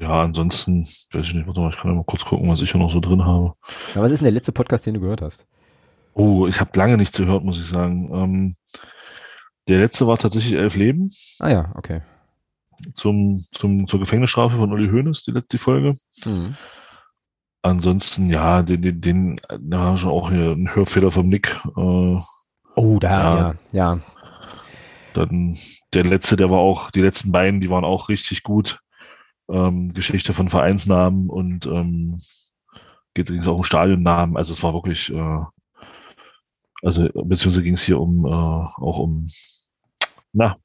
Ja, 0.00 0.22
ansonsten, 0.22 0.84
weiß 1.12 1.26
ich 1.26 1.34
nicht, 1.34 1.46
warte 1.46 1.60
mal, 1.60 1.70
ich 1.70 1.76
kann 1.76 1.90
ja 1.90 1.96
mal 1.96 2.04
kurz 2.04 2.24
gucken, 2.24 2.48
was 2.48 2.60
ich 2.60 2.70
hier 2.72 2.80
noch 2.80 2.90
so 2.90 3.00
drin 3.00 3.24
habe. 3.24 3.54
Aber 3.94 4.04
was 4.04 4.12
ist 4.12 4.20
denn 4.20 4.26
der 4.26 4.32
letzte 4.32 4.52
Podcast, 4.52 4.86
den 4.86 4.94
du 4.94 5.00
gehört 5.00 5.22
hast? 5.22 5.46
Oh, 6.14 6.46
ich 6.46 6.60
habe 6.60 6.70
lange 6.78 6.96
nichts 6.96 7.16
gehört, 7.16 7.44
muss 7.44 7.58
ich 7.58 7.66
sagen. 7.68 8.10
Ähm, 8.12 8.54
der 9.68 9.80
letzte 9.80 10.06
war 10.06 10.18
tatsächlich 10.18 10.54
Elf 10.54 10.76
Leben 10.76 11.10
Ah 11.40 11.50
ja, 11.50 11.72
okay. 11.74 12.00
zum, 12.94 13.38
zum, 13.52 13.86
zur 13.86 14.00
Gefängnisstrafe 14.00 14.56
von 14.56 14.72
Uli 14.72 14.88
Hoeneß, 14.88 15.22
die 15.22 15.32
letzte 15.32 15.58
Folge. 15.58 15.94
Mhm. 16.24 16.56
Ansonsten, 17.62 18.30
ja, 18.30 18.62
den, 18.62 18.82
den, 18.82 19.00
den, 19.00 19.40
da 19.60 19.98
schon 19.98 20.10
auch 20.10 20.30
hier 20.30 20.52
ein 20.52 20.74
Hörfehler 20.74 21.10
vom 21.10 21.28
Nick. 21.28 21.56
Äh, 21.76 22.18
Oh, 22.78 22.98
da, 23.00 23.08
Ja. 23.10 23.36
ja, 23.36 23.54
ja. 23.72 24.00
dann 25.12 25.58
der 25.92 26.04
letzte, 26.04 26.36
der 26.36 26.48
war 26.48 26.58
auch, 26.58 26.92
die 26.92 27.00
letzten 27.00 27.32
beiden, 27.32 27.60
die 27.60 27.70
waren 27.70 27.84
auch 27.84 28.08
richtig 28.08 28.44
gut. 28.44 28.80
Ähm, 29.50 29.92
Geschichte 29.94 30.32
von 30.32 30.48
Vereinsnamen 30.48 31.28
und 31.28 31.66
ähm, 31.66 32.18
geht 33.14 33.28
übrigens 33.28 33.48
auch 33.48 33.56
um 33.56 33.64
Stadionnamen. 33.64 34.36
Also 34.36 34.52
es 34.52 34.62
war 34.62 34.74
wirklich, 34.74 35.12
äh, 35.12 35.44
also 36.82 37.08
beziehungsweise 37.14 37.64
ging 37.64 37.74
es 37.74 37.82
hier 37.82 37.98
um 37.98 38.24
äh, 38.26 38.28
auch 38.28 39.00
um, 39.00 39.26
na, 40.32 40.56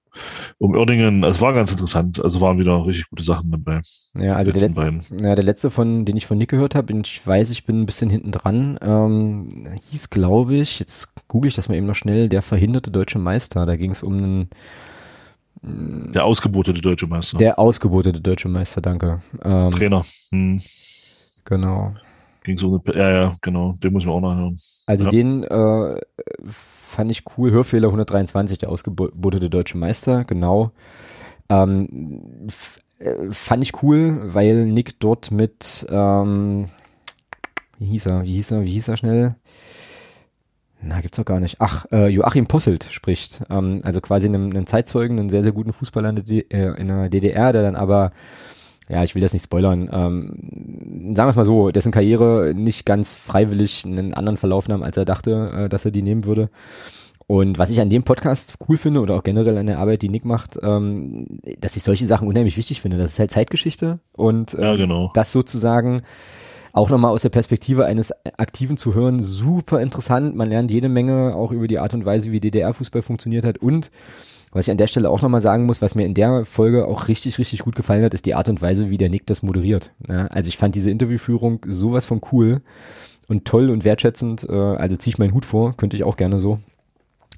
um 0.57 0.75
Oerdingen. 0.75 1.23
Also 1.23 1.37
es 1.37 1.41
war 1.41 1.53
ganz 1.53 1.71
interessant. 1.71 2.23
Also 2.23 2.41
waren 2.41 2.59
wieder 2.59 2.85
richtig 2.85 3.09
gute 3.09 3.23
Sachen 3.23 3.51
dabei. 3.51 3.81
Ja, 4.19 4.35
also 4.35 4.51
der 4.51 4.61
letzte. 4.61 4.99
Ja, 5.23 5.35
der 5.35 5.43
letzte 5.43 5.69
von, 5.69 6.05
den 6.05 6.17
ich 6.17 6.25
von 6.25 6.37
Nick 6.37 6.49
gehört 6.49 6.75
habe, 6.75 6.93
ich 6.93 7.25
weiß, 7.25 7.49
ich 7.49 7.65
bin 7.65 7.81
ein 7.81 7.85
bisschen 7.85 8.09
hinten 8.09 8.31
dran, 8.31 8.77
ähm, 8.81 9.47
hieß, 9.89 10.09
glaube 10.09 10.55
ich, 10.55 10.79
jetzt 10.79 11.09
google 11.27 11.49
ich 11.49 11.55
das 11.55 11.69
mal 11.69 11.75
eben 11.75 11.87
noch 11.87 11.95
schnell, 11.95 12.29
der 12.29 12.41
verhinderte 12.41 12.91
deutsche 12.91 13.19
Meister. 13.19 13.65
Da 13.65 13.75
ging 13.75 13.91
es 13.91 14.03
um 14.03 14.17
einen, 14.17 14.49
Der 16.13 16.25
ausgebotete 16.25 16.81
deutsche 16.81 17.07
Meister. 17.07 17.37
der 17.37 17.57
ausgebotete 17.59 18.21
deutsche 18.21 18.49
Meister, 18.49 18.81
danke. 18.81 19.21
Ähm, 19.43 19.71
Trainer. 19.71 20.03
Hm. 20.31 20.61
genau. 21.45 21.95
Ging 22.43 22.57
so 22.57 22.81
eine, 22.85 22.99
ja, 22.99 23.09
ja, 23.09 23.33
genau. 23.41 23.73
Den 23.81 23.93
muss 23.93 24.05
mir 24.05 24.11
auch 24.11 24.19
nachhören. 24.21 24.57
Also 24.85 25.05
Ja. 25.05 25.09
den 25.11 25.43
äh, 25.43 26.01
fand 26.43 27.09
ich 27.11 27.23
cool. 27.37 27.51
Hörfehler 27.51 27.87
123, 27.87 28.57
der 28.57 28.69
ausgebotete 28.69 29.49
deutsche 29.49 29.77
Meister, 29.77 30.25
genau. 30.25 30.71
Ähm, 31.49 32.47
äh, 32.99 33.13
fand 33.29 33.63
ich 33.63 33.81
cool, 33.81 34.19
weil 34.25 34.65
Nick 34.65 34.99
dort 34.99 35.31
mit, 35.31 35.85
ähm, 35.89 36.69
wie 37.79 37.85
hieß 37.85 38.07
er, 38.07 38.23
wie 38.23 38.33
hieß 38.33 38.51
er, 38.51 38.63
wie 38.63 38.71
hieß 38.71 38.87
er 38.89 38.97
schnell? 38.97 39.35
Na, 40.85 40.99
gibt's 40.99 41.17
doch 41.17 41.23
gar 41.25 41.39
nicht. 41.39 41.57
Ach, 41.59 41.85
äh, 41.93 42.07
Joachim 42.07 42.45
Posselt 42.47 42.83
spricht. 42.91 43.41
Ähm, 43.49 43.79
also 43.83 44.01
quasi 44.01 44.27
einem, 44.27 44.49
einem 44.49 44.65
Zeitzeugen, 44.67 45.17
einen 45.17 45.29
sehr, 45.29 45.43
sehr 45.43 45.53
guten 45.53 45.71
Fußballer 45.71 46.09
in 46.09 46.15
der, 46.15 46.25
D 46.25 46.39
äh, 46.49 46.73
in 46.79 46.89
der 46.89 47.07
DDR, 47.09 47.53
der 47.53 47.61
dann 47.61 47.77
aber 47.77 48.11
ja, 48.89 49.03
ich 49.03 49.15
will 49.15 49.21
das 49.21 49.33
nicht 49.33 49.45
spoilern. 49.45 49.89
Ähm, 49.91 51.13
sagen 51.15 51.27
wir 51.27 51.29
es 51.29 51.35
mal 51.35 51.45
so, 51.45 51.71
dessen 51.71 51.91
Karriere 51.91 52.53
nicht 52.55 52.85
ganz 52.85 53.15
freiwillig 53.15 53.85
einen 53.85 54.13
anderen 54.13 54.37
Verlauf 54.37 54.67
nahm, 54.67 54.83
als 54.83 54.97
er 54.97 55.05
dachte, 55.05 55.51
äh, 55.55 55.69
dass 55.69 55.85
er 55.85 55.91
die 55.91 56.03
nehmen 56.03 56.25
würde. 56.25 56.49
Und 57.25 57.57
was 57.57 57.69
ich 57.69 57.79
an 57.79 57.89
dem 57.89 58.03
Podcast 58.03 58.55
cool 58.67 58.77
finde 58.77 58.99
oder 58.99 59.15
auch 59.15 59.23
generell 59.23 59.57
an 59.57 59.67
der 59.67 59.79
Arbeit, 59.79 60.01
die 60.01 60.09
Nick 60.09 60.25
macht, 60.25 60.59
ähm, 60.61 61.39
dass 61.59 61.77
ich 61.77 61.83
solche 61.83 62.05
Sachen 62.05 62.27
unheimlich 62.27 62.57
wichtig 62.57 62.81
finde. 62.81 62.97
Das 62.97 63.13
ist 63.13 63.19
halt 63.19 63.31
Zeitgeschichte 63.31 63.99
und 64.17 64.53
Ja, 64.53 64.73
ähm, 64.73 64.77
genau. 64.77 65.11
das 65.13 65.31
sozusagen 65.31 66.01
auch 66.73 66.89
nochmal 66.89 67.11
aus 67.11 67.21
der 67.21 67.29
Perspektive 67.29 67.85
eines 67.85 68.11
Aktiven 68.37 68.77
zu 68.77 68.93
hören, 68.95 69.21
super 69.21 69.79
interessant. 69.79 70.35
Man 70.35 70.49
lernt 70.49 70.71
jede 70.71 70.89
Menge 70.89 71.35
auch 71.35 71.51
über 71.51 71.67
die 71.67 71.77
Art 71.79 71.93
und 71.93 72.03
Weise, 72.03 72.31
wie 72.31 72.39
DDR-Fußball 72.39 73.03
funktioniert 73.03 73.45
hat 73.45 73.59
und 73.59 73.91
Was 74.53 74.67
ich 74.67 74.71
an 74.71 74.77
der 74.77 74.87
Stelle 74.87 75.09
auch 75.09 75.21
nochmal 75.21 75.41
sagen 75.41 75.65
muss, 75.65 75.81
was 75.81 75.95
mir 75.95 76.05
in 76.05 76.13
der 76.13 76.45
Folge 76.45 76.87
auch 76.87 77.07
richtig, 77.07 77.39
richtig 77.39 77.59
gut 77.59 77.75
gefallen 77.75 78.03
hat, 78.03 78.13
ist 78.13 78.27
die 78.27 78.35
Art 78.35 78.49
und 78.49 78.61
Weise, 78.61 78.91
wie 78.91 78.97
der 78.97 79.09
Nick 79.09 79.25
das 79.25 79.41
moderiert. 79.41 79.91
Ja, 80.07 80.27
also 80.27 80.47
ich 80.47 80.57
fand 80.57 80.75
diese 80.75 80.91
Interviewführung 80.91 81.59
sowas 81.67 82.05
von 82.05 82.21
cool 82.31 82.61
und 83.27 83.45
toll 83.45 83.71
und 83.71 83.83
wertschätzend. 83.83 84.47
Äh, 84.47 84.53
also 84.53 84.95
ziehe 84.95 85.13
ich 85.13 85.17
meinen 85.17 85.33
Hut 85.33 85.45
vor, 85.45 85.75
könnte 85.75 85.95
ich 85.95 86.03
auch 86.03 86.17
gerne 86.17 86.39
so. 86.39 86.59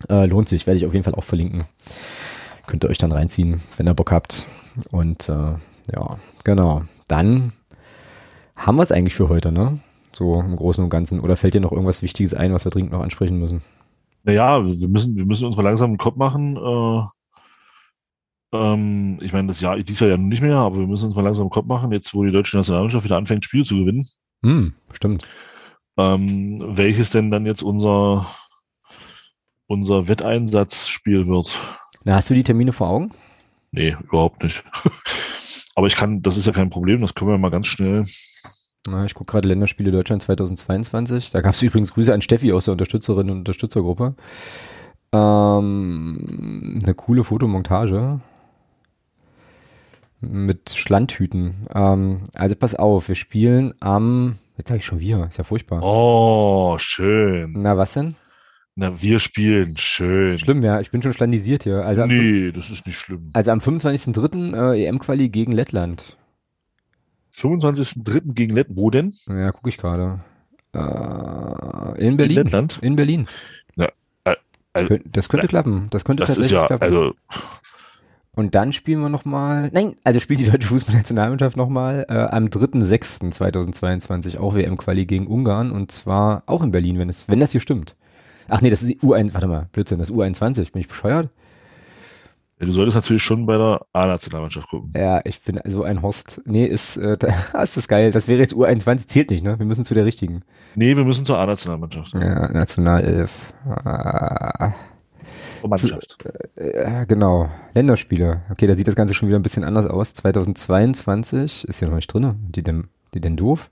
Äh, 0.09 0.25
lohnt 0.25 0.49
sich, 0.49 0.67
werde 0.67 0.77
ich 0.77 0.85
auf 0.85 0.93
jeden 0.93 1.03
Fall 1.03 1.15
auch 1.15 1.23
verlinken. 1.23 1.63
Könnt 2.67 2.83
ihr 2.83 2.89
euch 2.89 2.97
dann 2.97 3.13
reinziehen, 3.13 3.61
wenn 3.77 3.87
ihr 3.87 3.93
Bock 3.93 4.11
habt. 4.11 4.45
Und 4.91 5.29
äh, 5.29 5.53
ja, 5.93 6.17
genau. 6.43 6.83
Dann 7.07 7.53
haben 8.57 8.75
wir 8.75 8.83
es 8.83 8.91
eigentlich 8.91 9.15
für 9.15 9.29
heute, 9.29 9.51
ne? 9.51 9.79
So 10.11 10.39
im 10.39 10.55
Großen 10.55 10.83
und 10.83 10.89
Ganzen. 10.89 11.19
Oder 11.19 11.35
fällt 11.35 11.53
dir 11.53 11.61
noch 11.61 11.71
irgendwas 11.71 12.01
Wichtiges 12.01 12.33
ein, 12.33 12.53
was 12.53 12.65
wir 12.65 12.71
dringend 12.71 12.91
noch 12.91 13.01
ansprechen 13.01 13.39
müssen? 13.39 13.61
Naja, 14.25 14.65
wir 14.65 14.87
müssen, 14.87 15.17
wir 15.17 15.25
müssen 15.25 15.45
uns 15.45 15.55
mal 15.55 15.61
langsam 15.61 15.91
einen 15.91 15.99
Kopf 15.99 16.15
machen. 16.15 16.57
Äh, 16.57 17.03
ähm, 18.53 19.19
ich 19.21 19.31
meine, 19.33 19.49
das 19.49 19.61
Jahr, 19.61 19.77
dieses 19.77 19.99
Jahr 19.99 20.09
ja 20.09 20.17
nicht 20.17 20.41
mehr, 20.41 20.57
aber 20.57 20.79
wir 20.79 20.87
müssen 20.87 21.05
uns 21.05 21.15
mal 21.15 21.21
langsam 21.21 21.43
einen 21.43 21.51
Kopf 21.51 21.67
machen, 21.67 21.91
jetzt 21.91 22.13
wo 22.15 22.23
die 22.23 22.31
deutsche 22.31 22.57
Nationalmannschaft 22.57 23.05
wieder 23.05 23.17
anfängt, 23.17 23.45
Spiele 23.45 23.65
zu 23.65 23.77
gewinnen. 23.77 24.03
Hm, 24.43 24.73
stimmt. 24.93 25.27
Ähm, 25.97 26.63
welches 26.69 27.11
denn 27.11 27.29
dann 27.29 27.45
jetzt 27.45 27.61
unser, 27.61 28.25
unser 29.67 30.07
Wetteinsatzspiel 30.07 31.27
wird. 31.27 31.55
Na, 32.03 32.15
hast 32.15 32.31
du 32.31 32.33
die 32.33 32.43
Termine 32.43 32.73
vor 32.73 32.89
Augen? 32.89 33.11
Nee, 33.71 33.95
überhaupt 34.01 34.41
nicht. 34.41 34.63
aber 35.75 35.85
ich 35.85 35.95
kann, 35.95 36.23
das 36.23 36.35
ist 36.35 36.47
ja 36.47 36.51
kein 36.51 36.71
Problem, 36.71 37.01
das 37.01 37.13
können 37.13 37.29
wir 37.29 37.37
mal 37.37 37.51
ganz 37.51 37.67
schnell 37.67 38.03
na, 38.87 39.05
ich 39.05 39.13
gucke 39.13 39.31
gerade 39.31 39.47
Länderspiele 39.47 39.91
Deutschland 39.91 40.21
2022. 40.21 41.31
Da 41.31 41.41
gab 41.41 41.53
es 41.53 41.61
übrigens 41.61 41.93
Grüße 41.93 42.13
an 42.13 42.21
Steffi 42.21 42.51
aus 42.53 42.65
der 42.65 42.73
Unterstützerinnen 42.73 43.31
und 43.31 43.37
Unterstützergruppe. 43.39 44.15
Ähm, 45.11 46.79
eine 46.83 46.93
coole 46.93 47.23
Fotomontage 47.23 48.19
mit 50.21 50.69
Schlandhüten. 50.71 51.67
Ähm, 51.73 52.23
also 52.35 52.55
pass 52.55 52.75
auf, 52.75 53.07
wir 53.07 53.15
spielen 53.15 53.73
am, 53.79 54.37
jetzt 54.57 54.69
sage 54.69 54.79
ich 54.79 54.85
schon 54.85 54.99
wir, 54.99 55.25
ist 55.27 55.37
ja 55.37 55.43
furchtbar. 55.43 55.81
Oh, 55.83 56.77
schön. 56.79 57.53
Na, 57.57 57.77
was 57.77 57.93
denn? 57.93 58.15
Na, 58.75 59.01
wir 59.01 59.19
spielen 59.19 59.77
schön. 59.77 60.37
Schlimm, 60.37 60.61
ja, 60.61 60.81
ich 60.81 60.91
bin 60.91 61.01
schon 61.01 61.13
schlandisiert 61.13 61.63
hier. 61.63 61.85
Also 61.85 62.05
nee, 62.05 62.51
das 62.51 62.69
ist 62.69 62.85
nicht 62.85 62.97
schlimm. 62.97 63.29
Also 63.33 63.51
am 63.51 63.59
25.03. 63.59 64.73
Äh, 64.73 64.85
EM-Quali 64.85 65.29
gegen 65.29 65.53
Lettland. 65.53 66.17
25.03. 67.35 68.33
gegen 68.33 68.55
Lettland. 68.55 68.77
Wo 68.79 68.89
denn? 68.89 69.13
Ja, 69.27 69.51
gucke 69.51 69.69
ich 69.69 69.77
gerade. 69.77 70.21
Äh, 70.73 72.05
in 72.05 72.17
Berlin. 72.17 72.37
In 72.37 72.43
Lettland? 72.43 72.79
In 72.81 72.95
Berlin. 72.95 73.27
Ja, 73.75 73.89
also, 74.75 74.97
das 75.05 75.29
könnte 75.29 75.45
na, 75.45 75.49
klappen. 75.49 75.87
Das 75.91 76.03
könnte 76.03 76.21
das 76.21 76.29
tatsächlich 76.29 76.59
ja, 76.59 76.65
klappen. 76.65 76.83
also, 76.83 77.13
Und 78.35 78.55
dann 78.55 78.73
spielen 78.73 78.99
wir 78.99 79.09
nochmal, 79.09 79.69
nein, 79.71 79.95
also 80.03 80.19
spielt 80.19 80.41
die 80.41 80.51
deutsche 80.51 80.67
Fußballnationalmannschaft 80.67 81.55
nochmal 81.55 82.05
äh, 82.09 82.13
am 82.13 82.47
3.6.2022 82.47 84.37
auch 84.37 84.53
WM-Quali 84.55 85.05
gegen 85.05 85.27
Ungarn 85.27 85.71
und 85.71 85.91
zwar 85.91 86.43
auch 86.45 86.61
in 86.61 86.71
Berlin, 86.71 86.99
wenn 86.99 87.07
es, 87.07 87.29
wenn 87.29 87.39
das 87.39 87.53
hier 87.53 87.61
stimmt. 87.61 87.95
Ach 88.49 88.61
nee, 88.61 88.69
das 88.69 88.83
ist 88.83 88.89
die 88.89 88.99
U1, 88.99 89.33
warte 89.33 89.47
mal, 89.47 89.69
Blödsinn, 89.71 89.97
das 89.99 90.09
ist 90.09 90.15
U21, 90.15 90.73
bin 90.73 90.81
ich 90.81 90.89
bescheuert? 90.89 91.29
Du 92.59 92.71
solltest 92.71 92.95
natürlich 92.95 93.23
schon 93.23 93.45
bei 93.45 93.57
der 93.57 93.85
A-Nationalmannschaft 93.93 94.69
gucken. 94.69 94.91
Ja, 94.95 95.21
ich 95.25 95.41
bin 95.41 95.59
so 95.65 95.83
ein 95.83 96.01
Horst. 96.01 96.41
Nee, 96.45 96.65
ist, 96.65 96.97
äh, 96.97 97.17
ist 97.61 97.77
das 97.77 97.87
geil. 97.87 98.11
Das 98.11 98.27
wäre 98.27 98.39
jetzt 98.39 98.53
U21, 98.53 99.07
zählt 99.07 99.29
nicht, 99.29 99.43
ne? 99.43 99.59
Wir 99.59 99.65
müssen 99.65 99.85
zu 99.85 99.93
der 99.93 100.05
richtigen. 100.05 100.43
Nee, 100.75 100.95
wir 100.95 101.03
müssen 101.03 101.25
zur 101.25 101.37
A-Nationalmannschaft. 101.37 102.13
Ja, 102.13 102.51
Nationalelf. 102.51 103.53
Ah. 103.65 104.73
Mannschaft. 105.67 106.17
Äh, 106.55 107.05
genau. 107.07 107.49
Länderspiele. 107.73 108.43
Okay, 108.49 108.67
da 108.67 108.75
sieht 108.75 108.87
das 108.87 108.95
Ganze 108.95 109.13
schon 109.13 109.27
wieder 109.27 109.39
ein 109.39 109.43
bisschen 109.43 109.63
anders 109.63 109.85
aus. 109.85 110.13
2022 110.13 111.67
ist 111.67 111.79
ja 111.79 111.87
noch 111.87 111.95
nicht 111.95 112.13
drin. 112.13 112.35
Die 112.49 112.63
denn, 112.63 112.87
die 113.13 113.21
denn 113.21 113.35
doof? 113.35 113.71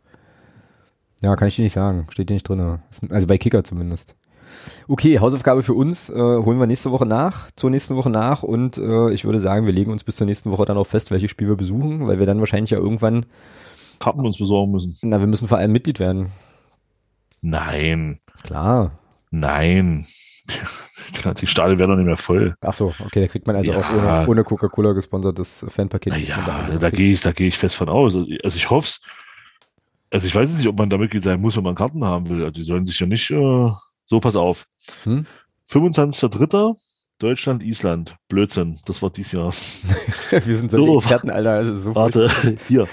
Ja, 1.21 1.35
kann 1.35 1.47
ich 1.47 1.55
dir 1.55 1.63
nicht 1.63 1.73
sagen. 1.73 2.07
Steht 2.09 2.29
dir 2.29 2.33
nicht 2.33 2.47
drin. 2.47 2.79
Also 3.09 3.27
bei 3.27 3.37
Kicker 3.37 3.63
zumindest. 3.63 4.15
Okay, 4.87 5.19
Hausaufgabe 5.19 5.63
für 5.63 5.73
uns 5.73 6.09
äh, 6.09 6.13
holen 6.13 6.59
wir 6.59 6.67
nächste 6.67 6.91
Woche 6.91 7.05
nach, 7.05 7.49
zur 7.55 7.69
nächsten 7.69 7.95
Woche 7.95 8.09
nach 8.09 8.43
und 8.43 8.77
äh, 8.77 9.11
ich 9.11 9.23
würde 9.25 9.39
sagen, 9.39 9.65
wir 9.65 9.73
legen 9.73 9.91
uns 9.91 10.03
bis 10.03 10.17
zur 10.17 10.27
nächsten 10.27 10.51
Woche 10.51 10.65
dann 10.65 10.77
auch 10.77 10.87
fest, 10.87 11.11
welches 11.11 11.31
Spiel 11.31 11.47
wir 11.47 11.55
besuchen, 11.55 12.05
weil 12.07 12.19
wir 12.19 12.25
dann 12.25 12.39
wahrscheinlich 12.39 12.71
ja 12.71 12.77
irgendwann 12.77 13.25
Karten 13.99 14.25
uns 14.25 14.37
besorgen 14.37 14.71
müssen. 14.71 14.95
Na, 15.03 15.19
wir 15.19 15.27
müssen 15.27 15.47
vor 15.47 15.57
allem 15.57 15.71
Mitglied 15.71 15.99
werden. 15.99 16.29
Nein. 17.41 18.19
Klar. 18.43 18.91
Nein. 19.31 20.05
Die 21.39 21.47
Stadien 21.47 21.79
werden 21.79 21.91
doch 21.91 21.97
nicht 21.97 22.05
mehr 22.05 22.17
voll. 22.17 22.55
Ach 22.61 22.73
so, 22.73 22.93
okay, 23.05 23.21
da 23.21 23.27
kriegt 23.27 23.47
man 23.47 23.55
also 23.55 23.71
Ja. 23.71 23.79
auch 23.79 23.93
ohne, 23.93 24.27
ohne 24.27 24.43
Coca-Cola 24.43 24.91
gesponsertes 24.93 25.65
Fanpaket. 25.69 26.13
Naja, 26.13 26.37
Also, 26.45 26.77
da 26.77 26.89
gehe 26.89 27.13
ich, 27.13 27.21
da 27.21 27.31
gehe 27.31 27.47
ich 27.47 27.57
fest 27.57 27.75
von 27.75 27.87
aus. 27.89 28.15
Also 28.15 28.57
ich 28.57 28.69
hoffe 28.69 28.87
es. 28.87 29.01
Also 30.11 30.27
ich 30.27 30.35
weiß 30.35 30.49
jetzt 30.49 30.57
nicht, 30.59 30.67
ob 30.67 30.77
man 30.77 30.89
da 30.89 30.97
Mitglied 30.97 31.23
sein 31.23 31.41
muss, 31.41 31.55
wenn 31.57 31.63
man 31.63 31.75
Karten 31.75 32.03
haben 32.03 32.29
will. 32.29 32.41
Also 32.41 32.51
die 32.51 32.63
sollen 32.63 32.85
sich 32.85 32.99
ja 32.99 33.07
nicht, 33.07 33.31
äh, 33.31 33.71
so 34.13 34.19
pass 34.19 34.35
auf. 34.35 34.67
Hm? 35.03 35.25
25.03. 35.67 36.77
Deutschland, 37.17 37.63
Island. 37.63 38.15
Blödsinn. 38.27 38.79
Das 38.85 39.01
war 39.01 39.09
dies 39.09 39.31
Jahr. 39.31 39.47
wir 40.29 40.55
sind 40.55 40.69
so 40.69 40.77
So. 40.77 40.95
Experten, 40.97 41.31
Alter. 41.31 41.51
Also 41.53 41.73
so 41.73 41.95
Warte, 41.95 42.29
hier. 42.67 42.87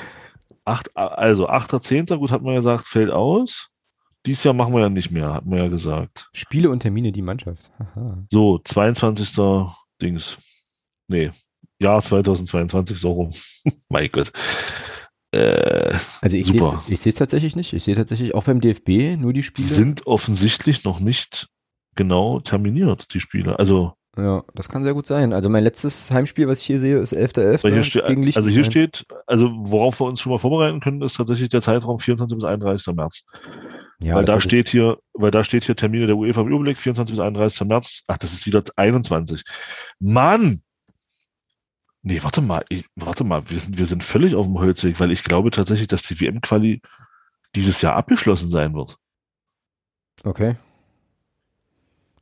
Acht, 0.65 0.97
also 0.97 1.47
8.10. 1.47 2.17
gut, 2.17 2.31
hat 2.31 2.41
man 2.41 2.55
gesagt, 2.55 2.87
fällt 2.87 3.11
aus. 3.11 3.69
Dies 4.25 4.45
Jahr 4.45 4.55
machen 4.55 4.73
wir 4.73 4.81
ja 4.81 4.89
nicht 4.89 5.11
mehr, 5.11 5.35
hat 5.35 5.45
man 5.45 5.59
ja 5.59 5.69
gesagt. 5.69 6.31
Spiele 6.33 6.71
und 6.71 6.81
Termine, 6.81 7.13
die 7.13 7.23
Mannschaft. 7.23 7.71
Aha. 7.79 8.25
So, 8.29 8.59
22. 8.59 9.31
Dings. 10.01 10.39
Nee, 11.09 11.33
Jahr 11.79 12.01
2022, 12.01 12.99
so 12.99 13.13
rum. 13.13 13.31
mein 13.91 14.11
Gott. 14.11 14.33
Äh, 15.33 15.95
Also 16.21 16.37
ich 16.37 16.47
sehe 16.47 16.61
Super. 16.61 16.83
ich 16.89 17.01
sehe 17.01 17.11
es 17.11 17.17
tatsächlich 17.17 17.57
nicht. 17.57 17.73
Ich 17.73 17.85
sehe 17.85 17.95
tatsächlich 17.95 18.35
auch 18.35 18.45
beim 18.45 18.61
DFB 18.61 19.17
nur 19.19 19.33
die 19.33 19.41
die 19.41 19.43
Spiele. 19.43 19.69
sind 19.69 20.07
offensichtlich 20.07 20.85
noch 20.85 21.01
nicht 21.01 21.49
genau 21.95 22.41
terminiert, 22.41 23.13
die 23.15 23.21
Spiele. 23.21 23.59
Also, 23.59 23.95
ja, 24.17 24.43
das 24.55 24.69
kann 24.69 24.83
sehr 24.83 24.95
gut 24.95 25.07
sein. 25.07 25.33
Also 25.33 25.49
mein 25.51 25.63
letztes 25.63 26.11
Heimspiel, 26.11 26.49
was 26.49 26.61
ich 26.61 26.67
hier 26.67 26.79
sehe, 26.81 26.99
ist 26.99 27.13
11.11. 27.15 27.63
weil 27.65 27.73
hier 27.73 27.85
steht, 27.85 28.07
gegen 28.07 28.25
also 28.35 28.49
hier 28.49 28.65
steht, 28.65 29.07
also 29.27 29.51
worauf 29.57 30.01
wir 30.01 30.07
uns 30.07 30.21
schon 30.21 30.33
mal 30.33 30.39
vorbereiten 30.39 30.81
können, 30.81 31.01
ist 31.03 31.17
tatsächlich 31.17 31.49
der 31.49 31.63
Zeitraum 31.63 31.99
24 32.01 32.37
bis 32.37 32.45
31. 32.45 32.95
März. 32.95 33.25
ja, 34.03 34.17
weil 34.17 34.25
da 34.25 34.41
steht 34.41 34.69
hier, 34.69 34.99
weil 35.15 35.31
da 35.31 35.45
steht 35.45 35.65
hier 35.65 35.77
Termine 35.77 36.07
der 36.07 36.17
UEFA 36.17 36.41
im 36.41 36.49
Überblick, 36.49 36.79
24 36.79 37.13
bis 37.13 37.21
31. 37.21 37.61
März. 37.69 38.03
Ach, 38.09 38.17
das 38.17 38.33
ist 38.33 38.47
wieder 38.47 38.65
21. 38.77 39.43
Mann! 40.01 40.63
Nee, 42.03 42.23
warte 42.23 42.41
mal, 42.41 42.65
ich, 42.71 42.87
warte 42.97 43.25
mal, 43.25 43.49
wir 43.51 43.61
sind, 43.61 43.77
wir 43.79 43.87
sind 43.87 44.03
völlig 44.05 44.35
auf 44.35 44.47
dem 44.47 44.59
Holzweg, 44.59 44.99
weil 45.01 45.11
ich 45.11 45.23
glaube 45.23 45.51
tatsächlich, 45.51 45.89
dass 45.89 46.03
die 46.03 46.19
WM-Quali 46.21 46.81
dieses 47.55 47.83
Jahr 47.83 47.97
abgeschlossen 47.97 48.49
sein 48.49 48.75
wird. 48.75 48.97
Okay. 50.25 50.57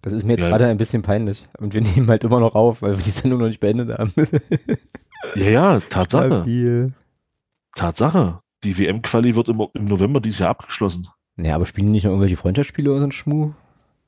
Das 0.02 0.12
ist 0.12 0.24
mir 0.24 0.32
jetzt 0.34 0.42
Ja. 0.42 0.48
gerade 0.48 0.66
ein 0.66 0.76
bisschen 0.78 1.02
peinlich. 1.02 1.44
Und 1.58 1.74
wir 1.74 1.80
nehmen 1.82 2.08
halt 2.08 2.24
immer 2.24 2.40
noch 2.40 2.54
auf, 2.54 2.82
weil 2.82 2.96
wir 2.96 3.02
die 3.04 3.10
Sendung 3.10 3.40
noch 3.40 3.46
nicht 3.46 3.60
beendet 3.60 3.96
haben. 3.98 4.12
Ja, 5.34 5.48
ja, 5.50 5.80
Tatsache, 5.80 6.26
Stabil. 6.28 6.92
Tatsache. 7.74 8.40
Die 8.64 8.76
WM-Quali 8.78 9.34
wird 9.36 9.48
im, 9.48 9.62
im 9.74 9.84
November 9.84 10.20
dieses 10.20 10.40
Jahr 10.40 10.50
abgeschlossen. 10.50 11.08
Ja, 11.36 11.54
aber 11.54 11.66
spielen 11.66 11.86
die 11.86 11.92
nicht 11.92 12.04
noch 12.04 12.10
irgendwelche 12.10 12.36
Freundschaftsspiele 12.36 12.90
oder 12.90 13.00
so 13.00 13.06
ein 13.06 13.12
Schmuh? 13.12 13.52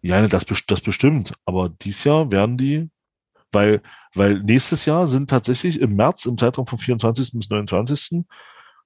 Ja, 0.03 0.21
ne, 0.21 0.29
das, 0.29 0.45
das 0.67 0.81
bestimmt. 0.81 1.33
Aber 1.45 1.69
dieses 1.69 2.03
Jahr 2.05 2.33
werden 2.33 2.59
die, 2.59 2.89
weil, 3.53 3.83
weil 4.15 4.41
nächstes 4.41 4.85
Jahr 4.85 5.07
sind 5.07 5.31
tatsächlich 5.31 5.81
im 5.81 5.97
März, 5.97 6.27
im 6.27 6.39
Zeitraum 6.39 6.67
vom 6.67 6.79
24. 6.79 7.33
bis 7.35 7.51
29. 7.51 8.25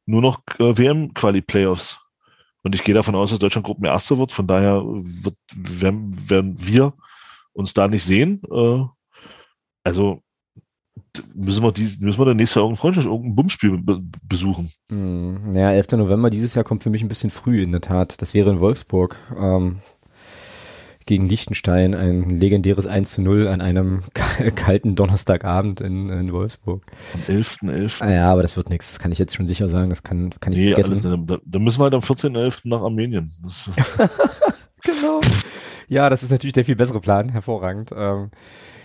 nur 0.07 0.23
noch 0.23 0.41
äh, 0.59 0.77
WM-Quali-Playoffs. 0.77 1.99
Und 2.63 2.75
ich 2.75 2.83
gehe 2.83 2.95
davon 2.95 3.15
aus, 3.15 3.31
dass 3.31 3.39
Deutschland 3.39 3.67
Gruppenerster 3.67 4.19
wird. 4.19 4.33
Von 4.33 4.47
daher 4.47 4.83
wird, 4.85 5.37
werden, 5.55 6.31
werden 6.31 6.57
wir 6.59 6.95
uns 7.53 7.75
da 7.75 7.89
nicht 7.89 8.05
sehen. 8.05 8.43
Äh, 8.51 8.85
also 9.85 10.23
müssen 11.35 11.63
wir, 11.63 11.73
dies, 11.73 12.01
müssen 12.01 12.19
wir 12.19 12.25
dann 12.27 12.37
nächstes 12.37 12.57
Jahr 12.57 12.65
irgendein 12.65 12.81
Freundschaft, 12.81 13.07
irgendein 13.07 13.35
Bummspiel 13.35 13.79
be 13.79 14.03
besuchen. 14.23 14.71
Hm, 14.91 15.53
ja, 15.55 15.71
11. 15.71 15.93
November 15.93 16.31
dieses 16.31 16.55
Jahr 16.55 16.65
kommt 16.65 16.83
für 16.83 16.91
mich 16.91 17.03
ein 17.03 17.09
bisschen 17.09 17.31
früh, 17.31 17.63
in 17.63 17.73
der 17.73 17.81
Tat. 17.81 18.21
Das 18.21 18.35
wäre 18.35 18.51
in 18.51 18.61
Wolfsburg. 18.61 19.19
Ähm, 19.37 19.81
gegen 21.07 21.27
Liechtenstein 21.29 21.95
ein 21.95 22.29
legendäres 22.31 22.87
1 22.87 23.11
zu 23.13 23.23
0 23.23 23.49
an 23.49 23.61
einem 23.61 24.03
ka- 24.15 24.51
kalten 24.51 24.95
Donnerstagabend 24.95 25.81
in, 25.81 26.09
in 26.09 26.33
Wolfsburg. 26.33 26.83
Am 27.15 27.21
11.11. 27.37 28.03
Ah, 28.03 28.11
ja, 28.11 28.31
aber 28.33 28.43
das 28.43 28.57
wird 28.57 28.71
nichts. 28.71 28.91
Das 28.91 28.99
kann 28.99 29.13
ich 29.13 29.19
jetzt 29.19 29.35
schon 29.37 29.47
sicher 29.47 29.69
sagen. 29.69 29.91
Das 29.91 30.03
kann, 30.03 30.31
kann 30.41 30.53
ich 30.53 30.59
Nee, 30.59 30.75
alles, 30.75 30.89
vergessen. 30.89 31.27
da, 31.27 31.39
da 31.45 31.59
müssen 31.59 31.81
wir 31.81 31.85
halt 31.85 31.95
am 31.95 32.01
14.11. 32.01 32.61
nach 32.65 32.81
Armenien. 32.83 33.31
Genau. 34.87 35.21
Ja, 35.89 36.09
das 36.11 36.23
ist 36.23 36.31
natürlich 36.31 36.53
der 36.55 36.65
viel 36.65 36.77
bessere 36.77 37.01
Plan. 37.01 37.29
Hervorragend. 37.31 37.91
Ähm, 37.97 38.31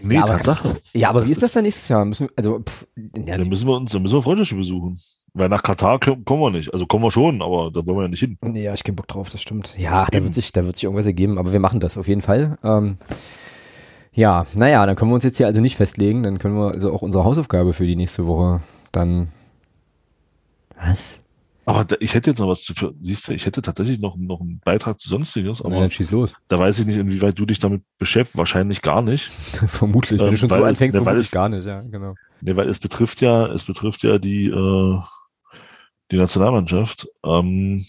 nee, 0.02 0.16
Ja, 0.16 0.24
aber- 0.24 0.34
Tatsache. 0.38 0.78
ja, 0.94 1.10
aber 1.10 1.26
wie 1.26 1.32
ist 1.32 1.42
das 1.44 1.54
dann 1.54 1.64
nächstes 1.64 1.88
Jahr? 1.90 2.04
Müssen 2.06 2.28
wir, 2.28 2.34
also, 2.36 2.60
pff, 2.60 2.88
ja, 3.26 3.38
Dann 3.38 3.48
müssen 3.50 3.68
wir 3.68 3.76
uns, 3.78 3.92
dann 3.92 4.02
müssen 4.02 4.16
wir 4.16 4.22
Freundschaftsspiel 4.22 4.60
besuchen. 4.60 5.00
Weil 5.34 5.48
nach 5.50 5.62
Katar 5.62 6.00
kommen 6.00 6.24
wir 6.42 6.50
nicht. 6.50 6.74
Also 6.74 6.88
kommen 6.88 7.04
wir 7.04 7.12
schon, 7.12 7.42
aber 7.44 7.70
da 7.72 7.86
wollen 7.86 7.98
wir 7.98 8.02
ja 8.04 8.08
nicht 8.08 8.20
hin. 8.20 8.38
Nee, 8.42 8.64
Ja, 8.64 8.74
ich 8.74 8.84
kein 8.84 8.96
Bock 8.96 9.08
drauf, 9.08 9.30
das 9.30 9.42
stimmt. 9.42 9.78
Ja, 9.78 10.06
da 10.10 10.18
Eben. 10.18 10.26
wird 10.26 10.34
sich, 10.34 10.52
da 10.52 10.66
wird 10.66 10.76
sich 10.76 10.86
irgendwas 10.86 11.06
ergeben, 11.06 11.38
aber 11.38 11.54
wir 11.54 11.60
machen 11.60 11.80
das 11.80 11.98
auf 12.00 12.08
jeden 12.08 12.22
Fall. 12.22 12.58
Ähm, 12.64 12.98
Ja, 14.12 14.48
naja, 14.56 14.86
dann 14.88 14.96
können 14.96 15.12
wir 15.12 15.16
uns 15.16 15.24
jetzt 15.24 15.38
hier 15.38 15.46
also 15.46 15.62
nicht 15.62 15.76
festlegen. 15.78 16.24
Dann 16.24 16.40
können 16.40 16.56
wir 16.58 16.74
also 16.74 16.92
auch 16.92 17.04
unsere 17.04 17.24
Hausaufgabe 17.26 17.74
für 17.74 17.86
die 17.86 17.96
nächste 17.96 18.26
Woche 18.26 18.62
dann. 18.92 19.30
Was? 20.76 21.20
Aber 21.70 21.86
da, 21.86 21.96
ich 22.00 22.16
hätte 22.16 22.32
jetzt 22.32 22.40
noch 22.40 22.48
was 22.48 22.64
zu, 22.64 22.74
siehst 23.00 23.28
du, 23.28 23.32
ich 23.32 23.46
hätte 23.46 23.62
tatsächlich 23.62 24.00
noch, 24.00 24.18
noch 24.18 24.42
einen 24.42 24.60
Beitrag 24.60 25.00
zu 25.00 25.08
Sonstiges, 25.08 25.62
aber 25.62 25.76
Na, 25.76 25.82
dann 25.82 25.92
schieß 25.92 26.10
los. 26.10 26.34
da 26.48 26.58
weiß 26.58 26.80
ich 26.80 26.88
nicht, 26.88 26.98
inwieweit 26.98 27.38
du 27.38 27.46
dich 27.46 27.60
damit 27.60 27.84
beschäftigst. 28.00 28.38
Wahrscheinlich 28.38 28.82
gar 28.82 29.04
nicht. 29.04 29.30
vermutlich, 29.68 30.20
wenn 30.20 30.28
Ähm, 30.30 30.34
du 30.34 30.38
schon 30.40 30.50
so 30.50 30.56
anfängst, 30.56 30.98
ne, 30.98 31.04
vermutlich 31.04 31.28
es- 31.28 31.32
gar 31.32 31.48
nicht, 31.48 31.66
ja, 31.68 31.82
genau. 31.82 32.16
Nee, 32.42 32.56
weil 32.56 32.68
es 32.70 32.80
betrifft 32.80 33.22
ja, 33.22 33.46
es 33.54 33.66
betrifft 33.66 34.02
ja 34.02 34.18
die, 34.18 34.48
äh, 34.48 35.00
die 36.12 36.18
Nationalmannschaft. 36.18 37.08
Ähm, 37.24 37.86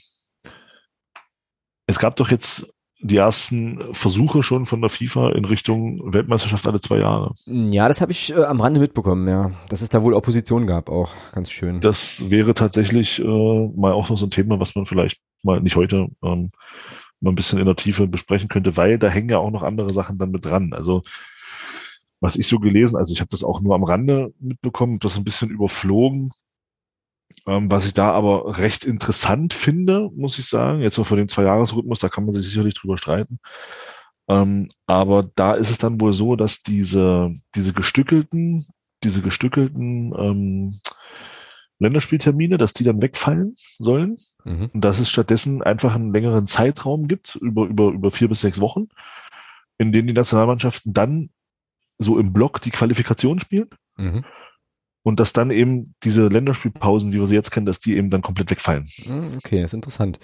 es 1.87 1.99
gab 1.99 2.17
doch 2.17 2.31
jetzt 2.31 2.71
die 3.03 3.17
ersten 3.17 3.95
Versuche 3.95 4.43
schon 4.43 4.67
von 4.67 4.81
der 4.81 4.91
FIFA 4.91 5.31
in 5.31 5.45
Richtung 5.45 6.13
Weltmeisterschaft 6.13 6.67
alle 6.67 6.81
zwei 6.81 6.99
Jahre. 6.99 7.33
Ja, 7.47 7.89
das 7.89 8.01
habe 8.01 8.13
ich 8.13 8.33
äh, 8.33 8.45
am 8.45 8.61
Rande 8.61 8.81
mitbekommen, 8.81 9.27
ja. 9.27 9.51
Dass 9.69 9.83
es 9.83 9.89
da 9.89 10.03
wohl 10.03 10.15
Opposition 10.15 10.67
gab, 10.67 10.91
auch 10.91 11.11
ganz 11.33 11.51
schön. 11.51 11.81
Das 11.81 12.31
wäre 12.31 12.53
tatsächlich 12.53 13.21
äh, 13.21 13.25
mal 13.25 13.93
auch 13.93 14.11
noch 14.11 14.19
so 14.19 14.27
ein 14.27 14.31
Thema, 14.31 14.61
was 14.61 14.75
man 14.75 14.87
vielleicht 14.87 15.21
mal 15.43 15.61
nicht 15.61 15.77
heute 15.77 16.09
ähm, 16.23 16.51
mal 17.21 17.31
ein 17.31 17.37
bisschen 17.37 17.59
in 17.59 17.67
der 17.67 17.77
Tiefe 17.77 18.07
besprechen 18.07 18.49
könnte, 18.49 18.77
weil 18.77 18.99
da 18.99 19.09
hängen 19.09 19.31
ja 19.31 19.39
auch 19.39 19.51
noch 19.51 19.63
andere 19.63 19.93
Sachen 19.93 20.19
dann 20.19 20.31
mit 20.31 20.45
dran. 20.45 20.73
Also 20.75 21.03
was 22.21 22.37
ich 22.37 22.47
so 22.47 22.59
gelesen, 22.59 22.97
also 22.97 23.15
ich 23.15 23.21
habe 23.21 23.31
das 23.31 23.45
auch 23.45 23.63
nur 23.63 23.75
am 23.75 23.85
Rande 23.85 24.35
mitbekommen, 24.39 24.99
das 24.99 25.17
ein 25.17 25.25
bisschen 25.25 25.49
überflogen. 25.49 26.33
Ähm, 27.47 27.71
was 27.71 27.87
ich 27.87 27.95
da 27.95 28.11
aber 28.13 28.59
recht 28.59 28.85
interessant 28.85 29.55
finde, 29.55 30.11
muss 30.15 30.39
ich 30.39 30.47
sagen, 30.47 30.81
jetzt 30.81 30.95
so 30.97 31.05
für 31.05 31.17
den 31.17 31.29
Zwei-Jahres-Rhythmus, 31.29 31.99
da 31.99 32.09
kann 32.09 32.25
man 32.25 32.35
sich 32.35 32.45
sicherlich 32.47 32.75
drüber 32.75 32.99
streiten. 32.99 33.39
Ähm, 34.29 34.69
aber 34.87 35.31
da 35.35 35.55
ist 35.55 35.71
es 35.71 35.79
dann 35.79 36.01
wohl 36.01 36.13
so, 36.13 36.37
dass 36.37 36.63
diese, 36.63 37.31
diese 37.55 37.73
gestückelten, 37.73 38.67
diese 39.03 39.23
gestückelten 39.23 40.15
ähm, 40.17 40.81
Länderspieltermine, 41.79 42.59
dass 42.59 42.75
die 42.75 42.85
dann 42.85 43.03
wegfallen 43.03 43.55
sollen 43.79 44.17
Mhm. 44.45 44.71
und 44.73 44.81
dass 44.83 45.01
es 45.01 45.11
stattdessen 45.11 45.63
einfach 45.63 45.95
einen 45.95 46.13
längeren 46.13 46.47
Zeitraum 46.47 47.09
gibt, 47.09 47.37
über, 47.37 47.65
über, 47.67 47.89
über 47.89 48.11
vier 48.11 48.29
bis 48.29 48.43
sechs 48.43 48.61
Wochen, 48.61 48.89
in 49.79 49.93
denen 49.93 50.07
die 50.09 50.15
Nationalmannschaften 50.15 50.93
dann 50.93 51.31
so 51.99 52.19
im 52.19 52.33
Block 52.33 52.61
die 52.61 52.71
Qualifikation 52.71 53.41
spielen 53.41 53.69
Mhm. 53.97 54.25
Und 55.03 55.19
dass 55.19 55.33
dann 55.33 55.51
eben 55.51 55.95
diese 56.03 56.29
Länderspielpausen, 56.29 57.13
wie 57.13 57.19
wir 57.19 57.27
sie 57.27 57.35
jetzt 57.35 57.51
kennen, 57.51 57.65
dass 57.67 57.81
die 57.81 57.97
eben 57.97 58.11
dann 58.11 58.21
komplett 58.21 58.51
wegfallen. 58.51 58.87
Mm, 59.07 59.37
Okay, 59.39 59.63
ist 59.63 59.73
interessant. 59.73 60.19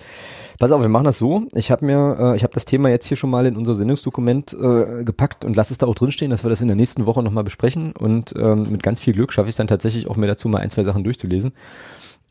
Pass 0.58 0.70
auf, 0.70 0.82
wir 0.82 0.88
machen 0.90 1.04
das 1.04 1.18
so. 1.18 1.46
Ich 1.54 1.70
habe 1.70 1.86
mir, 1.86 2.16
äh, 2.20 2.36
ich 2.36 2.42
habe 2.42 2.52
das 2.52 2.66
Thema 2.66 2.90
jetzt 2.90 3.06
hier 3.06 3.16
schon 3.16 3.30
mal 3.30 3.46
in 3.46 3.56
unser 3.56 3.74
Sendungsdokument 3.74 4.52
äh, 4.52 5.02
gepackt 5.04 5.44
und 5.46 5.56
lass 5.56 5.70
es 5.70 5.78
da 5.78 5.86
auch 5.86 5.94
drinstehen, 5.94 6.30
dass 6.30 6.44
wir 6.44 6.50
das 6.50 6.60
in 6.60 6.68
der 6.68 6.76
nächsten 6.76 7.06
Woche 7.06 7.22
nochmal 7.22 7.44
besprechen 7.44 7.92
und 7.92 8.34
ähm, 8.36 8.70
mit 8.70 8.82
ganz 8.82 9.00
viel 9.00 9.14
Glück 9.14 9.32
schaffe 9.32 9.48
ich 9.48 9.52
es 9.54 9.56
dann 9.56 9.66
tatsächlich 9.66 10.08
auch 10.08 10.16
mir 10.16 10.26
dazu 10.26 10.48
mal 10.48 10.58
ein, 10.60 10.68
zwei 10.70 10.82
Sachen 10.82 11.04
durchzulesen. 11.04 11.52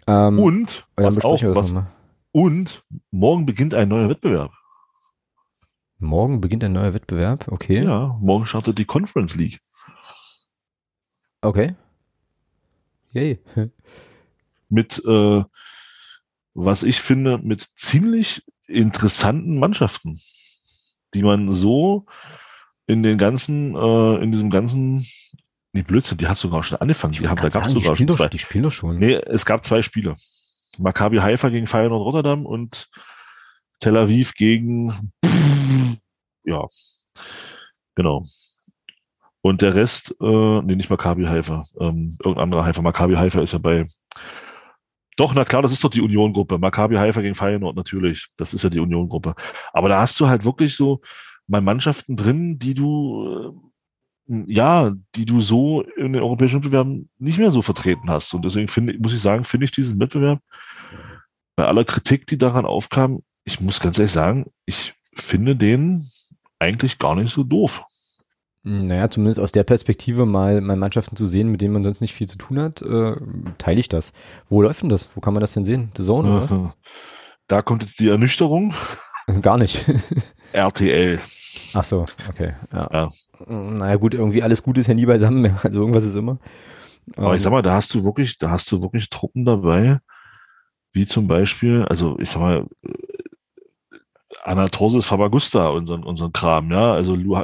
Ähm, 0.08 0.38
Und, 0.38 0.86
was 0.98 1.18
auch, 1.26 1.40
besprechen 1.40 1.48
wir 1.50 1.56
das 1.56 1.64
was, 1.64 1.72
nochmal. 1.72 1.88
und 2.32 2.84
morgen 3.10 3.48
beginnt 3.48 3.74
ein 3.74 3.90
neuer 3.90 4.08
Wettbewerb. 4.10 4.52
Morgen 5.98 6.42
beginnt 6.42 6.64
ein 6.64 6.74
neuer 6.74 6.94
Wettbewerb, 6.94 7.48
okay. 7.52 7.82
Ja, 7.84 8.16
morgen 8.20 8.46
startet 8.46 8.78
die 8.78 8.86
Conference 8.86 9.36
League. 9.36 9.62
Okay. 11.42 11.74
Yay. 13.16 13.40
mit, 14.70 15.02
äh, 15.06 15.44
was 16.54 16.84
ich 16.84 17.00
finde, 17.00 17.38
mit 17.38 17.66
ziemlich 17.76 18.44
interessanten 18.68 19.58
Mannschaften, 19.58 20.20
die 21.14 21.24
man 21.24 21.52
so 21.52 22.06
in 22.88 23.04
den 23.04 23.18
ganzen, 23.18 23.74
äh, 23.74 24.16
in 24.22 24.32
diesem 24.34 24.50
ganzen, 24.50 25.08
nee, 25.72 25.82
Blödsinn, 25.82 26.18
die 26.18 26.28
hat 26.28 26.38
sogar 26.38 26.62
schon 26.64 26.80
angefangen. 26.80 27.14
Die, 27.14 27.28
haben, 27.28 27.38
da 27.38 27.44
Grad 27.44 27.54
gab 27.54 27.64
es 27.64 27.70
sagen, 27.70 27.76
die, 27.76 27.82
sogar 27.82 27.96
spielen 27.96 28.08
schon 28.08 28.08
doch, 28.08 28.18
zwei. 28.18 28.30
die 28.30 28.38
spielen 28.38 28.64
doch 28.64 28.72
schon. 28.72 29.00
Nee, 29.00 29.14
es 29.14 29.46
gab 29.46 29.64
zwei 29.64 29.82
Spiele. 29.82 30.16
Maccabi 30.78 31.18
Haifa 31.18 31.48
gegen 31.48 31.68
Feyenoord 31.68 32.02
Rotterdam 32.02 32.46
und 32.46 32.90
Tel 33.80 33.96
Aviv 33.96 34.34
gegen, 34.34 34.94
ja, 36.44 36.66
genau. 37.96 38.22
Und 39.46 39.62
der 39.62 39.76
Rest, 39.76 40.16
äh, 40.20 40.62
nee, 40.64 40.76
nicht 40.76 40.90
Maccabi 40.90 41.26
Haifa, 41.26 41.62
ähm, 41.80 42.18
irgendein 42.18 42.46
anderer 42.46 42.66
Haifa. 42.66 42.82
Maccabi 42.82 43.14
Haifa 43.14 43.42
ist 43.42 43.54
ja 43.54 43.60
bei, 43.60 43.86
doch, 45.18 45.36
na 45.36 45.46
klar, 45.46 45.62
das 45.62 45.72
ist 45.72 45.84
doch 45.84 45.92
die 45.92 46.02
Union-Gruppe. 46.02 46.58
Maccabi 46.58 46.96
Haifa 46.96 47.22
gegen 47.22 47.36
Feyenoord, 47.36 47.76
natürlich. 47.76 48.26
Das 48.38 48.56
ist 48.56 48.64
ja 48.64 48.72
die 48.72 48.80
Union-Gruppe. 48.80 49.36
Aber 49.72 49.88
da 49.88 50.00
hast 50.00 50.20
du 50.20 50.28
halt 50.28 50.46
wirklich 50.46 50.76
so 50.76 51.00
mal 51.46 51.62
Mannschaften 51.62 52.16
drin, 52.16 52.58
die 52.58 52.74
du, 52.74 53.54
äh, 54.28 54.44
ja, 54.48 54.92
die 55.14 55.26
du 55.26 55.40
so 55.42 55.84
in 55.96 56.14
den 56.14 56.24
europäischen 56.24 56.56
Wettbewerben 56.56 57.12
nicht 57.20 57.38
mehr 57.38 57.52
so 57.52 57.62
vertreten 57.62 58.10
hast. 58.10 58.34
Und 58.34 58.46
deswegen 58.46 58.68
finde, 58.68 58.98
muss 58.98 59.14
ich 59.14 59.22
sagen, 59.22 59.44
finde 59.44 59.66
ich 59.66 59.72
diesen 59.72 60.00
Wettbewerb 60.00 60.40
bei 61.56 61.68
aller 61.68 61.86
Kritik, 61.86 62.26
die 62.26 62.40
daran 62.40 62.66
aufkam, 62.66 63.22
ich 63.44 63.62
muss 63.62 63.80
ganz 63.80 64.00
ehrlich 64.00 64.12
sagen, 64.12 64.48
ich 64.66 64.96
finde 65.14 65.56
den 65.56 66.10
eigentlich 66.58 66.98
gar 66.98 67.14
nicht 67.14 67.32
so 67.32 67.44
doof. 67.44 67.86
Naja, 68.68 69.10
zumindest 69.12 69.40
aus 69.40 69.52
der 69.52 69.64
Perspektive 69.64 70.26
mal, 70.26 70.60
mal 70.60 70.76
Mannschaften 70.76 71.16
zu 71.16 71.28
sehen, 71.28 71.52
mit 71.52 71.62
denen 71.62 71.72
man 71.74 71.84
sonst 71.84 72.02
nicht 72.02 72.16
viel 72.16 72.28
zu 72.28 72.40
tun 72.40 72.60
hat, 72.60 72.82
äh, 72.82 73.16
teile 73.60 73.80
ich 73.80 73.90
das. 73.90 74.12
Wo 74.50 74.62
läuft 74.64 74.82
denn 74.82 74.90
das? 74.90 75.08
Wo 75.16 75.22
kann 75.22 75.34
man 75.36 75.42
das 75.42 75.54
denn 75.54 75.66
sehen? 75.66 75.92
The 75.96 76.02
Zone 76.04 76.28
oder 76.28 76.42
was? 76.42 76.74
Da 77.48 77.62
kommt 77.62 77.84
jetzt 77.84 78.00
die 78.00 78.10
Ernüchterung. 78.10 78.74
Gar 79.44 79.60
nicht. 79.60 79.86
RTL. 80.52 81.20
Ach 81.76 81.84
so, 81.84 82.06
okay. 82.28 82.54
Ja. 82.74 82.90
Ja. 82.92 83.08
Naja 83.48 83.98
gut, 83.98 84.16
irgendwie 84.16 84.42
alles 84.42 84.64
Gute 84.64 84.80
ist 84.80 84.88
ja 84.88 84.94
nie 84.96 85.06
beisammen, 85.06 85.56
also 85.62 85.80
irgendwas 85.82 86.04
ist 86.04 86.16
immer. 86.16 86.40
Aber 87.16 87.30
Ähm, 87.30 87.36
ich 87.36 87.44
sag 87.44 87.52
mal, 87.52 87.62
da 87.62 87.74
hast 87.76 87.94
du 87.94 88.04
wirklich, 88.04 88.38
da 88.38 88.50
hast 88.50 88.72
du 88.72 88.82
wirklich 88.82 89.12
Truppen 89.12 89.46
dabei, 89.46 90.00
wie 90.92 91.06
zum 91.06 91.28
Beispiel, 91.28 91.84
also 91.88 92.18
ich 92.20 92.30
sag 92.32 92.40
mal, 92.42 92.66
äh, 92.84 92.90
Anatorsis 94.44 95.06
Famagusta, 95.06 95.70
unseren, 95.70 96.04
unseren 96.04 96.32
Kram, 96.34 96.72
ja, 96.72 96.94
also 96.94 97.16
Lu- 97.16 97.36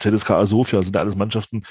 äh, 0.00 0.16
ZSK 0.16 0.46
Sofia 0.46 0.82
sind 0.82 0.94
ja 0.94 1.00
alles 1.00 1.16
Mannschaften, 1.16 1.64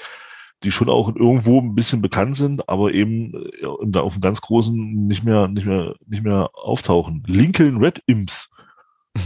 die 0.62 0.70
schon 0.70 0.88
auch 0.88 1.14
irgendwo 1.14 1.60
ein 1.60 1.74
bisschen 1.74 2.02
bekannt 2.02 2.36
sind, 2.36 2.68
aber 2.68 2.92
eben 2.92 3.34
äh, 3.34 3.62
ja, 3.62 4.00
auf 4.00 4.14
dem 4.14 4.22
ganz 4.22 4.40
großen 4.40 5.06
nicht 5.06 5.24
mehr, 5.24 5.48
nicht 5.48 5.66
mehr, 5.66 5.94
nicht 6.06 6.24
mehr 6.24 6.50
auftauchen. 6.54 7.22
Lincoln 7.26 7.78
Red 7.78 8.02
Imps. 8.06 8.48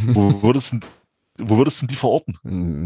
Wo 0.06 0.42
würdest 0.42 0.72
du, 0.72 0.80
wo 1.38 1.58
würdest 1.58 1.82
du 1.82 1.86
die 1.86 1.94
verorten? 1.96 2.38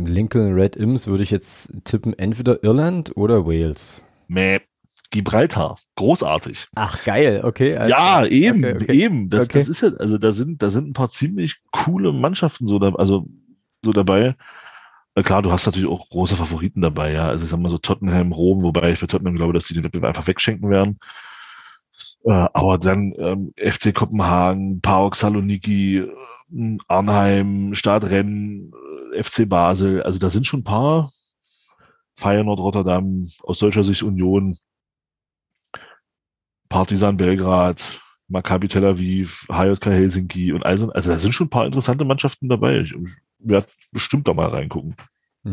Lincoln 0.07 0.53
Red 0.55 0.77
Imps 0.77 1.07
würde 1.07 1.23
ich 1.23 1.31
jetzt 1.31 1.73
tippen, 1.85 2.19
entweder 2.19 2.63
Irland 2.63 3.17
oder 3.17 3.47
Wales. 3.47 4.03
Mäh. 4.29 4.61
Gibraltar. 5.11 5.77
Großartig. 5.97 6.69
Ach 6.77 7.05
geil, 7.05 7.41
okay. 7.43 7.75
alles 7.75 7.91
Ja, 7.91 8.25
eben, 8.27 8.65
Okay, 8.65 8.79
okay. 8.85 8.93
eben. 8.93 9.29
Das, 9.29 9.47
Okay. 9.47 9.59
das 9.59 9.69
ist 9.69 9.81
ja, 9.83 9.89
also 9.99 10.19
da 10.19 10.31
sind, 10.33 10.63
da 10.63 10.71
sind 10.71 10.89
ein 10.89 10.93
paar 10.93 11.11
ziemlich 11.11 11.57
coole 11.73 12.13
Mannschaften 12.13 12.69
so, 12.69 12.79
da, 12.79 12.93
also 12.95 13.27
so 13.85 13.93
dabei. 13.93 14.37
Klar, 15.15 15.43
du 15.43 15.53
hast 15.53 15.67
natürlich 15.67 15.89
auch 15.89 16.09
große 16.09 16.37
Favoriten 16.37 16.81
dabei, 16.81 17.13
ja. 17.13 17.27
Also 17.29 17.45
ich 17.45 17.51
sag 17.51 17.59
mal 17.59 17.69
so 17.69 17.79
Tottenham, 17.79 18.33
Rom, 18.33 18.63
wobei 18.63 18.93
ich 18.93 18.99
für 18.99 19.07
Tottenham 19.07 19.35
glaube, 19.37 19.53
dass 19.53 19.65
die 19.65 19.75
den 19.75 19.85
Wettbewerb 19.85 20.09
einfach 20.09 20.27
wegschenken 20.27 20.71
werden. 20.71 20.99
Äh, 22.25 22.47
aber 22.53 22.79
dann 22.79 23.15
ähm, 23.19 23.53
FC 23.57 23.95
Kopenhagen, 23.95 24.81
PAOK 24.81 25.17
Saloniki, 25.17 25.99
äh, 25.99 26.79
Arnheim, 26.89 27.75
Stadtrennen, 27.75 28.73
äh, 29.13 29.23
FC 29.23 29.49
Basel. 29.49 30.03
Also 30.03 30.19
da 30.19 30.31
sind 30.31 30.47
schon 30.47 30.61
ein 30.61 30.65
paar. 30.65 31.11
Feyenoord 32.17 32.61
Rotterdam, 32.61 33.27
aus 33.43 33.59
deutscher 33.59 33.83
Sicht 33.85 34.03
Union, 34.03 34.59
Partizan 36.69 37.17
Belgrad, 37.17 38.01
Maccabi 38.29 38.69
Tel 38.69 38.85
Aviv, 38.85 39.47
HJK 39.51 39.87
Helsinki 39.87 40.53
und 40.53 40.65
also, 40.65 40.91
also 40.93 41.11
da 41.11 41.17
sind 41.19 41.33
schon 41.33 41.47
ein 41.47 41.51
paar 41.51 41.67
interessante 41.67 42.05
Mannschaften 42.05 42.49
dabei. 42.49 42.81
Ich 42.81 42.95
werde 43.43 43.67
bestimmt 43.93 44.29
da 44.29 44.35
mal 44.35 44.49
reingucken. 44.49 44.95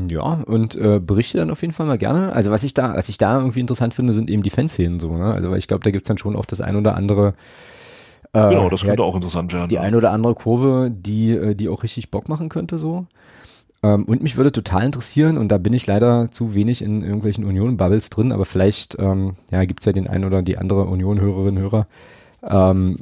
Ja, 0.09 0.43
und 0.43 0.75
äh, 0.75 0.99
berichte 0.99 1.37
dann 1.37 1.49
auf 1.49 1.61
jeden 1.61 1.73
Fall 1.73 1.85
mal 1.85 1.97
gerne. 1.97 2.33
Also 2.33 2.51
was 2.51 2.63
ich 2.63 2.73
da, 2.73 2.95
was 2.95 3.07
ich 3.07 3.17
da 3.17 3.39
irgendwie 3.39 3.61
interessant 3.61 3.93
finde, 3.93 4.13
sind 4.13 4.29
eben 4.29 4.43
die 4.43 4.49
Fanszenen 4.49 4.99
so, 4.99 5.15
ne? 5.15 5.33
Also 5.33 5.49
weil 5.49 5.59
ich 5.59 5.67
glaube, 5.67 5.83
da 5.83 5.91
gibt's 5.91 6.09
dann 6.09 6.17
schon 6.17 6.35
auch 6.35 6.45
das 6.45 6.59
ein 6.59 6.75
oder 6.75 6.95
andere 6.95 7.35
äh, 8.33 8.49
Genau, 8.49 8.69
das 8.69 8.81
ja, 8.81 8.89
könnte 8.89 9.03
auch 9.03 9.15
interessant 9.15 9.53
werden. 9.53 9.69
die 9.69 9.79
eine 9.79 9.95
oder 9.97 10.11
andere 10.11 10.35
Kurve, 10.35 10.91
die, 10.91 11.31
äh, 11.31 11.55
die 11.55 11.69
auch 11.69 11.83
richtig 11.83 12.11
Bock 12.11 12.27
machen 12.27 12.49
könnte 12.49 12.77
so. 12.77 13.05
Ähm, 13.83 14.05
und 14.05 14.23
mich 14.23 14.35
würde 14.37 14.51
total 14.51 14.85
interessieren, 14.85 15.37
und 15.37 15.49
da 15.49 15.57
bin 15.57 15.73
ich 15.73 15.87
leider 15.87 16.31
zu 16.31 16.55
wenig 16.55 16.81
in 16.81 17.03
irgendwelchen 17.03 17.45
Union-Bubbles 17.45 18.09
drin, 18.09 18.31
aber 18.31 18.45
vielleicht 18.45 18.97
ähm, 18.99 19.35
ja, 19.51 19.63
gibt's 19.65 19.85
ja 19.85 19.93
den 19.93 20.07
einen 20.07 20.25
oder 20.25 20.41
die 20.41 20.57
andere 20.57 20.85
Union-Hörerinnen, 20.85 21.61
Hörer, 21.61 21.87
ähm, 22.43 22.97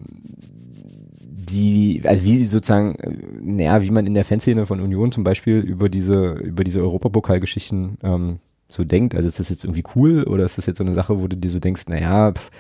die, 1.56 2.02
also 2.06 2.24
wie 2.24 2.44
sozusagen, 2.44 2.96
äh, 2.96 3.12
naja, 3.42 3.82
wie 3.82 3.92
man 3.92 4.06
in 4.06 4.14
der 4.14 4.26
Fanszene 4.26 4.66
von 4.66 4.82
Union 4.82 5.12
zum 5.12 5.24
Beispiel 5.24 5.60
über 5.60 5.90
diese, 5.90 6.34
über 6.34 6.64
diese 6.64 6.82
Europapokalgeschichten 6.82 7.98
ähm, 8.04 8.40
so 8.68 8.84
denkt. 8.84 9.16
Also 9.16 9.28
ist 9.28 9.40
das 9.40 9.50
jetzt 9.50 9.64
irgendwie 9.64 9.84
cool 9.96 10.24
oder 10.24 10.44
ist 10.44 10.58
das 10.58 10.66
jetzt 10.66 10.78
so 10.78 10.84
eine 10.84 10.94
Sache, 10.94 11.20
wo 11.20 11.28
du 11.28 11.38
dir 11.38 11.50
so 11.50 11.60
denkst, 11.60 11.84
naja, 11.88 12.32
pff, 12.34 12.52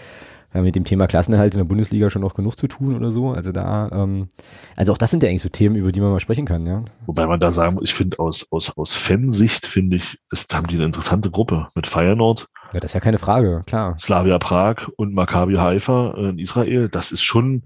äh, 0.53 0.61
mit 0.61 0.75
dem 0.75 0.85
Thema 0.85 1.07
Klassenerhalt 1.07 1.53
in 1.53 1.59
der 1.59 1.65
Bundesliga 1.65 2.09
schon 2.09 2.21
noch 2.21 2.33
genug 2.33 2.57
zu 2.57 2.67
tun 2.67 2.95
oder 2.95 3.11
so. 3.11 3.31
Also 3.31 3.51
da, 3.51 3.89
ähm, 3.91 4.29
also 4.75 4.93
auch 4.93 4.97
das 4.97 5.11
sind 5.11 5.21
ja 5.21 5.29
eigentlich 5.29 5.41
so 5.41 5.49
Themen, 5.49 5.75
über 5.75 5.91
die 5.91 5.99
man 5.99 6.11
mal 6.11 6.19
sprechen 6.19 6.45
kann, 6.45 6.65
ja. 6.65 6.83
Wobei 7.05 7.27
man 7.27 7.39
da 7.39 7.51
sagen 7.51 7.75
muss, 7.75 7.83
ich 7.83 7.93
finde 7.93 8.19
aus, 8.19 8.47
aus, 8.51 8.75
aus 8.77 8.93
Fansicht 8.93 9.65
finde 9.65 9.97
ich, 9.97 10.17
ist, 10.31 10.53
haben 10.55 10.67
die 10.67 10.75
eine 10.75 10.85
interessante 10.85 11.29
Gruppe 11.29 11.67
mit 11.75 11.87
Feyenoord. 11.87 12.47
Ja, 12.73 12.79
das 12.79 12.91
ist 12.91 12.95
ja 12.95 12.99
keine 13.01 13.17
Frage, 13.17 13.63
klar. 13.65 13.97
Slavia 13.99 14.39
Prag 14.39 14.87
und 14.95 15.13
Maccabi 15.13 15.55
Haifa 15.55 16.13
in 16.17 16.39
Israel. 16.39 16.87
Das 16.89 17.11
ist 17.11 17.23
schon, 17.23 17.63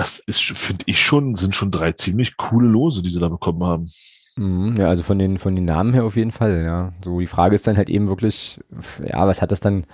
das 0.00 0.18
ist, 0.18 0.40
finde 0.40 0.84
ich 0.86 0.98
schon, 0.98 1.36
sind 1.36 1.54
schon 1.54 1.70
drei 1.70 1.92
ziemlich 1.92 2.38
coole 2.38 2.66
Lose, 2.66 3.02
die 3.02 3.10
sie 3.10 3.20
da 3.20 3.28
bekommen 3.28 3.62
haben. 3.62 3.90
Mhm, 4.38 4.76
ja, 4.78 4.88
also 4.88 5.02
von 5.02 5.18
den, 5.18 5.36
von 5.36 5.54
den 5.54 5.66
Namen 5.66 5.92
her 5.92 6.04
auf 6.04 6.16
jeden 6.16 6.32
Fall, 6.32 6.62
ja. 6.64 6.94
So, 7.04 7.20
die 7.20 7.26
Frage 7.26 7.54
ist 7.54 7.66
dann 7.66 7.76
halt 7.76 7.90
eben 7.90 8.08
wirklich, 8.08 8.58
ja, 9.06 9.26
was 9.26 9.42
hat 9.42 9.52
das 9.52 9.60
dann, 9.60 9.84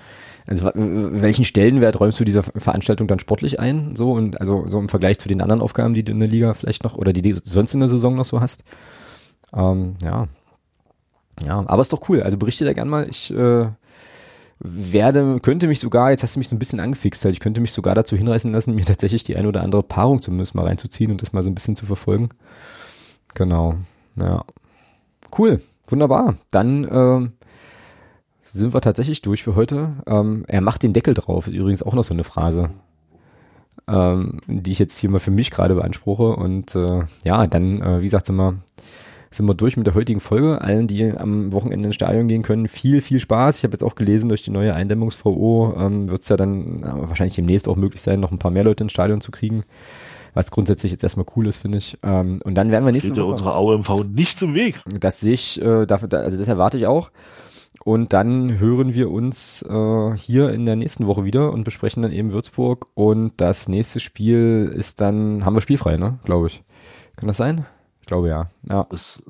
also 0.46 0.70
welchen 0.76 1.44
Stellenwert 1.44 1.98
räumst 1.98 2.20
du 2.20 2.24
dieser 2.24 2.44
Veranstaltung 2.44 3.08
dann 3.08 3.18
sportlich 3.18 3.58
ein? 3.58 3.96
So 3.96 4.12
und 4.12 4.40
also 4.40 4.68
so 4.68 4.78
im 4.78 4.88
Vergleich 4.88 5.18
zu 5.18 5.28
den 5.28 5.40
anderen 5.40 5.60
Aufgaben, 5.60 5.94
die 5.94 6.04
du 6.04 6.12
in 6.12 6.20
der 6.20 6.28
Liga 6.28 6.54
vielleicht 6.54 6.84
noch 6.84 6.94
oder 6.96 7.12
die 7.12 7.22
du 7.22 7.34
sonst 7.44 7.74
in 7.74 7.80
der 7.80 7.88
Saison 7.88 8.14
noch 8.14 8.26
so 8.26 8.40
hast. 8.40 8.62
Ähm, 9.52 9.96
ja. 10.04 10.28
Ja, 11.44 11.64
aber 11.66 11.82
ist 11.82 11.92
doch 11.92 12.08
cool. 12.08 12.22
Also 12.22 12.38
berichte 12.38 12.64
da 12.64 12.74
gern 12.74 12.88
mal. 12.88 13.08
Ich 13.10 13.32
äh, 13.32 13.66
werde, 14.58 15.38
könnte 15.40 15.66
mich 15.66 15.80
sogar, 15.80 16.10
jetzt 16.10 16.22
hast 16.22 16.36
du 16.36 16.40
mich 16.40 16.48
so 16.48 16.56
ein 16.56 16.58
bisschen 16.58 16.80
angefixt, 16.80 17.24
halt, 17.24 17.34
ich 17.34 17.40
könnte 17.40 17.60
mich 17.60 17.72
sogar 17.72 17.94
dazu 17.94 18.16
hinreißen 18.16 18.52
lassen, 18.52 18.74
mir 18.74 18.84
tatsächlich 18.84 19.24
die 19.24 19.36
ein 19.36 19.46
oder 19.46 19.62
andere 19.62 19.82
Paarung 19.82 20.22
zumindest 20.22 20.54
mal 20.54 20.64
reinzuziehen 20.64 21.10
und 21.10 21.22
das 21.22 21.32
mal 21.32 21.42
so 21.42 21.50
ein 21.50 21.54
bisschen 21.54 21.76
zu 21.76 21.86
verfolgen. 21.86 22.30
Genau. 23.34 23.76
Ja. 24.16 24.44
Cool. 25.36 25.60
Wunderbar. 25.88 26.36
Dann 26.50 26.84
äh, 26.84 27.28
sind 28.44 28.74
wir 28.74 28.80
tatsächlich 28.80 29.22
durch 29.22 29.44
für 29.44 29.54
heute. 29.54 29.96
Ähm, 30.06 30.44
er 30.48 30.60
macht 30.60 30.82
den 30.82 30.92
Deckel 30.92 31.14
drauf, 31.14 31.46
ist 31.46 31.54
übrigens 31.54 31.82
auch 31.82 31.94
noch 31.94 32.04
so 32.04 32.14
eine 32.14 32.24
Phrase, 32.24 32.70
ähm, 33.86 34.40
die 34.46 34.72
ich 34.72 34.78
jetzt 34.78 34.98
hier 34.98 35.10
mal 35.10 35.18
für 35.20 35.30
mich 35.30 35.50
gerade 35.50 35.74
beanspruche. 35.74 36.34
Und 36.34 36.74
äh, 36.74 37.04
ja, 37.24 37.46
dann, 37.46 37.82
äh, 37.82 38.00
wie 38.00 38.04
gesagt, 38.04 38.26
sind 38.26 38.36
wir, 38.36 38.56
sind 39.36 39.46
wir 39.46 39.54
durch 39.54 39.76
mit 39.76 39.86
der 39.86 39.94
heutigen 39.94 40.20
Folge. 40.20 40.60
Allen, 40.60 40.86
die 40.86 41.10
am 41.10 41.52
Wochenende 41.52 41.86
ins 41.86 41.94
Stadion 41.94 42.28
gehen 42.28 42.42
können, 42.42 42.68
viel, 42.68 43.00
viel 43.00 43.20
Spaß. 43.20 43.58
Ich 43.58 43.64
habe 43.64 43.72
jetzt 43.72 43.84
auch 43.84 43.94
gelesen, 43.94 44.28
durch 44.28 44.42
die 44.42 44.50
neue 44.50 44.74
Eindämmungs-VO 44.74 45.74
ähm, 45.78 46.10
wird 46.10 46.22
es 46.22 46.28
ja 46.28 46.36
dann 46.36 46.82
äh, 46.82 47.08
wahrscheinlich 47.08 47.36
demnächst 47.36 47.68
auch 47.68 47.76
möglich 47.76 48.02
sein, 48.02 48.20
noch 48.20 48.32
ein 48.32 48.38
paar 48.38 48.50
mehr 48.50 48.64
Leute 48.64 48.84
ins 48.84 48.92
Stadion 48.92 49.20
zu 49.20 49.30
kriegen 49.30 49.64
was 50.36 50.50
grundsätzlich 50.50 50.92
jetzt 50.92 51.02
erstmal 51.02 51.24
cool 51.34 51.46
ist, 51.46 51.56
finde 51.56 51.78
ich. 51.78 51.98
Ähm, 52.02 52.38
und 52.44 52.56
dann 52.56 52.70
werden 52.70 52.84
wir 52.84 52.92
nächste 52.92 53.12
Steht 53.12 53.22
Woche. 53.22 53.32
unserer 53.32 53.54
AUMV 53.54 54.04
nicht 54.04 54.38
zum 54.38 54.54
Weg. 54.54 54.82
Das 55.00 55.18
sehe 55.18 55.32
ich, 55.32 55.60
äh, 55.62 55.86
dafür, 55.86 56.12
also 56.12 56.36
das 56.36 56.46
erwarte 56.46 56.76
ich 56.76 56.86
auch. 56.86 57.10
Und 57.84 58.12
dann 58.12 58.58
hören 58.58 58.94
wir 58.94 59.10
uns 59.10 59.62
äh, 59.62 60.16
hier 60.16 60.50
in 60.50 60.66
der 60.66 60.76
nächsten 60.76 61.06
Woche 61.06 61.24
wieder 61.24 61.52
und 61.52 61.64
besprechen 61.64 62.02
dann 62.02 62.12
eben 62.12 62.32
Würzburg. 62.32 62.88
Und 62.94 63.32
das 63.38 63.68
nächste 63.68 63.98
Spiel 63.98 64.72
ist 64.76 65.00
dann, 65.00 65.44
haben 65.44 65.54
wir 65.54 65.62
spielfrei, 65.62 65.96
ne? 65.96 66.18
Glaube 66.24 66.48
ich. 66.48 66.62
Kann 67.16 67.28
das 67.28 67.38
sein? 67.38 67.64
Ich 68.06 68.08
glaube 68.08 68.28
ja. 68.28 68.50
Ja. 68.70 68.86
Das, 68.88 69.20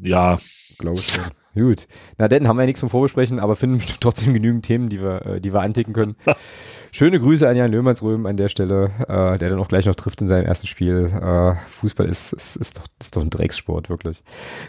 ja. 0.00 0.38
Glaube 0.78 0.98
ich. 0.98 1.16
Ja. 1.16 1.24
Gut. 1.56 1.88
Na 2.18 2.28
denn 2.28 2.46
haben 2.46 2.56
wir 2.56 2.62
ja 2.62 2.66
nichts 2.66 2.78
zum 2.78 2.88
Vorbesprechen, 2.88 3.40
aber 3.40 3.56
finden 3.56 3.78
bestimmt 3.78 4.00
trotzdem 4.00 4.32
genügend 4.32 4.64
Themen, 4.64 4.88
die 4.88 5.02
wir, 5.02 5.26
äh, 5.26 5.40
die 5.40 5.52
wir 5.52 5.60
anticken 5.60 5.92
können. 5.92 6.14
Schöne 6.92 7.18
Grüße 7.18 7.48
an 7.48 7.56
Jan 7.56 7.72
Löhmannsröhm 7.72 8.26
an 8.26 8.36
der 8.36 8.48
Stelle, 8.48 8.92
äh, 9.08 9.38
der 9.38 9.50
dann 9.50 9.58
auch 9.58 9.66
gleich 9.66 9.86
noch 9.86 9.96
trifft 9.96 10.20
in 10.20 10.28
seinem 10.28 10.46
ersten 10.46 10.68
Spiel. 10.68 11.06
Äh, 11.06 11.56
Fußball 11.66 12.06
ist, 12.06 12.32
ist, 12.32 12.54
ist, 12.54 12.78
doch, 12.78 12.84
ist 13.00 13.16
doch 13.16 13.22
ein 13.22 13.30
Dreckssport, 13.30 13.90
wirklich. 13.90 14.22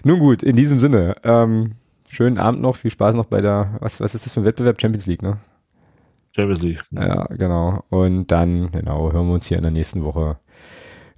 Nun 0.03 0.17
gut, 0.17 0.41
in 0.41 0.55
diesem 0.55 0.79
Sinne, 0.79 1.13
ähm, 1.23 1.73
schönen 2.09 2.39
Abend 2.39 2.59
noch, 2.59 2.75
viel 2.75 2.89
Spaß 2.89 3.15
noch 3.15 3.25
bei 3.25 3.41
der, 3.41 3.77
was, 3.81 3.99
was 3.99 4.15
ist 4.15 4.25
das 4.25 4.33
für 4.33 4.41
ein 4.41 4.45
Wettbewerb? 4.45 4.81
Champions 4.81 5.05
League, 5.05 5.21
ne? 5.21 5.37
Champions 6.35 6.63
League. 6.63 6.83
Ja, 6.89 7.25
genau. 7.25 7.83
Und 7.89 8.31
dann, 8.31 8.71
genau, 8.71 9.11
hören 9.11 9.27
wir 9.27 9.35
uns 9.35 9.45
hier 9.45 9.57
in 9.57 9.63
der 9.63 9.71
nächsten 9.71 10.03
Woche 10.03 10.39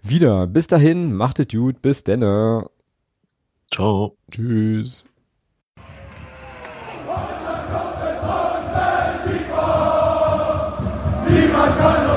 wieder. 0.10 0.48
Bis 0.48 0.68
dahin, 0.68 1.14
macht 1.14 1.40
es 1.40 1.48
gut, 1.48 1.82
bis 1.82 2.04
denne. 2.04 2.70
Ciao. 3.72 4.16
Tschüss. 4.32 5.06
Niemand 11.30 11.78
kann 11.78 12.17